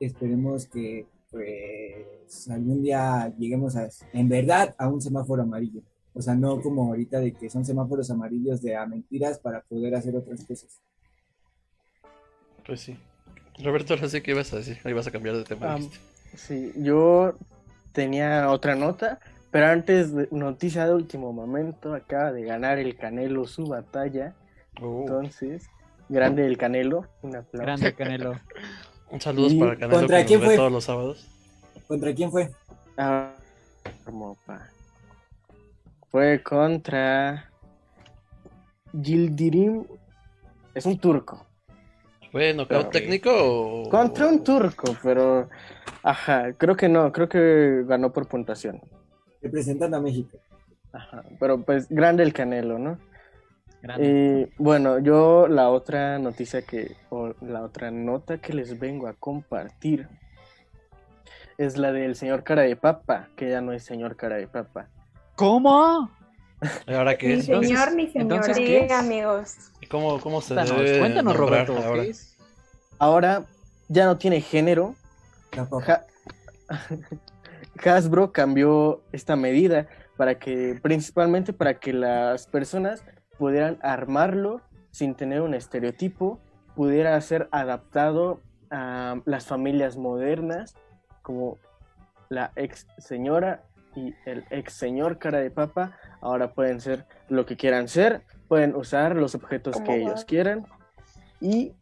esperemos 0.00 0.66
que 0.66 1.06
pues 1.30 2.48
algún 2.48 2.82
día 2.82 3.30
lleguemos 3.36 3.76
a, 3.76 3.88
en 4.12 4.28
verdad 4.28 4.74
a 4.78 4.88
un 4.88 5.02
semáforo 5.02 5.42
amarillo. 5.42 5.82
O 6.14 6.22
sea, 6.22 6.34
no 6.34 6.62
como 6.62 6.86
ahorita 6.86 7.20
de 7.20 7.34
que 7.34 7.50
son 7.50 7.64
semáforos 7.64 8.10
amarillos 8.10 8.62
de 8.62 8.74
mentiras 8.86 9.38
para 9.38 9.60
poder 9.60 9.94
hacer 9.94 10.16
otras 10.16 10.42
cosas. 10.46 10.80
Pues 12.64 12.80
sí. 12.80 12.96
Roberto, 13.62 13.94
ahora 13.94 14.08
sé 14.08 14.22
qué 14.22 14.32
ibas 14.32 14.52
a 14.52 14.56
decir. 14.56 14.78
Ahí 14.84 14.92
vas 14.92 15.06
a 15.06 15.10
cambiar 15.10 15.36
de 15.36 15.44
tema. 15.44 15.78
sí, 16.34 16.72
yo 16.76 17.34
tenía 17.92 18.50
otra 18.50 18.74
nota, 18.74 19.18
pero 19.50 19.66
antes, 19.66 20.14
de, 20.14 20.28
noticia 20.30 20.86
de 20.86 20.94
último 20.94 21.32
momento, 21.32 21.94
acaba 21.94 22.32
de 22.32 22.42
ganar 22.42 22.78
el 22.78 22.96
Canelo 22.96 23.46
su 23.46 23.66
batalla. 23.66 24.34
Oh. 24.82 25.00
Entonces, 25.00 25.68
grande 26.08 26.46
el 26.46 26.58
Canelo, 26.58 27.06
un 27.22 27.36
aplauso. 27.36 27.64
Grande 27.64 27.94
Canelo. 27.94 28.38
un 29.10 29.20
saludo 29.20 29.58
para 29.58 29.76
Canelo 29.76 30.00
¿Contra 30.00 30.24
quién 30.26 30.42
fue? 30.42 30.56
todos 30.56 30.72
los 30.72 30.84
sábados. 30.84 31.26
¿Contra 31.86 32.14
quién 32.14 32.30
fue? 32.30 32.50
Ah, 32.98 33.32
fue 36.10 36.42
contra 36.42 37.50
Gildirim. 39.02 39.84
Es 40.74 40.86
un 40.86 40.98
turco. 40.98 41.45
¿Fue 42.36 42.52
knockout 42.52 42.90
técnico 42.90 43.88
Contra 43.88 44.26
un 44.26 44.44
turco, 44.44 44.94
pero... 45.02 45.48
Ajá, 46.02 46.52
creo 46.52 46.76
que 46.76 46.86
no, 46.86 47.10
creo 47.10 47.30
que 47.30 47.82
ganó 47.86 48.12
por 48.12 48.28
puntuación. 48.28 48.82
Representando 49.40 49.96
a 49.96 50.00
México. 50.02 50.36
Ajá, 50.92 51.24
pero 51.40 51.62
pues 51.62 51.88
grande 51.88 52.22
el 52.22 52.34
Canelo, 52.34 52.78
¿no? 52.78 52.98
Y 53.98 54.52
bueno, 54.58 54.98
yo 54.98 55.48
la 55.48 55.70
otra 55.70 56.18
noticia 56.18 56.60
que, 56.60 56.94
o 57.08 57.32
la 57.40 57.62
otra 57.62 57.90
nota 57.90 58.36
que 58.36 58.52
les 58.52 58.78
vengo 58.78 59.08
a 59.08 59.14
compartir 59.14 60.06
es 61.56 61.78
la 61.78 61.90
del 61.90 62.16
señor 62.16 62.44
cara 62.44 62.62
de 62.62 62.76
papa, 62.76 63.30
que 63.34 63.48
ya 63.48 63.62
no 63.62 63.72
es 63.72 63.82
señor 63.82 64.14
cara 64.14 64.36
de 64.36 64.46
papa. 64.46 64.88
¿Cómo? 65.36 66.10
¿Ahora 66.86 67.16
qué 67.16 67.28
Ni 67.36 67.42
señor 67.42 67.94
ni 67.94 68.08
señora. 68.08 68.54
Sí, 68.54 68.78
amigos. 68.90 69.56
cómo, 69.90 70.20
cómo 70.20 70.40
se 70.40 70.54
debe 70.54 70.98
Cuéntanos, 70.98 71.36
Roberto. 71.36 71.76
Ahora? 71.76 72.04
ahora 72.98 73.44
ya 73.88 74.06
no 74.06 74.16
tiene 74.16 74.40
género. 74.40 74.94
Hasbro 77.84 78.32
cambió 78.32 79.02
esta 79.12 79.36
medida 79.36 79.86
para 80.16 80.38
que, 80.38 80.78
principalmente 80.82 81.52
para 81.52 81.78
que 81.78 81.92
las 81.92 82.46
personas 82.46 83.04
pudieran 83.38 83.78
armarlo 83.82 84.62
sin 84.90 85.14
tener 85.14 85.42
un 85.42 85.54
estereotipo, 85.54 86.40
pudiera 86.74 87.20
ser 87.20 87.48
adaptado 87.52 88.40
a 88.70 89.20
las 89.24 89.46
familias 89.46 89.96
modernas, 89.96 90.74
como 91.22 91.58
la 92.28 92.52
ex 92.56 92.86
señora 92.98 93.62
y 93.94 94.14
el 94.24 94.44
ex 94.50 94.72
señor 94.72 95.18
cara 95.18 95.38
de 95.38 95.50
papa 95.50 95.96
ahora 96.26 96.52
pueden 96.52 96.80
ser 96.80 97.04
lo 97.28 97.46
que 97.46 97.56
quieran 97.56 97.86
ser, 97.86 98.22
pueden 98.48 98.74
usar 98.74 99.14
los 99.14 99.34
objetos 99.36 99.80
que 99.80 100.02
ellos 100.02 100.24
quieran. 100.24 100.66
Y 101.40 101.72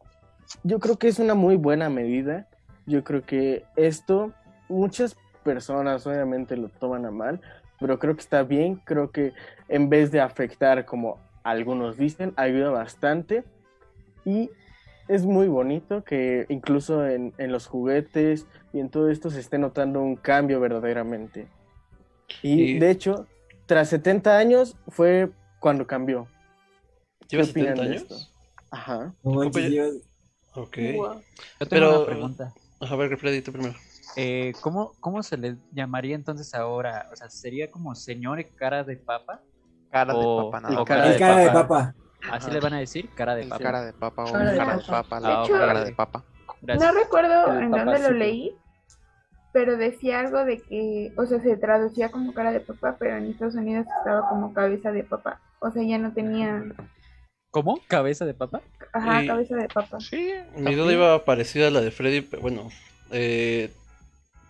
yo 0.62 0.78
creo 0.80 0.98
que 0.98 1.08
es 1.08 1.18
una 1.18 1.34
muy 1.34 1.56
buena 1.56 1.88
medida. 1.88 2.46
Yo 2.86 3.02
creo 3.04 3.22
que 3.22 3.64
esto 3.76 4.32
muchas 4.68 5.16
personas 5.42 6.06
obviamente 6.06 6.56
lo 6.56 6.68
toman 6.68 7.06
a 7.06 7.10
mal, 7.10 7.40
pero 7.80 7.98
creo 7.98 8.14
que 8.14 8.20
está 8.20 8.42
bien, 8.42 8.76
creo 8.84 9.10
que 9.10 9.32
en 9.68 9.88
vez 9.88 10.10
de 10.10 10.20
afectar 10.20 10.84
como 10.84 11.18
algunos 11.42 11.96
dicen, 11.96 12.34
ayuda 12.36 12.70
bastante. 12.70 13.44
Y 14.26 14.50
es 15.08 15.24
muy 15.24 15.48
bonito 15.48 16.04
que 16.04 16.44
incluso 16.50 17.06
en, 17.06 17.32
en 17.38 17.50
los 17.50 17.66
juguetes 17.66 18.46
y 18.74 18.80
en 18.80 18.90
todo 18.90 19.08
esto 19.08 19.30
se 19.30 19.40
esté 19.40 19.56
notando 19.56 20.02
un 20.02 20.16
cambio 20.16 20.60
verdaderamente. 20.60 21.46
Y, 22.42 22.78
de 22.78 22.90
hecho, 22.90 23.26
tras 23.66 23.88
70 23.88 24.36
años 24.36 24.76
fue 24.88 25.30
cuando 25.60 25.86
cambió. 25.86 26.26
¿Lleva 27.28 27.44
70 27.44 27.82
años? 27.82 28.32
Ajá. 28.70 29.14
Ok. 29.22 29.56
Yo 30.56 30.70
tengo 30.70 31.22
Pero, 31.68 31.96
una 31.96 32.06
pregunta. 32.06 32.54
A 32.80 32.96
ver, 32.96 33.16
Freddy, 33.16 33.40
tú 33.42 33.52
primero. 33.52 33.74
Eh, 34.16 34.52
¿cómo, 34.60 34.92
¿Cómo 35.00 35.22
se 35.22 35.36
le 35.36 35.56
llamaría 35.72 36.14
entonces 36.14 36.54
ahora? 36.54 37.08
O 37.12 37.16
sea, 37.16 37.28
¿sería 37.30 37.70
como 37.70 37.94
señor 37.94 38.44
cara 38.54 38.84
de 38.84 38.96
papa? 38.96 39.40
Cara 39.90 40.14
de 40.14 40.24
papa, 40.24 40.60
no. 40.60 40.84
cara, 40.84 41.08
de, 41.08 41.18
cara 41.18 41.36
de 41.38 41.50
papa. 41.50 41.94
¿Así 42.30 42.50
le 42.50 42.60
van 42.60 42.74
a 42.74 42.78
decir? 42.78 43.10
Cara 43.14 43.34
de 43.34 43.44
papa. 43.44 43.62
Cara 43.62 43.84
de 43.84 43.92
papa 43.92 44.24
o 44.24 44.32
cara 44.32 44.76
de 44.76 44.82
papa. 44.84 45.20
La 45.20 45.46
cara 45.48 45.84
de 45.84 45.92
papa. 45.92 46.24
No 46.62 46.92
recuerdo 46.92 47.58
en 47.58 47.70
dónde 47.70 47.98
lo 47.98 48.10
leí, 48.10 48.56
pero 49.54 49.76
decía 49.76 50.18
algo 50.18 50.44
de 50.44 50.58
que, 50.58 51.12
o 51.16 51.26
sea, 51.26 51.40
se 51.40 51.56
traducía 51.56 52.10
como 52.10 52.34
cara 52.34 52.50
de 52.50 52.58
papá, 52.58 52.96
pero 52.98 53.16
en 53.16 53.30
Estados 53.30 53.54
Unidos 53.54 53.86
estaba 53.98 54.28
como 54.28 54.52
cabeza 54.52 54.90
de 54.90 55.04
papá. 55.04 55.40
O 55.60 55.70
sea, 55.70 55.84
ya 55.84 55.96
no 55.96 56.12
tenía... 56.12 56.64
¿Cómo? 57.52 57.78
¿Cabeza 57.86 58.26
de 58.26 58.34
papa? 58.34 58.62
Ajá, 58.92 59.24
cabeza 59.24 59.54
de 59.54 59.68
papa. 59.68 60.00
Sí, 60.00 60.32
mi 60.56 60.74
duda 60.74 60.92
iba 60.92 61.24
parecida 61.24 61.68
a 61.68 61.70
la 61.70 61.82
de 61.82 61.92
Freddy, 61.92 62.22
pero 62.22 62.42
bueno, 62.42 62.68
eh, 63.12 63.70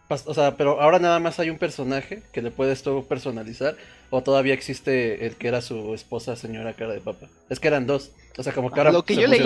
o 0.08 0.32
sea, 0.32 0.56
pero 0.56 0.80
ahora 0.80 0.98
nada 0.98 1.18
más 1.18 1.38
hay 1.38 1.50
un 1.50 1.58
personaje 1.58 2.22
que 2.32 2.40
le 2.40 2.50
puedes 2.50 2.82
todo 2.82 3.04
personalizar, 3.04 3.76
o 4.08 4.22
todavía 4.22 4.54
existe 4.54 5.26
el 5.26 5.36
que 5.36 5.48
era 5.48 5.60
su 5.60 5.92
esposa, 5.92 6.34
señora 6.34 6.72
cara 6.72 6.94
de 6.94 7.00
papa. 7.00 7.26
Es 7.50 7.60
que 7.60 7.68
eran 7.68 7.86
dos, 7.86 8.12
o 8.38 8.42
sea, 8.42 8.54
como 8.54 8.70
que 8.70 8.80
ahora 8.80 8.90
lo 8.90 9.04
que 9.04 9.16
yo 9.16 9.26
leí 9.26 9.42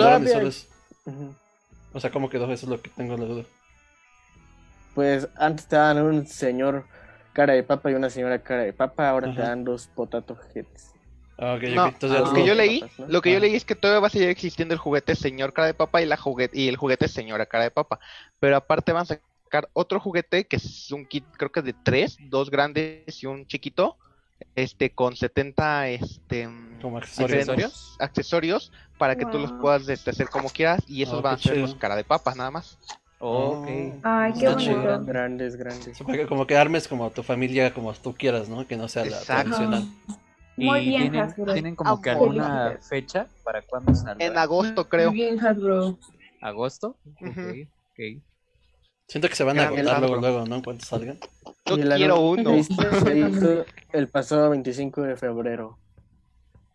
O 1.91 1.99
sea, 1.99 2.11
¿cómo 2.11 2.29
quedó? 2.29 2.45
Eso 2.45 2.65
es 2.65 2.69
lo 2.69 2.81
que 2.81 2.89
tengo 2.91 3.17
la 3.17 3.25
duda 3.25 3.43
pues 4.95 5.27
antes 5.35 5.67
te 5.67 5.75
daban 5.75 6.01
un 6.01 6.25
señor 6.25 6.85
cara 7.33 7.53
de 7.53 7.63
papa 7.63 7.91
y 7.91 7.93
una 7.93 8.09
señora 8.09 8.39
cara 8.39 8.63
de 8.63 8.73
papa, 8.73 9.09
ahora 9.09 9.33
te 9.33 9.41
dan 9.41 9.63
dos 9.63 9.87
potato 9.87 10.37
heads. 10.53 10.93
Lo 11.37 12.33
que 12.33 12.45
yo 12.45 12.53
leí, 12.53 12.83
lo 13.07 13.21
que 13.21 13.31
yo 13.31 13.39
leí 13.39 13.55
es 13.55 13.63
que 13.63 13.75
todavía 13.75 14.01
va 14.01 14.07
a 14.07 14.09
seguir 14.09 14.27
existiendo 14.27 14.73
el 14.73 14.79
juguete 14.79 15.15
señor 15.15 15.53
cara 15.53 15.67
de 15.67 15.73
papa 15.73 16.01
y 16.01 16.05
la 16.05 16.17
juguete 16.17 16.59
y 16.59 16.67
el 16.67 16.75
juguete 16.75 17.07
señora 17.07 17.45
cara 17.45 17.63
de 17.63 17.71
papa, 17.71 17.99
pero 18.39 18.57
aparte 18.57 18.91
van 18.91 19.03
a 19.03 19.05
sacar 19.05 19.69
otro 19.71 20.01
juguete 20.01 20.45
que 20.47 20.57
es 20.57 20.91
un 20.91 21.05
kit, 21.05 21.23
creo 21.37 21.49
que 21.49 21.61
es 21.61 21.65
de 21.65 21.73
tres, 21.73 22.17
dos 22.19 22.51
grandes 22.51 23.23
y 23.23 23.25
un 23.25 23.47
chiquito, 23.47 23.97
este 24.55 24.89
con 24.89 25.15
70 25.15 25.87
este 25.89 26.49
accesorios, 26.97 27.95
accesorios 27.99 28.71
para 28.97 29.15
que 29.15 29.25
tú 29.25 29.39
los 29.39 29.53
puedas 29.53 29.87
este, 29.87 30.09
hacer 30.09 30.27
como 30.27 30.49
quieras 30.49 30.83
y 30.87 31.03
esos 31.03 31.19
ah, 31.19 31.21
van 31.21 31.35
a 31.35 31.37
ser 31.37 31.57
los 31.57 31.75
cara 31.75 31.95
de 31.95 32.03
papa 32.03 32.35
nada 32.35 32.51
más. 32.51 32.77
Ok. 33.19 33.67
Ay, 34.03 34.33
qué 34.39 34.49
bonito. 34.49 35.05
Grandes, 35.05 35.55
grandes. 35.55 35.97
Como 36.27 36.47
que 36.47 36.57
armes 36.57 36.87
como 36.87 37.09
tu 37.11 37.23
familia, 37.23 37.73
como 37.73 37.93
tú 37.93 38.13
quieras, 38.13 38.49
¿no? 38.49 38.67
Que 38.67 38.77
no 38.77 38.87
sea 38.87 39.05
la 39.05 39.19
tradicional. 39.19 39.87
Muy 40.57 40.85
bien, 40.85 41.11
tienen, 41.11 41.33
¿Tienen 41.53 41.75
como 41.75 42.01
que 42.01 42.09
alguna 42.09 42.77
fecha 42.81 43.27
para 43.43 43.61
cuándo 43.61 43.95
salga? 43.95 44.25
En 44.25 44.37
agosto, 44.37 44.89
creo. 44.89 45.09
Muy 45.09 45.21
bien, 45.21 45.39
Hasbro. 45.39 45.97
¿Agosto? 46.41 46.97
Ok, 47.21 47.67
ok. 47.91 48.21
Siento 49.07 49.27
que 49.27 49.35
se 49.35 49.43
van 49.43 49.59
a 49.59 49.67
agotar 49.67 49.99
luego, 49.99 50.17
luego, 50.17 50.45
¿no? 50.45 50.55
En 50.55 50.61
cuanto 50.61 50.85
salgan. 50.85 51.17
Yo 51.65 51.77
quiero 51.77 52.19
uno. 52.21 52.55
el 53.93 54.07
pasado 54.07 54.49
25 54.49 55.01
de 55.01 55.15
febrero. 55.15 55.77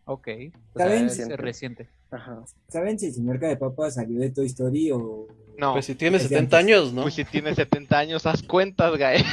Ok. 0.05 0.27
¿Saben? 0.75 1.05
es 1.05 1.37
reciente. 1.37 1.89
Ajá. 2.11 2.43
¿Saben 2.67 2.99
si 2.99 3.07
el 3.07 3.13
señor 3.13 3.39
K 3.39 3.47
de 3.47 3.57
Papa 3.57 3.89
salió 3.89 4.19
de 4.19 4.29
Toy 4.29 4.45
Story 4.47 4.91
o...? 4.91 5.27
No. 5.57 5.73
Pues 5.73 5.85
si 5.85 5.95
tiene 5.95 6.19
70 6.19 6.57
años, 6.57 6.93
¿no? 6.93 7.03
Pues 7.03 7.13
si 7.13 7.23
tiene 7.23 7.55
70 7.55 7.97
años, 7.97 8.25
haz 8.25 8.43
cuentas, 8.43 8.95
Gael. 8.97 9.23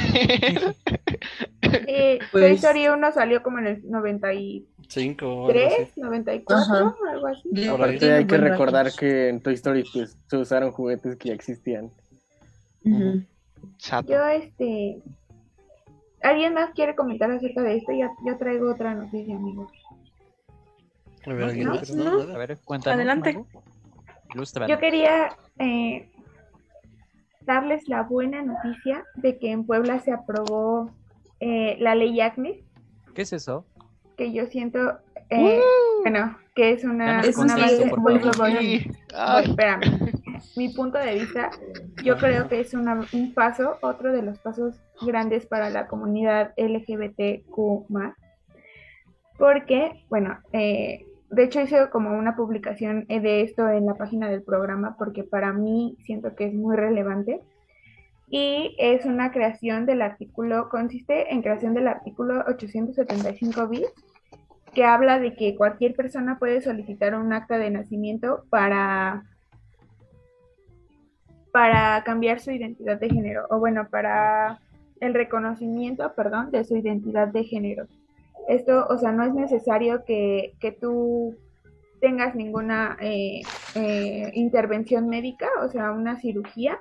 Eh, 1.87 2.19
Pues- 2.31 2.43
Toy 2.43 2.51
Story 2.53 2.87
1 2.87 3.11
salió 3.11 3.43
como 3.43 3.59
en 3.59 3.67
el 3.67 3.89
93, 3.89 4.63
5 4.87 5.25
o 5.27 5.49
algo 5.49 5.59
así. 5.83 6.01
94, 6.01 6.55
Ajá. 6.55 6.95
algo 7.11 7.27
así. 7.27 7.49
Ahí. 7.55 7.67
Aparte 7.67 8.13
hay 8.13 8.25
que 8.25 8.37
recordar 8.37 8.85
rato. 8.85 8.97
que 8.97 9.29
en 9.29 9.41
Toy 9.41 9.53
Story 9.55 9.83
pues 9.91 10.17
se 10.27 10.37
usaron 10.37 10.71
juguetes 10.71 11.17
que 11.17 11.29
ya 11.29 11.35
existían. 11.35 11.91
Ujú. 12.85 13.23
Chato. 13.77 14.11
Yo, 14.11 14.25
este... 14.27 14.97
¿Alguien 16.21 16.53
más 16.53 16.69
quiere 16.73 16.95
comentar 16.95 17.29
acerca 17.31 17.61
de 17.63 17.77
esto? 17.77 17.91
Ya, 17.91 18.09
yo 18.25 18.37
traigo 18.37 18.71
otra 18.71 18.93
noticia, 18.95 19.35
amigos. 19.35 19.69
A 21.25 21.33
ver, 21.33 21.43
¿alguien 21.43 21.67
No, 21.67 21.75
más? 21.75 21.89
no. 21.91 22.23
No, 22.25 22.33
A 22.33 22.37
ver, 22.37 22.57
cuéntanos. 22.63 22.95
Adelante. 22.95 23.43
Yo 24.67 24.79
quería 24.79 25.29
eh, 25.59 26.09
darles 27.45 27.87
la 27.87 28.03
buena 28.03 28.41
noticia 28.41 29.05
de 29.15 29.37
que 29.39 29.51
en 29.51 29.65
Puebla 29.65 29.99
se 29.99 30.11
aprobó 30.11 30.91
eh, 31.39 31.77
la 31.79 31.95
ley 31.95 32.19
ACNE, 32.21 32.63
¿Qué 33.13 33.21
es 33.23 33.33
eso? 33.33 33.65
que 34.17 34.31
yo 34.31 34.45
siento, 34.45 34.99
eh, 35.29 35.59
bueno, 36.03 36.37
que 36.55 36.71
es 36.71 36.83
una, 36.83 37.05
Danos 37.23 37.27
un 37.27 37.33
contexto, 37.33 37.63
avance 37.63 37.89
por 37.89 37.99
muy 37.99 38.19
favor. 38.19 38.35
global. 38.35 38.57
Sí. 38.59 38.85
Voy, 38.87 38.95
Ay, 39.15 39.45
espérame. 39.49 39.81
Mi 40.55 40.69
punto 40.69 40.97
de 40.99 41.13
vista, 41.15 41.49
yo 42.03 42.17
creo 42.17 42.47
que 42.47 42.59
es 42.59 42.73
una- 42.73 43.05
un 43.13 43.33
paso, 43.33 43.77
otro 43.81 44.11
de 44.11 44.21
los 44.21 44.37
pasos 44.39 44.75
grandes 45.01 45.45
para 45.47 45.69
la 45.69 45.87
comunidad 45.87 46.53
LGBTQ 46.57 47.75
porque, 49.37 50.05
bueno, 50.09 50.37
eh, 50.51 51.05
de 51.33 51.43
hecho 51.43 51.61
hice 51.61 51.89
como 51.89 52.17
una 52.17 52.35
publicación 52.35 53.05
eh, 53.09 53.19
de 53.19 53.41
esto 53.41 53.67
en 53.69 53.85
la 53.85 53.95
página 53.95 54.29
del 54.29 54.43
programa 54.43 54.95
porque 54.97 55.23
para 55.23 55.51
mí 55.51 55.97
siento 56.05 56.35
que 56.35 56.45
es 56.45 56.53
muy 56.53 56.75
relevante 56.75 57.41
y 58.29 58.75
es 58.79 59.05
una 59.05 59.31
creación 59.31 59.85
del 59.85 60.01
artículo, 60.01 60.69
consiste 60.69 61.33
en 61.33 61.41
creación 61.41 61.73
del 61.73 61.87
artículo 61.87 62.43
875 62.47 63.67
bis 63.67 63.87
que 64.73 64.85
habla 64.85 65.19
de 65.19 65.35
que 65.35 65.55
cualquier 65.55 65.95
persona 65.95 66.39
puede 66.39 66.61
solicitar 66.61 67.15
un 67.15 67.31
acta 67.33 67.57
de 67.57 67.69
nacimiento 67.69 68.45
para 68.49 69.23
para 71.51 72.03
cambiar 72.03 72.39
su 72.39 72.49
identidad 72.51 72.99
de 72.99 73.09
género 73.09 73.45
o 73.49 73.59
bueno, 73.59 73.87
para 73.89 74.59
el 74.99 75.13
reconocimiento, 75.13 76.13
perdón, 76.15 76.49
de 76.49 76.63
su 76.63 76.75
identidad 76.75 77.27
de 77.27 77.43
género. 77.43 77.87
Esto, 78.47 78.85
o 78.89 78.97
sea, 78.97 79.11
no 79.11 79.23
es 79.23 79.33
necesario 79.33 80.03
que, 80.05 80.53
que 80.59 80.71
tú 80.71 81.35
tengas 82.01 82.35
ninguna 82.35 82.97
eh, 82.99 83.41
eh, 83.75 84.31
intervención 84.33 85.07
médica, 85.07 85.47
o 85.63 85.69
sea, 85.69 85.91
una 85.91 86.19
cirugía, 86.19 86.79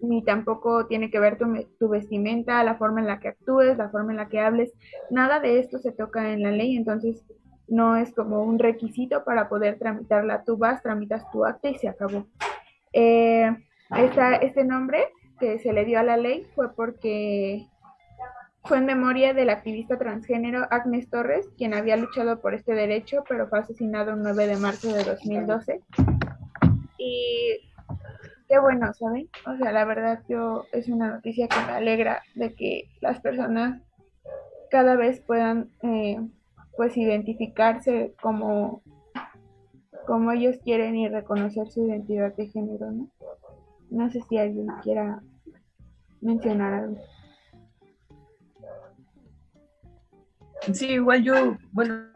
ni 0.00 0.22
tampoco 0.24 0.86
tiene 0.86 1.10
que 1.10 1.20
ver 1.20 1.38
tu, 1.38 1.46
tu 1.78 1.88
vestimenta, 1.88 2.62
la 2.64 2.74
forma 2.74 3.00
en 3.00 3.06
la 3.06 3.20
que 3.20 3.28
actúes, 3.28 3.76
la 3.78 3.88
forma 3.88 4.10
en 4.12 4.16
la 4.18 4.28
que 4.28 4.40
hables, 4.40 4.72
nada 5.10 5.40
de 5.40 5.60
esto 5.60 5.78
se 5.78 5.92
toca 5.92 6.32
en 6.32 6.42
la 6.42 6.50
ley, 6.50 6.76
entonces 6.76 7.24
no 7.68 7.96
es 7.96 8.12
como 8.14 8.42
un 8.42 8.58
requisito 8.58 9.24
para 9.24 9.48
poder 9.48 9.78
tramitarla. 9.78 10.44
Tú 10.44 10.56
vas, 10.56 10.82
tramitas 10.82 11.28
tu 11.32 11.44
acta 11.44 11.68
y 11.68 11.74
se 11.76 11.88
acabó. 11.88 12.26
Eh, 12.92 13.50
esta- 13.96 14.36
este 14.36 14.64
nombre 14.64 15.08
que 15.40 15.58
se 15.58 15.72
le 15.72 15.84
dio 15.84 15.98
a 15.98 16.02
la 16.04 16.16
ley 16.16 16.46
fue 16.54 16.74
porque 16.74 17.66
fue 18.66 18.78
en 18.78 18.86
memoria 18.86 19.32
del 19.32 19.50
activista 19.50 19.98
transgénero 19.98 20.66
Agnes 20.70 21.08
Torres, 21.08 21.48
quien 21.56 21.74
había 21.74 21.96
luchado 21.96 22.40
por 22.40 22.54
este 22.54 22.74
derecho, 22.74 23.22
pero 23.28 23.48
fue 23.48 23.60
asesinado 23.60 24.12
el 24.12 24.22
9 24.22 24.46
de 24.46 24.56
marzo 24.56 24.92
de 24.92 25.04
2012. 25.04 25.80
Y 26.98 27.58
qué 28.48 28.58
bueno, 28.58 28.92
¿saben? 28.94 29.28
O 29.46 29.56
sea, 29.56 29.72
la 29.72 29.84
verdad 29.84 30.22
yo 30.28 30.66
es 30.72 30.88
una 30.88 31.10
noticia 31.10 31.48
que 31.48 31.60
me 31.66 31.72
alegra 31.72 32.22
de 32.34 32.54
que 32.54 32.88
las 33.00 33.20
personas 33.20 33.80
cada 34.70 34.96
vez 34.96 35.20
puedan 35.20 35.70
eh, 35.82 36.18
pues 36.76 36.96
identificarse 36.96 38.14
como 38.20 38.82
como 40.06 40.30
ellos 40.30 40.56
quieren 40.62 40.94
y 40.96 41.08
reconocer 41.08 41.68
su 41.68 41.84
identidad 41.84 42.34
de 42.36 42.46
género, 42.46 42.92
¿no? 42.92 43.08
No 43.90 44.08
sé 44.10 44.20
si 44.28 44.38
alguien 44.38 44.68
quiera 44.82 45.20
mencionar 46.20 46.74
algo. 46.74 46.96
Sí, 50.72 50.86
igual 50.92 51.22
yo, 51.22 51.56
bueno, 51.72 52.06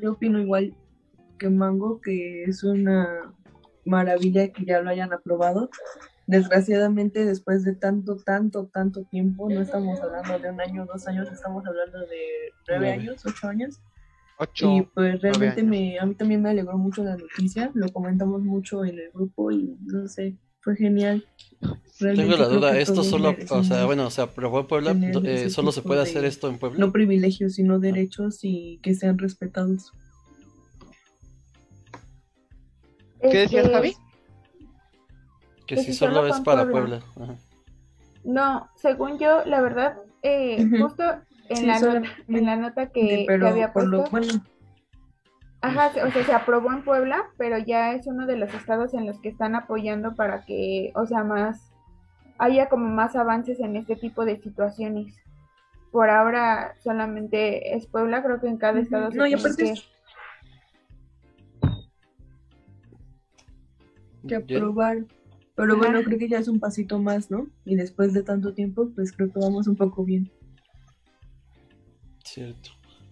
yo 0.00 0.12
opino 0.12 0.38
igual 0.40 0.74
que 1.38 1.48
Mango, 1.48 2.00
que 2.00 2.44
es 2.44 2.64
una 2.64 3.34
maravilla 3.84 4.52
que 4.52 4.64
ya 4.64 4.80
lo 4.80 4.90
hayan 4.90 5.12
aprobado. 5.12 5.70
Desgraciadamente, 6.26 7.24
después 7.24 7.64
de 7.64 7.74
tanto, 7.74 8.16
tanto, 8.16 8.66
tanto 8.66 9.04
tiempo, 9.04 9.48
no 9.48 9.62
estamos 9.62 9.98
hablando 10.00 10.38
de 10.38 10.50
un 10.50 10.60
año, 10.60 10.84
dos 10.84 11.06
años, 11.08 11.30
estamos 11.32 11.64
hablando 11.66 12.00
de 12.00 12.52
nueve 12.68 12.92
años, 12.92 13.24
ocho 13.24 13.48
años. 13.48 13.80
ocho. 14.38 14.70
Y 14.70 14.82
pues 14.82 15.22
realmente 15.22 15.62
me, 15.62 15.98
a 15.98 16.04
mí 16.04 16.14
también 16.14 16.42
me 16.42 16.50
alegró 16.50 16.76
mucho 16.76 17.02
la 17.02 17.16
noticia, 17.16 17.70
lo 17.72 17.88
comentamos 17.88 18.42
mucho 18.42 18.84
en 18.84 18.98
el 18.98 19.10
grupo 19.10 19.50
y 19.50 19.78
no 19.86 20.06
sé, 20.06 20.36
fue 20.60 20.76
genial. 20.76 21.24
Realmente 22.00 22.32
Tengo 22.36 22.42
la 22.42 22.48
duda, 22.48 22.78
esto 22.78 23.02
solo, 23.02 23.34
o 23.50 23.64
sea, 23.64 23.84
bueno, 23.84 24.08
se 24.10 24.22
aprobó 24.22 24.60
en 24.60 24.66
Puebla, 24.68 24.96
eh, 25.24 25.50
solo 25.50 25.72
se 25.72 25.82
puede 25.82 26.04
de- 26.04 26.08
hacer 26.10 26.24
esto 26.24 26.48
en 26.48 26.58
Puebla. 26.58 26.78
No 26.78 26.92
privilegios, 26.92 27.54
sino 27.54 27.78
derechos 27.80 28.38
y 28.44 28.78
que 28.82 28.94
sean 28.94 29.18
respetados. 29.18 29.92
¿Qué 33.20 33.38
decías, 33.38 33.64
Este, 33.64 33.74
Javi? 33.74 33.96
Que 35.66 35.74
que 35.74 35.76
si 35.82 35.92
si 35.92 35.98
solo 35.98 36.14
solo 36.16 36.28
es 36.34 36.40
para 36.40 36.70
Puebla. 36.70 37.00
Puebla. 37.14 37.32
Ajá. 37.34 37.42
No, 38.24 38.68
según 38.76 39.18
yo, 39.18 39.44
la 39.44 39.60
verdad, 39.60 39.96
eh, 40.22 40.64
justo 40.80 41.02
en, 41.48 41.56
Sí, 41.56 41.66
la 41.66 41.80
nota, 41.80 42.02
en 42.28 42.44
la 42.44 42.56
nota 42.56 42.90
que, 42.90 43.24
pero 43.26 43.48
había 43.48 43.72
por 43.72 43.90
puesto, 43.90 44.04
lo 44.04 44.10
bueno, 44.10 44.44
ajá, 45.60 45.90
o 46.06 46.10
sea, 46.12 46.24
se 46.24 46.32
aprobó 46.32 46.72
en 46.72 46.84
Puebla, 46.84 47.24
pero 47.38 47.58
ya 47.58 47.92
es 47.94 48.06
uno 48.06 48.26
de 48.26 48.36
los 48.36 48.52
estados 48.54 48.94
en 48.94 49.06
los 49.06 49.18
que 49.20 49.28
están 49.30 49.54
apoyando 49.54 50.14
para 50.14 50.44
que, 50.44 50.92
o 50.94 51.06
sea, 51.06 51.24
más, 51.24 51.72
haya 52.38 52.68
como 52.68 52.88
más 52.88 53.16
avances 53.16 53.60
en 53.60 53.76
este 53.76 53.96
tipo 53.96 54.24
de 54.24 54.40
situaciones. 54.40 55.14
Por 55.90 56.10
ahora 56.10 56.74
solamente 56.82 57.74
es 57.76 57.86
Puebla, 57.86 58.22
creo 58.22 58.40
que 58.40 58.48
en 58.48 58.58
cada 58.58 58.78
estado 58.80 59.10
se 59.10 59.18
No, 59.18 59.24
tiene 59.24 59.42
que- 59.56 59.70
es- 59.72 59.88
que 64.26 64.34
aprobar. 64.36 64.98
Pero 65.54 65.72
Ajá. 65.72 65.78
bueno, 65.78 66.02
creo 66.04 66.18
que 66.18 66.28
ya 66.28 66.38
es 66.38 66.48
un 66.48 66.60
pasito 66.60 66.98
más, 66.98 67.30
¿no? 67.30 67.48
Y 67.64 67.74
después 67.74 68.12
de 68.14 68.22
tanto 68.22 68.54
tiempo, 68.54 68.90
pues 68.94 69.12
creo 69.12 69.32
que 69.32 69.40
vamos 69.40 69.66
un 69.66 69.76
poco 69.76 70.04
bien. 70.04 70.30
Cierto. 72.24 72.70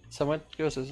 Samuel, 0.09 0.43
¿qué 0.57 0.62
vas 0.62 0.78
a? 0.78 0.82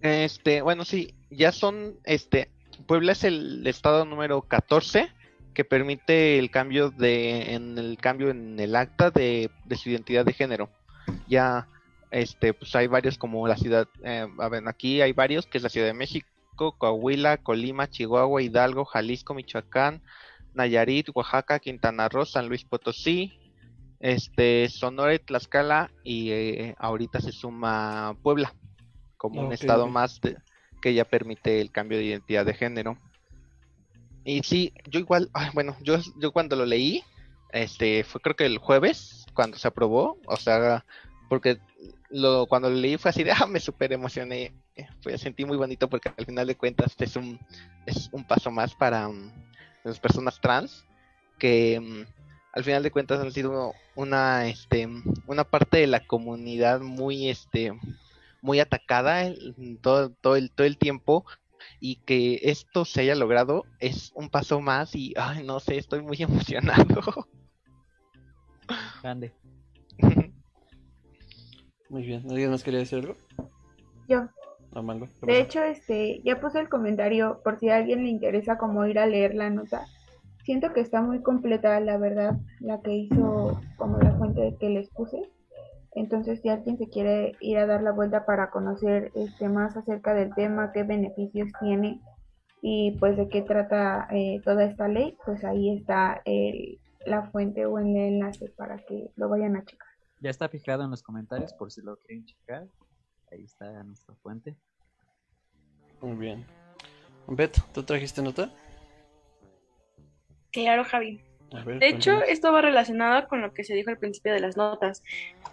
Este, 0.00 0.62
bueno, 0.62 0.84
sí, 0.84 1.14
ya 1.30 1.52
son, 1.52 1.94
este, 2.04 2.50
Puebla 2.86 3.12
es 3.12 3.24
el 3.24 3.66
estado 3.66 4.04
número 4.04 4.42
14 4.42 5.08
que 5.54 5.64
permite 5.64 6.38
el 6.38 6.50
cambio 6.50 6.90
de, 6.90 7.54
en 7.54 7.78
el 7.78 7.96
cambio 7.98 8.30
en 8.30 8.58
el 8.58 8.74
acta 8.76 9.10
de, 9.10 9.50
de 9.64 9.76
su 9.76 9.88
identidad 9.90 10.24
de 10.24 10.32
género. 10.32 10.68
Ya, 11.28 11.68
este, 12.10 12.52
pues 12.52 12.74
hay 12.74 12.86
varios 12.86 13.16
como 13.18 13.46
la 13.46 13.56
ciudad, 13.56 13.88
eh, 14.04 14.26
a 14.38 14.48
ver, 14.48 14.66
aquí 14.66 15.00
hay 15.00 15.12
varios, 15.12 15.46
que 15.46 15.58
es 15.58 15.62
la 15.64 15.70
Ciudad 15.70 15.86
de 15.86 15.94
México, 15.94 16.74
Coahuila, 16.78 17.38
Colima, 17.38 17.88
Chihuahua, 17.88 18.42
Hidalgo, 18.42 18.84
Jalisco, 18.84 19.34
Michoacán, 19.34 20.02
Nayarit, 20.54 21.08
Oaxaca, 21.14 21.58
Quintana 21.58 22.08
Roo, 22.08 22.24
San 22.24 22.48
Luis 22.48 22.64
Potosí, 22.64 23.32
este, 24.00 24.68
Sonora 24.68 25.14
y 25.14 25.18
Tlaxcala, 25.18 25.90
y 26.04 26.30
eh, 26.30 26.74
ahorita 26.78 27.20
se 27.20 27.32
suma 27.32 28.16
Puebla 28.22 28.54
como 29.16 29.40
un 29.40 29.52
estado 29.52 29.86
más 29.88 30.20
de- 30.20 30.36
que 30.80 30.94
ya 30.94 31.04
permite 31.04 31.60
el 31.60 31.70
cambio 31.72 31.98
de 31.98 32.04
identidad 32.04 32.44
de 32.44 32.54
género. 32.54 32.98
Y 34.24 34.42
sí, 34.42 34.72
yo 34.86 35.00
igual, 35.00 35.30
bueno, 35.52 35.76
yo, 35.82 35.98
yo 36.16 36.32
cuando 36.32 36.56
lo 36.56 36.64
leí, 36.64 37.02
este, 37.52 38.04
fue 38.04 38.20
creo 38.20 38.36
que 38.36 38.46
el 38.46 38.58
jueves, 38.58 39.26
cuando 39.34 39.58
se 39.58 39.68
aprobó, 39.68 40.18
o 40.26 40.36
sea, 40.36 40.84
porque 41.28 41.58
lo, 42.08 42.46
cuando 42.46 42.70
lo 42.70 42.76
leí 42.76 42.96
fue 42.96 43.10
así 43.10 43.22
de, 43.22 43.32
ah, 43.38 43.46
me 43.46 43.60
super 43.60 43.92
emocioné, 43.92 44.52
fue, 45.02 45.18
sentí 45.18 45.44
muy 45.44 45.56
bonito 45.56 45.88
porque 45.88 46.10
al 46.16 46.26
final 46.26 46.46
de 46.46 46.56
cuentas 46.56 46.92
este 46.92 47.04
es 47.04 47.16
un, 47.16 47.38
es 47.86 48.08
un 48.12 48.24
paso 48.24 48.50
más 48.50 48.74
para 48.74 49.08
mm, 49.08 49.32
las 49.84 50.00
personas 50.00 50.40
trans 50.40 50.84
que 51.38 51.78
mm, 51.80 52.02
al 52.52 52.64
final 52.64 52.82
de 52.82 52.90
cuentas 52.90 53.20
han 53.20 53.32
sido 53.32 53.74
una, 53.94 54.46
este, 54.46 54.88
una 55.26 55.44
parte 55.44 55.78
de 55.78 55.86
la 55.86 56.06
comunidad 56.06 56.80
muy, 56.80 57.28
este, 57.28 57.72
muy 58.40 58.60
atacada 58.60 59.32
todo, 59.80 60.10
todo, 60.10 60.36
el, 60.36 60.50
todo 60.50 60.66
el 60.66 60.78
tiempo 60.78 61.24
y 61.80 61.96
que 61.96 62.40
esto 62.42 62.84
se 62.84 63.02
haya 63.02 63.14
logrado 63.14 63.64
es 63.80 64.12
un 64.14 64.28
paso 64.28 64.60
más 64.60 64.94
y, 64.94 65.14
ay, 65.16 65.44
no 65.44 65.60
sé, 65.60 65.78
estoy 65.78 66.02
muy 66.02 66.16
emocionado. 66.20 67.26
Grande. 69.02 69.32
Muy 71.90 72.02
bien, 72.02 72.24
¿alguien 72.28 72.50
más 72.50 72.64
quería 72.64 72.80
decir 72.80 72.98
algo? 72.98 73.14
Yo. 74.08 74.26
No, 74.74 74.82
de 75.22 75.38
hecho, 75.38 75.62
este, 75.62 76.20
ya 76.24 76.40
puse 76.40 76.58
el 76.58 76.68
comentario 76.68 77.40
por 77.44 77.60
si 77.60 77.68
a 77.68 77.76
alguien 77.76 78.02
le 78.02 78.08
interesa 78.08 78.58
como 78.58 78.84
ir 78.86 78.98
a 78.98 79.06
leer 79.06 79.36
la 79.36 79.48
nota. 79.48 79.86
Siento 80.44 80.72
que 80.72 80.80
está 80.80 81.00
muy 81.00 81.22
completa, 81.22 81.78
la 81.78 81.96
verdad, 81.96 82.36
la 82.58 82.80
que 82.80 82.92
hizo 82.92 83.60
como 83.76 83.98
la 83.98 84.16
fuente 84.18 84.56
que 84.58 84.70
les 84.70 84.90
puse. 84.90 85.30
Entonces, 85.94 86.40
si 86.40 86.48
alguien 86.48 86.76
se 86.76 86.88
quiere 86.88 87.36
ir 87.40 87.58
a 87.58 87.66
dar 87.66 87.82
la 87.82 87.92
vuelta 87.92 88.26
para 88.26 88.50
conocer 88.50 89.12
este 89.14 89.48
más 89.48 89.76
acerca 89.76 90.12
del 90.12 90.34
tema, 90.34 90.72
qué 90.72 90.82
beneficios 90.82 91.50
tiene 91.60 92.00
y 92.60 92.96
pues 92.98 93.16
de 93.16 93.28
qué 93.28 93.42
trata 93.42 94.08
eh, 94.10 94.40
toda 94.44 94.64
esta 94.64 94.88
ley, 94.88 95.16
pues 95.24 95.44
ahí 95.44 95.76
está 95.76 96.20
el, 96.24 96.80
la 97.06 97.30
fuente 97.30 97.66
o 97.66 97.78
el 97.78 97.96
enlace 97.96 98.48
para 98.56 98.78
que 98.78 99.10
lo 99.16 99.28
vayan 99.28 99.56
a 99.56 99.64
checar. 99.64 99.88
Ya 100.20 100.30
está 100.30 100.48
fijado 100.48 100.84
en 100.84 100.90
los 100.90 101.02
comentarios 101.02 101.52
por 101.52 101.70
si 101.70 101.82
lo 101.82 101.96
quieren 101.98 102.24
checar. 102.24 102.66
Ahí 103.30 103.44
está 103.44 103.82
nuestra 103.84 104.14
fuente. 104.16 104.56
Muy 106.00 106.16
bien. 106.16 106.44
Beto, 107.28 107.62
¿tú 107.72 107.82
trajiste 107.82 108.22
nota? 108.22 108.50
Claro, 110.50 110.84
Javi. 110.84 111.20
De 111.62 111.88
hecho, 111.88 112.22
esto 112.22 112.52
va 112.52 112.60
relacionado 112.60 113.28
con 113.28 113.40
lo 113.40 113.52
que 113.52 113.64
se 113.64 113.74
dijo 113.74 113.90
al 113.90 113.98
principio 113.98 114.32
de 114.32 114.40
las 114.40 114.56
notas. 114.56 115.02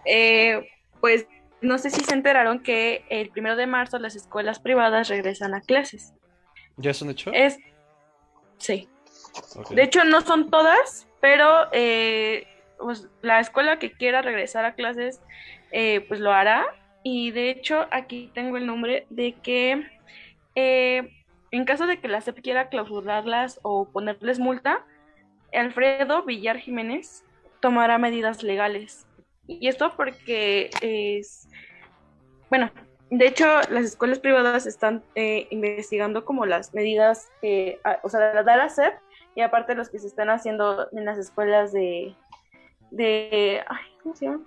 Eh, 0.05 0.69
pues 0.99 1.27
no 1.61 1.77
sé 1.77 1.89
si 1.89 2.01
se 2.01 2.13
enteraron 2.13 2.63
que 2.63 3.05
el 3.09 3.29
primero 3.29 3.55
de 3.55 3.67
marzo 3.67 3.99
las 3.99 4.15
escuelas 4.15 4.59
privadas 4.59 5.09
regresan 5.09 5.53
a 5.53 5.61
clases. 5.61 6.13
¿Ya 6.77 6.91
es 6.91 7.01
un 7.01 7.11
hecho? 7.11 7.31
Es, 7.33 7.57
sí. 8.57 8.87
De 9.69 9.83
hecho, 9.83 10.03
no 10.03 10.21
son 10.21 10.49
todas, 10.49 11.07
pero 11.19 11.67
eh, 11.71 12.47
pues, 12.79 13.07
la 13.21 13.39
escuela 13.39 13.79
que 13.79 13.91
quiera 13.91 14.21
regresar 14.21 14.65
a 14.65 14.73
clases, 14.73 15.21
eh, 15.71 16.03
pues 16.07 16.19
lo 16.19 16.31
hará. 16.31 16.65
Y 17.03 17.31
de 17.31 17.49
hecho, 17.49 17.87
aquí 17.91 18.31
tengo 18.33 18.57
el 18.57 18.65
nombre 18.65 19.05
de 19.09 19.33
que 19.33 19.89
en 21.51 21.65
caso 21.65 21.85
de 21.85 21.99
que 21.99 22.07
la 22.07 22.21
SEP 22.21 22.41
quiera 22.41 22.69
clausurarlas 22.69 23.59
o 23.61 23.89
ponerles 23.89 24.39
multa, 24.39 24.85
Alfredo 25.53 26.23
Villar 26.23 26.57
Jiménez 26.57 27.23
tomará 27.59 27.97
medidas 27.97 28.43
legales. 28.43 29.05
Y 29.47 29.67
esto 29.67 29.93
porque 29.95 30.69
es, 30.81 31.47
bueno, 32.49 32.71
de 33.09 33.27
hecho 33.27 33.45
las 33.69 33.83
escuelas 33.83 34.19
privadas 34.19 34.65
están 34.65 35.03
eh, 35.15 35.47
investigando 35.51 36.23
como 36.25 36.45
las 36.45 36.73
medidas, 36.73 37.29
que, 37.41 37.79
o 38.03 38.09
sea, 38.09 38.33
las 38.33 38.45
la 38.45 38.69
SEP 38.69 38.93
y 39.35 39.41
aparte 39.41 39.75
los 39.75 39.89
que 39.89 39.99
se 39.99 40.07
están 40.07 40.29
haciendo 40.29 40.87
en 40.91 41.05
las 41.05 41.17
escuelas 41.17 41.73
de, 41.73 42.15
de, 42.91 43.63
ay, 43.67 43.85
¿cómo 44.01 44.15
se 44.15 44.25
llama? 44.25 44.43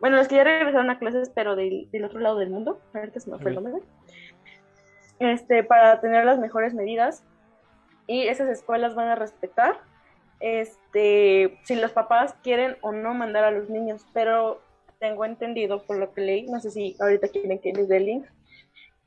Bueno, 0.00 0.16
los 0.16 0.28
que 0.28 0.36
ya 0.36 0.44
regresaron 0.44 0.90
a 0.90 0.98
clases, 0.98 1.30
pero 1.34 1.56
del, 1.56 1.88
del 1.90 2.04
otro 2.04 2.20
lado 2.20 2.36
del 2.36 2.50
mundo, 2.50 2.80
ahorita 2.92 3.20
se 3.20 3.30
me 3.30 3.38
fue 3.38 3.50
el 3.50 3.54
nombre, 3.54 3.82
este, 5.18 5.62
para 5.64 6.00
tener 6.00 6.24
las 6.24 6.38
mejores 6.38 6.74
medidas 6.74 7.24
y 8.06 8.26
esas 8.26 8.48
escuelas 8.48 8.94
van 8.94 9.08
a 9.08 9.14
respetar 9.14 9.80
este, 10.40 11.58
si 11.64 11.76
los 11.76 11.92
papás 11.92 12.34
quieren 12.42 12.76
o 12.80 12.92
no 12.92 13.14
mandar 13.14 13.44
a 13.44 13.50
los 13.50 13.70
niños, 13.70 14.06
pero 14.12 14.60
tengo 14.98 15.24
entendido 15.24 15.82
por 15.82 15.98
lo 15.98 16.12
que 16.12 16.20
leí, 16.20 16.46
no 16.46 16.60
sé 16.60 16.70
si 16.70 16.96
ahorita 17.00 17.28
quieren 17.28 17.58
que 17.58 17.72
les 17.72 17.88
dé 17.88 17.98
el 17.98 18.06
link, 18.06 18.26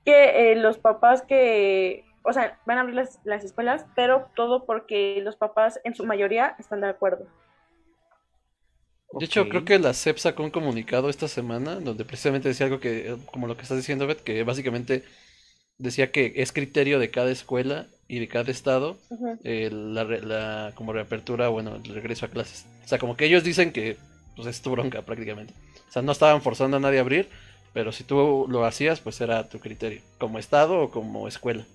que 0.06 0.52
eh, 0.52 0.56
los 0.56 0.78
papás 0.78 1.22
que, 1.22 2.06
o 2.24 2.34
sea, 2.34 2.60
van 2.66 2.78
a 2.78 2.82
abrir 2.82 2.96
las, 2.96 3.20
las 3.24 3.44
escuelas, 3.44 3.86
pero 3.96 4.30
todo 4.36 4.66
porque 4.66 5.22
los 5.24 5.36
papás 5.36 5.80
en 5.84 5.96
su 5.96 6.06
mayoría 6.06 6.56
están 6.60 6.82
de 6.82 6.90
acuerdo. 6.90 7.26
De 9.14 9.26
hecho, 9.26 9.48
creo 9.48 9.64
que 9.64 9.80
la 9.80 9.94
CEP 9.94 10.18
sacó 10.18 10.44
un 10.44 10.52
comunicado 10.52 11.10
esta 11.10 11.28
semana 11.28 11.76
donde 11.76 12.06
precisamente 12.06 12.50
decía 12.50 12.66
algo 12.66 12.80
que, 12.80 13.16
como 13.32 13.48
lo 13.48 13.56
que 13.56 13.64
estás 13.64 13.78
diciendo, 13.78 14.06
Beth, 14.06 14.22
que 14.22 14.44
básicamente 14.44 15.04
decía 15.78 16.12
que 16.12 16.34
es 16.38 16.52
criterio 16.52 17.00
de 17.00 17.12
cada 17.12 17.32
escuela 17.32 17.88
y 18.08 18.20
de 18.20 18.28
cada 18.28 18.52
estado 18.52 18.98
eh, 19.44 19.70
la, 19.72 20.04
la, 20.04 20.72
como 20.76 20.94
reapertura, 20.94 21.50
bueno, 21.50 21.76
el 21.76 21.94
regreso 21.94 22.26
a 22.26 22.30
clases. 22.30 22.66
O 22.84 22.88
sea, 22.88 23.00
como 23.00 23.16
que 23.16 23.26
ellos 23.26 23.44
dicen 23.44 23.72
que 23.72 23.98
pues 24.36 24.48
es 24.48 24.62
tu 24.62 24.72
bronca 24.72 25.02
prácticamente. 25.02 25.54
O 25.88 25.92
sea, 25.92 26.02
no 26.02 26.12
estaban 26.12 26.42
forzando 26.42 26.78
a 26.78 26.80
nadie 26.80 27.00
a 27.00 27.02
abrir, 27.02 27.28
pero 27.74 27.92
si 27.92 28.04
tú 28.04 28.46
lo 28.48 28.66
hacías, 28.66 29.02
pues 29.02 29.20
era 29.22 29.50
tu 29.50 29.60
criterio, 29.60 30.02
como 30.18 30.40
estado 30.40 30.82
o 30.82 30.92
como 30.92 31.28
escuela. 31.28 31.66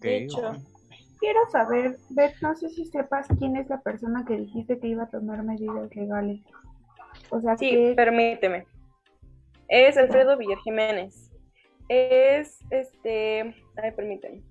de 0.00 0.24
hecho, 0.24 0.56
quiero 1.18 1.40
saber, 1.50 1.98
Beth, 2.10 2.36
no 2.40 2.54
sé 2.56 2.70
si 2.70 2.86
sepas 2.86 3.26
quién 3.38 3.56
es 3.56 3.68
la 3.68 3.80
persona 3.80 4.24
que 4.26 4.36
dijiste 4.36 4.78
que 4.78 4.88
iba 4.88 5.04
a 5.04 5.10
tomar 5.10 5.42
medidas 5.42 5.94
legales. 5.94 6.40
O 7.30 7.40
sea, 7.40 7.56
sí, 7.56 7.92
permíteme. 7.96 8.66
Es 9.68 9.98
Alfredo 9.98 10.38
Villar 10.38 10.58
Jiménez 10.58 11.27
es, 11.88 12.58
este, 12.70 13.54
ay, 13.82 13.90
permítanme, 13.96 14.42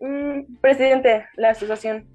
mm, 0.00 0.56
presidente 0.60 1.08
de 1.08 1.24
la 1.36 1.50
asociación. 1.50 2.08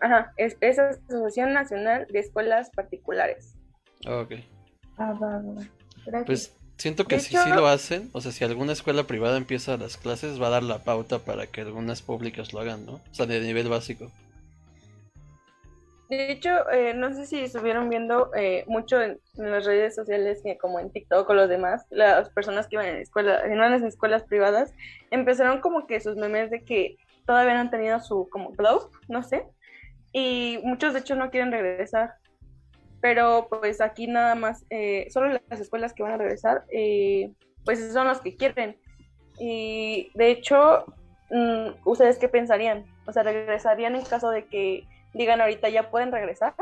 Ajá, 0.00 0.32
es, 0.36 0.56
esa 0.60 0.90
Asociación 0.90 1.52
Nacional 1.52 2.06
de 2.10 2.18
Escuelas 2.18 2.70
Particulares. 2.70 3.54
Ok. 4.06 4.34
Ah, 4.96 5.12
va, 5.12 5.40
Gracias. 6.06 6.26
Pues 6.26 6.56
siento 6.76 7.04
que 7.04 7.20
si 7.20 7.36
sí 7.36 7.50
lo 7.50 7.66
hacen, 7.66 8.08
o 8.12 8.20
sea, 8.20 8.32
si 8.32 8.44
alguna 8.44 8.72
escuela 8.72 9.04
privada 9.04 9.36
empieza 9.36 9.76
las 9.76 9.96
clases, 9.96 10.40
va 10.40 10.48
a 10.48 10.50
dar 10.50 10.62
la 10.62 10.82
pauta 10.82 11.18
para 11.20 11.46
que 11.46 11.60
algunas 11.60 12.02
públicas 12.02 12.52
lo 12.52 12.60
hagan, 12.60 12.86
¿no? 12.86 12.94
O 12.94 13.14
sea, 13.14 13.26
de 13.26 13.40
nivel 13.40 13.68
básico. 13.68 14.10
De 16.08 16.32
hecho, 16.32 16.70
eh, 16.70 16.94
no 16.94 17.12
sé 17.12 17.26
si 17.26 17.40
estuvieron 17.40 17.90
viendo 17.90 18.34
eh, 18.34 18.64
mucho 18.66 19.00
en, 19.02 19.20
las 19.34 19.66
redes 19.66 19.94
sociales, 19.94 20.42
como 20.58 20.80
en 20.80 20.90
TikTok 20.90 21.28
o 21.28 21.34
los 21.34 21.50
demás, 21.50 21.84
las 21.90 22.30
personas 22.30 22.66
que 22.66 22.76
iban 22.76 22.86
en 22.86 22.96
escuela, 22.96 23.42
en 23.44 23.52
unas 23.52 23.82
escuelas 23.82 24.22
privadas, 24.22 24.72
empezaron 25.10 25.60
como 25.60 25.86
que 25.86 26.00
sus 26.00 26.16
memes 26.16 26.50
de 26.50 26.64
que 26.64 26.96
todavía 27.26 27.54
no 27.54 27.60
han 27.60 27.70
tenido 27.70 28.00
su 28.00 28.26
como 28.30 28.52
glow, 28.52 28.90
no 29.08 29.22
sé, 29.22 29.44
y 30.12 30.58
muchos 30.64 30.94
de 30.94 31.00
hecho 31.00 31.14
no 31.14 31.30
quieren 31.30 31.52
regresar. 31.52 32.14
Pero 33.02 33.46
pues 33.50 33.80
aquí 33.82 34.06
nada 34.06 34.34
más, 34.34 34.64
eh, 34.70 35.08
solo 35.10 35.38
las 35.48 35.60
escuelas 35.60 35.92
que 35.92 36.02
van 36.02 36.12
a 36.12 36.16
regresar, 36.16 36.64
pues 37.64 37.92
son 37.92 38.08
los 38.08 38.20
que 38.22 38.34
quieren. 38.34 38.76
Y 39.38 40.10
de 40.14 40.30
hecho, 40.30 40.86
mm, 41.30 41.68
¿ustedes 41.84 42.18
qué 42.18 42.28
pensarían? 42.28 42.86
O 43.06 43.12
sea, 43.12 43.22
¿regresarían 43.22 43.94
en 43.94 44.04
caso 44.04 44.30
de 44.30 44.46
que 44.46 44.84
digan 45.14 45.40
ahorita 45.40 45.68
ya 45.68 45.90
pueden 45.90 46.12
regresar. 46.12 46.54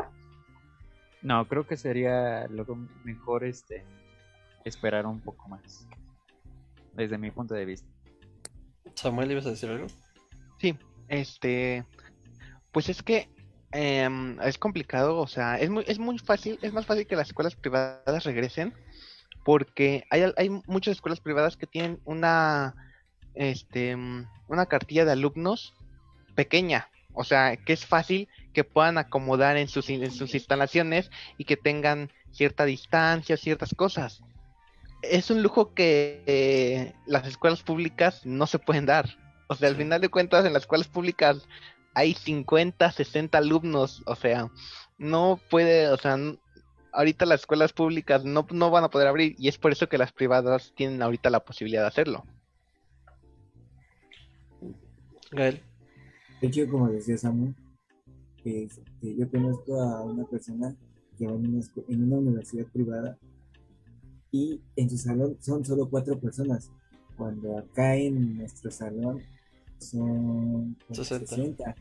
No, 1.21 1.47
creo 1.47 1.65
que 1.67 1.77
sería 1.77 2.47
lo 2.47 2.65
mejor 3.03 3.43
este 3.43 3.83
esperar 4.65 5.05
un 5.05 5.19
poco 5.19 5.47
más. 5.49 5.87
Desde 6.93 7.17
mi 7.17 7.31
punto 7.31 7.53
de 7.53 7.65
vista. 7.65 7.87
Samuel, 8.95 9.31
¿ibas 9.31 9.45
a 9.45 9.51
decir 9.51 9.69
algo? 9.69 9.87
Sí, 10.59 10.77
este 11.07 11.85
pues 12.77 12.89
es 12.89 13.01
que 13.01 13.27
em, 13.71 14.39
es 14.41 14.57
complicado, 14.57 15.17
o 15.17 15.25
sea, 15.25 15.59
es 15.59 15.69
muy, 15.69 15.83
es 15.87 15.97
muy 15.97 16.19
fácil, 16.19 16.59
es 16.61 16.73
más 16.73 16.85
fácil 16.85 17.07
que 17.07 17.15
las 17.15 17.29
escuelas 17.29 17.55
privadas 17.55 18.23
regresen, 18.23 18.71
porque 19.43 20.05
hay, 20.09 20.31
hay 20.37 20.49
muchas 20.67 20.91
escuelas 20.91 21.19
privadas 21.19 21.57
que 21.57 21.65
tienen 21.65 21.99
una, 22.05 22.75
este, 23.33 23.95
una 24.47 24.65
cartilla 24.67 25.05
de 25.05 25.13
alumnos 25.13 25.73
pequeña, 26.35 26.87
o 27.17 27.23
sea, 27.23 27.57
que 27.57 27.73
es 27.73 27.85
fácil 27.85 28.29
que 28.53 28.63
puedan 28.63 28.99
acomodar 28.99 29.57
en 29.57 29.67
sus, 29.67 29.89
en 29.89 30.11
sus 30.11 30.35
instalaciones 30.35 31.09
y 31.37 31.45
que 31.45 31.57
tengan 31.57 32.11
cierta 32.31 32.63
distancia, 32.63 33.37
ciertas 33.37 33.73
cosas. 33.75 34.21
Es 35.01 35.31
un 35.31 35.41
lujo 35.41 35.73
que 35.73 36.21
eh, 36.27 36.93
las 37.07 37.27
escuelas 37.27 37.63
públicas 37.63 38.23
no 38.23 38.45
se 38.45 38.59
pueden 38.59 38.85
dar. 38.85 39.17
O 39.47 39.55
sea, 39.55 39.67
al 39.69 39.75
final 39.75 39.99
de 39.99 40.09
cuentas, 40.09 40.45
en 40.45 40.53
las 40.53 40.63
escuelas 40.63 40.87
públicas 40.87 41.47
hay 41.95 42.13
50, 42.13 42.91
60 42.91 43.35
alumnos. 43.35 44.03
O 44.05 44.15
sea, 44.15 44.51
no 44.99 45.39
puede, 45.49 45.87
o 45.89 45.97
sea, 45.97 46.17
ahorita 46.93 47.25
las 47.25 47.41
escuelas 47.41 47.73
públicas 47.73 48.23
no, 48.25 48.45
no 48.51 48.69
van 48.69 48.83
a 48.83 48.89
poder 48.89 49.07
abrir 49.07 49.35
y 49.39 49.47
es 49.47 49.57
por 49.57 49.71
eso 49.71 49.89
que 49.89 49.97
las 49.97 50.11
privadas 50.11 50.71
tienen 50.75 51.01
ahorita 51.01 51.31
la 51.31 51.39
posibilidad 51.39 51.81
de 51.81 51.87
hacerlo. 51.87 52.25
Gael. 55.31 55.66
De 56.41 56.47
hecho, 56.47 56.69
como 56.69 56.89
decía 56.89 57.17
Samuel, 57.17 57.55
este, 58.43 59.15
yo 59.15 59.29
conozco 59.29 59.81
a 59.81 60.03
una 60.03 60.25
persona 60.25 60.75
que 61.17 61.25
va 61.25 61.33
en 61.33 62.03
una, 62.03 62.17
universidad 62.17 62.65
privada 62.67 63.17
y 64.31 64.61
en 64.75 64.89
su 64.89 64.97
salón 64.97 65.37
son 65.39 65.65
solo 65.65 65.89
cuatro 65.89 66.19
personas, 66.19 66.69
cuando 67.17 67.57
acá 67.57 67.95
en 67.95 68.37
nuestro 68.37 68.69
salón 68.69 69.21
son 69.79 70.77
60. 70.91 71.75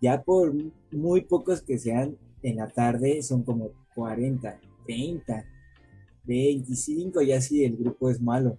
Ya 0.00 0.22
por 0.22 0.54
muy 0.92 1.22
pocos 1.22 1.62
que 1.62 1.78
sean 1.78 2.16
en 2.42 2.56
la 2.56 2.68
tarde, 2.68 3.22
son 3.22 3.42
como 3.42 3.72
40, 3.94 4.58
30, 4.86 5.44
25, 6.24 7.22
ya 7.22 7.40
si 7.40 7.64
el 7.64 7.76
grupo 7.76 8.08
es 8.08 8.20
malo. 8.20 8.56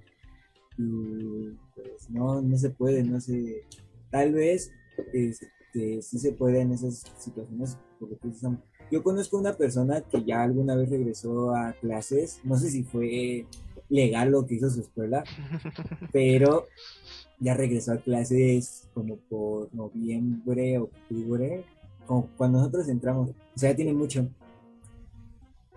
Y 0.78 1.57
pues 1.76 2.10
no, 2.10 2.41
no 2.41 2.57
se 2.57 2.69
puede, 2.69 3.03
no 3.03 3.19
se... 3.19 3.64
Tal 4.11 4.33
vez 4.33 4.71
este, 5.13 6.01
sí 6.01 6.19
se 6.19 6.33
puede 6.33 6.61
en 6.61 6.73
esas 6.73 7.03
situaciones, 7.17 7.77
porque 7.99 8.15
pues, 8.15 8.41
yo 8.91 9.03
conozco 9.03 9.38
una 9.38 9.53
persona 9.53 10.01
que 10.01 10.23
ya 10.23 10.43
alguna 10.43 10.75
vez 10.75 10.89
regresó 10.89 11.55
a 11.55 11.73
clases, 11.73 12.41
no 12.43 12.57
sé 12.57 12.69
si 12.69 12.83
fue 12.83 13.45
legal 13.89 14.31
lo 14.31 14.45
que 14.45 14.55
hizo 14.55 14.69
su 14.69 14.81
escuela, 14.81 15.23
pero 16.11 16.67
ya 17.39 17.53
regresó 17.53 17.93
a 17.93 17.97
clases 17.97 18.88
como 18.93 19.17
por 19.17 19.73
noviembre, 19.73 20.77
octubre, 20.77 21.63
como 22.05 22.27
cuando 22.38 22.59
nosotros 22.59 22.89
entramos, 22.89 23.29
o 23.29 23.59
sea, 23.59 23.71
ya 23.71 23.75
tiene 23.75 23.93
mucho. 23.93 24.27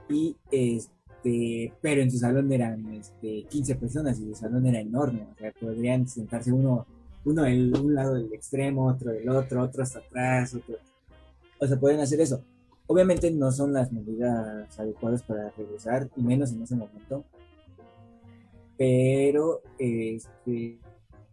Y 0.09 0.37
este, 0.51 1.73
pero 1.81 2.03
en 2.03 2.11
su 2.11 2.19
salón 2.19 2.53
eran 2.53 2.95
este, 2.95 3.45
15 3.49 3.77
personas 3.77 4.19
y 4.21 4.27
su 4.27 4.35
salón 4.35 4.67
era 4.67 4.81
enorme, 4.81 5.27
o 5.33 5.39
sea, 5.39 5.53
podrían 5.53 6.07
sentarse 6.07 6.53
uno, 6.53 6.87
uno 7.25 7.47
en 7.47 7.77
un 7.77 7.95
lado 7.95 8.15
del 8.15 8.33
extremo, 8.33 8.87
otro 8.87 9.13
del 9.13 9.29
otro, 9.29 9.63
otro 9.63 9.83
hasta 9.83 10.01
atrás, 10.01 10.55
otro. 10.55 10.77
O 11.59 11.67
sea, 11.67 11.79
pueden 11.79 12.01
hacer 12.01 12.21
eso. 12.21 12.43
Obviamente 12.87 13.31
no 13.31 13.51
son 13.51 13.73
las 13.73 13.93
medidas 13.93 14.79
adecuadas 14.79 15.23
para 15.23 15.51
regresar, 15.51 16.11
y 16.17 16.23
menos 16.23 16.53
en 16.53 16.63
ese 16.63 16.77
momento. 16.77 17.25
Pero 18.77 19.63
este 19.79 20.79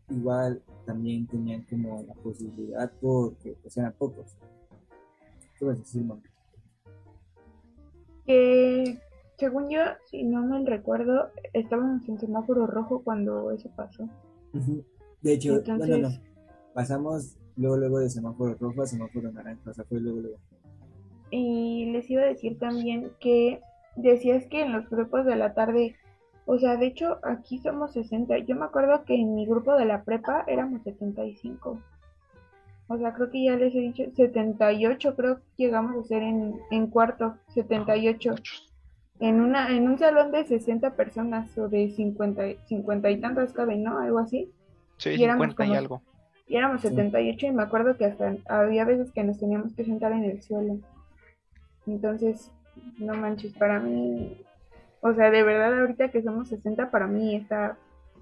igual 0.10 0.62
también 0.86 1.28
tenían 1.28 1.64
como 1.64 2.04
la 2.04 2.14
posibilidad 2.16 2.92
porque 3.02 3.56
pues 3.62 3.76
eran 3.78 3.94
pocos. 3.94 4.36
¿Qué 5.58 5.66
vas 5.66 5.78
a 5.78 5.80
decir, 5.80 6.06
Que 8.26 9.00
según 9.38 9.70
yo, 9.70 9.82
si 10.10 10.24
no 10.24 10.46
me 10.46 10.64
recuerdo, 10.66 11.30
estábamos 11.54 12.08
en 12.08 12.20
semáforo 12.20 12.68
rojo 12.68 13.02
cuando 13.04 13.52
eso 13.52 13.70
pasó. 13.76 14.08
De 15.22 15.34
hecho, 15.34 15.62
no, 15.68 15.78
no, 15.78 15.98
no. 15.98 16.10
Pasamos 16.74 17.38
luego, 17.56 17.78
luego 17.78 18.00
de 18.00 18.10
semáforo 18.10 18.56
rojo 18.60 18.82
a 18.82 18.88
semáforo 18.88 19.32
naranja, 19.32 19.70
o 19.70 19.74
sea, 19.74 19.86
fue 19.86 20.00
luego, 20.00 20.22
luego. 20.22 20.38
Y 21.30 21.92
les 21.92 22.10
iba 22.10 22.24
a 22.24 22.26
decir 22.26 22.58
también 22.60 23.12
que 23.20 23.62
decías 23.96 24.46
que 24.48 24.62
en 24.62 24.74
los 24.74 24.90
grupos 24.90 25.26
de 25.26 25.36
la 25.36 25.54
tarde 25.54 25.96
o 26.46 26.58
sea, 26.60 26.76
de 26.78 26.88
hecho, 26.88 27.20
aquí 27.24 27.60
somos 27.60 27.94
60. 27.94 28.40
Yo 28.40 28.56
me 28.56 28.66
acuerdo 28.66 29.06
que 29.06 29.16
en 29.16 29.36
mi 29.36 29.46
grupo 29.46 29.76
de 29.76 29.86
la 29.86 30.04
prepa 30.04 30.44
éramos 30.48 30.84
75. 30.84 31.80
O 32.88 32.98
sea, 32.98 33.14
creo 33.14 33.30
que 33.30 33.46
ya 33.46 33.56
les 33.56 33.74
he 33.74 33.80
dicho 33.80 34.04
78, 34.14 35.16
creo 35.16 35.38
que 35.38 35.44
llegamos 35.56 35.98
a 35.98 36.08
ser 36.08 36.24
en, 36.24 36.60
en 36.72 36.88
cuarto, 36.88 37.38
78. 37.54 38.36
En, 39.20 39.40
una, 39.40 39.70
en 39.70 39.88
un 39.88 39.98
salón 39.98 40.32
de 40.32 40.44
60 40.44 40.96
personas 40.96 41.58
o 41.58 41.70
de 41.70 41.90
50, 41.92 42.66
50 42.66 43.12
y 43.12 43.22
tantas 43.22 43.54
caben, 43.54 43.84
¿no? 43.84 44.00
Algo 44.00 44.20
así. 44.20 44.52
Sí, 45.02 45.10
y 45.10 45.18
50 45.18 45.66
y 45.66 45.76
algo. 45.76 46.02
Y 46.48 46.56
éramos 46.56 46.82
78 46.82 47.48
y 47.48 47.52
me 47.52 47.64
acuerdo 47.64 47.98
que 47.98 48.06
hasta 48.06 48.36
había 48.48 48.86
veces 48.86 49.12
que 49.12 49.24
nos 49.24 49.40
teníamos 49.40 49.74
que 49.74 49.86
sentar 49.86 50.12
en 50.12 50.26
el 50.26 50.42
suelo. 50.42 50.80
Entonces, 51.88 52.52
no 53.00 53.16
manches, 53.16 53.54
para 53.54 53.80
mí 53.80 54.38
o 55.02 55.14
sea, 55.16 55.32
de 55.32 55.44
verdad, 55.44 55.80
ahorita 55.80 56.12
que 56.12 56.22
somos 56.22 56.48
60, 56.50 56.92
para 56.92 57.08
mí 57.08 57.36
está, 57.36 57.78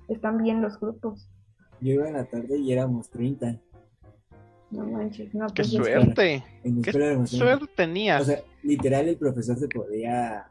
están 0.08 0.42
bien 0.42 0.62
los 0.62 0.80
grupos. 0.80 1.30
Yo 1.82 1.94
iba 1.94 2.08
en 2.08 2.14
la 2.14 2.26
tarde 2.26 2.58
y 2.58 2.72
éramos 2.72 3.10
30. 3.10 3.60
No 4.72 4.86
manches, 4.86 5.34
no. 5.34 5.48
¡Qué 5.48 5.64
pues 5.64 5.72
suerte! 5.72 6.44
¿Qué 6.84 7.28
suerte 7.28 7.66
tenías? 7.76 8.22
O 8.22 8.26
sea, 8.26 8.42
literal 8.64 9.10
el 9.10 9.18
profesor 9.18 9.58
se 9.58 9.68
podía 9.68 10.48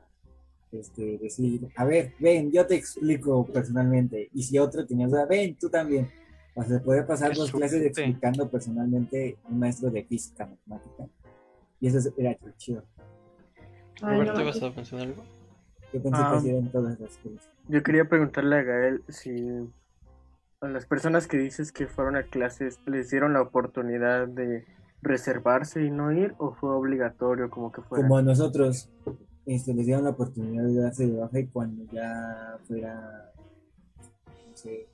este, 0.73 1.19
decir, 1.19 1.69
a 1.77 1.85
ver, 1.85 2.15
ven, 2.19 2.51
yo 2.51 2.66
te 2.66 2.74
explico 2.74 3.47
personalmente. 3.47 4.28
Y 4.35 4.43
si 4.43 4.59
otro 4.59 4.86
tenía 4.86 5.07
duda, 5.07 5.27
ven, 5.27 5.57
tú 5.57 5.69
también. 5.70 6.11
O 6.55 6.62
sea, 6.62 6.78
se 6.78 6.85
podía 6.85 7.07
pasar 7.07 7.35
dos 7.35 7.51
clases 7.53 7.85
explicando 7.85 8.49
personalmente 8.49 9.39
un 9.49 9.59
maestro 9.59 9.90
de 9.90 10.05
física, 10.05 10.47
matemática. 10.47 11.09
Y 11.81 11.86
eso 11.89 12.12
era 12.16 12.36
chido. 12.57 12.82
Roberto, 14.01 14.45
¿vas 14.45 14.62
a 14.62 14.70
mencionar 14.70 15.07
algo? 15.09 15.24
Yo 15.93 16.03
pensé 16.03 16.19
que 16.19 16.55
ah. 16.55 16.59
en 16.59 16.70
todas 16.70 17.01
las 17.01 17.16
cosas. 17.19 17.51
Yo 17.69 17.82
quería 17.82 18.09
preguntarle 18.09 18.57
a 18.57 18.62
Gael 18.62 19.03
si 19.09 19.49
a 20.61 20.69
las 20.69 20.86
personas 20.86 21.27
que 21.27 21.39
dices 21.39 21.73
que 21.73 21.86
fueron 21.86 22.16
a 22.16 22.24
clases 22.24 22.81
les 22.86 23.11
dieron 23.11 23.32
la 23.32 23.43
oportunidad 23.43 24.27
de 24.28 24.66
reservarse 25.01 25.85
y 25.85 25.90
no 25.90 26.12
ir 26.12 26.35
o 26.39 26.53
fue 26.55 26.70
obligatorio 26.70 27.51
como 27.51 27.73
que 27.73 27.82
fuera. 27.82 28.03
Como 28.03 28.19
a 28.19 28.23
nosotros 28.23 28.90
este, 29.49 29.73
les 29.73 29.87
dieron 29.87 30.05
la 30.05 30.11
oportunidad 30.11 30.65
de 30.65 30.75
darse 30.75 31.07
de 31.07 31.16
baja 31.16 31.41
y 31.41 31.47
cuando 31.47 31.91
ya 31.91 32.59
fuera 32.66 33.33
no 34.27 34.55
sé, 34.55 34.87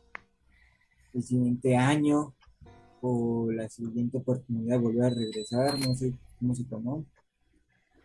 el 1.12 1.22
siguiente 1.24 1.76
año 1.76 2.32
o 3.00 3.50
la 3.50 3.68
siguiente 3.68 4.18
oportunidad 4.18 4.78
volver 4.78 5.06
a 5.06 5.10
regresar, 5.10 5.76
no 5.80 5.92
sé 5.96 6.14
cómo 6.38 6.54
se 6.54 6.64
tomó. 6.64 7.04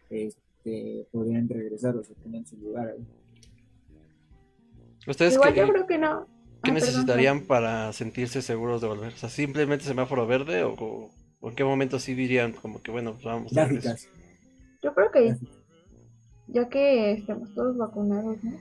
Este, 0.09 1.07
podrían 1.11 1.47
regresar 1.47 1.95
o 1.95 2.03
se 2.03 2.15
tenían 2.15 2.47
su 2.47 2.57
lugar 2.57 2.87
ahí. 2.87 3.07
¿Ustedes 5.05 5.35
Igual 5.35 5.53
yo 5.53 5.69
creo 5.69 5.85
que 5.85 5.97
no. 5.99 6.25
¿Qué 6.63 6.71
ah, 6.71 6.73
necesitarían 6.73 7.45
para 7.45 7.93
sentirse 7.93 8.41
seguros 8.41 8.81
de 8.81 8.87
volver? 8.87 9.13
O 9.13 9.17
sea, 9.17 9.29
simplemente 9.29 9.85
semáforo 9.85 10.25
verde 10.25 10.63
o, 10.63 11.11
en 11.43 11.55
qué 11.55 11.63
momento 11.63 11.99
sí 11.99 12.15
dirían 12.15 12.53
como 12.53 12.81
que 12.81 12.89
bueno, 12.89 13.13
pues 13.13 13.23
vamos 13.23 13.55
a 13.55 13.67
Yo 14.81 14.95
creo 14.95 15.11
que 15.11 15.37
ya 16.51 16.69
que 16.69 17.13
estemos 17.13 17.53
todos 17.53 17.77
vacunados, 17.77 18.43
¿no? 18.43 18.51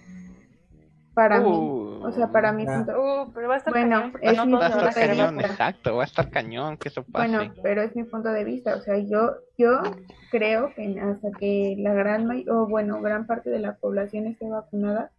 para 1.18 1.40
mí. 1.40 1.50
O 1.50 2.12
sea, 2.12 2.30
para 2.30 2.52
mi 2.52 2.64
punto. 2.64 2.92
Uh, 2.92 3.32
pero 3.32 3.48
va 3.48 3.54
a 3.54 3.56
estar 3.58 3.72
bueno, 3.72 4.12
es 4.22 4.46
mi 4.46 4.52
va 4.52 4.66
a 4.66 4.68
estar 4.68 4.94
cañón, 4.94 5.40
exacto, 5.40 5.96
va 5.96 6.02
a 6.02 6.06
estar 6.06 6.30
cañón 6.30 6.76
que 6.76 6.90
eso 6.90 7.02
pase. 7.02 7.36
Bueno, 7.36 7.52
pero 7.60 7.82
es 7.82 7.96
mi 7.96 8.04
punto 8.04 8.28
de 8.28 8.44
vista. 8.44 8.76
O 8.76 8.80
sea, 8.82 8.98
yo, 8.98 9.34
yo 9.56 9.82
creo 10.30 10.72
que 10.76 11.00
hasta 11.00 11.32
que 11.32 11.74
la 11.76 11.92
gran 11.92 12.30
o 12.48 12.68
bueno, 12.68 13.00
gran 13.02 13.26
parte 13.26 13.50
de 13.50 13.58
la 13.58 13.74
población 13.74 14.26
esté 14.26 14.48
vacunada, 14.48 15.10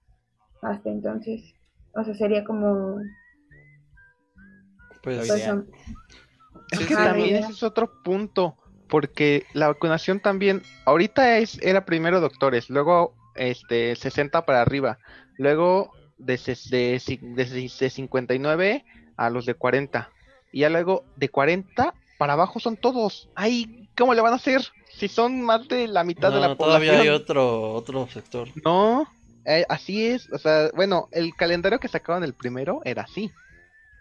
hasta 0.61 0.89
entonces, 0.89 1.53
o 1.91 2.03
sea, 2.05 2.13
sería 2.13 2.45
como. 2.45 3.01
Pues, 5.03 5.27
pues 5.27 5.47
es 6.71 6.87
que 6.87 6.95
también 6.95 7.43
ese 7.43 7.51
es 7.51 7.63
otro 7.63 7.91
punto, 8.05 8.55
porque 8.89 9.45
la 9.53 9.67
vacunación 9.67 10.19
también, 10.19 10.63
ahorita 10.85 11.37
es 11.37 11.61
era 11.61 11.85
primero 11.85 12.19
doctores, 12.19 12.69
luego 12.69 13.13
este 13.35 13.95
60 13.95 14.45
para 14.45 14.61
arriba. 14.61 14.99
Luego 15.37 15.91
de, 16.17 16.37
de, 16.69 17.01
de, 17.21 17.89
59 17.89 18.85
a 19.15 19.29
los 19.29 19.45
de 19.45 19.53
40. 19.53 20.09
Y 20.51 20.61
ya 20.61 20.69
luego 20.69 21.05
de 21.15 21.29
40 21.29 21.93
para 22.17 22.33
abajo 22.33 22.59
son 22.59 22.75
todos. 22.75 23.29
Ay, 23.35 23.89
¿cómo 23.97 24.13
le 24.13 24.21
van 24.21 24.33
a 24.33 24.37
hacer? 24.37 24.61
Si 24.89 25.07
son 25.07 25.41
más 25.41 25.67
de 25.67 25.87
la 25.87 26.03
mitad 26.03 26.31
de 26.31 26.41
la 26.41 26.55
población. 26.55 26.87
Todavía 26.87 27.01
hay 27.01 27.09
otro, 27.09 27.73
otro 27.73 28.07
sector. 28.07 28.49
No, 28.65 29.07
eh, 29.45 29.65
así 29.69 30.07
es. 30.07 30.31
O 30.33 30.37
sea, 30.37 30.69
bueno, 30.75 31.07
el 31.11 31.33
calendario 31.35 31.79
que 31.79 31.87
sacaban 31.87 32.23
el 32.23 32.33
primero 32.33 32.81
era 32.83 33.03
así. 33.03 33.31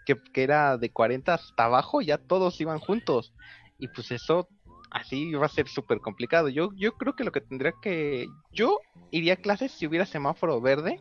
Que, 0.05 0.17
que 0.33 0.43
era 0.43 0.77
de 0.77 0.89
40 0.89 1.35
hasta 1.35 1.65
abajo, 1.65 2.01
ya 2.01 2.17
todos 2.17 2.59
iban 2.59 2.79
juntos. 2.79 3.31
Y 3.77 3.87
pues 3.87 4.11
eso 4.11 4.49
así 4.91 5.33
va 5.33 5.45
a 5.45 5.49
ser 5.49 5.67
súper 5.67 5.99
complicado. 5.99 6.49
Yo, 6.49 6.71
yo 6.75 6.93
creo 6.93 7.15
que 7.15 7.23
lo 7.23 7.31
que 7.31 7.41
tendría 7.41 7.73
que... 7.81 8.27
Yo 8.51 8.79
iría 9.11 9.33
a 9.33 9.37
clases 9.37 9.71
si 9.71 9.87
hubiera 9.87 10.05
semáforo 10.05 10.59
verde 10.61 10.99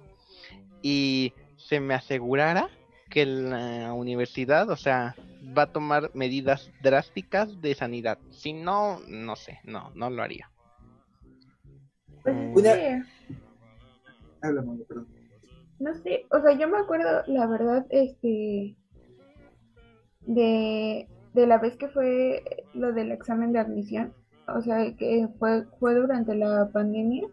y 0.82 1.32
se 1.56 1.80
me 1.80 1.94
asegurara 1.94 2.68
que 3.10 3.24
la 3.26 3.92
universidad, 3.92 4.68
o 4.70 4.76
sea, 4.76 5.14
va 5.56 5.62
a 5.62 5.72
tomar 5.72 6.10
medidas 6.14 6.70
drásticas 6.82 7.60
de 7.60 7.74
sanidad. 7.74 8.18
Si 8.30 8.52
no, 8.52 9.00
no 9.08 9.36
sé, 9.36 9.60
no, 9.64 9.90
no 9.94 10.10
lo 10.10 10.22
haría. 10.22 10.50
Pues, 12.22 12.36
no 15.78 15.94
sé, 16.02 16.26
o 16.30 16.40
sea, 16.40 16.52
yo 16.58 16.68
me 16.68 16.78
acuerdo, 16.78 17.22
la 17.28 17.46
verdad, 17.46 17.86
este, 17.90 18.76
de 20.22 21.08
de 21.38 21.46
la 21.46 21.58
vez 21.58 21.76
que 21.76 21.88
fue 21.88 22.42
lo 22.74 22.92
del 22.92 23.12
examen 23.12 23.52
de 23.52 23.60
admisión, 23.60 24.12
o 24.48 24.60
sea, 24.60 24.94
que 24.96 25.28
fue, 25.38 25.64
fue 25.78 25.94
durante 25.94 26.34
la 26.34 26.68
pandemia. 26.72 27.28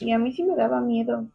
Y 0.00 0.12
a 0.12 0.18
mí 0.18 0.32
sí 0.32 0.42
me 0.42 0.56
daba 0.56 0.80
miedo. 0.80 1.26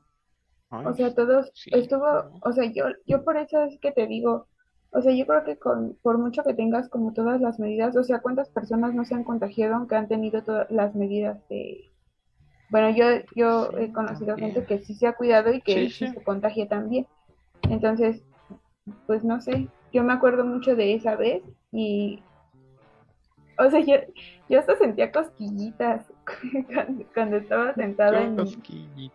o 0.69 0.93
sea, 0.93 1.15
todos 1.15 1.51
estuvo, 1.67 2.31
o 2.41 2.51
sea, 2.51 2.65
yo, 2.65 2.85
yo 3.07 3.23
por 3.23 3.37
eso 3.37 3.63
es 3.63 3.79
que 3.79 3.91
te 3.91 4.07
digo, 4.07 4.47
o 4.91 5.01
sea, 5.01 5.13
yo 5.13 5.25
creo 5.25 5.43
que 5.43 5.57
con, 5.57 5.97
por 6.01 6.17
mucho 6.17 6.43
que 6.43 6.53
tengas 6.53 6.89
como 6.89 7.13
todas 7.13 7.39
las 7.41 7.59
medidas, 7.59 7.95
o 7.95 8.03
sea, 8.03 8.19
¿cuántas 8.19 8.49
personas 8.49 8.93
no 8.93 9.05
se 9.05 9.15
han 9.15 9.23
contagiado 9.23 9.75
aunque 9.75 9.95
han 9.95 10.07
tenido 10.07 10.43
todas 10.43 10.69
las 10.69 10.95
medidas 10.95 11.37
de... 11.49 11.91
Bueno, 12.69 12.89
yo, 12.95 13.05
yo 13.35 13.71
he 13.79 13.91
conocido 13.91 14.35
gente 14.35 14.63
que 14.65 14.79
sí 14.79 14.93
se 14.93 15.07
ha 15.07 15.13
cuidado 15.13 15.51
y 15.51 15.61
que 15.61 15.89
sí, 15.89 16.07
se 16.07 16.23
contagia 16.23 16.67
también. 16.67 17.07
Entonces, 17.63 18.23
pues 19.07 19.23
no 19.23 19.41
sé, 19.41 19.67
yo 19.91 20.03
me 20.03 20.13
acuerdo 20.13 20.45
mucho 20.45 20.75
de 20.75 20.93
esa 20.95 21.15
vez 21.15 21.43
y, 21.71 22.21
O 23.57 23.69
sea, 23.69 23.79
yo, 23.79 23.95
yo 24.47 24.59
hasta 24.59 24.77
sentía 24.77 25.11
cosquillitas 25.11 26.05
cuando, 27.13 27.37
estaba 27.37 27.73
sentada 27.73 28.21
en... 28.21 28.39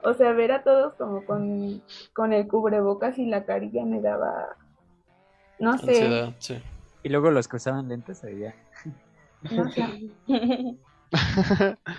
O 0.02 0.14
sea, 0.14 0.32
ver 0.32 0.52
a 0.52 0.62
todos 0.62 0.94
como 0.94 1.24
con, 1.24 1.82
con 2.12 2.32
el 2.32 2.46
cubrebocas 2.46 3.18
y 3.18 3.26
la 3.26 3.44
carilla 3.44 3.84
me 3.84 4.00
daba... 4.00 4.56
No 5.58 5.78
sé. 5.78 6.34
Y 7.02 7.08
luego 7.08 7.30
los 7.30 7.48
que 7.48 7.56
usaban 7.56 7.88
lentes 7.88 8.18
se 8.18 8.34
veía. 8.34 8.54
No 9.50 9.70
sé. 9.70 10.10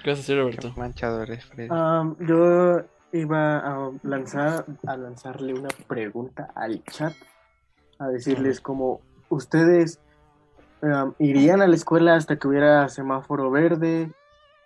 ¿Qué 0.03 0.10
vas 0.10 0.19
a 0.19 0.22
hacer, 0.22 0.38
Roberto? 0.39 0.73
Manchadores, 0.76 1.49
um, 1.69 2.15
yo 2.26 2.81
iba 3.14 3.60
a 3.60 3.91
lanzar 4.03 4.65
a 4.85 4.97
lanzarle 4.97 5.53
una 5.53 5.69
pregunta 5.88 6.52
al 6.53 6.84
chat 6.84 7.14
a 8.00 8.08
decirles 8.08 8.62
como 8.62 9.02
ustedes 9.30 10.00
um, 10.82 11.14
irían 11.20 11.62
a 11.62 11.68
la 11.68 11.76
escuela 11.76 12.16
hasta 12.16 12.38
que 12.38 12.48
hubiera 12.48 12.88
semáforo 12.90 13.50
verde 13.52 14.12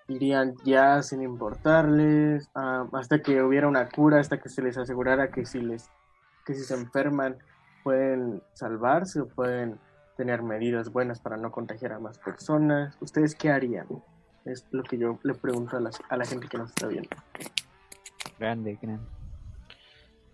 irían 0.08 0.56
ya 0.64 1.02
sin 1.04 1.22
importarles 1.22 2.50
um, 2.56 2.94
hasta 2.96 3.22
que 3.22 3.42
hubiera 3.42 3.68
una 3.68 3.88
cura 3.90 4.20
hasta 4.20 4.40
que 4.40 4.50
se 4.50 4.62
les 4.62 4.78
asegurara 4.78 5.32
que 5.32 5.46
si 5.46 5.60
les 5.60 5.90
que 6.46 6.54
si 6.54 6.64
se 6.64 6.74
enferman 6.74 7.38
pueden 7.84 8.42
salvarse 8.54 9.22
o 9.22 9.28
pueden 9.28 9.80
tener 10.18 10.42
medidas 10.42 10.92
buenas 10.92 11.20
para 11.20 11.38
no 11.38 11.52
contagiar 11.52 11.94
a 11.94 12.00
más 12.00 12.18
personas 12.18 12.98
ustedes 13.02 13.36
qué 13.36 13.52
harían 13.52 13.88
es 14.46 14.66
lo 14.72 14.84
que 14.84 14.98
yo 14.98 15.20
le 15.24 15.34
pregunto 15.34 15.78
a, 15.78 15.82
a 16.10 16.18
la 16.18 16.26
gente 16.26 16.48
que 16.48 16.58
nos 16.58 16.70
está 16.70 16.88
viendo. 16.88 17.10
Grande, 18.38 18.78
grande. 18.82 19.19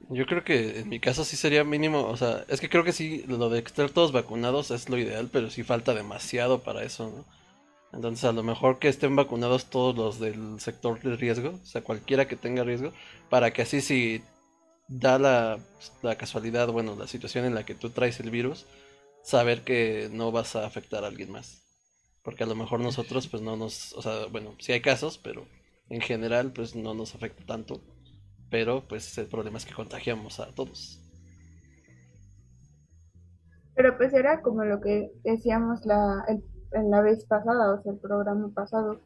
Yo 0.09 0.25
creo 0.27 0.43
que 0.43 0.79
en 0.79 0.89
mi 0.89 0.99
caso 0.99 1.25
sí 1.25 1.35
sería 1.35 1.63
mínimo, 1.63 2.05
o 2.05 2.15
sea, 2.17 2.45
es 2.47 2.61
que 2.61 2.69
creo 2.69 2.83
que 2.83 2.93
sí, 2.93 3.23
lo 3.27 3.49
de 3.49 3.59
estar 3.59 3.89
todos 3.89 4.11
vacunados 4.11 4.69
es 4.71 4.87
lo 4.89 4.97
ideal, 4.97 5.29
pero 5.31 5.49
sí 5.49 5.63
falta 5.63 5.93
demasiado 5.95 6.61
para 6.61 6.83
eso, 6.83 7.09
¿no? 7.09 7.25
Entonces 7.93 8.25
a 8.25 8.33
lo 8.33 8.43
mejor 8.43 8.79
que 8.79 8.89
estén 8.89 9.15
vacunados 9.15 9.65
todos 9.67 9.95
los 9.95 10.19
del 10.19 10.59
sector 10.59 11.01
de 11.01 11.15
riesgo, 11.15 11.59
o 11.63 11.65
sea, 11.65 11.81
cualquiera 11.81 12.27
que 12.27 12.35
tenga 12.35 12.63
riesgo, 12.63 12.93
para 13.29 13.51
que 13.53 13.63
así 13.63 13.81
si 13.81 14.21
da 14.87 15.19
la, 15.19 15.59
la 16.03 16.17
casualidad, 16.17 16.67
bueno, 16.69 16.95
la 16.95 17.07
situación 17.07 17.45
en 17.45 17.55
la 17.55 17.65
que 17.65 17.75
tú 17.75 17.89
traes 17.89 18.19
el 18.19 18.31
virus, 18.31 18.65
saber 19.23 19.63
que 19.63 20.09
no 20.11 20.31
vas 20.31 20.55
a 20.55 20.65
afectar 20.65 21.03
a 21.03 21.07
alguien 21.07 21.31
más. 21.31 21.63
Porque 22.23 22.43
a 22.43 22.47
lo 22.47 22.55
mejor 22.55 22.79
nosotros 22.79 23.27
pues 23.27 23.41
no 23.43 23.55
nos, 23.57 23.93
o 23.93 24.01
sea, 24.01 24.25
bueno, 24.27 24.55
sí 24.59 24.71
hay 24.73 24.81
casos, 24.81 25.17
pero 25.17 25.47
en 25.89 26.01
general 26.01 26.51
pues 26.53 26.75
no 26.75 26.93
nos 26.93 27.15
afecta 27.15 27.45
tanto 27.45 27.81
pero 28.49 28.87
pues 28.87 29.17
el 29.17 29.27
problema 29.27 29.57
es 29.57 29.65
que 29.65 29.73
contagiamos 29.73 30.39
a 30.39 30.53
todos. 30.53 31.01
Pero 33.75 33.97
pues 33.97 34.13
era 34.13 34.41
como 34.41 34.63
lo 34.63 34.79
que 34.79 35.11
decíamos 35.23 35.85
la, 35.85 36.23
en 36.27 36.91
la 36.91 37.01
vez 37.01 37.25
pasada, 37.25 37.73
o 37.73 37.81
sea, 37.81 37.93
el 37.93 37.99
programa 37.99 38.49
pasado, 38.53 39.01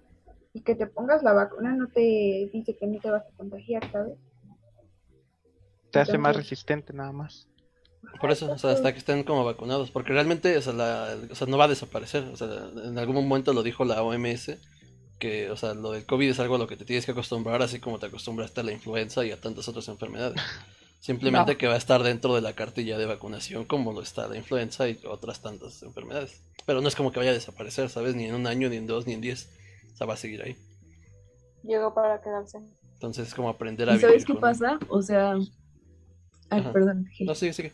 y 0.53 0.61
que 0.61 0.75
te 0.75 0.87
pongas 0.87 1.23
la 1.23 1.33
vacuna 1.33 1.75
no 1.75 1.87
te 1.87 2.49
dice 2.51 2.75
que 2.77 2.87
no 2.87 2.99
te 2.99 3.11
vas 3.11 3.23
a 3.25 3.37
contagiar, 3.37 3.89
¿sabes? 3.91 4.17
Te 5.91 5.99
hace 5.99 6.17
más 6.17 6.35
resistente 6.35 6.93
nada 6.93 7.11
más. 7.11 7.47
Por 8.21 8.31
eso, 8.31 8.51
o 8.51 8.57
sea, 8.57 8.71
hasta 8.71 8.91
que 8.91 8.99
estén 8.99 9.23
como 9.23 9.43
vacunados, 9.43 9.91
porque 9.91 10.13
realmente, 10.13 10.57
o 10.57 10.61
sea, 10.61 10.73
la, 10.73 11.17
o 11.29 11.35
sea, 11.35 11.47
no 11.47 11.57
va 11.57 11.65
a 11.65 11.69
desaparecer, 11.69 12.23
o 12.23 12.35
sea, 12.35 12.47
en 12.83 12.97
algún 12.97 13.15
momento 13.15 13.53
lo 13.53 13.63
dijo 13.63 13.85
la 13.85 14.01
OMS, 14.01 14.57
que, 15.19 15.51
o 15.51 15.57
sea, 15.57 15.73
lo 15.73 15.91
del 15.91 16.05
COVID 16.05 16.29
es 16.29 16.39
algo 16.39 16.55
a 16.55 16.57
lo 16.57 16.67
que 16.67 16.77
te 16.77 16.85
tienes 16.85 17.05
que 17.05 17.11
acostumbrar, 17.11 17.61
así 17.61 17.79
como 17.79 17.99
te 17.99 18.07
acostumbraste 18.07 18.61
a 18.61 18.63
la 18.63 18.71
influenza 18.71 19.25
y 19.25 19.31
a 19.31 19.39
tantas 19.39 19.67
otras 19.67 19.87
enfermedades. 19.87 20.41
Simplemente 20.99 21.57
que 21.57 21.67
va 21.67 21.75
a 21.75 21.77
estar 21.77 22.03
dentro 22.03 22.35
de 22.35 22.41
la 22.41 22.53
cartilla 22.53 22.97
de 22.97 23.05
vacunación 23.05 23.65
como 23.65 23.93
lo 23.93 24.01
está 24.01 24.27
la 24.27 24.35
influenza 24.35 24.89
y 24.89 24.99
otras 25.05 25.41
tantas 25.41 25.81
enfermedades. 25.83 26.41
Pero 26.65 26.81
no 26.81 26.87
es 26.87 26.95
como 26.95 27.11
que 27.11 27.19
vaya 27.19 27.31
a 27.31 27.35
desaparecer, 27.35 27.89
¿sabes? 27.89 28.15
Ni 28.15 28.25
en 28.25 28.35
un 28.35 28.47
año, 28.47 28.67
ni 28.69 28.75
en 28.77 28.87
dos, 28.87 29.07
ni 29.07 29.13
en 29.13 29.21
diez. 29.21 29.49
O 29.93 29.95
sea, 29.95 30.07
va 30.07 30.15
a 30.15 30.17
seguir 30.17 30.41
ahí. 30.41 30.57
Llegó 31.63 31.93
para 31.93 32.21
quedarse. 32.21 32.57
Entonces 32.93 33.29
es 33.29 33.33
como 33.33 33.49
aprender 33.49 33.89
a 33.89 33.93
vivir. 33.93 34.07
¿Sabes 34.07 34.25
qué 34.25 34.35
pasa? 34.35 34.79
O 34.89 35.01
sea... 35.01 35.35
Ay, 36.49 36.67
perdón. 36.73 37.05
No, 37.21 37.35
sigue, 37.35 37.53
sigue. 37.53 37.73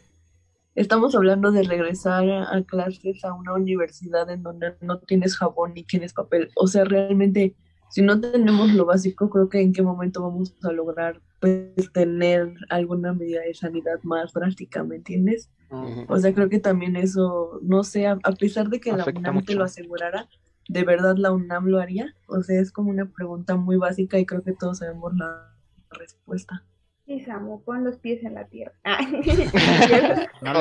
Estamos 0.75 1.15
hablando 1.15 1.53
de 1.53 1.63
regresar 1.63 2.29
a, 2.29 2.61
clases 2.63 3.23
a 3.23 3.33
una 3.33 3.53
universidad 3.53 4.29
en 4.29 4.43
donde 4.43 4.75
no 4.81 4.99
tienes 4.99 5.37
jabón 5.37 5.73
ni 5.73 5.85
tienes 5.85 6.13
papel. 6.13 6.49
O 6.57 6.67
sea, 6.67 6.83
realmente, 6.83 7.55
si 7.89 8.01
no 8.01 8.19
tenemos 8.19 8.73
lo 8.73 8.85
básico, 8.85 9.29
creo 9.29 9.47
que 9.47 9.61
en 9.61 9.71
qué 9.71 9.81
momento 9.81 10.21
vamos 10.21 10.53
a 10.63 10.73
lograr 10.73 11.21
pues, 11.39 11.91
tener 11.93 12.53
alguna 12.69 13.13
medida 13.13 13.39
de 13.41 13.53
sanidad 13.53 14.03
más 14.03 14.33
drástica, 14.33 14.83
¿me 14.83 14.97
entiendes? 14.97 15.49
O 16.09 16.19
sea, 16.19 16.33
creo 16.33 16.49
que 16.49 16.59
también 16.59 16.97
eso, 16.97 17.59
no 17.63 17.85
sé, 17.85 18.07
a, 18.07 18.17
pesar 18.37 18.67
de 18.67 18.81
que 18.81 18.91
la 18.91 19.05
UNAM 19.05 19.45
te 19.45 19.55
lo 19.55 19.63
asegurara, 19.63 20.27
¿de 20.67 20.83
verdad 20.83 21.15
la 21.17 21.31
UNAM 21.31 21.67
lo 21.67 21.79
haría? 21.79 22.13
O 22.27 22.41
sea, 22.43 22.59
es 22.59 22.71
como 22.71 22.89
una 22.89 23.05
pregunta 23.05 23.55
muy 23.55 23.77
básica 23.77 24.19
y 24.19 24.25
creo 24.25 24.43
que 24.43 24.53
todos 24.53 24.79
sabemos 24.79 25.13
la 25.15 25.55
respuesta. 25.89 26.65
Y 27.07 27.19
Samu, 27.21 27.61
pon 27.63 27.83
los 27.83 27.97
pies 27.97 28.23
en 28.23 28.33
la 28.33 28.45
tierra. 28.45 28.73
no 30.41 30.53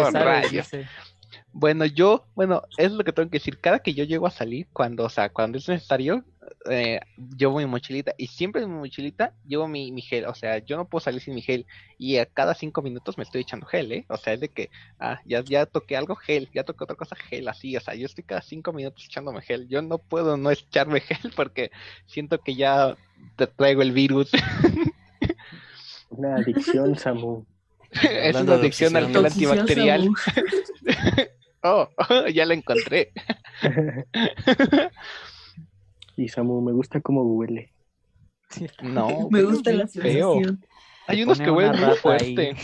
Bueno, 1.52 1.86
yo, 1.86 2.26
bueno, 2.34 2.62
es 2.76 2.92
lo 2.92 3.02
que 3.02 3.12
tengo 3.12 3.30
que 3.30 3.38
decir. 3.38 3.58
Cada 3.60 3.78
que 3.78 3.94
yo 3.94 4.04
llego 4.04 4.26
a 4.26 4.30
salir, 4.30 4.66
cuando, 4.72 5.04
o 5.04 5.08
sea, 5.08 5.30
cuando 5.30 5.56
es 5.56 5.66
necesario, 5.68 6.22
eh, 6.68 7.00
llevo 7.38 7.58
mi 7.58 7.66
mochilita. 7.66 8.14
Y 8.18 8.26
siempre 8.26 8.62
en 8.62 8.70
mi 8.70 8.78
mochilita 8.78 9.32
llevo 9.46 9.68
mi, 9.68 9.90
mi, 9.90 10.02
gel. 10.02 10.26
O 10.26 10.34
sea, 10.34 10.58
yo 10.58 10.76
no 10.76 10.86
puedo 10.86 11.02
salir 11.02 11.22
sin 11.22 11.34
mi 11.34 11.40
gel. 11.40 11.64
Y 11.96 12.18
a 12.18 12.26
cada 12.26 12.54
cinco 12.54 12.82
minutos 12.82 13.16
me 13.16 13.24
estoy 13.24 13.40
echando 13.40 13.64
gel, 13.64 13.90
¿eh? 13.92 14.04
O 14.08 14.18
sea, 14.18 14.34
es 14.34 14.40
de 14.40 14.50
que, 14.50 14.68
ah, 14.98 15.20
ya, 15.24 15.42
ya 15.42 15.64
toqué 15.64 15.96
algo, 15.96 16.14
gel. 16.14 16.50
Ya 16.52 16.64
toqué 16.64 16.84
otra 16.84 16.96
cosa, 16.96 17.16
gel, 17.16 17.48
así. 17.48 17.74
O 17.74 17.80
sea, 17.80 17.94
yo 17.94 18.04
estoy 18.04 18.24
cada 18.24 18.42
cinco 18.42 18.74
minutos 18.74 19.06
echándome 19.06 19.40
gel. 19.40 19.66
Yo 19.68 19.80
no 19.80 19.96
puedo 19.96 20.36
no 20.36 20.50
echarme 20.50 21.00
gel 21.00 21.32
porque 21.34 21.70
siento 22.04 22.38
que 22.38 22.54
ya 22.54 22.98
te 23.36 23.46
traigo 23.46 23.80
el 23.80 23.92
virus. 23.92 24.30
Una 26.16 26.36
adicción, 26.36 26.96
Samu. 26.96 27.44
es 28.02 28.36
una 28.36 28.54
adicción 28.54 28.96
al 28.96 29.08
gel 29.08 29.26
antibacterial. 29.26 30.08
oh, 31.62 31.88
ya 32.32 32.46
la 32.46 32.54
encontré. 32.54 33.12
y 36.16 36.28
Samu, 36.28 36.60
me 36.60 36.72
gusta 36.72 37.00
cómo 37.00 37.22
huele. 37.22 37.72
No, 38.82 39.28
me 39.30 39.42
gusta 39.42 39.72
la 39.72 39.88
feo. 39.88 40.40
Hay 41.08 41.22
unos 41.22 41.40
que 41.40 41.50
huelen 41.50 41.80
muy 41.80 41.96
fuerte. 41.96 42.56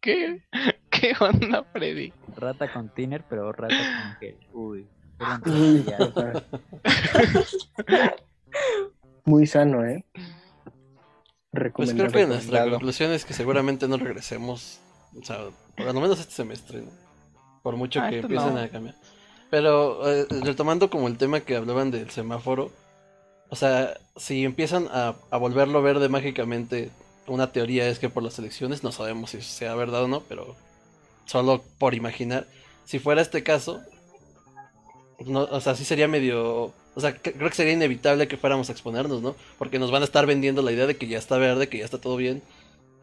¿Qué? 0.00 0.42
¿Qué 0.90 1.12
onda, 1.18 1.64
Freddy? 1.64 2.12
Rata 2.36 2.72
con 2.72 2.94
tiner, 2.94 3.24
pero 3.28 3.50
rata 3.52 3.76
con 3.76 4.20
gel. 4.20 4.36
Uy. 4.52 4.86
Muy 9.24 9.46
sano, 9.46 9.84
¿eh? 9.84 10.04
Pues 11.74 11.92
creo 11.92 12.10
que 12.10 12.26
nuestra 12.26 12.68
conclusión 12.68 13.12
es 13.12 13.24
que 13.24 13.34
seguramente 13.34 13.88
no 13.88 13.96
regresemos, 13.96 14.80
o 15.20 15.24
sea, 15.24 15.38
por 15.76 15.86
lo 15.86 16.00
menos 16.00 16.20
este 16.20 16.32
semestre, 16.32 16.84
por 17.62 17.76
mucho 17.76 18.00
ah, 18.00 18.10
que 18.10 18.18
empiecen 18.20 18.58
a 18.58 18.68
cambiar. 18.68 18.94
Pero 19.50 20.10
eh, 20.10 20.26
retomando 20.42 20.90
como 20.90 21.08
el 21.08 21.18
tema 21.18 21.40
que 21.40 21.56
hablaban 21.56 21.90
del 21.90 22.10
semáforo, 22.10 22.70
o 23.48 23.56
sea, 23.56 23.98
si 24.16 24.44
empiezan 24.44 24.88
a, 24.90 25.14
a, 25.30 25.36
volverlo 25.36 25.82
verde 25.82 26.08
mágicamente, 26.08 26.90
una 27.26 27.52
teoría 27.52 27.88
es 27.88 27.98
que 27.98 28.08
por 28.08 28.22
las 28.22 28.38
elecciones, 28.38 28.82
no 28.82 28.92
sabemos 28.92 29.30
si 29.30 29.40
sea 29.40 29.74
verdad 29.74 30.04
o 30.04 30.08
no, 30.08 30.20
pero 30.22 30.56
solo 31.26 31.62
por 31.78 31.94
imaginar, 31.94 32.46
si 32.84 32.98
fuera 32.98 33.22
este 33.22 33.42
caso, 33.42 33.82
no, 35.24 35.42
o 35.44 35.60
sea, 35.60 35.74
sí 35.74 35.84
sería 35.84 36.08
medio 36.08 36.72
o 36.96 37.00
sea, 37.00 37.14
creo 37.14 37.50
que 37.50 37.54
sería 37.54 37.74
inevitable 37.74 38.26
que 38.26 38.38
fuéramos 38.38 38.70
a 38.70 38.72
exponernos, 38.72 39.20
¿no? 39.20 39.36
Porque 39.58 39.78
nos 39.78 39.90
van 39.90 40.00
a 40.00 40.06
estar 40.06 40.24
vendiendo 40.24 40.62
la 40.62 40.72
idea 40.72 40.86
de 40.86 40.96
que 40.96 41.06
ya 41.06 41.18
está 41.18 41.36
verde, 41.36 41.68
que 41.68 41.76
ya 41.76 41.84
está 41.84 41.98
todo 41.98 42.16
bien. 42.16 42.42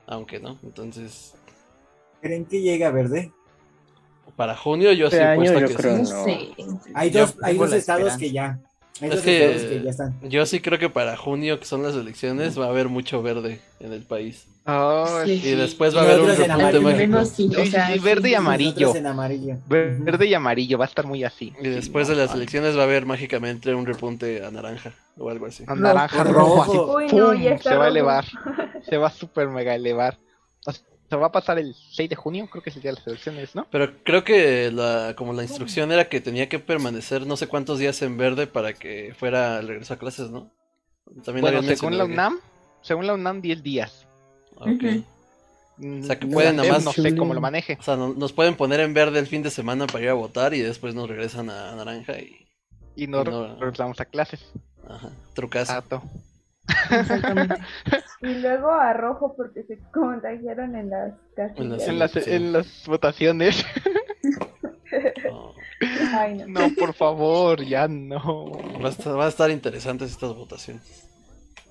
Aunque 0.07 0.39
no, 0.39 0.57
entonces. 0.63 1.35
¿Creen 2.19 2.45
que 2.45 2.59
llega 2.59 2.89
verde? 2.89 3.31
Para 4.35 4.57
junio 4.57 4.93
yo 4.93 5.11
sí 5.11 5.17
he 5.17 5.35
puesto 5.35 5.59
que 5.59 5.67
sí. 5.67 6.11
No. 6.11 6.25
sí. 6.25 6.55
Hay 6.95 7.11
dos, 7.11 7.35
hay 7.43 7.55
dos 7.55 7.71
estados 7.71 8.17
que 8.17 8.31
ya. 8.31 8.59
Es 9.01 9.21
que, 9.21 9.91
yo 10.29 10.45
sí 10.45 10.59
creo 10.59 10.77
que 10.77 10.89
para 10.89 11.17
junio, 11.17 11.59
que 11.59 11.65
son 11.65 11.81
las 11.81 11.95
elecciones, 11.95 12.59
va 12.59 12.65
a 12.65 12.69
haber 12.69 12.89
mucho 12.89 13.23
verde 13.23 13.59
en 13.79 13.91
el 13.91 14.03
país. 14.03 14.47
y 15.25 15.51
después 15.55 15.95
va 15.95 16.01
a 16.01 16.03
haber 16.03 16.21
un 16.21 16.27
repunte 16.27 16.79
mágico. 17.07 17.25
Sí, 17.25 17.99
verde 18.03 18.29
y 18.29 18.35
amarillo. 18.35 18.93
Verde 19.67 20.27
y 20.27 20.33
amarillo, 20.33 20.77
va 20.77 20.85
a 20.85 20.87
estar 20.87 21.05
muy 21.05 21.23
así. 21.23 21.53
Y 21.59 21.69
después 21.69 22.07
de 22.07 22.15
las 22.15 22.33
elecciones 22.35 22.77
va 22.77 22.81
a 22.81 22.85
haber 22.85 23.05
mágicamente 23.05 23.73
un 23.73 23.85
repunte 23.85 24.45
a 24.45 24.51
naranja 24.51 24.93
o 25.17 25.29
algo 25.29 25.47
así. 25.47 25.63
A 25.67 25.75
naranja 25.75 26.23
rojo, 26.23 26.99
así. 26.99 27.63
se 27.63 27.75
va 27.75 27.85
a 27.85 27.87
elevar. 27.87 28.25
se 28.89 28.97
va 28.97 29.07
a 29.07 29.11
super 29.11 29.47
mega 29.47 29.73
elevar. 29.73 30.19
Se 31.13 31.17
va 31.19 31.27
a 31.27 31.31
pasar 31.31 31.59
el 31.59 31.75
6 31.75 32.09
de 32.09 32.15
junio, 32.15 32.47
creo 32.49 32.63
que 32.63 32.71
es 32.71 32.75
el 32.75 32.81
día 32.81 32.91
de 32.91 32.97
las 32.97 33.05
elecciones, 33.05 33.53
¿no? 33.53 33.67
Pero 33.69 33.93
creo 34.03 34.23
que 34.23 34.71
la, 34.71 35.13
como 35.15 35.31
la 35.31 35.43
instrucción 35.43 35.91
era 35.91 36.09
que 36.09 36.19
tenía 36.21 36.49
que 36.49 36.57
permanecer 36.57 37.27
no 37.27 37.37
sé 37.37 37.45
cuántos 37.45 37.77
días 37.77 38.01
en 38.01 38.17
verde 38.17 38.47
para 38.47 38.73
que 38.73 39.13
fuera 39.15 39.59
el 39.59 39.67
regreso 39.67 39.93
a 39.93 39.97
clases, 39.97 40.31
¿no? 40.31 40.51
También 41.23 41.43
bueno, 41.43 41.61
según 41.61 41.99
la 41.99 42.05
UNAM, 42.05 42.39
según 42.81 43.05
la 43.05 43.13
UNAM 43.13 43.41
10 43.41 43.61
días. 43.61 44.07
O 44.55 44.65
sea, 46.01 46.17
que 46.17 46.25
pueden 46.25 46.55
nada 46.55 46.71
más. 46.71 46.83
No 46.83 46.93
sé 46.93 47.15
cómo 47.15 47.35
lo 47.35 47.41
maneje. 47.41 47.77
O 47.79 47.83
sea, 47.83 47.95
nos 47.95 48.33
pueden 48.33 48.55
poner 48.55 48.79
en 48.79 48.95
verde 48.95 49.19
el 49.19 49.27
fin 49.27 49.43
de 49.43 49.51
semana 49.51 49.85
para 49.85 50.03
ir 50.03 50.09
a 50.09 50.13
votar 50.13 50.55
y 50.55 50.61
después 50.61 50.95
nos 50.95 51.07
regresan 51.07 51.51
a 51.51 51.75
naranja 51.75 52.13
y. 52.17 52.47
Y 52.95 53.05
no, 53.05 53.23
regresamos 53.23 53.99
a 53.99 54.05
clases. 54.05 54.51
Ajá, 54.89 55.11
trucazo. 55.35 56.01
Exactamente. 56.67 57.55
y 58.21 58.35
luego 58.35 58.71
a 58.71 58.93
rojo 58.93 59.33
porque 59.35 59.63
se 59.63 59.79
contagiaron 59.91 60.75
en 60.75 60.89
las 60.89 61.13
En 61.57 61.99
las, 61.99 62.27
en 62.27 62.53
las, 62.53 62.87
votaciones. 62.87 63.65
no. 66.47 66.69
por 66.77 66.93
favor, 66.93 67.63
ya 67.63 67.87
no. 67.87 68.51
Va 68.81 68.87
a, 68.87 68.91
estar, 68.91 69.17
va 69.17 69.25
a 69.25 69.29
estar 69.29 69.51
interesantes 69.51 70.11
estas 70.11 70.35
votaciones. 70.35 71.07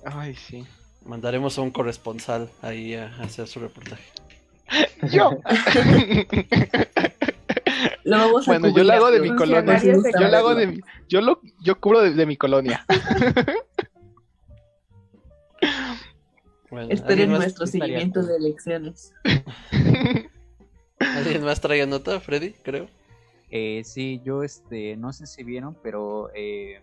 Ay, 0.05 0.35
sí. 0.35 0.65
Mandaremos 1.05 1.57
a 1.57 1.61
un 1.61 1.71
corresponsal 1.71 2.49
ahí 2.61 2.95
a 2.95 3.07
hacer 3.21 3.47
su 3.47 3.59
reportaje. 3.59 4.03
Yo. 5.11 5.31
bueno, 8.45 8.69
yo 8.69 8.83
lo 8.83 8.93
hago 8.93 9.11
de 9.11 9.19
mi 9.19 9.35
colonia. 9.35 9.81
Yo 9.81 10.27
lo 10.27 10.37
hago 10.37 10.55
de 10.55 10.67
mi, 10.67 10.79
yo 11.09 11.21
lo, 11.21 11.41
yo 11.61 11.79
cubro 11.79 12.01
de, 12.01 12.25
mi 12.25 12.37
colonia. 12.37 12.85
Esperen 16.89 17.31
nuestro 17.31 17.67
seguimiento 17.67 18.23
de 18.23 18.35
elecciones. 18.35 19.13
¿Alguien 20.99 21.43
más 21.43 21.61
trae 21.61 21.85
nota, 21.85 22.19
Freddy? 22.19 22.53
Creo. 22.63 22.87
Eh, 23.49 23.83
sí, 23.83 24.21
yo 24.23 24.43
este, 24.43 24.97
no 24.97 25.13
sé 25.13 25.27
si 25.27 25.43
vieron, 25.43 25.77
pero 25.83 26.29
eh, 26.33 26.81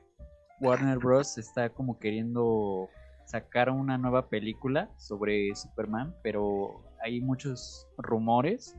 Warner 0.60 0.98
Bros. 0.98 1.38
está 1.38 1.70
como 1.70 1.98
queriendo 1.98 2.88
sacar 3.24 3.70
una 3.70 3.98
nueva 3.98 4.28
película 4.28 4.90
sobre 4.96 5.54
Superman, 5.54 6.14
pero 6.22 6.82
hay 7.02 7.20
muchos 7.20 7.86
rumores 7.96 8.76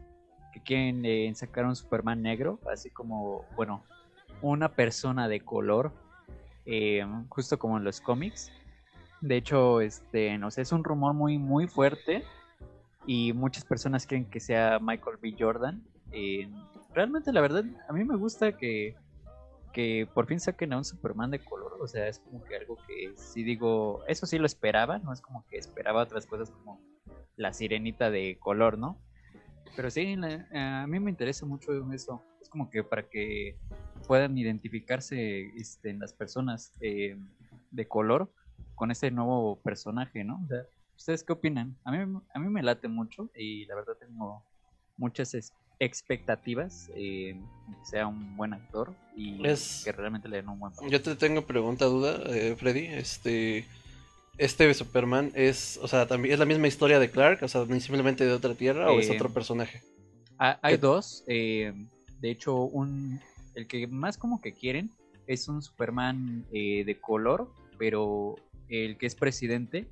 que 0.53 0.61
quieren 0.61 1.03
eh, 1.05 1.31
sacar 1.35 1.65
un 1.65 1.75
Superman 1.75 2.21
negro, 2.21 2.59
así 2.71 2.89
como, 2.89 3.45
bueno, 3.55 3.83
una 4.41 4.69
persona 4.69 5.27
de 5.27 5.41
color, 5.41 5.93
eh, 6.65 7.05
justo 7.29 7.57
como 7.57 7.77
en 7.77 7.83
los 7.83 8.01
cómics. 8.01 8.51
De 9.21 9.37
hecho, 9.37 9.81
este, 9.81 10.37
no 10.39 10.49
sé, 10.49 10.61
es 10.61 10.71
un 10.71 10.83
rumor 10.83 11.13
muy, 11.13 11.37
muy 11.37 11.67
fuerte 11.67 12.23
y 13.05 13.33
muchas 13.33 13.63
personas 13.65 14.07
creen 14.07 14.25
que 14.25 14.39
sea 14.39 14.79
Michael 14.81 15.17
B. 15.21 15.35
Jordan. 15.37 15.83
Eh, 16.11 16.49
realmente, 16.93 17.31
la 17.31 17.41
verdad, 17.41 17.63
a 17.87 17.93
mí 17.93 18.03
me 18.03 18.15
gusta 18.15 18.57
que, 18.57 18.95
que 19.73 20.07
por 20.11 20.25
fin 20.25 20.39
saquen 20.39 20.73
a 20.73 20.77
un 20.77 20.85
Superman 20.85 21.29
de 21.29 21.39
color. 21.39 21.77
O 21.79 21.87
sea, 21.87 22.07
es 22.07 22.17
como 22.17 22.43
que 22.43 22.55
algo 22.55 22.77
que 22.87 23.13
si 23.15 23.43
digo, 23.43 24.03
eso 24.07 24.25
sí 24.25 24.39
lo 24.39 24.47
esperaba, 24.47 24.97
no 24.97 25.13
es 25.13 25.21
como 25.21 25.45
que 25.47 25.57
esperaba 25.57 26.01
otras 26.01 26.25
cosas 26.25 26.49
como 26.49 26.81
la 27.35 27.53
sirenita 27.53 28.09
de 28.09 28.37
color, 28.39 28.79
¿no? 28.79 28.99
Pero 29.75 29.89
sí, 29.89 30.17
a 30.53 30.85
mí 30.87 30.99
me 30.99 31.11
interesa 31.11 31.45
mucho 31.45 31.71
eso. 31.93 32.23
Es 32.41 32.49
como 32.49 32.69
que 32.71 32.83
para 32.83 33.07
que 33.07 33.55
puedan 34.07 34.35
identificarse 34.37 35.51
este, 35.55 35.91
en 35.91 35.99
las 35.99 36.11
personas 36.11 36.73
eh, 36.81 37.17
de 37.69 37.87
color 37.87 38.31
con 38.81 38.89
ese 38.89 39.11
nuevo 39.11 39.59
personaje, 39.61 40.23
¿no? 40.23 40.41
O 40.43 40.47
sea, 40.47 40.63
¿ustedes 40.97 41.23
qué 41.23 41.33
opinan? 41.33 41.77
A 41.83 41.91
mí, 41.91 42.19
a 42.33 42.39
mí 42.39 42.49
me 42.49 42.63
late 42.63 42.87
mucho 42.87 43.29
y 43.35 43.67
la 43.67 43.75
verdad 43.75 43.93
tengo 43.99 44.43
muchas 44.97 45.37
expectativas 45.77 46.89
eh, 46.95 47.39
que 47.67 47.85
sea 47.85 48.07
un 48.07 48.35
buen 48.35 48.55
actor 48.55 48.95
y 49.15 49.37
que 49.83 49.91
realmente 49.91 50.27
le 50.29 50.37
den 50.37 50.49
un 50.49 50.57
buen 50.57 50.73
papel. 50.73 50.89
Yo 50.89 50.99
te 50.99 51.15
tengo 51.15 51.43
pregunta, 51.43 51.85
duda, 51.85 52.23
eh, 52.35 52.55
Freddy. 52.55 52.87
Este 52.87 53.67
este 54.39 54.73
Superman 54.73 55.31
es, 55.35 55.77
o 55.83 55.87
sea, 55.87 56.07
también 56.07 56.33
es 56.33 56.39
la 56.39 56.45
misma 56.45 56.67
historia 56.67 56.97
de 56.97 57.11
Clark, 57.11 57.43
o 57.43 57.47
sea, 57.47 57.67
simplemente 57.79 58.25
de 58.25 58.33
otra 58.33 58.55
tierra 58.55 58.91
o 58.91 58.99
es 58.99 59.09
eh, 59.09 59.13
otro 59.13 59.31
personaje. 59.31 59.83
Hay 60.39 60.77
dos, 60.77 61.23
eh, 61.27 61.71
de 62.19 62.31
hecho, 62.31 62.55
un, 62.63 63.19
el 63.53 63.67
que 63.67 63.85
más 63.85 64.17
como 64.17 64.41
que 64.41 64.53
quieren 64.53 64.89
es 65.27 65.47
un 65.47 65.61
Superman 65.61 66.47
eh, 66.51 66.83
de 66.83 66.99
color, 66.99 67.47
pero 67.77 68.37
el 68.71 68.97
que 68.97 69.05
es 69.05 69.15
presidente 69.15 69.87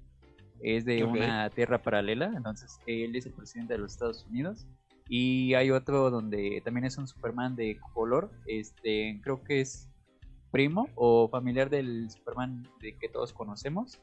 es 0.61 0.85
de 0.85 1.03
una 1.03 1.49
tierra 1.51 1.81
paralela, 1.81 2.33
entonces 2.35 2.79
él 2.87 3.15
es 3.15 3.25
el 3.25 3.33
presidente 3.33 3.73
de 3.73 3.79
los 3.79 3.93
Estados 3.93 4.25
Unidos. 4.29 4.65
Y 5.07 5.53
hay 5.53 5.71
otro 5.71 6.09
donde 6.11 6.61
también 6.63 6.85
es 6.85 6.97
un 6.97 7.07
Superman 7.07 7.55
de 7.55 7.79
color, 7.93 8.31
este, 8.45 9.19
creo 9.23 9.43
que 9.43 9.61
es 9.61 9.89
primo 10.51 10.87
o 10.95 11.29
familiar 11.29 11.69
del 11.69 12.09
Superman 12.09 12.67
de 12.81 12.95
que 12.97 13.09
todos 13.09 13.33
conocemos 13.33 13.99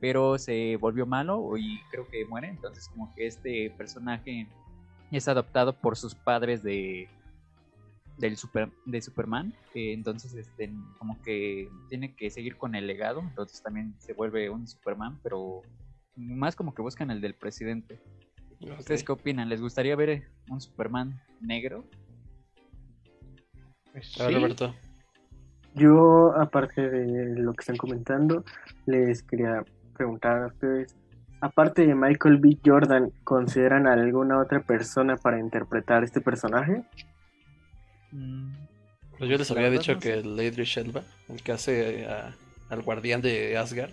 pero 0.00 0.38
se 0.38 0.76
volvió 0.76 1.06
malo 1.06 1.56
y 1.56 1.80
creo 1.90 2.08
que 2.08 2.24
muere. 2.24 2.48
Entonces, 2.48 2.88
como 2.88 3.14
que 3.14 3.26
este 3.26 3.70
personaje 3.76 4.48
es 5.12 5.28
adoptado 5.28 5.74
por 5.74 5.96
sus 5.96 6.14
padres 6.14 6.62
de 6.62 7.08
del 8.20 8.36
super, 8.36 8.70
de 8.84 9.00
Superman. 9.00 9.54
entonces, 9.74 10.34
este, 10.34 10.70
como 10.98 11.20
que 11.22 11.68
tiene 11.88 12.14
que 12.14 12.30
seguir 12.30 12.56
con 12.56 12.74
el 12.74 12.86
legado. 12.86 13.20
Entonces, 13.20 13.62
también 13.62 13.94
se 13.98 14.12
vuelve 14.12 14.50
un 14.50 14.68
Superman, 14.68 15.18
pero 15.22 15.62
más 16.16 16.54
como 16.54 16.74
que 16.74 16.82
buscan 16.82 17.10
el 17.10 17.20
del 17.20 17.34
presidente. 17.34 17.98
¿Ustedes 18.78 19.02
qué 19.02 19.12
opinan? 19.12 19.48
¿Les 19.48 19.60
gustaría 19.60 19.96
ver 19.96 20.28
un 20.50 20.60
Superman 20.60 21.18
negro? 21.40 21.84
¿Sí? 24.02 24.22
Roberto. 24.22 24.74
Yo, 25.74 26.34
aparte 26.36 26.90
de 26.90 27.40
lo 27.40 27.52
que 27.54 27.60
están 27.60 27.76
comentando, 27.76 28.44
les 28.86 29.22
quería 29.22 29.64
preguntar 29.94 30.42
a 30.42 30.46
ustedes, 30.48 30.96
aparte 31.40 31.86
de 31.86 31.94
Michael 31.94 32.38
B. 32.38 32.58
Jordan, 32.64 33.12
¿consideran 33.24 33.86
alguna 33.86 34.40
otra 34.40 34.60
persona 34.62 35.16
para 35.16 35.38
interpretar 35.38 36.04
este 36.04 36.20
personaje? 36.20 36.84
Mm. 38.12 38.52
Pues 39.18 39.30
yo 39.30 39.36
les 39.36 39.50
había 39.50 39.70
dicho 39.70 39.98
que 39.98 40.14
el 40.14 40.36
Lady 40.36 40.64
Elba, 40.76 41.02
el 41.28 41.42
que 41.42 41.52
hace 41.52 42.06
al 42.70 42.82
guardián 42.82 43.20
de 43.20 43.56
Asgard, 43.58 43.92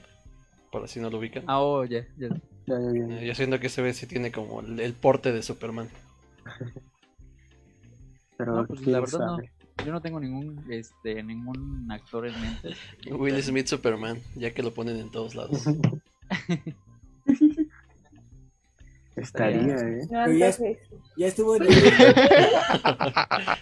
por 0.72 0.84
así 0.84 0.99
no 0.99 1.10
lo 1.10 1.18
ubican. 1.18 1.44
Ah, 1.48 1.60
oh, 1.60 1.84
ya, 1.84 2.06
ya. 2.18 2.30
Ya, 2.68 3.35
siento 3.35 3.60
que 3.60 3.69
se 3.69 3.81
ve 3.81 3.94
si 3.94 4.07
tiene 4.07 4.31
como 4.31 4.60
el, 4.61 4.94
porte 4.94 5.31
de 5.31 5.41
Superman. 5.41 5.89
Pero 8.38 8.68
pues, 8.68 8.85
la 8.85 8.99
verdad 8.99 9.19
no. 9.19 9.39
Yo 9.85 9.91
no 9.91 10.02
tengo 10.02 10.19
ningún 10.19 10.65
este 10.69 11.23
ningún 11.23 11.88
actor 11.91 12.27
en 12.27 12.39
mente. 12.41 12.76
Will 13.11 13.41
Smith 13.41 13.68
Superman, 13.68 14.19
ya 14.35 14.53
que 14.53 14.64
lo 14.64 14.73
ponen 14.73 14.98
en 14.98 15.11
todos 15.11 15.35
lados. 15.35 15.64
Estaría, 19.18 19.76
¿eh? 19.76 20.07
ya, 21.18 21.27
estuvo 21.27 21.56
en 21.56 21.64
el... 21.64 21.69
ya 21.69 21.76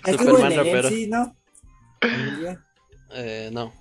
estuvo 0.05 0.37
en 0.39 0.51
el 0.51 0.59
MC, 0.59 1.07
¿no? 1.09 1.35
Eh, 3.13 3.49
no. 3.53 3.71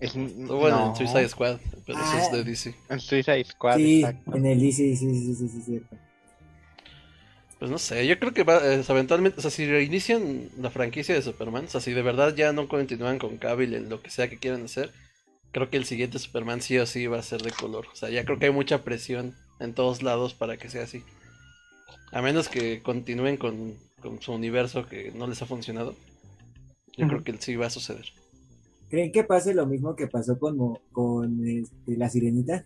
estuvo 0.00 0.68
en 0.68 0.96
Suicide 0.96 1.28
Squad, 1.28 1.58
pero 1.86 1.98
eso 1.98 2.18
es 2.18 2.32
de 2.32 2.44
DC. 2.44 2.74
En 2.88 3.00
Suicide 3.00 3.44
Squad, 3.44 3.76
sí, 3.76 4.04
en 4.32 4.46
el 4.46 4.58
DC, 4.58 4.76
sí, 4.76 4.96
sí, 4.96 5.34
sí, 5.34 5.48
sí, 5.48 5.60
cierto. 5.60 5.96
Pues 7.58 7.70
no 7.70 7.78
sé, 7.78 8.06
yo 8.06 8.18
creo 8.18 8.32
que 8.32 8.44
va, 8.44 8.64
eh, 8.64 8.82
eventualmente, 8.88 9.38
o 9.38 9.42
sea, 9.42 9.50
si 9.50 9.66
reinician 9.66 10.48
la 10.58 10.70
franquicia 10.70 11.14
de 11.14 11.22
Superman, 11.22 11.64
o 11.64 11.68
sea, 11.68 11.80
si 11.80 11.92
de 11.92 12.02
verdad 12.02 12.34
ya 12.34 12.52
no 12.52 12.68
continúan 12.68 13.18
con 13.18 13.36
Cavill 13.36 13.74
en 13.74 13.88
lo 13.88 14.00
que 14.00 14.10
sea 14.10 14.30
que 14.30 14.38
quieran 14.38 14.64
hacer, 14.64 14.92
creo 15.52 15.68
que 15.68 15.76
el 15.76 15.84
siguiente 15.84 16.18
Superman 16.18 16.62
sí 16.62 16.78
o 16.78 16.86
sí 16.86 17.06
va 17.06 17.18
a 17.18 17.22
ser 17.22 17.42
de 17.42 17.50
color. 17.50 17.86
O 17.92 17.96
sea, 17.96 18.10
ya 18.10 18.24
creo 18.24 18.38
que 18.38 18.46
hay 18.46 18.52
mucha 18.52 18.82
presión 18.82 19.34
en 19.60 19.74
todos 19.74 20.02
lados 20.02 20.34
para 20.34 20.56
que 20.56 20.70
sea 20.70 20.84
así. 20.84 21.02
A 22.12 22.22
menos 22.22 22.48
que 22.48 22.82
continúen 22.82 23.36
con, 23.36 23.74
su 24.20 24.32
universo 24.32 24.86
que 24.86 25.12
no 25.14 25.26
les 25.26 25.42
ha 25.42 25.46
funcionado. 25.46 25.94
Yo 26.96 27.06
creo 27.06 27.22
que 27.22 27.36
sí 27.38 27.56
va 27.56 27.66
a 27.66 27.70
suceder. 27.70 28.06
¿Creen 28.88 29.12
que 29.12 29.22
pase 29.22 29.54
lo 29.54 29.66
mismo 29.66 29.94
que 29.94 30.06
pasó 30.06 30.38
con, 30.38 30.78
con 30.92 31.46
este, 31.46 31.96
la 31.96 32.08
sirenita? 32.08 32.64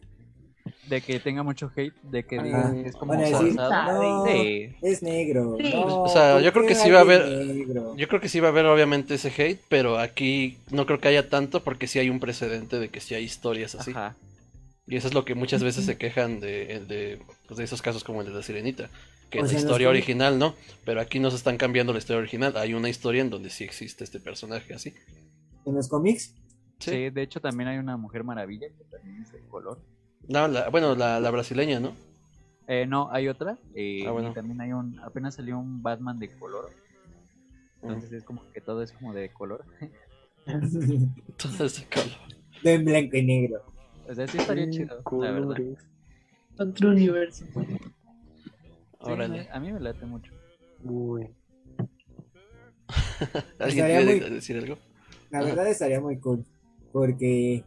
de 0.89 1.01
que 1.01 1.19
tenga 1.20 1.43
mucho 1.43 1.70
hate, 1.74 1.94
de 2.02 2.24
que 2.24 2.43
digan 2.43 2.82
que 2.82 2.89
es 2.89 2.97
como 2.97 3.14
es 3.14 5.02
negro. 5.02 5.56
o 5.56 6.09
sea, 6.09 6.40
yo 6.40 6.52
creo 6.52 6.66
que 6.66 6.74
sí 6.74 6.90
va 6.90 6.98
a 6.98 7.02
haber 7.02 7.55
yo 7.97 8.09
creo 8.09 8.20
que 8.20 8.28
sí 8.28 8.40
va 8.40 8.48
a 8.48 8.51
haber 8.51 8.66
obviamente 8.66 9.14
ese 9.14 9.28
hate, 9.28 9.60
pero 9.69 9.98
aquí 9.98 10.59
no 10.70 10.86
creo 10.86 11.01
que 11.01 11.09
haya 11.09 11.28
tanto 11.28 11.62
porque 11.62 11.86
sí 11.86 11.98
hay 11.98 12.10
un 12.10 12.20
precedente 12.20 12.78
de 12.78 12.89
que 12.89 13.01
sí 13.01 13.14
hay 13.14 13.24
historias 13.24 13.74
así. 13.74 13.93
Y 14.86 14.96
eso 14.96 15.09
es 15.09 15.14
lo 15.14 15.24
que 15.24 15.34
muchas 15.34 15.62
veces 15.62 15.84
se 15.84 15.96
quejan 15.96 16.40
de, 16.40 16.80
de, 16.86 17.20
pues, 17.46 17.59
de 17.59 17.64
esos 17.64 17.82
casos 17.82 18.02
como 18.02 18.20
el 18.20 18.26
de 18.26 18.34
la 18.34 18.42
sirenita, 18.42 18.90
que 19.30 19.38
es 19.38 19.52
la 19.52 19.59
historia 19.59 19.88
original, 19.88 20.38
¿no? 20.38 20.54
Pero 20.84 21.00
aquí 21.00 21.20
no 21.20 21.30
se 21.30 21.36
están 21.36 21.56
cambiando 21.56 21.92
la 21.92 21.98
historia 22.00 22.18
original, 22.18 22.56
hay 22.56 22.74
una 22.74 22.88
historia 22.88 23.22
en 23.22 23.30
donde 23.30 23.50
sí 23.50 23.64
existe 23.64 24.04
este 24.04 24.18
personaje 24.18 24.74
así. 24.74 24.92
¿En 25.64 25.74
los 25.74 25.88
cómics? 25.88 26.34
Sí, 26.80 27.10
de 27.10 27.22
hecho 27.22 27.40
también 27.40 27.68
hay 27.68 27.78
una 27.78 27.96
Mujer 27.96 28.24
Maravilla 28.24 28.66
que 28.76 28.84
también 28.84 29.22
es 29.22 29.32
de 29.32 29.38
color. 29.48 29.78
No, 30.28 30.48
la, 30.48 30.68
bueno, 30.68 30.96
la, 30.96 31.20
la 31.20 31.30
brasileña, 31.30 31.78
¿no? 31.78 31.94
Eh, 32.66 32.86
no, 32.86 33.09
hay 33.12 33.28
otra. 33.28 33.59
Eh, 33.74 34.04
ah, 34.06 34.30
y 34.30 34.34
también 34.34 34.60
hay 34.60 34.72
un. 34.72 34.98
Apenas 35.00 35.34
salió 35.34 35.59
un 35.59 35.82
Batman 35.82 36.18
de 36.18 36.28
color. 36.28 36.70
Entonces 37.82 38.12
es 38.12 38.24
como 38.24 38.50
que 38.52 38.60
todo 38.60 38.82
es 38.82 38.92
como 38.92 39.12
de 39.12 39.32
color. 39.32 39.64
todo 40.46 41.66
es 41.66 41.80
de 41.80 41.86
color. 41.86 42.18
De 42.62 42.78
blanco 42.78 43.16
y 43.16 43.24
negro. 43.24 43.72
O 44.08 44.14
sea, 44.14 44.26
sí 44.26 44.38
estaría 44.38 44.68
chido, 44.70 45.02
la 45.12 45.30
verdad. 45.30 45.56
Otro 46.58 46.90
universo. 46.90 47.44
Órale. 48.98 49.48
a 49.50 49.60
mí 49.60 49.72
me 49.72 49.80
late 49.80 50.06
mucho. 50.06 50.32
Uy. 50.84 51.28
¿Alguien 53.58 53.86
quiere 53.86 54.30
decir 54.30 54.56
algo? 54.56 54.76
La 55.30 55.42
verdad 55.42 55.66
estaría 55.66 56.00
muy 56.00 56.18
cool. 56.18 56.44
porque 56.92 57.64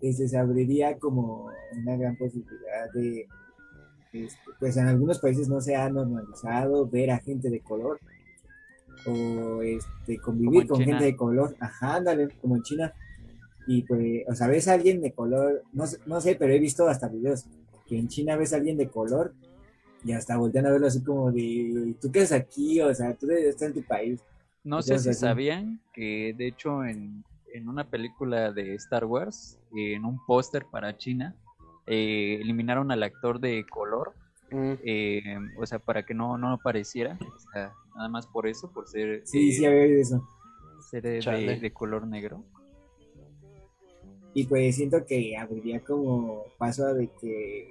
este, 0.00 0.28
se 0.28 0.38
abriría 0.38 0.98
como 0.98 1.50
una 1.76 1.96
gran 1.96 2.16
posibilidad 2.16 2.90
de, 2.94 3.28
este, 4.12 4.40
pues 4.58 4.76
en 4.76 4.88
algunos 4.88 5.18
países 5.20 5.48
no 5.48 5.60
se 5.60 5.76
ha 5.76 5.88
normalizado 5.88 6.88
ver 6.88 7.10
a 7.10 7.18
gente 7.18 7.50
de 7.50 7.60
color 7.60 8.00
o 9.06 9.62
este, 9.62 10.18
convivir 10.18 10.66
con 10.66 10.80
gente 10.80 11.04
de 11.04 11.16
color, 11.16 11.56
ajá, 11.60 11.96
ándale, 11.96 12.28
como 12.40 12.56
en 12.56 12.62
China. 12.62 12.92
Y 13.66 13.82
pues, 13.82 14.24
o 14.28 14.34
sea, 14.34 14.48
ves 14.48 14.68
a 14.68 14.74
alguien 14.74 15.00
de 15.00 15.12
color, 15.12 15.62
no, 15.72 15.84
no 16.06 16.20
sé, 16.20 16.34
pero 16.34 16.52
he 16.52 16.58
visto 16.58 16.88
hasta 16.88 17.08
videos 17.08 17.46
que 17.86 17.98
en 17.98 18.08
China 18.08 18.36
ves 18.36 18.52
a 18.52 18.56
alguien 18.56 18.76
de 18.76 18.88
color 18.88 19.34
y 20.04 20.12
hasta 20.12 20.36
voltean 20.36 20.66
a 20.66 20.70
verlo 20.70 20.86
así 20.86 21.02
como 21.02 21.30
de, 21.30 21.94
¿tú 22.00 22.10
qué 22.10 22.20
haces 22.20 22.32
aquí? 22.32 22.80
O 22.80 22.92
sea, 22.94 23.14
tú 23.14 23.30
estás 23.30 23.68
en 23.68 23.74
tu 23.74 23.82
país. 23.82 24.20
No 24.64 24.82
sé 24.82 24.98
si 24.98 25.12
sabían 25.14 25.80
que 25.92 26.34
de 26.36 26.48
hecho 26.48 26.84
en, 26.84 27.24
en, 27.52 27.68
una 27.68 27.88
película 27.88 28.52
de 28.52 28.74
Star 28.74 29.04
Wars, 29.04 29.58
en 29.74 30.04
un 30.04 30.24
póster 30.24 30.66
para 30.70 30.96
China, 30.96 31.34
eh, 31.86 32.38
eliminaron 32.40 32.92
al 32.92 33.02
actor 33.02 33.40
de 33.40 33.64
color, 33.68 34.14
mm. 34.50 34.72
eh, 34.84 35.38
o 35.58 35.66
sea, 35.66 35.78
para 35.80 36.04
que 36.04 36.14
no, 36.14 36.38
no 36.38 36.52
apareciera, 36.52 37.18
o 37.20 37.38
sea, 37.52 37.72
nada 37.96 38.08
más 38.08 38.26
por 38.26 38.46
eso, 38.46 38.72
por 38.72 38.88
ser... 38.88 39.22
Sí, 39.24 39.50
eh, 39.50 39.52
sí, 39.52 39.66
había 39.66 39.84
eso. 39.84 40.26
Ser 40.90 41.02
de, 41.02 41.58
de 41.60 41.72
color 41.72 42.06
negro. 42.06 42.44
Y 44.34 44.44
pues 44.44 44.76
siento 44.76 45.04
que 45.04 45.36
abriría 45.36 45.80
como 45.80 46.44
paso 46.58 46.94
de 46.94 47.08
que 47.20 47.68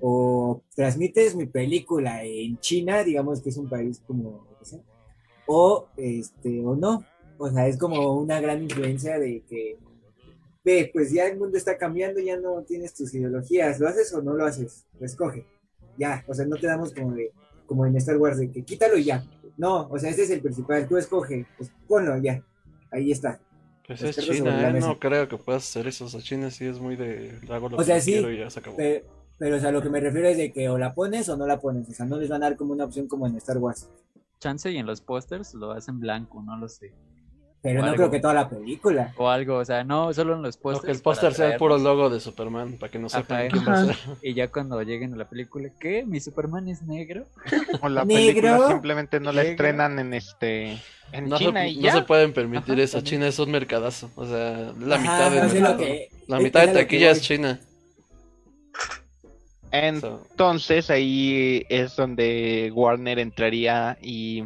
o 0.00 0.62
transmites 0.74 1.36
mi 1.36 1.46
película 1.46 2.24
en 2.24 2.58
China, 2.58 3.04
digamos 3.04 3.40
que 3.40 3.50
es 3.50 3.56
un 3.56 3.68
país 3.68 4.02
como 4.06 4.46
o 5.46 5.88
este 5.96 6.64
o 6.64 6.74
no. 6.74 7.04
O 7.38 7.50
sea, 7.50 7.66
es 7.66 7.78
como 7.78 8.18
una 8.18 8.40
gran 8.40 8.62
influencia 8.62 9.18
de 9.18 9.42
que 9.48 9.78
ve, 10.64 10.90
pues 10.92 11.12
ya 11.12 11.26
el 11.26 11.38
mundo 11.38 11.58
está 11.58 11.76
cambiando, 11.76 12.20
ya 12.20 12.36
no 12.38 12.62
tienes 12.62 12.94
tus 12.94 13.14
ideologías, 13.14 13.80
¿lo 13.80 13.88
haces 13.88 14.12
o 14.14 14.22
no 14.22 14.34
lo 14.34 14.44
haces? 14.44 14.86
Lo 14.98 15.06
escoge. 15.06 15.46
Ya, 15.98 16.24
o 16.26 16.34
sea, 16.34 16.46
no 16.46 16.56
te 16.56 16.66
damos 16.66 16.94
como 16.94 17.12
de 17.12 17.32
como 17.66 17.86
en 17.86 17.96
Star 17.96 18.16
Wars 18.16 18.38
de 18.38 18.50
que 18.50 18.62
quítalo 18.62 18.98
ya. 18.98 19.24
No, 19.56 19.88
o 19.88 19.98
sea, 19.98 20.10
este 20.10 20.22
es 20.22 20.30
el 20.30 20.40
principal, 20.40 20.88
tú 20.88 20.96
escoge, 20.96 21.46
pues 21.56 21.70
ponlo 21.86 22.16
ya. 22.18 22.44
Ahí 22.90 23.10
está. 23.12 23.40
Pues 23.86 24.02
es 24.02 24.16
China, 24.16 24.68
¿eh? 24.68 24.80
no 24.80 24.98
creo 24.98 25.28
que 25.28 25.36
puedas 25.36 25.64
hacer 25.64 25.86
eso. 25.88 26.04
O 26.04 26.08
sea, 26.08 26.20
China 26.20 26.50
sí 26.50 26.66
es 26.66 26.78
muy 26.78 26.96
de 26.96 27.38
hago 27.50 27.68
lo 27.68 27.78
o 27.78 27.84
sea, 27.84 27.96
que 27.96 28.02
sí, 28.02 28.12
quiero 28.12 28.30
y 28.30 28.38
ya 28.38 28.50
se 28.50 28.60
acabó. 28.60 28.76
Pero, 28.76 29.56
o 29.56 29.60
sea, 29.60 29.72
lo 29.72 29.82
que 29.82 29.88
me 29.88 29.98
refiero 29.98 30.28
es 30.28 30.36
de 30.36 30.52
que 30.52 30.68
o 30.68 30.78
la 30.78 30.94
pones 30.94 31.28
o 31.28 31.36
no 31.36 31.46
la 31.46 31.58
pones. 31.60 31.88
O 31.88 31.92
sea, 31.92 32.06
no 32.06 32.16
les 32.16 32.28
van 32.28 32.44
a 32.44 32.50
dar 32.50 32.56
como 32.56 32.72
una 32.72 32.84
opción 32.84 33.08
como 33.08 33.26
en 33.26 33.36
Star 33.36 33.58
Wars. 33.58 33.88
Chance 34.38 34.70
y 34.70 34.76
en 34.76 34.86
los 34.86 35.00
pósters 35.00 35.54
lo 35.54 35.72
hacen 35.72 35.98
blanco, 35.98 36.42
no 36.42 36.56
lo 36.56 36.68
sé. 36.68 36.92
Pero 37.62 37.86
no 37.86 37.94
creo 37.94 38.10
que 38.10 38.18
toda 38.18 38.34
la 38.34 38.48
película. 38.48 39.12
O 39.16 39.28
algo, 39.28 39.58
o 39.58 39.64
sea, 39.64 39.84
no, 39.84 40.12
solo 40.12 40.34
en 40.34 40.42
los 40.42 40.56
pósters. 40.56 40.84
que 40.84 40.90
el 40.90 41.00
póster 41.00 41.32
sea 41.32 41.52
el 41.52 41.58
puro 41.58 41.78
logo 41.78 42.10
de 42.10 42.18
Superman, 42.18 42.76
para 42.76 42.90
que 42.90 42.98
no 42.98 43.08
sepan 43.08 43.48
quién 43.50 43.64
va 43.66 43.72
a 43.74 43.84
ser. 43.86 43.96
Y 44.20 44.34
ya 44.34 44.48
cuando 44.48 44.82
lleguen 44.82 45.14
a 45.14 45.16
la 45.16 45.28
película, 45.28 45.68
¿qué? 45.78 46.04
¿Mi 46.04 46.18
Superman 46.18 46.68
es 46.68 46.82
negro? 46.82 47.24
O 47.80 47.88
la 47.88 48.04
película 48.04 48.66
simplemente 48.66 49.20
no 49.20 49.30
la 49.30 49.42
estrenan 49.42 50.00
en 50.00 50.12
este... 50.12 50.78
En 51.12 51.28
no 51.28 51.38
China 51.38 51.60
se, 51.60 51.68
y 51.68 51.80
ya. 51.80 51.92
No 51.92 52.00
se 52.00 52.06
pueden 52.06 52.32
permitir 52.32 52.80
eso, 52.80 53.00
China 53.02 53.28
es 53.28 53.38
un 53.38 53.50
mercadazo. 53.50 54.10
O 54.16 54.26
sea, 54.26 54.72
la 54.80 54.98
mitad 54.98 55.30
de... 55.30 56.08
la 56.26 56.40
mitad 56.40 56.66
de 56.66 56.72
taquilla 56.72 57.12
es 57.12 57.20
China. 57.20 57.60
Entonces 59.70 60.90
ahí 60.90 61.64
es 61.68 61.94
donde 61.94 62.72
Warner 62.74 63.18
entraría 63.20 63.96
y 64.02 64.44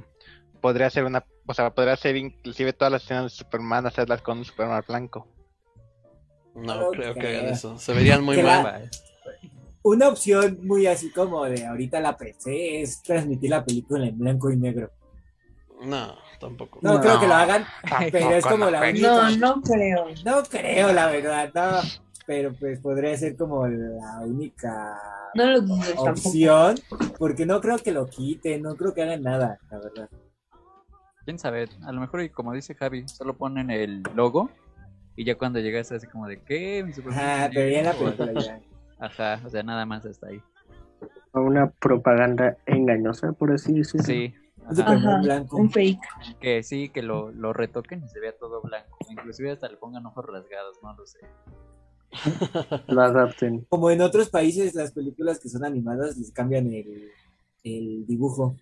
podría 0.60 0.88
hacer 0.88 1.05
una 1.05 1.24
o 1.47 1.55
sea, 1.55 1.70
podría 1.70 1.94
hacer 1.94 2.16
inclusive 2.16 2.73
todas 2.73 2.93
las 2.93 3.05
escenas 3.05 3.24
de 3.24 3.31
Superman, 3.31 3.86
hacerlas 3.86 4.23
con 4.23 4.39
un 4.39 4.44
Superman 4.44 4.82
blanco. 4.86 5.28
No, 6.55 6.90
creo 6.90 7.14
que 7.14 7.36
hagan 7.36 7.52
eso. 7.52 7.78
Se 7.78 7.93
verían 7.93 8.24
muy 8.24 8.43
mal. 8.43 8.90
Una 9.82 10.09
opción 10.09 10.59
muy 10.62 10.86
así 10.86 11.12
como 11.12 11.44
de 11.44 11.64
ahorita 11.64 12.01
la 12.01 12.16
PC 12.16 12.82
es 12.82 13.02
transmitir 13.02 13.51
la 13.51 13.64
película 13.64 14.06
en 14.06 14.18
blanco 14.18 14.51
y 14.51 14.56
negro. 14.56 14.90
No, 15.82 16.16
tampoco. 16.40 16.81
No, 16.82 17.01
creo 17.01 17.20
que 17.20 17.28
lo 17.28 17.35
hagan, 17.35 17.64
pero 18.10 18.32
es 18.32 18.44
como 18.44 18.68
la 18.70 18.81
única. 18.81 19.09
No, 19.09 19.36
no 19.36 19.62
creo. 19.62 20.06
No 20.24 20.43
creo, 20.43 20.93
la 20.93 21.06
verdad, 21.09 21.51
no. 21.55 21.89
Pero 22.27 22.52
pues 22.55 22.81
podría 22.81 23.16
ser 23.16 23.36
como 23.36 23.68
la 23.68 24.20
única 24.24 24.98
opción, 25.98 26.77
porque 27.18 27.47
no 27.47 27.60
creo 27.60 27.78
que 27.78 27.93
lo 27.93 28.06
quiten, 28.06 28.62
no 28.62 28.74
creo 28.74 28.94
que 28.94 29.02
hagan 29.02 29.23
nada, 29.23 29.60
la 29.70 29.78
verdad 29.78 30.09
quién 31.27 31.39
sabe, 31.40 31.69
a 31.82 31.93
lo 31.93 32.01
mejor, 32.01 32.23
y 32.23 32.31
como 32.31 32.53
dice 32.53 32.74
Javi, 32.74 33.07
solo 33.09 33.36
ponen 33.36 33.70
el 33.70 34.03
logo 34.15 34.48
y 35.16 35.24
ya 35.24 35.36
cuando 35.36 35.59
llegas 35.59 35.90
así 35.90 36.07
como 36.07 36.28
de 36.28 36.40
¿qué? 36.40 36.85
Mi 36.85 36.93
Ajá, 37.11 37.51
pero 37.53 37.69
ya 37.69 37.82
la 37.82 37.93
película 37.93 38.40
ya. 38.40 38.61
Ajá, 38.98 39.43
o 39.44 39.51
sea, 39.51 39.62
nada 39.62 39.85
más 39.85 40.07
hasta 40.07 40.28
ahí. 40.28 40.40
Una 41.32 41.69
propaganda 41.69 42.57
engañosa, 42.65 43.32
por 43.32 43.53
así 43.53 43.74
decirlo. 43.74 44.05
Sí. 44.05 44.35
Ajá, 44.69 45.20
blanco. 45.20 45.57
un 45.57 45.70
fake. 45.70 46.01
Que 46.40 46.62
sí, 46.62 46.89
que 46.89 47.03
lo, 47.03 47.31
lo 47.32 47.53
retoquen 47.53 48.05
y 48.05 48.09
se 48.09 48.20
vea 48.20 48.32
todo 48.39 48.62
blanco. 48.62 48.98
Inclusive 49.11 49.51
hasta 49.51 49.69
le 49.69 49.77
pongan 49.77 50.07
ojos 50.07 50.24
rasgados, 50.27 50.78
no 50.82 50.94
lo 50.94 51.07
sé. 51.07 51.19
lo 52.89 53.03
adapten. 53.03 53.66
Como 53.69 53.90
en 53.90 54.01
otros 54.01 54.31
países, 54.31 54.74
las 54.74 54.93
películas 54.93 55.40
que 55.40 55.48
son 55.48 55.65
animadas 55.65 56.16
les 56.16 56.31
cambian 56.31 56.73
el, 56.73 57.11
el 57.65 58.07
dibujo. 58.07 58.57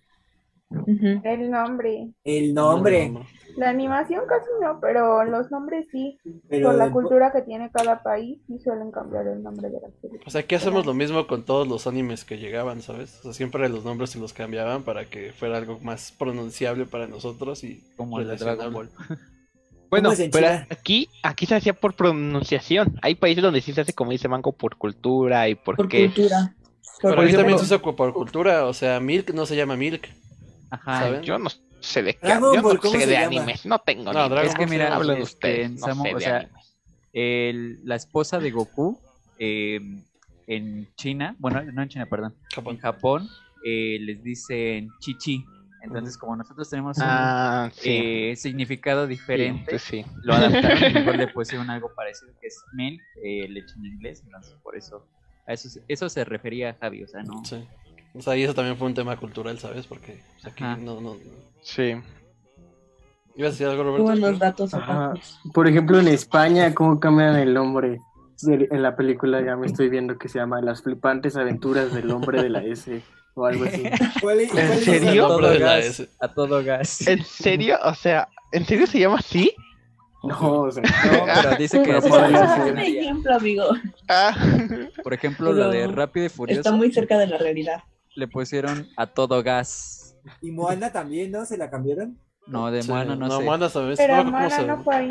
El 1.23 1.51
nombre. 1.51 2.13
El 2.23 2.53
nombre. 2.53 3.11
La 3.57 3.69
animación 3.69 4.23
casi 4.27 4.49
no, 4.61 4.79
pero 4.81 5.23
los 5.23 5.49
nombres 5.49 5.87
sí. 5.91 6.17
Por 6.49 6.75
la 6.75 6.91
cultura 6.91 7.31
que 7.31 7.41
tiene 7.41 7.71
cada 7.71 8.03
país, 8.03 8.39
sí 8.47 8.59
suelen 8.59 8.91
cambiar 8.91 9.27
el 9.27 9.41
nombre 9.41 9.69
de 9.69 9.79
las 9.79 9.91
películas. 9.93 10.27
O 10.27 10.29
sea, 10.29 10.41
aquí 10.41 10.55
hacemos 10.55 10.85
lo 10.85 10.93
mismo 10.93 11.25
con 11.25 11.43
todos 11.43 11.67
los 11.67 11.87
animes 11.87 12.25
que 12.25 12.37
llegaban, 12.37 12.81
¿sabes? 12.81 13.19
O 13.19 13.23
sea, 13.23 13.33
siempre 13.33 13.69
los 13.69 13.85
nombres 13.85 14.09
se 14.09 14.19
los 14.19 14.33
cambiaban 14.33 14.83
para 14.83 15.05
que 15.05 15.31
fuera 15.31 15.57
algo 15.57 15.79
más 15.79 16.11
pronunciable 16.11 16.85
para 16.85 17.07
nosotros 17.07 17.63
y 17.63 17.81
como 17.95 18.19
el 18.19 18.27
de 18.27 18.35
Dragon 18.35 18.73
Ball. 18.73 18.89
Bueno, 19.89 20.11
pero 20.31 20.47
aquí, 20.69 21.07
aquí 21.23 21.45
se 21.45 21.55
hacía 21.55 21.73
por 21.73 21.93
pronunciación. 21.93 22.97
Hay 23.01 23.15
países 23.15 23.41
donde 23.43 23.61
sí 23.61 23.71
se 23.71 23.81
hace 23.81 23.93
como 23.93 24.11
dice 24.11 24.27
Mango 24.27 24.51
por 24.51 24.75
cultura 24.75 25.47
y 25.47 25.55
porque... 25.55 26.05
Por 26.07 26.15
cultura. 26.15 26.55
pero 27.01 27.21
aquí 27.21 27.33
también 27.33 27.59
se 27.59 27.65
usa 27.65 27.79
por 27.79 28.13
cultura, 28.13 28.65
o 28.65 28.73
sea, 28.73 28.99
Milk 28.99 29.33
no 29.33 29.45
se 29.45 29.55
la 29.55 29.75
Milk. 29.75 30.09
Ajá, 30.69 31.21
yo 31.21 31.37
no 31.37 31.49
sé 31.79 32.03
de 32.03 32.13
qué, 32.15 32.27
yo 32.27 32.39
no 32.39 32.81
sé 32.81 33.05
de 33.05 33.17
animes, 33.17 33.65
no 33.65 33.79
tengo 33.79 34.11
no, 34.11 34.29
ni 34.29 34.47
Es 34.47 34.55
que 34.55 34.65
mira, 34.65 34.97
no 34.97 35.25
sé 35.25 36.15
o 36.15 36.19
sea, 36.19 36.49
el, 37.13 37.79
la 37.85 37.95
esposa 37.95 38.39
de 38.39 38.51
Goku 38.51 38.99
eh, 39.37 39.79
en 40.47 40.87
China, 40.95 41.35
bueno, 41.39 41.61
no 41.63 41.81
en 41.81 41.89
China, 41.89 42.05
perdón, 42.07 42.35
en 42.57 42.77
Japón 42.77 43.29
eh, 43.63 43.97
les 43.99 44.23
dicen 44.23 44.89
chichi. 44.99 45.43
Entonces, 45.81 46.17
como 46.17 46.35
nosotros 46.35 46.67
tenemos 46.67 46.97
un 46.97 47.03
ah, 47.05 47.71
eh, 47.83 48.33
significado 48.35 49.05
diferente, 49.05 49.77
sí, 49.77 50.03
lo 50.23 50.33
adaptaron 50.33 50.79
y 50.89 50.93
mejor 50.95 51.15
le 51.15 51.27
pusieron 51.33 51.69
algo 51.69 51.93
parecido 51.93 52.33
que 52.41 52.47
es 52.47 52.63
milk, 52.73 52.99
eh, 53.23 53.47
leche 53.47 53.75
en 53.77 53.85
inglés, 53.85 54.23
entonces 54.25 54.55
por 54.63 54.75
eso 54.75 55.07
a 55.45 55.53
eso, 55.53 55.79
eso 55.87 56.09
se 56.09 56.25
refería 56.25 56.71
a 56.71 56.73
Javi, 56.73 57.03
o 57.03 57.07
sea, 57.07 57.21
no. 57.21 57.43
O 58.17 58.21
sea, 58.21 58.35
y 58.37 58.43
eso 58.43 58.53
también 58.53 58.77
fue 58.77 58.87
un 58.87 58.93
tema 58.93 59.17
cultural, 59.17 59.59
¿sabes? 59.59 59.87
Porque 59.87 60.21
aquí 60.43 60.63
no, 60.63 61.01
no. 61.01 61.17
Sí. 61.61 61.95
¿Ibas 63.35 63.49
a 63.49 63.51
decir 63.51 63.67
algo, 63.67 63.83
Roberto? 63.83 64.03
Buenos 64.03 64.39
datos. 64.39 64.71
Por 65.53 65.67
ejemplo, 65.67 65.99
en 65.99 66.07
España, 66.07 66.73
¿cómo 66.73 66.99
cambian 66.99 67.35
el 67.35 67.53
nombre? 67.53 67.99
En 68.47 68.81
la 68.81 68.95
película 68.95 69.41
ya 69.41 69.57
me 69.57 69.67
estoy 69.67 69.89
viendo 69.89 70.17
que 70.17 70.29
se 70.29 70.39
llama 70.39 70.61
Las 70.61 70.83
flipantes 70.83 71.35
aventuras 71.35 71.93
del 71.93 72.09
hombre 72.11 72.41
de 72.41 72.49
la 72.49 72.63
S 72.63 73.01
o 73.33 73.45
algo 73.45 73.65
así. 73.65 73.83
¿En 74.57 74.79
serio? 74.79 75.25
A 75.25 75.27
todo, 75.27 75.59
gas, 75.59 76.07
a 76.21 76.27
todo 76.33 76.63
gas. 76.63 77.07
¿En 77.07 77.23
serio? 77.23 77.77
O 77.83 77.93
sea, 77.93 78.29
¿en 78.53 78.65
serio 78.65 78.87
se 78.87 78.99
llama 78.99 79.17
así? 79.17 79.53
No, 80.23 80.61
o 80.61 80.71
sea, 80.71 80.83
no, 81.11 81.25
pero 81.41 81.55
dice 81.57 81.83
que 81.83 81.97
es 81.97 82.05
un 82.05 82.77
ejemplo, 82.79 83.35
amigo. 83.35 83.65
Ah. 84.07 84.35
Por 85.03 85.13
ejemplo, 85.13 85.51
lo 85.51 85.69
de 85.69 85.87
Rápido 85.87 86.25
y 86.25 86.29
Furioso. 86.29 86.61
Está 86.61 86.71
muy 86.71 86.91
cerca 86.93 87.17
de 87.17 87.27
la 87.27 87.37
realidad 87.37 87.83
le 88.15 88.27
pusieron 88.27 88.87
a 88.97 89.07
todo 89.07 89.43
gas. 89.43 90.17
Y 90.41 90.51
Moana 90.51 90.91
también, 90.91 91.31
¿no? 91.31 91.45
¿Se 91.45 91.57
la 91.57 91.69
cambiaron? 91.69 92.17
No, 92.47 92.71
de 92.71 92.83
Moana 92.83 93.15
no, 93.15 93.27
no 93.27 93.37
sé. 93.37 93.43
Moana 93.43 93.69
sabes. 93.69 93.97
Pero 93.97 94.23
no, 94.23 94.31
Moana 94.31 94.61
no 94.63 94.83
fue 94.83 94.95
ahí. 94.95 95.09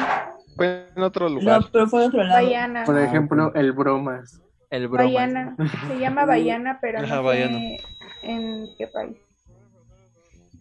Fue 0.57 0.89
en 0.95 1.03
otro 1.03 1.29
lugar. 1.29 1.61
No, 1.63 1.69
pero 1.71 1.87
fue 1.87 2.03
en 2.03 2.09
otro 2.09 2.25
lado. 2.25 2.43
Bayana. 2.43 2.85
Por 2.85 2.99
ejemplo, 2.99 3.55
el 3.55 3.73
Bromas. 3.73 4.41
El 4.71 4.89
Bromas. 4.89 5.13
Bayana. 5.13 5.57
Se 5.89 5.99
llama 5.99 6.25
Bayana, 6.25 6.79
pero 6.81 7.03
no 7.03 7.33
sé 7.33 7.81
en 8.23 8.69
qué 8.79 8.87
país. 8.87 9.17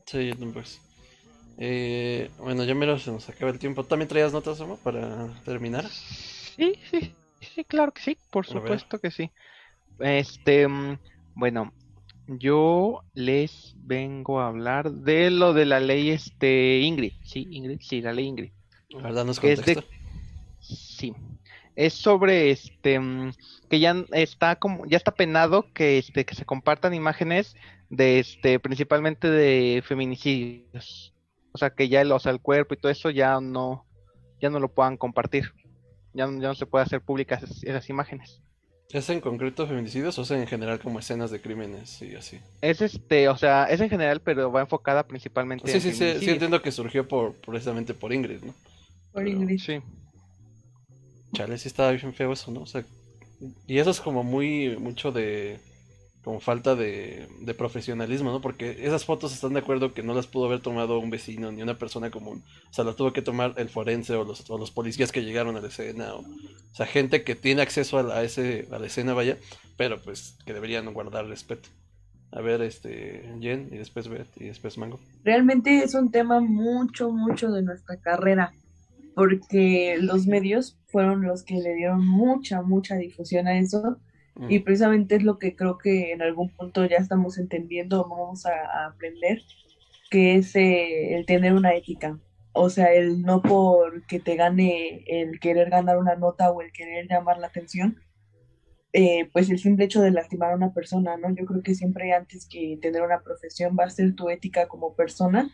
Sí, 0.06 0.32
pues. 0.54 0.82
Eh, 1.58 2.32
bueno, 2.40 2.64
ya 2.64 2.74
mero 2.74 2.98
se 2.98 3.12
nos 3.12 3.30
acaba 3.30 3.52
el 3.52 3.60
tiempo. 3.60 3.84
¿También 3.84 4.10
traías 4.10 4.34
notas, 4.34 4.60
Omar, 4.60 4.78
para 4.84 5.28
terminar? 5.46 5.86
Sí, 5.88 6.80
sí, 6.90 7.14
sí, 7.40 7.64
claro 7.64 7.92
que 7.92 8.02
sí, 8.02 8.18
por 8.32 8.46
supuesto 8.46 9.00
que 9.00 9.12
sí. 9.12 9.32
Este, 10.00 10.68
mm, 10.68 10.98
bueno, 11.36 11.72
yo 12.28 13.04
les 13.14 13.76
vengo 13.78 14.40
a 14.40 14.48
hablar 14.48 14.92
de 14.92 15.30
lo 15.30 15.54
de 15.54 15.66
la 15.66 15.80
ley 15.80 16.10
este 16.10 16.80
Ingrid, 16.80 17.14
sí, 17.24 17.48
Ingrid, 17.52 17.80
sí, 17.82 18.02
la 18.02 18.14
ley 18.14 18.26
Ingrid. 18.26 18.52
¿Verdad? 19.02 19.26
¿Nos 19.26 19.40
contexto? 19.40 19.84
sí. 20.60 21.14
Es 21.76 21.94
sobre 21.94 22.52
este 22.52 23.00
que 23.68 23.80
ya 23.80 24.06
está 24.12 24.58
como 24.58 24.86
ya 24.86 24.98
está 24.98 25.12
penado 25.12 25.74
que 25.74 25.98
este 25.98 26.24
que 26.24 26.36
se 26.36 26.46
compartan 26.46 26.94
imágenes 26.94 27.56
de 27.90 28.20
este 28.20 28.60
principalmente 28.60 29.30
de 29.30 29.84
feminicidios. 29.84 31.14
O 31.52 31.58
sea, 31.58 31.72
que 31.72 31.90
ya 31.90 32.02
el, 32.02 32.12
o 32.12 32.20
sea, 32.20 32.32
el 32.32 32.42
cuerpo 32.42 32.74
y 32.74 32.78
todo 32.78 32.92
eso 32.92 33.10
ya 33.10 33.42
no 33.42 33.88
ya 34.40 34.50
no 34.50 34.60
lo 34.60 34.72
puedan 34.72 34.98
compartir. 34.98 35.52
Ya, 36.14 36.26
ya 36.26 36.30
no 36.30 36.54
se 36.54 36.68
puede 36.68 36.84
hacer 36.84 37.02
públicas 37.02 37.64
esas 37.64 37.90
imágenes. 37.90 38.44
¿Es 38.94 39.10
en 39.10 39.22
concreto 39.22 39.66
feminicidios 39.66 40.20
o 40.20 40.22
es 40.22 40.30
en 40.30 40.46
general 40.46 40.80
como 40.80 41.00
escenas 41.00 41.32
de 41.32 41.42
crímenes 41.42 42.00
y 42.04 42.14
así? 42.14 42.40
Es 42.62 42.80
este, 42.80 43.28
o 43.28 43.36
sea, 43.36 43.66
es 43.66 43.82
en 43.82 43.90
general, 43.90 44.22
pero 44.22 44.52
va 44.52 44.62
enfocada 44.62 45.08
principalmente 45.08 45.68
sí, 45.68 45.74
en 45.74 45.82
Sí, 45.82 45.92
sí, 45.94 46.20
sí, 46.20 46.30
entiendo 46.30 46.62
que 46.62 46.72
surgió 46.72 47.08
por 47.08 47.34
precisamente 47.34 47.96
por 47.96 48.14
Ingrid, 48.14 48.44
¿no? 48.44 48.54
Por 49.12 49.28
Ingrid. 49.28 49.60
Sí. 49.60 49.82
Chale, 51.34 51.58
sí 51.58 51.70
estaba 51.70 51.92
bien 51.92 52.14
feo 52.14 52.34
eso, 52.34 52.52
¿no? 52.52 52.62
O 52.62 52.66
sea, 52.68 52.86
y 53.66 53.80
eso 53.80 53.90
es 53.90 54.00
como 54.00 54.24
muy, 54.24 54.78
mucho 54.78 55.12
de, 55.12 55.58
como 56.24 56.40
falta 56.40 56.76
de, 56.76 57.28
de, 57.42 57.54
profesionalismo, 57.54 58.32
¿no? 58.32 58.40
Porque 58.40 58.78
esas 58.86 59.04
fotos 59.04 59.34
están 59.34 59.54
de 59.54 59.60
acuerdo 59.60 59.94
que 59.94 60.04
no 60.04 60.14
las 60.14 60.26
pudo 60.26 60.46
haber 60.46 60.62
tomado 60.62 60.98
un 61.00 61.10
vecino 61.10 61.52
ni 61.52 61.62
una 61.62 61.78
persona 61.78 62.12
común. 62.12 62.44
O 62.70 62.74
sea, 62.74 62.86
las 62.86 62.96
tuvo 62.96 63.12
que 63.12 63.22
tomar 63.22 63.54
el 63.58 63.70
forense 63.70 64.16
o 64.16 64.24
los, 64.24 64.50
o 64.50 64.58
los 64.58 64.72
policías 64.72 65.12
que 65.12 65.24
llegaron 65.24 65.58
a 65.58 65.62
la 65.62 65.68
escena. 65.68 66.14
O, 66.14 66.20
o 66.22 66.76
sea, 66.76 66.86
gente 66.86 67.24
que 67.24 67.36
tiene 67.36 67.62
acceso 67.62 67.98
a 67.98 68.04
la, 68.04 68.24
ese, 68.24 68.68
a 68.72 68.80
la 68.80 68.88
escena, 68.88 69.14
vaya, 69.14 69.38
pero 69.76 70.02
pues 70.02 70.38
que 70.46 70.54
deberían 70.54 70.92
guardar 70.94 71.28
respeto. 71.28 71.68
A 72.32 72.42
ver, 72.42 72.62
este, 72.62 73.30
Jen, 73.42 73.68
y 73.72 73.78
después 73.78 74.08
Beth, 74.08 74.30
y 74.38 74.46
después 74.46 74.78
Mango. 74.78 75.00
Realmente 75.24 75.84
es 75.84 75.94
un 75.94 76.10
tema 76.10 76.40
mucho, 76.40 77.12
mucho 77.12 77.52
de 77.52 77.64
nuestra 77.64 77.98
carrera, 77.98 78.54
porque 79.14 79.98
los 80.00 80.26
medios 80.26 80.80
fueron 80.88 81.22
los 81.24 81.44
que 81.44 81.56
le 81.56 81.76
dieron 81.76 82.08
mucha, 82.08 82.62
mucha 82.62 82.96
difusión 82.96 83.48
a 83.48 83.60
eso 83.60 84.00
y 84.50 84.60
precisamente 84.60 85.16
es 85.16 85.24
lo 85.24 85.38
que 85.38 85.56
creo 85.56 85.78
que 85.78 86.12
en 86.12 86.22
algún 86.22 86.50
punto 86.50 86.86
ya 86.86 86.98
estamos 86.98 87.38
entendiendo, 87.38 88.08
vamos 88.08 88.46
a, 88.46 88.88
aprender, 88.88 89.42
que 90.10 90.36
es 90.36 90.56
eh, 90.56 91.16
el 91.16 91.26
tener 91.26 91.54
una 91.54 91.76
ética. 91.76 92.20
O 92.52 92.70
sea, 92.70 92.94
el 92.94 93.22
no 93.22 93.42
por 93.42 94.06
que 94.06 94.20
te 94.20 94.36
gane 94.36 95.04
el 95.08 95.40
querer 95.40 95.70
ganar 95.70 95.98
una 95.98 96.16
nota 96.16 96.52
o 96.52 96.62
el 96.62 96.72
querer 96.72 97.08
llamar 97.08 97.38
la 97.38 97.48
atención, 97.48 98.00
eh, 98.92 99.30
pues 99.34 99.50
el 99.50 99.60
simple 99.60 99.86
hecho 99.86 100.02
de 100.02 100.12
lastimar 100.12 100.52
a 100.52 100.56
una 100.56 100.74
persona, 100.74 101.18
¿no? 101.18 101.34
Yo 101.36 101.46
creo 101.46 101.64
que 101.64 101.74
siempre 101.74 102.14
antes 102.14 102.48
que 102.48 102.78
tener 102.82 103.02
una 103.02 103.22
profesión 103.22 103.76
va 103.80 103.86
a 103.86 103.90
ser 103.90 104.14
tu 104.16 104.30
ética 104.30 104.68
como 104.68 104.96
persona 104.96 105.50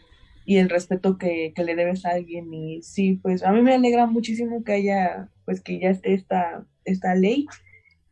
y 0.45 0.57
el 0.57 0.69
respeto 0.69 1.17
que, 1.17 1.53
que 1.55 1.63
le 1.63 1.75
debes 1.75 2.05
a 2.05 2.11
alguien. 2.11 2.53
Y 2.53 2.81
sí, 2.81 3.13
pues 3.21 3.43
a 3.43 3.51
mí 3.51 3.61
me 3.61 3.75
alegra 3.75 4.07
muchísimo 4.07 4.63
que 4.63 4.73
haya, 4.73 5.29
pues 5.45 5.61
que 5.61 5.79
ya 5.79 5.89
esté 5.89 6.13
esta, 6.13 6.65
esta 6.83 7.15
ley 7.15 7.47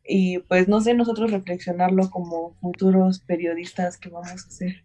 y 0.08 0.40
pues 0.40 0.68
no 0.68 0.82
sé 0.82 0.94
nosotros 0.94 1.32
reflexionarlo 1.32 2.10
como 2.10 2.56
futuros 2.56 3.20
periodistas 3.20 3.98
que 3.98 4.10
vamos 4.10 4.30
a 4.30 4.34
hacer. 4.34 4.84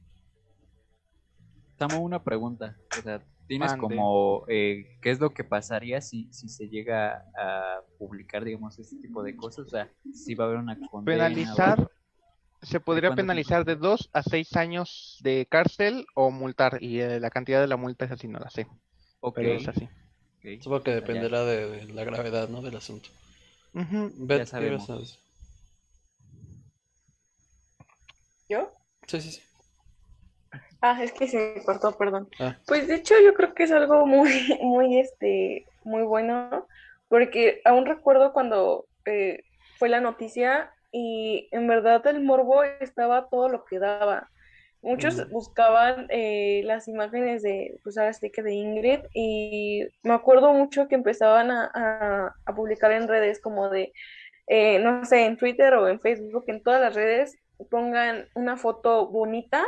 Estamos 1.70 1.98
una 1.98 2.22
pregunta, 2.22 2.76
o 2.98 3.02
sea, 3.02 3.22
tienes 3.46 3.74
como 3.74 4.44
eh, 4.48 4.98
qué 5.00 5.10
es 5.10 5.20
lo 5.20 5.30
que 5.30 5.44
pasaría 5.44 6.00
si, 6.00 6.32
si 6.32 6.48
se 6.48 6.68
llega 6.68 7.24
a 7.36 7.80
publicar, 7.98 8.44
digamos, 8.44 8.78
este 8.78 8.96
tipo 8.96 9.22
de 9.22 9.36
cosas, 9.36 9.66
o 9.66 9.68
sea, 9.68 9.90
si 10.12 10.34
va 10.34 10.44
a 10.44 10.46
haber 10.48 10.60
una 10.60 10.78
condena. 10.88 11.28
Penalizar, 11.28 11.90
se 12.62 12.80
podría 12.80 13.14
penalizar 13.14 13.64
de 13.64 13.76
dos 13.76 14.10
a 14.12 14.22
seis 14.22 14.56
años 14.56 15.18
de 15.22 15.46
cárcel 15.50 16.06
o 16.14 16.30
multar, 16.30 16.78
y 16.80 17.00
eh, 17.00 17.20
la 17.20 17.30
cantidad 17.30 17.60
de 17.60 17.68
la 17.68 17.76
multa 17.76 18.04
es 18.04 18.12
así, 18.12 18.28
no 18.28 18.38
la 18.38 18.50
sé. 18.50 18.66
Ok. 19.20 19.36
Pero 19.36 19.52
es 19.54 19.68
así. 19.68 19.88
Supongo 20.60 20.82
que 20.82 20.94
dependerá 20.94 21.44
de, 21.44 21.86
la 21.92 22.04
gravedad, 22.04 22.48
¿no? 22.48 22.62
Del 22.62 22.76
asunto. 22.76 23.08
¿Yo? 28.48 28.68
Sí, 29.06 29.20
sí, 29.20 29.32
sí. 29.32 29.42
Ah, 30.82 31.02
es 31.02 31.12
que 31.12 31.28
se 31.28 31.54
me 31.56 31.64
cortó, 31.64 31.96
perdón. 31.96 32.28
Ah. 32.40 32.56
Pues 32.66 32.88
de 32.88 32.96
hecho 32.96 33.14
yo 33.24 33.34
creo 33.34 33.54
que 33.54 33.62
es 33.62 33.72
algo 33.72 34.04
muy, 34.04 34.30
muy, 34.62 34.98
este, 34.98 35.64
muy 35.84 36.02
bueno, 36.02 36.66
porque 37.08 37.62
aún 37.64 37.86
recuerdo 37.86 38.32
cuando 38.32 38.86
eh, 39.06 39.44
fue 39.78 39.88
la 39.88 40.00
noticia 40.00 40.72
y 40.90 41.48
en 41.52 41.66
verdad 41.68 42.06
el 42.08 42.22
morbo 42.22 42.62
estaba 42.64 43.28
todo 43.28 43.48
lo 43.48 43.64
que 43.64 43.78
daba. 43.78 44.28
Muchos 44.82 45.30
buscaban 45.30 46.06
eh, 46.08 46.62
las 46.64 46.88
imágenes 46.88 47.42
de, 47.42 47.78
pues 47.84 47.96
ahora 47.96 48.12
sí 48.12 48.30
que 48.30 48.42
de 48.42 48.52
Ingrid 48.52 48.98
y 49.14 49.86
me 50.02 50.12
acuerdo 50.12 50.52
mucho 50.52 50.88
que 50.88 50.96
empezaban 50.96 51.52
a, 51.52 52.34
publicar 52.56 52.90
en 52.90 53.06
redes 53.06 53.40
como 53.40 53.68
de, 53.68 53.92
eh, 54.48 54.80
no 54.80 55.04
sé, 55.04 55.26
en 55.26 55.36
Twitter 55.36 55.72
o 55.74 55.88
en 55.88 56.00
Facebook, 56.00 56.44
en 56.48 56.64
todas 56.64 56.80
las 56.80 56.94
redes, 56.94 57.38
pongan 57.70 58.26
una 58.34 58.56
foto 58.56 59.06
bonita 59.06 59.64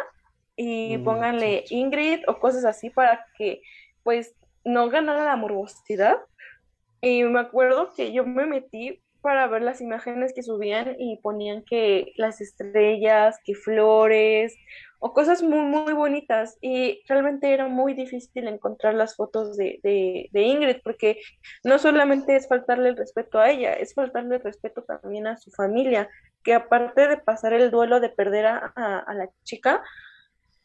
y 0.57 0.99
mm, 0.99 1.05
pónganle 1.05 1.65
Ingrid 1.71 2.25
o 2.27 2.41
cosas 2.41 2.65
así 2.65 2.91
para 2.91 3.25
que 3.39 3.63
pues 4.03 4.35
no 4.65 4.89
ganara 4.91 5.25
la 5.25 5.37
morbosidad. 5.37 6.17
Y 7.01 7.23
me 7.23 7.39
acuerdo 7.39 7.93
que 7.95 8.13
yo 8.13 8.25
me 8.25 8.47
metí 8.47 9.01
para 9.21 9.47
ver 9.47 9.63
las 9.63 9.81
imágenes 9.81 10.35
que 10.35 10.43
subían 10.43 10.97
y 10.99 11.19
ponían 11.19 11.65
que 11.65 12.13
las 12.17 12.41
estrellas, 12.41 13.39
que 13.45 13.55
flores, 13.55 14.55
o 15.07 15.13
cosas 15.13 15.43
muy, 15.43 15.61
muy 15.61 15.93
bonitas. 15.93 16.57
Y 16.63 17.03
realmente 17.07 17.53
era 17.53 17.69
muy 17.69 17.93
difícil 17.93 18.49
encontrar 18.49 18.95
las 18.95 19.17
fotos 19.17 19.55
de, 19.55 19.79
de, 19.83 20.43
Ingrid, 20.43 20.79
porque 20.83 21.21
no 21.63 21.79
solamente 21.79 22.35
es 22.37 22.49
faltarle 22.49 22.89
el 22.89 22.97
respeto 22.97 23.39
a 23.39 23.51
ella, 23.51 23.75
es 23.75 23.93
faltarle 23.93 24.37
el 24.37 24.43
respeto 24.43 24.83
también 24.83 25.27
a 25.27 25.37
su 25.37 25.51
familia, 25.51 26.09
que 26.43 26.55
aparte 26.55 27.07
de 27.07 27.19
pasar 27.19 27.53
el 27.53 27.71
duelo 27.71 28.01
de 28.01 28.09
perder 28.09 28.47
a, 28.47 28.73
a, 28.75 29.13
la 29.13 29.29
chica, 29.43 29.85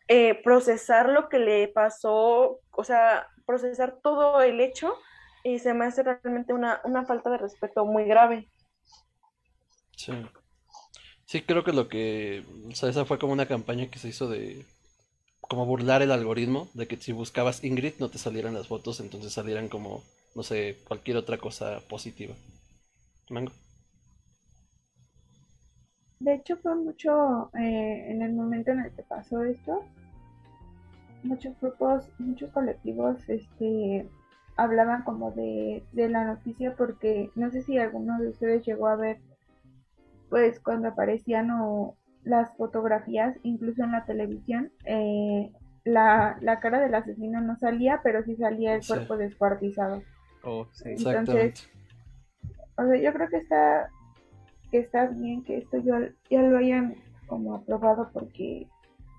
eh, 0.07 0.41
procesar 0.41 1.09
lo 1.09 1.27
que 1.27 1.39
le 1.39 1.67
pasó, 1.67 2.61
o 2.71 2.83
sea, 2.85 3.27
procesar 3.45 3.97
todo 4.01 4.41
el 4.41 4.61
hecho, 4.61 4.95
y 5.43 5.59
se 5.59 5.73
me 5.73 5.83
hace 5.83 6.01
realmente 6.01 6.53
una, 6.53 6.79
una 6.85 7.03
falta 7.05 7.29
de 7.29 7.39
respeto 7.39 7.83
muy 7.83 8.05
grave. 8.05 8.49
Sí. 9.97 10.13
Sí, 11.29 11.43
creo 11.43 11.63
que 11.63 11.73
lo 11.73 11.87
que, 11.89 12.43
o 12.67 12.73
sea, 12.73 12.89
esa 12.89 13.05
fue 13.05 13.19
como 13.19 13.33
una 13.33 13.45
campaña 13.45 13.85
que 13.85 13.99
se 13.99 14.07
hizo 14.07 14.27
de 14.27 14.65
como 15.41 15.67
burlar 15.67 16.01
el 16.01 16.11
algoritmo, 16.11 16.69
de 16.73 16.87
que 16.87 16.97
si 16.97 17.11
buscabas 17.11 17.63
Ingrid 17.63 17.99
no 17.99 18.09
te 18.09 18.17
salieran 18.17 18.55
las 18.55 18.67
fotos, 18.67 18.99
entonces 18.99 19.31
salieran 19.31 19.69
como, 19.69 20.01
no 20.33 20.41
sé, 20.41 20.77
cualquier 20.87 21.17
otra 21.17 21.37
cosa 21.37 21.81
positiva. 21.87 22.33
Mango. 23.29 23.51
De 26.19 26.33
hecho 26.33 26.57
fue 26.57 26.73
mucho, 26.73 27.51
eh, 27.59 28.07
en 28.09 28.23
el 28.23 28.33
momento 28.33 28.71
en 28.71 28.79
el 28.79 28.91
que 28.95 29.03
pasó 29.03 29.43
esto, 29.43 29.83
muchos 31.21 31.53
grupos, 31.61 32.05
muchos 32.17 32.49
colectivos, 32.49 33.17
este, 33.29 34.09
hablaban 34.55 35.03
como 35.03 35.29
de, 35.33 35.83
de 35.91 36.09
la 36.09 36.23
noticia 36.23 36.75
porque 36.75 37.29
no 37.35 37.51
sé 37.51 37.61
si 37.61 37.77
alguno 37.77 38.19
de 38.19 38.29
ustedes 38.29 38.65
llegó 38.65 38.87
a 38.87 38.95
ver 38.95 39.28
pues 40.29 40.59
cuando 40.59 40.89
aparecían 40.89 41.49
las 42.23 42.55
fotografías, 42.57 43.35
incluso 43.43 43.83
en 43.83 43.91
la 43.91 44.05
televisión, 44.05 44.71
eh, 44.85 45.51
la, 45.83 46.37
la, 46.41 46.59
cara 46.59 46.79
del 46.79 46.93
asesino 46.93 47.41
no 47.41 47.55
salía, 47.57 48.01
pero 48.03 48.23
sí 48.23 48.35
salía 48.35 48.75
el 48.75 48.85
cuerpo 48.85 49.17
descuartizado. 49.17 50.03
Oh, 50.43 50.67
sí. 50.71 50.89
Entonces, 50.89 51.69
o 52.77 52.85
sea, 52.85 52.95
yo 52.97 53.13
creo 53.13 53.29
que 53.29 53.37
está, 53.37 53.89
que 54.71 54.79
está 54.79 55.07
bien 55.07 55.43
que 55.43 55.57
esto 55.57 55.77
yo, 55.79 55.95
ya 56.29 56.41
lo 56.41 56.57
hayan 56.57 56.95
como 57.27 57.55
aprobado 57.55 58.09
porque, 58.13 58.67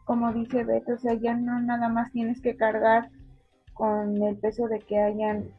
como 0.04 0.32
dice 0.32 0.64
Beto, 0.64 0.94
o 0.94 0.98
sea, 0.98 1.14
ya 1.14 1.34
no 1.34 1.60
nada 1.60 1.88
más 1.88 2.12
tienes 2.12 2.40
que 2.40 2.56
cargar 2.56 3.10
con 3.74 4.22
el 4.22 4.36
peso 4.36 4.68
de 4.68 4.80
que 4.80 4.98
hayan 4.98 5.50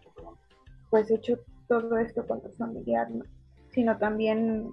pues 0.90 1.10
hecho 1.10 1.40
todo 1.68 1.98
esto 1.98 2.28
con 2.28 2.42
tu 2.42 2.50
familiar, 2.50 3.08
sino 3.70 3.98
también 3.98 4.70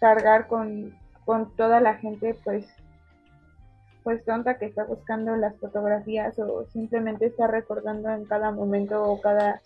cargar 0.00 0.46
con, 0.46 0.94
con 1.24 1.54
toda 1.56 1.80
la 1.80 1.94
gente 1.94 2.36
pues 2.44 2.66
pues 4.04 4.24
tonta 4.24 4.56
que 4.58 4.64
está 4.64 4.84
buscando 4.84 5.36
las 5.36 5.56
fotografías 5.56 6.38
o 6.38 6.64
simplemente 6.66 7.26
está 7.26 7.46
recordando 7.46 8.08
en 8.10 8.24
cada 8.24 8.52
momento 8.52 9.02
o 9.02 9.20
cada 9.20 9.60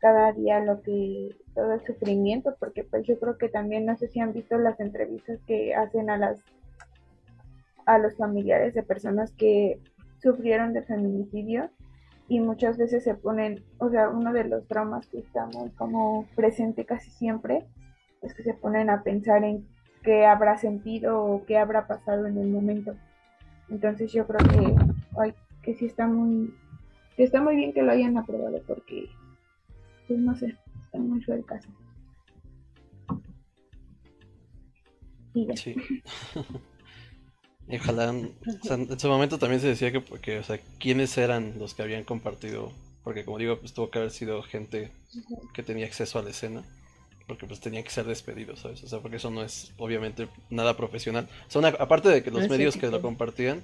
cada 0.00 0.32
día 0.32 0.60
lo 0.60 0.82
que 0.82 1.30
todo 1.54 1.72
el 1.72 1.84
sufrimiento 1.84 2.54
porque 2.60 2.84
pues 2.84 3.06
yo 3.06 3.18
creo 3.18 3.38
que 3.38 3.48
también 3.48 3.86
no 3.86 3.96
sé 3.96 4.08
si 4.08 4.20
han 4.20 4.32
visto 4.32 4.58
las 4.58 4.78
entrevistas 4.80 5.40
que 5.46 5.74
hacen 5.74 6.10
a 6.10 6.18
las 6.18 6.38
a 7.86 7.98
los 7.98 8.16
familiares 8.16 8.74
de 8.74 8.82
personas 8.82 9.32
que 9.32 9.80
sufrieron 10.22 10.72
de 10.72 10.82
feminicidio 10.82 11.70
y 12.28 12.40
muchas 12.40 12.78
veces 12.78 13.04
se 13.04 13.14
ponen, 13.14 13.62
o 13.78 13.90
sea, 13.90 14.08
uno 14.08 14.32
de 14.32 14.44
los 14.44 14.66
traumas 14.66 15.06
que 15.06 15.18
está 15.18 15.46
muy 15.46 15.68
como 15.70 16.26
presente 16.34 16.86
casi 16.86 17.10
siempre 17.10 17.66
es 18.24 18.34
que 18.34 18.42
se 18.42 18.54
ponen 18.54 18.90
a 18.90 19.02
pensar 19.02 19.44
en 19.44 19.66
qué 20.02 20.26
habrá 20.26 20.58
sentido 20.58 21.22
o 21.22 21.44
qué 21.46 21.58
habrá 21.58 21.86
pasado 21.86 22.26
en 22.26 22.38
el 22.38 22.48
momento. 22.48 22.94
Entonces 23.68 24.12
yo 24.12 24.26
creo 24.26 24.38
que, 24.48 24.74
ay, 25.18 25.34
que 25.62 25.74
sí 25.74 25.86
está 25.86 26.06
muy, 26.06 26.54
que 27.16 27.24
está 27.24 27.40
muy 27.40 27.56
bien 27.56 27.72
que 27.72 27.82
lo 27.82 27.92
hayan 27.92 28.16
aprobado 28.18 28.62
porque, 28.66 29.08
pues 30.06 30.18
no 30.18 30.34
sé, 30.36 30.56
está 30.82 30.98
muy 30.98 31.22
feo 31.22 31.36
el 31.36 31.44
caso. 31.44 31.68
Sí. 35.56 35.74
ojalá, 37.68 38.10
en 38.10 39.00
su 39.00 39.08
momento 39.08 39.38
también 39.38 39.60
se 39.60 39.68
decía 39.68 39.90
que, 39.90 40.00
porque, 40.00 40.38
o 40.38 40.42
sea, 40.44 40.60
quiénes 40.78 41.16
eran 41.18 41.58
los 41.58 41.74
que 41.74 41.82
habían 41.82 42.04
compartido, 42.04 42.72
porque 43.02 43.24
como 43.24 43.38
digo, 43.38 43.58
pues 43.58 43.74
tuvo 43.74 43.90
que 43.90 43.98
haber 43.98 44.12
sido 44.12 44.42
gente 44.42 44.92
que 45.52 45.62
tenía 45.64 45.86
acceso 45.86 46.18
a 46.18 46.22
la 46.22 46.30
escena, 46.30 46.62
porque 47.26 47.46
pues 47.46 47.60
tenía 47.60 47.82
que 47.82 47.90
ser 47.90 48.04
despedido, 48.04 48.56
¿sabes? 48.56 48.82
O 48.84 48.88
sea, 48.88 49.00
porque 49.00 49.16
eso 49.16 49.30
no 49.30 49.42
es 49.42 49.72
obviamente 49.78 50.28
nada 50.50 50.76
profesional. 50.76 51.28
O 51.54 51.66
aparte 51.66 52.08
de 52.08 52.22
que 52.22 52.30
los 52.30 52.48
medios 52.48 52.76
que 52.76 52.88
lo 52.88 53.00
compartían, 53.00 53.62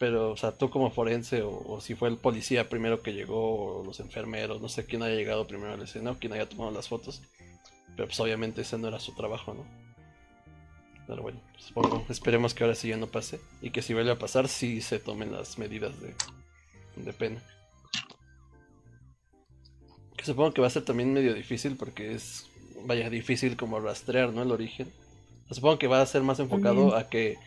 pero, 0.00 0.30
o 0.30 0.36
sea, 0.38 0.52
tú 0.52 0.70
como 0.70 0.90
forense, 0.90 1.42
o, 1.42 1.78
si 1.82 1.94
fue 1.94 2.08
el 2.08 2.16
policía 2.16 2.70
primero 2.70 3.02
que 3.02 3.12
llegó, 3.12 3.80
o 3.80 3.84
los 3.84 4.00
enfermeros, 4.00 4.60
no 4.60 4.70
sé 4.70 4.86
quién 4.86 5.02
haya 5.02 5.14
llegado 5.14 5.46
primero 5.46 5.74
a 5.74 5.76
la 5.76 5.84
escena, 5.84 6.12
o 6.12 6.18
quién 6.18 6.32
haya 6.32 6.48
tomado 6.48 6.70
las 6.70 6.88
fotos. 6.88 7.20
Pero 7.96 8.08
pues 8.08 8.18
obviamente 8.20 8.62
ese 8.62 8.78
no 8.78 8.88
era 8.88 8.98
su 8.98 9.14
trabajo, 9.14 9.52
¿no? 9.52 9.66
Pero 11.06 11.22
bueno, 11.22 11.40
supongo, 11.58 12.06
esperemos 12.08 12.54
que 12.54 12.64
ahora 12.64 12.76
sí 12.76 12.88
ya 12.88 12.96
no 12.96 13.08
pase. 13.08 13.40
Y 13.60 13.72
que 13.72 13.82
si 13.82 13.92
vuelve 13.92 14.12
a 14.12 14.18
pasar, 14.18 14.48
sí 14.48 14.80
se 14.80 15.00
tomen 15.00 15.32
las 15.32 15.58
medidas 15.58 15.92
de, 16.00 16.14
de 16.96 17.12
pena. 17.12 17.42
Que 20.16 20.24
supongo 20.24 20.54
que 20.54 20.60
va 20.60 20.66
a 20.66 20.70
ser 20.70 20.84
también 20.84 21.12
medio 21.12 21.34
difícil 21.34 21.76
porque 21.76 22.14
es, 22.14 22.49
vaya, 22.86 23.10
difícil 23.10 23.56
como 23.56 23.80
rastrear, 23.80 24.32
¿no? 24.32 24.42
El 24.42 24.50
origen. 24.50 24.88
Supongo 25.50 25.78
que 25.78 25.88
va 25.88 26.00
a 26.00 26.06
ser 26.06 26.22
más 26.22 26.38
enfocado 26.38 26.94
a 26.94 27.08
que 27.08 27.38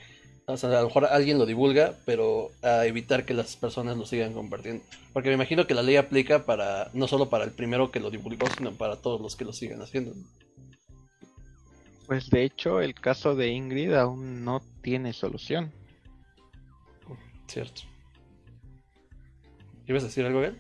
o 0.46 0.58
sea, 0.58 0.70
a 0.70 0.82
lo 0.82 0.88
mejor 0.88 1.06
alguien 1.06 1.38
lo 1.38 1.46
divulga, 1.46 1.96
pero 2.06 2.52
a 2.62 2.86
evitar 2.86 3.26
que 3.26 3.34
las 3.34 3.56
personas 3.56 3.96
lo 3.98 4.06
sigan 4.06 4.34
compartiendo. 4.34 4.84
Porque 5.14 5.30
me 5.30 5.36
imagino 5.36 5.66
que 5.66 5.74
la 5.74 5.84
ley 5.84 5.96
aplica 5.96 6.46
para 6.46 6.90
no 6.94 7.08
solo 7.08 7.30
para 7.30 7.46
el 7.46 7.52
primero 7.52 7.92
que 7.92 8.02
lo 8.02 8.12
divulgó, 8.12 8.48
sino 8.58 8.74
para 8.74 8.98
todos 8.98 9.22
los 9.22 9.38
que 9.38 9.46
lo 9.46 9.54
sigan 9.54 9.82
haciendo. 9.82 10.14
Pues 12.08 12.30
de 12.30 12.44
hecho, 12.44 12.82
el 12.82 12.94
caso 12.94 13.36
de 13.36 13.50
Ingrid 13.50 13.94
aún 13.94 14.44
no 14.44 14.62
tiene 14.82 15.14
solución. 15.14 15.72
Cierto. 17.48 17.84
¿Ibas 19.88 20.04
a 20.04 20.08
decir 20.08 20.26
algo, 20.26 20.42
bien? 20.42 20.60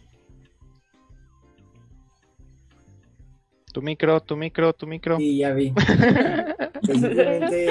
Tu 3.74 3.82
micro, 3.82 4.22
tu 4.22 4.38
micro, 4.38 4.72
tu 4.74 4.86
micro. 4.86 5.18
Sí, 5.18 5.38
ya 5.40 5.52
vi. 5.52 5.74
Simplemente 6.84 7.68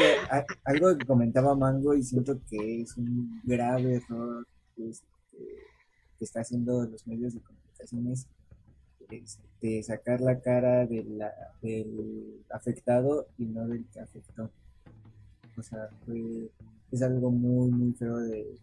algo 0.64 0.98
que 0.98 1.06
comentaba 1.06 1.54
Mango 1.54 1.94
y 1.94 2.02
siento 2.02 2.40
que 2.50 2.82
es 2.82 2.96
un 2.96 3.40
grave 3.44 3.94
error 3.94 4.44
este, 4.76 5.06
que 6.18 6.24
está 6.24 6.40
haciendo 6.40 6.84
los 6.86 7.06
medios 7.06 7.34
de 7.34 7.40
comunicaciones 7.40 8.26
este, 9.10 9.82
sacar 9.84 10.20
la 10.20 10.40
cara 10.40 10.86
de 10.86 11.04
la, 11.04 11.32
del 11.60 12.42
afectado 12.50 13.28
y 13.38 13.44
no 13.44 13.68
del 13.68 13.84
que 13.92 14.00
afectó. 14.00 14.50
O 15.56 15.62
sea, 15.62 15.88
es 16.90 17.02
algo 17.02 17.30
muy, 17.30 17.70
muy 17.70 17.92
feo 17.92 18.16
de, 18.16 18.58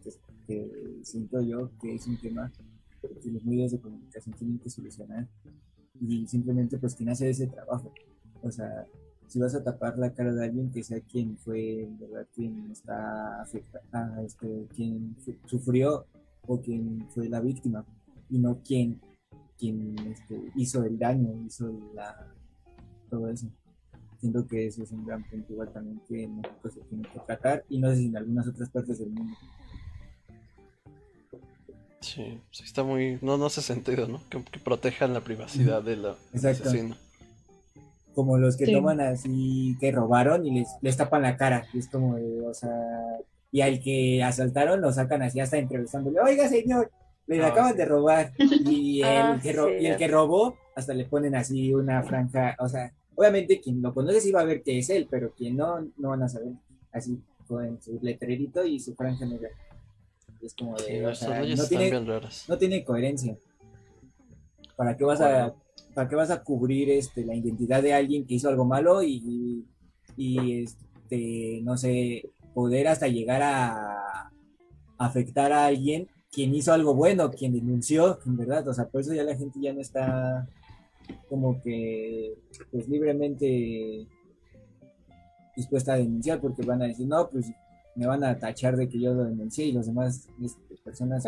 que 0.46 0.70
siento 1.04 1.40
yo 1.40 1.70
que 1.80 1.94
es 1.94 2.06
un 2.06 2.18
tema 2.18 2.52
que 3.00 3.30
los 3.30 3.44
medios 3.46 3.72
de 3.72 3.80
comunicación 3.80 4.34
tienen 4.36 4.58
que 4.58 4.68
solucionar 4.68 5.26
y 6.00 6.26
simplemente 6.26 6.78
pues 6.78 6.94
quien 6.94 7.10
hace 7.10 7.30
ese 7.30 7.46
trabajo. 7.46 7.92
O 8.42 8.50
sea, 8.50 8.86
si 9.30 9.38
vas 9.38 9.54
a 9.54 9.62
tapar 9.62 9.98
la 9.98 10.12
cara 10.12 10.32
de 10.32 10.44
alguien, 10.44 10.70
que 10.70 10.82
sea 10.82 11.00
quien 11.00 11.36
fue, 11.36 11.88
¿verdad? 12.00 12.26
Quien 12.34 12.70
está 12.70 13.40
afectado, 13.40 13.84
ah, 13.92 14.22
este, 14.24 14.66
quien 14.74 15.16
sufrió 15.46 16.06
o 16.46 16.60
quien 16.60 17.06
fue 17.10 17.28
la 17.28 17.40
víctima, 17.40 17.84
y 18.28 18.38
no 18.38 18.60
quien, 18.62 19.00
quien 19.56 19.96
este, 20.08 20.50
hizo 20.56 20.82
el 20.84 20.98
daño, 20.98 21.32
hizo 21.46 21.72
la, 21.94 22.34
todo 23.08 23.28
eso. 23.28 23.46
Siento 24.18 24.46
que 24.46 24.66
eso 24.66 24.82
es 24.82 24.90
un 24.92 25.06
gran 25.06 25.22
punto 25.24 25.52
igual 25.52 25.72
también 25.72 26.00
que 26.08 26.26
México 26.26 26.68
se 26.68 26.80
tiene 26.82 27.08
que 27.08 27.20
tratar 27.20 27.64
y 27.68 27.78
no 27.78 27.88
sé 27.90 27.96
si 27.96 28.06
en 28.06 28.16
algunas 28.16 28.46
otras 28.48 28.68
partes 28.68 28.98
del 28.98 29.10
mundo. 29.10 29.34
Sí, 32.00 32.40
sí 32.50 32.64
está 32.64 32.82
muy, 32.82 33.18
no, 33.20 33.36
no 33.36 33.46
hace 33.46 33.62
sentido, 33.62 34.08
¿no? 34.08 34.20
Que, 34.28 34.38
protejan 34.58 35.12
la 35.12 35.20
privacidad 35.20 35.82
de 35.82 35.96
la 35.96 36.16
asesina 36.34 36.96
como 38.14 38.38
los 38.38 38.56
que 38.56 38.66
toman 38.66 39.00
así, 39.00 39.76
que 39.80 39.92
robaron 39.92 40.46
y 40.46 40.60
les, 40.60 40.68
les 40.82 40.96
tapan 40.96 41.22
la 41.22 41.36
cara. 41.36 41.66
es 41.74 41.88
como, 41.88 42.16
o 42.44 42.54
sea, 42.54 42.70
y 43.52 43.60
al 43.60 43.80
que 43.80 44.22
asaltaron 44.22 44.80
lo 44.80 44.92
sacan 44.92 45.22
así 45.22 45.40
hasta 45.40 45.58
entrevistándole, 45.58 46.20
oiga 46.20 46.48
señor, 46.48 46.90
le 47.26 47.42
ah, 47.42 47.48
acaban 47.48 47.76
de 47.76 47.84
robar. 47.84 48.32
Y 48.38 49.00
el, 49.00 49.06
ah, 49.06 49.40
que 49.42 49.56
y 49.80 49.86
el 49.86 49.96
que 49.96 50.08
robó, 50.08 50.56
hasta 50.74 50.94
le 50.94 51.04
ponen 51.04 51.34
así 51.34 51.72
una 51.72 52.02
franja, 52.02 52.56
o 52.58 52.68
sea, 52.68 52.92
obviamente 53.14 53.60
quien 53.60 53.80
lo 53.80 53.94
conoce 53.94 54.20
sí 54.20 54.32
va 54.32 54.40
a 54.40 54.44
ver 54.44 54.62
que 54.62 54.78
es 54.78 54.90
él, 54.90 55.06
pero 55.10 55.32
quien 55.32 55.56
no, 55.56 55.80
no 55.96 56.10
van 56.10 56.22
a 56.22 56.28
saber. 56.28 56.52
Así 56.92 57.20
con 57.46 57.80
su 57.82 57.98
letrerito 58.02 58.64
y 58.64 58.78
su 58.78 58.94
franja 58.94 59.24
negra. 59.24 59.48
Es 60.42 60.54
como 60.54 60.76
de, 60.76 61.06
o 61.06 61.14
sea, 61.14 61.42
no, 61.42 61.66
tiene, 61.66 61.90
no 62.48 62.58
tiene 62.58 62.84
coherencia. 62.84 63.36
¿Para 64.76 64.96
qué 64.96 65.04
vas 65.04 65.20
a 65.20 65.54
¿para 65.94 66.08
qué 66.08 66.16
vas 66.16 66.30
a 66.30 66.42
cubrir 66.42 66.90
este, 66.90 67.24
la 67.24 67.34
identidad 67.34 67.82
de 67.82 67.92
alguien 67.92 68.26
que 68.26 68.34
hizo 68.34 68.48
algo 68.48 68.64
malo 68.64 69.02
y, 69.02 69.66
y 70.16 70.62
este, 70.62 71.60
no 71.62 71.76
sé, 71.76 72.30
poder 72.54 72.88
hasta 72.88 73.08
llegar 73.08 73.42
a 73.42 74.30
afectar 74.98 75.52
a 75.52 75.66
alguien 75.66 76.08
quien 76.32 76.54
hizo 76.54 76.72
algo 76.72 76.94
bueno, 76.94 77.30
quien 77.30 77.52
denunció, 77.52 78.20
en 78.24 78.36
verdad, 78.36 78.66
o 78.68 78.74
sea, 78.74 78.86
por 78.88 79.00
eso 79.00 79.12
ya 79.12 79.24
la 79.24 79.36
gente 79.36 79.58
ya 79.60 79.72
no 79.72 79.80
está 79.80 80.48
como 81.28 81.60
que 81.60 82.34
pues 82.70 82.88
libremente 82.88 84.06
dispuesta 85.56 85.94
a 85.94 85.96
denunciar 85.96 86.40
porque 86.40 86.62
van 86.62 86.82
a 86.82 86.86
decir, 86.86 87.06
no, 87.08 87.28
pues 87.28 87.46
me 88.00 88.06
van 88.06 88.24
a 88.24 88.38
tachar 88.38 88.76
de 88.78 88.88
que 88.88 88.98
yo 88.98 89.12
lo 89.12 89.24
denuncié 89.24 89.66
y 89.66 89.72
los 89.72 89.84
demás 89.84 90.26
este, 90.42 90.74
personas 90.82 91.22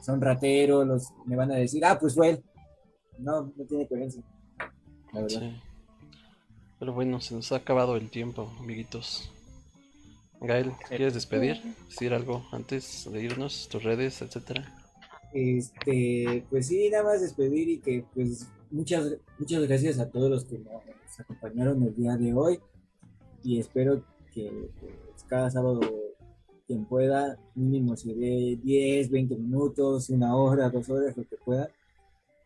son 0.00 0.20
rateros, 0.20 0.86
los, 0.86 1.08
me 1.26 1.34
van 1.34 1.50
a 1.50 1.56
decir, 1.56 1.84
ah, 1.84 1.98
pues 1.98 2.14
fue 2.14 2.30
él 2.30 2.44
no, 3.18 3.52
no 3.56 3.64
tiene 3.64 3.88
coherencia. 3.88 4.22
La 5.12 5.22
verdad. 5.22 5.52
Pero 6.78 6.92
bueno, 6.92 7.20
se 7.20 7.34
nos 7.34 7.50
ha 7.50 7.56
acabado 7.56 7.96
el 7.96 8.08
tiempo, 8.08 8.52
amiguitos. 8.60 9.32
Gael, 10.40 10.72
¿quieres 10.88 11.14
despedir? 11.14 11.60
¿Decir 11.88 12.14
algo 12.14 12.44
antes 12.52 13.08
de 13.10 13.22
irnos? 13.22 13.68
¿Tus 13.68 13.82
redes, 13.82 14.22
etcétera? 14.22 14.74
Este, 15.32 16.44
pues 16.50 16.68
sí, 16.68 16.88
nada 16.90 17.04
más 17.04 17.20
despedir 17.20 17.68
y 17.68 17.78
que 17.78 18.04
pues 18.14 18.48
muchas, 18.70 19.16
muchas 19.38 19.66
gracias 19.66 19.98
a 19.98 20.08
todos 20.08 20.30
los 20.30 20.44
que 20.44 20.58
nos 20.58 21.20
acompañaron 21.20 21.82
el 21.82 21.94
día 21.96 22.16
de 22.16 22.32
hoy 22.32 22.60
y 23.42 23.58
espero 23.58 24.04
que 24.32 24.70
pues, 24.80 25.24
cada 25.28 25.50
sábado 25.50 25.80
quien 26.72 26.86
pueda, 26.86 27.36
mínimo 27.54 27.96
se 27.96 28.14
dé 28.14 28.58
10, 28.62 29.10
20 29.10 29.36
minutos, 29.36 30.08
una 30.08 30.34
hora, 30.34 30.70
dos 30.70 30.88
horas, 30.88 31.14
lo 31.16 31.24
que 31.24 31.36
pueda, 31.36 31.68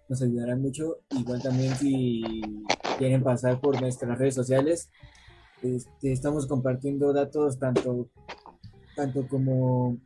nos 0.09 0.21
ayudará 0.21 0.57
mucho. 0.57 0.99
Igual 1.17 1.41
también 1.41 1.73
si 1.77 2.23
quieren 2.99 3.23
pasar 3.23 3.61
por 3.61 3.81
nuestras 3.81 4.19
redes 4.19 4.35
sociales, 4.35 4.91
este, 5.63 6.13
estamos 6.13 6.47
compartiendo 6.47 7.13
datos 7.13 7.59
tanto, 7.59 8.09
tanto 8.97 9.29
como 9.29 9.97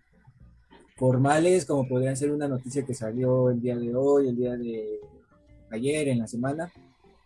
formales, 0.97 1.65
como 1.65 1.89
podrían 1.89 2.17
ser 2.17 2.31
una 2.31 2.47
noticia 2.47 2.85
que 2.85 2.93
salió 2.93 3.49
el 3.49 3.63
día 3.63 3.79
de 3.79 3.97
hoy, 3.97 4.29
el 4.29 4.37
día 4.37 4.55
de 4.55 5.01
ayer, 5.71 6.09
en 6.09 6.19
la 6.19 6.27
semana. 6.27 6.71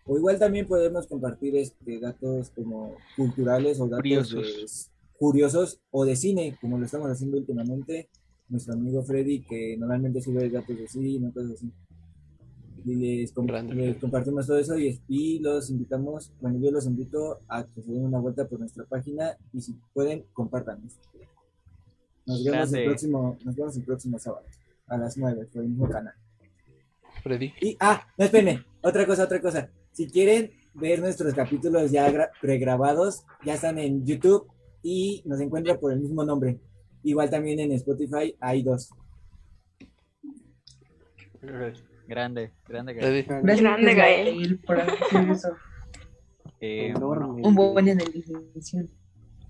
O 0.07 0.17
igual 0.17 0.39
también 0.39 0.69
podemos 0.69 1.09
compartir 1.09 1.57
este, 1.57 1.99
datos 1.99 2.51
como 2.51 2.95
culturales 3.17 3.81
o 3.81 3.89
datos 3.89 3.99
curiosos. 3.99 4.94
Curiosos 5.19 5.81
o 5.91 6.05
de 6.05 6.17
cine, 6.17 6.57
como 6.61 6.79
lo 6.79 6.85
estamos 6.85 7.11
haciendo 7.11 7.39
últimamente. 7.39 8.09
Nuestro 8.49 8.75
amigo 8.75 9.03
Freddy, 9.03 9.41
que 9.41 9.77
normalmente 9.77 10.21
sube 10.21 10.51
datos 10.51 10.77
de 10.77 10.87
cine, 10.87 11.33
cosas 11.33 11.53
así 11.53 11.73
y 12.85 12.95
les, 12.97 13.33
compartimos 13.33 14.47
todo 14.47 14.59
eso 14.59 14.77
y, 14.79 15.39
los 15.39 15.71
invitamos, 15.71 16.33
bueno, 16.41 16.59
yo 16.61 16.71
los 16.71 16.87
invito 16.87 17.41
a 17.49 17.65
que 17.65 17.83
se 17.83 17.91
den 17.91 18.05
una 18.05 18.19
vuelta 18.19 18.47
por 18.47 18.61
nuestra 18.61 18.85
página 18.85 19.37
y 19.53 19.61
si 19.61 19.75
pueden, 19.93 20.25
compartan. 20.33 20.83
Nos 22.27 22.45
vemos, 22.45 22.73
el 22.73 22.85
próximo, 22.85 23.39
nos 23.45 23.57
vemos 23.57 23.77
el 23.77 23.85
próximo 23.85 24.19
sábado 24.19 24.47
a 24.87 24.99
las 24.99 25.17
9 25.17 25.49
por 25.53 25.63
el 25.63 25.69
mismo 25.69 25.89
canal. 25.89 26.15
Freddy. 27.23 27.53
Y, 27.61 27.77
ah, 27.81 28.07
no, 28.19 28.25
espérenme, 28.27 28.65
otra 28.83 29.07
cosa, 29.07 29.25
otra 29.25 29.41
cosa. 29.41 29.71
Si 29.93 30.07
quieren 30.09 30.51
ver 30.75 31.01
nuestros 31.01 31.33
capítulos 31.33 31.91
ya 31.91 32.31
pregrabados, 32.41 33.25
ya 33.45 33.55
están 33.55 33.79
en 33.79 34.05
YouTube 34.05 34.47
y 34.85 35.23
nos 35.25 35.41
encuentran 35.41 35.81
por 35.81 35.93
el 35.93 35.99
mismo 35.99 36.25
nombre. 36.25 36.61
Igual 37.03 37.31
también 37.31 37.59
en 37.59 37.73
Spotify 37.73 38.37
hay 38.39 38.63
dos. 38.63 38.91
Grande, 42.07 42.53
grande 42.69 42.95
Gael. 42.95 43.25
Grande 43.43 43.95
Gael. 43.95 44.61
Eh, 46.61 46.95
un 46.97 47.55
buen 47.55 47.89
en 47.89 48.01
el 48.01 48.99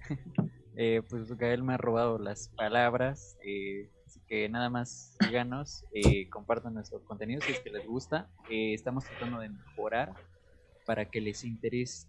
eh, 0.76 1.02
pues 1.08 1.36
Gael 1.36 1.62
me 1.62 1.74
ha 1.74 1.76
robado 1.76 2.18
las 2.18 2.48
palabras. 2.48 3.36
Eh, 3.44 3.90
así 4.06 4.20
que 4.26 4.48
nada 4.48 4.70
más 4.70 5.16
síganos, 5.20 5.84
eh, 5.92 6.28
compartan 6.28 6.74
nuestro 6.74 7.00
contenido 7.04 7.40
si 7.40 7.52
es 7.52 7.60
que 7.60 7.70
les 7.70 7.86
gusta. 7.86 8.28
Eh, 8.50 8.74
estamos 8.74 9.04
tratando 9.04 9.40
de 9.40 9.48
mejorar. 9.48 10.12
Para 10.84 11.06
que 11.06 11.20
les 11.20 11.44
interese, 11.44 12.06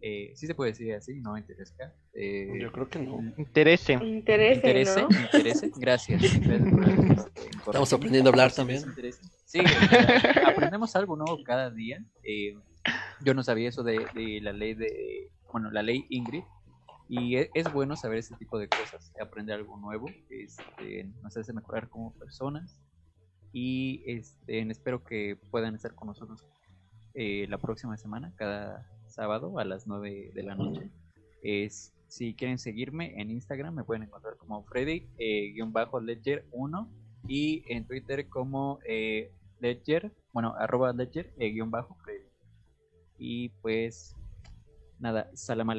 eh, 0.00 0.32
sí 0.34 0.46
se 0.46 0.54
puede 0.54 0.72
decir 0.72 0.94
así, 0.94 1.20
no 1.20 1.36
interesa. 1.38 1.94
Eh, 2.12 2.58
Yo 2.60 2.72
creo 2.72 2.88
que 2.88 2.98
no. 2.98 3.20
Interese. 3.36 3.92
Interese, 3.94 4.68
interese, 5.00 5.70
Gracias. 5.76 6.22
Estamos 7.66 7.92
aprendiendo 7.92 8.30
a 8.30 8.32
hablar 8.32 8.52
también. 8.52 8.82
Sí, 9.44 9.60
aprendemos 10.46 10.94
algo 10.96 11.16
nuevo 11.16 11.42
cada 11.44 11.70
día. 11.70 12.04
Eh, 12.22 12.56
yo 13.24 13.34
no 13.34 13.42
sabía 13.42 13.68
eso 13.68 13.82
de, 13.82 14.06
de, 14.14 14.40
la 14.40 14.52
ley 14.52 14.74
de, 14.74 15.30
bueno, 15.52 15.70
la 15.70 15.82
ley 15.82 16.06
Ingrid. 16.08 16.44
Y 17.08 17.36
e, 17.36 17.50
es, 17.54 17.72
bueno 17.72 17.96
saber 17.96 18.18
ese 18.18 18.36
tipo 18.36 18.58
de 18.58 18.68
cosas, 18.68 19.12
aprender 19.20 19.56
algo 19.56 19.76
nuevo, 19.76 20.06
este, 20.28 21.04
nos 21.22 21.36
hace 21.36 21.52
mejorar 21.52 21.88
como 21.88 22.12
personas. 22.14 22.80
Y 23.52 24.04
este, 24.06 24.60
espero 24.70 25.02
que 25.02 25.36
puedan 25.50 25.74
estar 25.74 25.94
con 25.94 26.06
nosotros 26.06 26.46
eh, 27.14 27.46
la 27.48 27.58
próxima 27.58 27.96
semana, 27.96 28.32
cada 28.36 28.86
sábado 29.06 29.58
a 29.58 29.64
las 29.64 29.86
9 29.86 30.32
de 30.34 30.42
la 30.42 30.54
noche. 30.54 30.90
Es, 31.42 31.94
si 32.08 32.34
quieren 32.34 32.58
seguirme 32.58 33.18
en 33.20 33.30
Instagram, 33.30 33.74
me 33.74 33.84
pueden 33.84 34.02
encontrar 34.04 34.36
como 34.36 34.64
Freddy-Ledger1 34.66 36.88
y 37.28 37.64
en 37.68 37.86
Twitter 37.86 38.28
como 38.28 38.78
eh, 38.86 39.30
Ledger, 39.60 40.10
bueno, 40.32 40.54
arroba 40.58 40.92
Ledger-Freddy. 40.92 42.24
Y 43.18 43.50
pues, 43.60 44.16
nada, 44.98 45.30
Salam 45.34 45.70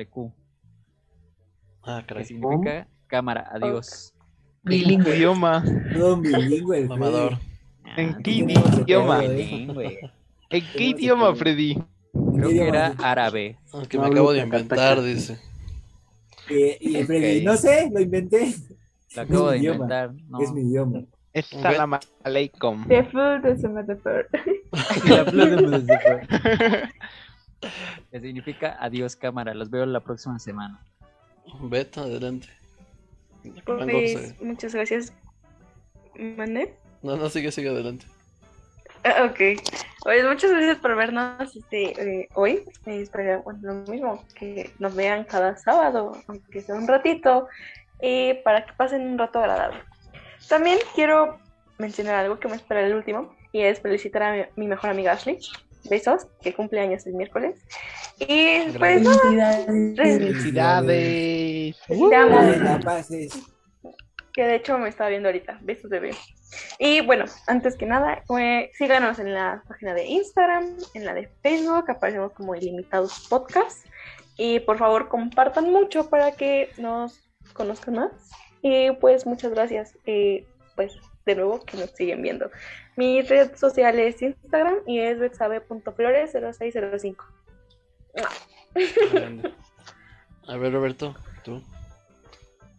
Ah, 1.84 2.06
Que 2.08 2.24
significa 2.24 2.88
cámara, 3.08 3.50
adiós. 3.52 4.14
Bilingüe. 4.64 5.16
Idioma. 5.16 5.64
bilingüe. 6.22 6.86
Mamador. 6.86 7.40
¿En 7.98 8.22
qué 8.22 8.32
idioma? 8.32 9.24
¿En 10.52 10.64
qué 10.74 10.84
idioma, 10.84 11.34
Freddy? 11.34 11.82
Creo 12.36 12.50
que 12.50 12.68
era 12.68 12.88
árabe. 13.00 13.58
Ah, 13.74 13.84
que 13.88 13.98
me 13.98 14.08
acabo 14.08 14.34
de 14.34 14.42
inventar, 14.42 15.02
dice. 15.02 15.40
y 16.50 17.04
Freddy, 17.04 17.44
no 17.44 17.56
sé, 17.56 17.90
lo 17.92 18.02
inventé. 18.02 18.54
Lo 19.16 19.22
acabo 19.22 19.50
de 19.52 19.58
inventar. 19.58 20.12
Es 20.42 20.52
mi 20.52 20.62
idioma. 20.62 21.04
Es 21.34 21.46
salam 21.48 21.98
aleikum. 22.24 22.88
The 22.90 23.04
food 23.06 23.46
is 23.46 23.64
a 23.64 23.86
Que 28.12 28.20
significa 28.22 28.76
adiós 28.82 29.16
cámara. 29.16 29.54
Los 29.54 29.70
veo 29.70 29.86
la 29.86 30.02
próxima 30.02 30.38
semana. 30.40 30.84
Beto, 31.62 32.02
adelante. 32.02 32.48
Pues, 33.66 34.42
muchas 34.42 34.76
gracias. 34.76 35.14
¿Mande? 36.16 36.74
No, 37.02 37.16
no, 37.16 37.30
sigue, 37.30 37.52
sigue 37.52 37.70
adelante. 37.70 38.06
Ah, 39.04 39.26
ok. 39.26 39.40
Pues 40.04 40.26
muchas 40.26 40.50
gracias 40.50 40.80
por 40.80 40.96
vernos 40.96 41.56
este, 41.56 42.22
eh, 42.22 42.30
hoy. 42.34 42.64
Eh, 42.88 43.02
espero 43.02 43.44
lo 43.62 43.74
mismo, 43.74 44.26
que 44.34 44.72
nos 44.80 44.96
vean 44.96 45.26
cada 45.26 45.56
sábado, 45.58 46.14
aunque 46.28 46.62
sea 46.62 46.74
un 46.74 46.88
ratito, 46.88 47.48
y 48.02 48.34
para 48.44 48.66
que 48.66 48.74
pasen 48.74 49.02
un 49.02 49.20
rato 49.20 49.40
agradable. 49.40 49.80
También 50.50 50.80
quiero 50.96 51.40
mencionar 51.78 52.16
algo 52.16 52.40
que 52.40 52.48
me 52.48 52.56
espera 52.56 52.82
el 52.82 52.96
último, 52.96 53.36
y 53.52 53.62
es 53.62 53.80
felicitar 53.80 54.24
a 54.24 54.50
mi, 54.56 54.68
mejor 54.68 54.90
amiga 54.90 55.12
Ashley. 55.12 55.38
Besos, 55.90 56.28
que 56.42 56.54
cumple 56.54 56.80
años 56.80 57.06
el 57.06 57.14
miércoles. 57.14 57.60
Y 58.20 58.70
pues 58.78 59.04
Felicidades. 59.04 59.66
Felicidades. 59.66 61.78
Felicidades. 61.86 63.32
Que 64.34 64.44
de 64.44 64.56
hecho 64.56 64.78
me 64.78 64.90
estaba 64.90 65.10
viendo 65.10 65.30
ahorita. 65.30 65.60
Besos 65.62 65.90
de 65.90 66.00
bebé. 66.00 66.16
Y 66.80 67.02
bueno, 67.02 67.26
antes 67.48 67.76
que 67.76 67.86
nada, 67.86 68.24
síganos 68.74 69.20
en 69.20 69.34
la 69.34 69.64
página 69.68 69.94
de 69.94 70.06
Instagram, 70.06 70.78
en 70.94 71.06
la 71.06 71.14
de 71.14 71.30
Facebook, 71.42 71.90
aparecemos 71.90 72.34
como 72.34 72.56
Ilimitados 72.56 73.28
Podcast. 73.30 73.86
Y 74.38 74.60
por 74.62 74.78
favor, 74.78 75.08
compartan 75.08 75.72
mucho 75.72 76.10
para 76.10 76.32
que 76.32 76.72
nos 76.78 77.20
conozcan 77.54 77.96
más. 77.96 78.12
Y 78.62 78.92
pues 78.92 79.26
muchas 79.26 79.52
gracias. 79.52 79.98
Y 80.06 80.46
pues 80.76 80.94
de 81.26 81.36
nuevo 81.36 81.60
que 81.62 81.78
nos 81.78 81.92
siguen 81.92 82.22
viendo. 82.22 82.50
Mi 82.96 83.22
red 83.22 83.56
social 83.56 84.00
es 84.00 84.22
Instagram 84.22 84.78
y 84.88 85.00
es 85.00 85.20
betsabe.flores0605. 85.20 87.16
A 90.48 90.58
ver, 90.58 90.74
Roberto, 90.74 91.16
tú. 91.44 91.62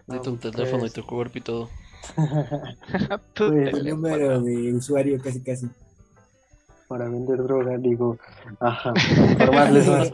Dite 0.06 0.28
un 0.28 0.38
teléfono 0.38 0.84
y 0.84 0.90
tu 0.90 1.06
cuerpo 1.06 1.38
y 1.38 1.40
todo. 1.40 1.70
pues, 3.36 3.74
el 3.74 3.88
número 3.90 4.40
de 4.40 4.74
usuario 4.74 5.20
casi 5.22 5.42
casi. 5.42 5.68
Para 6.88 7.08
vender 7.08 7.42
droga, 7.42 7.78
digo, 7.78 8.18
ajá, 8.60 8.92
informarles 9.30 9.88
más. 9.88 10.12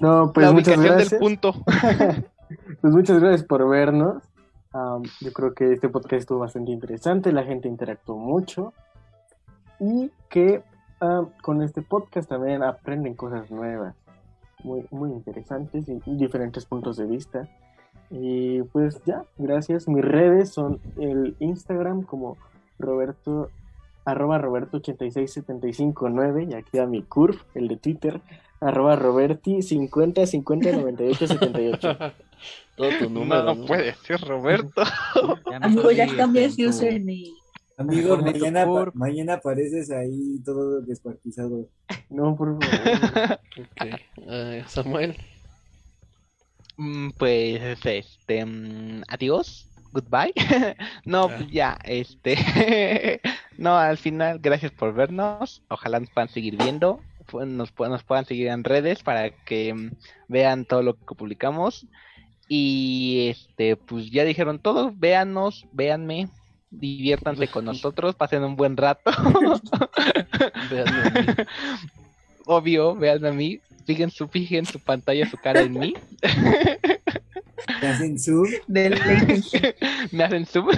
No, 0.00 0.32
pues 0.32 0.52
muchas 0.52 0.80
gracias. 0.80 1.10
Del 1.10 1.20
punto. 1.20 1.52
pues 2.80 2.92
muchas 2.92 3.20
gracias 3.20 3.44
por 3.44 3.68
vernos. 3.68 4.22
yo 5.20 5.32
creo 5.32 5.54
que 5.54 5.72
este 5.72 5.88
podcast 5.88 6.20
estuvo 6.20 6.40
bastante 6.40 6.72
interesante, 6.72 7.32
la 7.32 7.44
gente 7.44 7.68
interactuó 7.68 8.16
mucho 8.16 8.72
y 9.78 10.10
que 10.28 10.62
con 11.42 11.62
este 11.62 11.82
podcast 11.82 12.28
también 12.28 12.62
aprenden 12.62 13.14
cosas 13.14 13.50
nuevas, 13.50 13.94
muy, 14.64 14.86
muy 14.90 15.10
interesantes 15.10 15.84
y 15.88 16.00
diferentes 16.16 16.64
puntos 16.64 16.96
de 16.96 17.06
vista. 17.06 17.48
Y 18.10 18.62
pues 18.62 19.00
ya, 19.04 19.24
gracias. 19.38 19.88
Mis 19.88 20.04
redes 20.04 20.50
son 20.50 20.80
el 20.98 21.36
Instagram 21.40 22.02
como 22.02 22.36
Roberto 22.78 23.50
arroba 24.06 24.38
Roberto 24.38 24.78
86759 24.78 26.46
y 26.50 26.54
aquí 26.54 26.78
a 26.78 26.86
mi 26.86 27.02
curve, 27.02 27.38
el 27.54 27.68
de 27.68 27.76
Twitter, 27.76 28.20
arroba 28.60 28.96
Roberti 28.96 29.62
50 29.62 30.26
50 30.26 30.72
98 30.72 31.26
78. 31.26 31.98
Todo 32.76 32.88
tu 32.98 33.10
número. 33.10 33.54
No, 33.54 33.66
puede 33.66 33.94
ser 33.94 34.20
Roberto. 34.20 34.82
Amigo, 35.60 35.90
ya 35.90 36.06
cambié 36.14 36.50
su 36.50 36.68
username. 36.68 37.32
Amigo, 37.78 38.16
mañana, 38.16 38.66
mañana 38.94 39.34
apareces 39.34 39.90
ahí 39.90 40.40
todo 40.44 40.80
descuartizado. 40.80 41.68
No, 42.08 42.34
por 42.36 42.58
favor. 42.62 43.38
okay. 43.76 44.62
Samuel. 44.66 45.16
Mm, 46.76 47.10
pues 47.10 47.84
este 47.84 48.44
mm, 48.44 49.02
adiós 49.08 49.68
goodbye. 49.92 50.32
No 51.04 51.28
pues 51.28 51.50
ya 51.50 51.78
este 51.84 53.20
no 53.58 53.76
al 53.78 53.96
final 53.98 54.38
gracias 54.40 54.72
por 54.72 54.94
vernos. 54.94 55.62
Ojalá 55.68 56.00
nos 56.00 56.10
puedan 56.10 56.28
seguir 56.28 56.56
viendo 56.56 57.00
nos, 57.32 57.72
nos 57.78 58.02
puedan 58.02 58.24
seguir 58.24 58.48
en 58.48 58.64
redes 58.64 59.02
para 59.02 59.30
que 59.30 59.74
mm, 59.74 59.90
vean 60.28 60.64
todo 60.64 60.82
lo 60.82 60.94
que 60.94 61.14
publicamos. 61.14 61.86
Y 62.48 63.28
este 63.30 63.76
pues 63.76 64.10
ya 64.10 64.24
dijeron 64.24 64.58
todo 64.58 64.92
véanos 64.94 65.66
véanme 65.72 66.28
diviértanse 66.70 67.48
con 67.48 67.64
nosotros 67.72 68.14
pasen 68.14 68.44
un 68.44 68.56
buen 68.56 68.76
rato. 68.76 69.10
Obvio 72.44 72.94
véanme 72.94 73.28
a 73.28 73.32
mí 73.32 73.60
fijen 73.86 74.10
su, 74.10 74.28
fijen 74.28 74.66
su 74.66 74.80
pantalla, 74.80 75.28
su 75.28 75.36
cara 75.36 75.60
en 75.60 75.72
mí. 75.78 75.94
¿Me 77.82 77.88
hacen 77.88 78.18
zoom? 78.18 78.48
¿Me 78.68 80.24
hacen 80.24 80.46
zoom? 80.46 80.68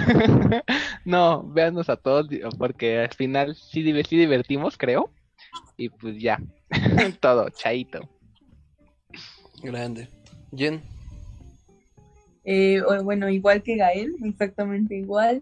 no, 1.05 1.43
véanos 1.43 1.89
a 1.89 1.97
todos, 1.97 2.27
porque 2.57 2.99
al 2.99 3.13
final 3.13 3.55
sí, 3.55 3.83
sí 4.03 4.17
divertimos, 4.17 4.77
creo. 4.77 5.11
Y 5.77 5.89
pues 5.89 6.19
ya, 6.19 6.41
todo, 7.19 7.49
chaito. 7.49 8.07
Grande. 9.63 10.07
Jen. 10.55 10.81
Eh, 12.43 12.81
bueno, 13.03 13.29
igual 13.29 13.61
que 13.61 13.75
Gael, 13.75 14.15
exactamente 14.23 14.95
igual. 14.95 15.41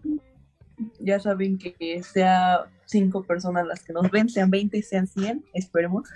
Ya 1.00 1.18
saben 1.18 1.58
que 1.58 2.02
sea 2.02 2.66
cinco 2.84 3.24
personas 3.24 3.66
las 3.66 3.82
que 3.82 3.92
nos 3.92 4.10
ven, 4.10 4.28
sean 4.28 4.50
20, 4.50 4.82
sean 4.82 5.06
100, 5.06 5.44
esperemos. 5.54 6.08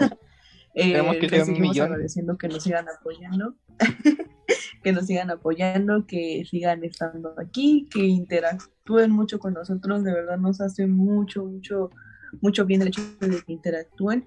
Eh, 0.74 1.19
que 1.20 1.28
les 1.28 1.47
seguimos 1.47 1.78
agradeciendo 1.78 2.39
que 2.39 2.49
nos 2.49 2.62
sigan 2.62 2.86
apoyando, 2.89 3.57
que 4.82 4.93
nos 4.93 5.07
sigan 5.07 5.31
apoyando, 5.31 6.07
que 6.07 6.44
sigan 6.49 6.82
estando 6.82 7.35
aquí, 7.39 7.89
que 7.90 8.05
interactúen 8.05 9.11
mucho 9.11 9.39
con 9.39 9.53
nosotros, 9.53 10.03
de 10.03 10.12
verdad 10.12 10.39
nos 10.39 10.61
hace 10.62 10.86
mucho, 10.86 11.44
mucho, 11.44 11.90
mucho 12.40 12.65
bien 12.65 12.81
el 12.81 12.89
hecho 12.89 13.03
de 13.20 13.43
que 13.43 13.53
interactúen. 13.53 14.24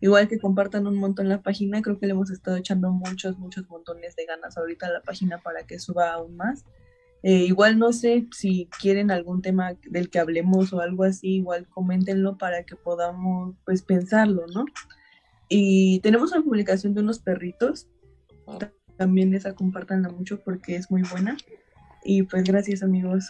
Igual 0.00 0.28
que 0.28 0.40
compartan 0.40 0.86
un 0.88 0.96
montón 0.96 1.28
la 1.28 1.42
página, 1.42 1.80
creo 1.80 1.98
que 2.00 2.06
le 2.06 2.12
hemos 2.12 2.30
estado 2.30 2.56
echando 2.56 2.90
muchos, 2.90 3.38
muchos 3.38 3.68
montones 3.68 4.16
de 4.16 4.24
ganas 4.24 4.56
ahorita 4.58 4.86
a 4.86 4.90
la 4.90 5.00
página 5.02 5.38
para 5.38 5.64
que 5.64 5.78
suba 5.78 6.12
aún 6.12 6.36
más. 6.36 6.64
Eh, 7.22 7.44
igual 7.44 7.78
no 7.78 7.92
sé 7.92 8.26
si 8.32 8.68
quieren 8.80 9.12
algún 9.12 9.42
tema 9.42 9.74
del 9.88 10.10
que 10.10 10.18
hablemos 10.18 10.72
o 10.72 10.80
algo 10.80 11.04
así, 11.04 11.36
igual 11.36 11.68
coméntenlo 11.68 12.36
para 12.36 12.64
que 12.64 12.74
podamos 12.74 13.54
pues 13.64 13.82
pensarlo, 13.82 14.44
¿no? 14.52 14.64
Y 15.54 16.00
tenemos 16.00 16.32
una 16.32 16.42
publicación 16.42 16.94
de 16.94 17.02
unos 17.02 17.18
perritos. 17.18 17.86
Ah. 18.46 18.58
También 18.96 19.34
esa 19.34 19.54
compártanla 19.54 20.08
mucho 20.08 20.40
porque 20.40 20.76
es 20.76 20.90
muy 20.90 21.02
buena. 21.02 21.36
Y 22.04 22.22
pues 22.22 22.44
gracias 22.44 22.82
amigos. 22.82 23.28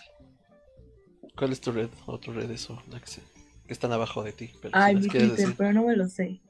¿Cuál 1.37 1.51
es 1.51 1.61
tu 1.61 1.73
red? 1.73 1.89
Otro 2.07 2.33
red 2.33 2.49
eso, 2.49 2.81
que 3.67 3.73
están 3.73 3.91
abajo 3.91 4.23
de 4.23 4.31
ti. 4.31 4.51
Ay, 4.71 4.95
mi 4.97 5.09
Twitter, 5.09 5.53
pero 5.59 5.73
no 5.73 5.85
me 5.85 5.97
lo 5.97 6.07
sé. 6.07 6.41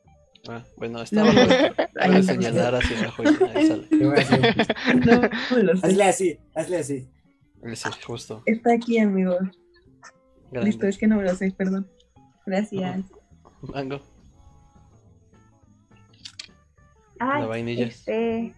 Ah, 0.46 0.62
bueno, 0.76 1.00
está 1.00 1.24
no, 1.24 1.32
Puedes 1.94 2.26
señalar 2.26 2.74
hacia 2.74 2.98
abajo 2.98 3.22
ahí 3.22 3.66
sale. 3.66 3.88
No, 5.06 5.22
hazle 5.82 6.04
así, 6.04 6.38
hazle 6.54 6.76
así. 6.76 7.08
Sí, 7.74 7.88
justo. 8.04 8.42
Está 8.44 8.74
aquí, 8.74 8.98
amigo. 8.98 9.38
Listo, 10.50 10.86
es 10.86 10.98
que 10.98 11.06
no 11.06 11.16
me 11.16 11.22
lo 11.22 11.34
sé, 11.34 11.50
perdón. 11.56 11.88
Gracias. 12.44 13.04
Mango. 13.62 14.11
Ay, 17.30 17.42
la 17.42 17.48
vainilla. 17.48 17.86
Este, 17.86 18.52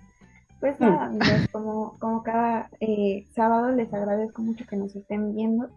pues 0.61 0.81
nada, 0.81 1.07
amigos, 1.07 1.49
como, 1.53 1.99
como 1.99 2.23
cada 2.23 2.71
eh, 2.81 3.27
sábado 3.35 3.71
les 3.71 3.93
agradezco 3.93 4.43
mucho 4.43 4.65
que 4.67 4.77
nos 4.77 4.97
estén 4.97 5.35
viendo, 5.35 5.69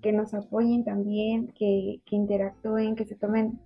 que 0.00 0.12
nos 0.12 0.32
apoyen 0.32 0.84
también, 0.84 1.48
que, 1.48 2.00
que 2.06 2.16
interactúen, 2.16 2.96
que 2.96 3.04
se 3.04 3.16
tomen 3.16 3.60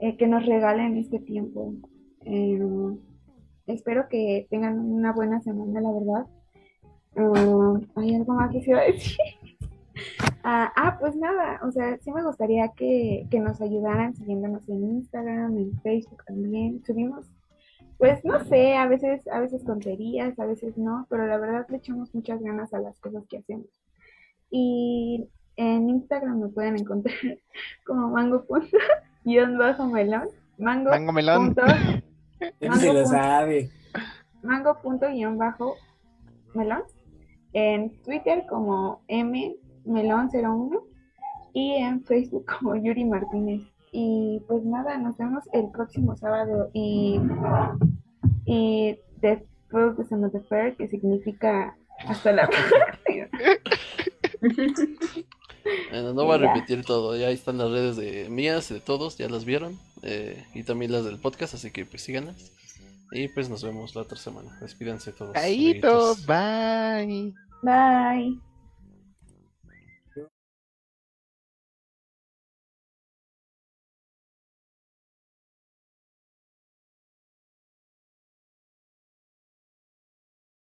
eh, 0.00 0.16
que 0.16 0.26
nos 0.26 0.46
regalen 0.46 0.96
este 0.96 1.18
tiempo. 1.18 1.74
Eh, 2.24 2.58
espero 3.66 4.08
que 4.08 4.46
tengan 4.50 4.78
una 4.78 5.12
buena 5.12 5.40
semana, 5.42 5.80
la 5.80 5.92
verdad. 5.92 6.26
Ah, 7.16 7.80
¿Hay 7.96 8.14
algo 8.14 8.34
más 8.34 8.50
que 8.50 8.62
se 8.62 8.70
iba 8.70 8.80
a 8.80 8.84
decir? 8.84 9.16
Ah, 10.46 10.70
ah, 10.76 10.98
pues 11.00 11.16
nada, 11.16 11.58
o 11.62 11.70
sea, 11.70 11.96
sí 12.02 12.12
me 12.12 12.22
gustaría 12.22 12.68
que, 12.76 13.26
que, 13.30 13.40
nos 13.40 13.62
ayudaran 13.62 14.14
siguiéndonos 14.14 14.68
en 14.68 14.84
Instagram, 14.96 15.56
en 15.56 15.80
Facebook 15.80 16.22
también. 16.26 16.84
Subimos, 16.84 17.30
pues 17.98 18.24
no 18.24 18.44
sé, 18.44 18.74
a 18.74 18.86
veces, 18.86 19.26
a 19.28 19.40
veces 19.40 19.64
tonterías, 19.64 20.38
a 20.38 20.46
veces 20.46 20.76
no, 20.76 21.06
pero 21.08 21.26
la 21.26 21.38
verdad 21.38 21.66
le 21.68 21.76
echamos 21.78 22.14
muchas 22.14 22.42
ganas 22.42 22.74
a 22.74 22.80
las 22.80 22.98
cosas 23.00 23.26
que 23.28 23.38
hacemos. 23.38 23.68
Y 24.50 25.28
en 25.56 25.88
Instagram 25.88 26.40
me 26.40 26.48
pueden 26.48 26.78
encontrar 26.78 27.14
como 27.86 28.08
mango 28.10 28.44
guion 29.24 29.58
bajo 29.58 29.86
melón. 29.86 30.28
Mango, 30.58 30.90
mango 30.90 31.12
melón. 31.12 31.54
Punto, 31.54 31.62
mango 32.60 32.76
se 32.76 32.92
lo 32.92 33.06
sabe. 33.06 33.70
Mango 34.42 34.80
punto 34.82 35.08
guion 35.08 35.38
bajo 35.38 35.76
melón. 36.54 36.82
En 37.52 37.90
Twitter 38.02 38.44
como 38.48 39.02
M 39.08 39.56
melón 39.84 40.28
01 40.32 40.82
y 41.52 41.74
en 41.74 42.04
Facebook 42.04 42.46
como 42.46 42.74
Yuri 42.76 43.04
Martínez. 43.04 43.62
Y 43.96 44.42
pues 44.48 44.64
nada, 44.64 44.98
nos 44.98 45.16
vemos 45.16 45.44
el 45.52 45.70
próximo 45.70 46.16
sábado 46.16 46.68
y, 46.72 47.20
y 48.44 48.98
The 49.20 49.46
Fruit 49.68 49.96
of 50.00 50.32
the 50.32 50.40
Fair, 50.48 50.76
que 50.76 50.88
significa 50.88 51.76
hasta 52.08 52.32
la 52.32 52.48
próxima. 52.48 53.28
Bueno, 55.90 56.12
no 56.12 56.24
voy 56.24 56.34
a 56.34 56.38
repetir 56.38 56.84
todo, 56.84 57.16
ya 57.16 57.30
están 57.30 57.56
las 57.58 57.70
redes 57.70 57.96
de 57.96 58.28
mías, 58.28 58.68
de 58.68 58.80
todos, 58.80 59.16
ya 59.16 59.28
las 59.28 59.44
vieron, 59.44 59.78
eh, 60.02 60.44
y 60.54 60.64
también 60.64 60.90
las 60.90 61.04
del 61.04 61.18
podcast, 61.18 61.54
así 61.54 61.70
que 61.70 61.86
pues 61.86 62.02
síganlas. 62.02 62.52
Y 63.12 63.28
pues 63.28 63.48
nos 63.48 63.62
vemos 63.62 63.94
la 63.94 64.02
otra 64.02 64.18
semana. 64.18 64.58
Despídense 64.60 65.12
todos. 65.12 65.36
Ahí 65.36 65.80
bye. 66.26 67.32
Bye. 67.62 68.40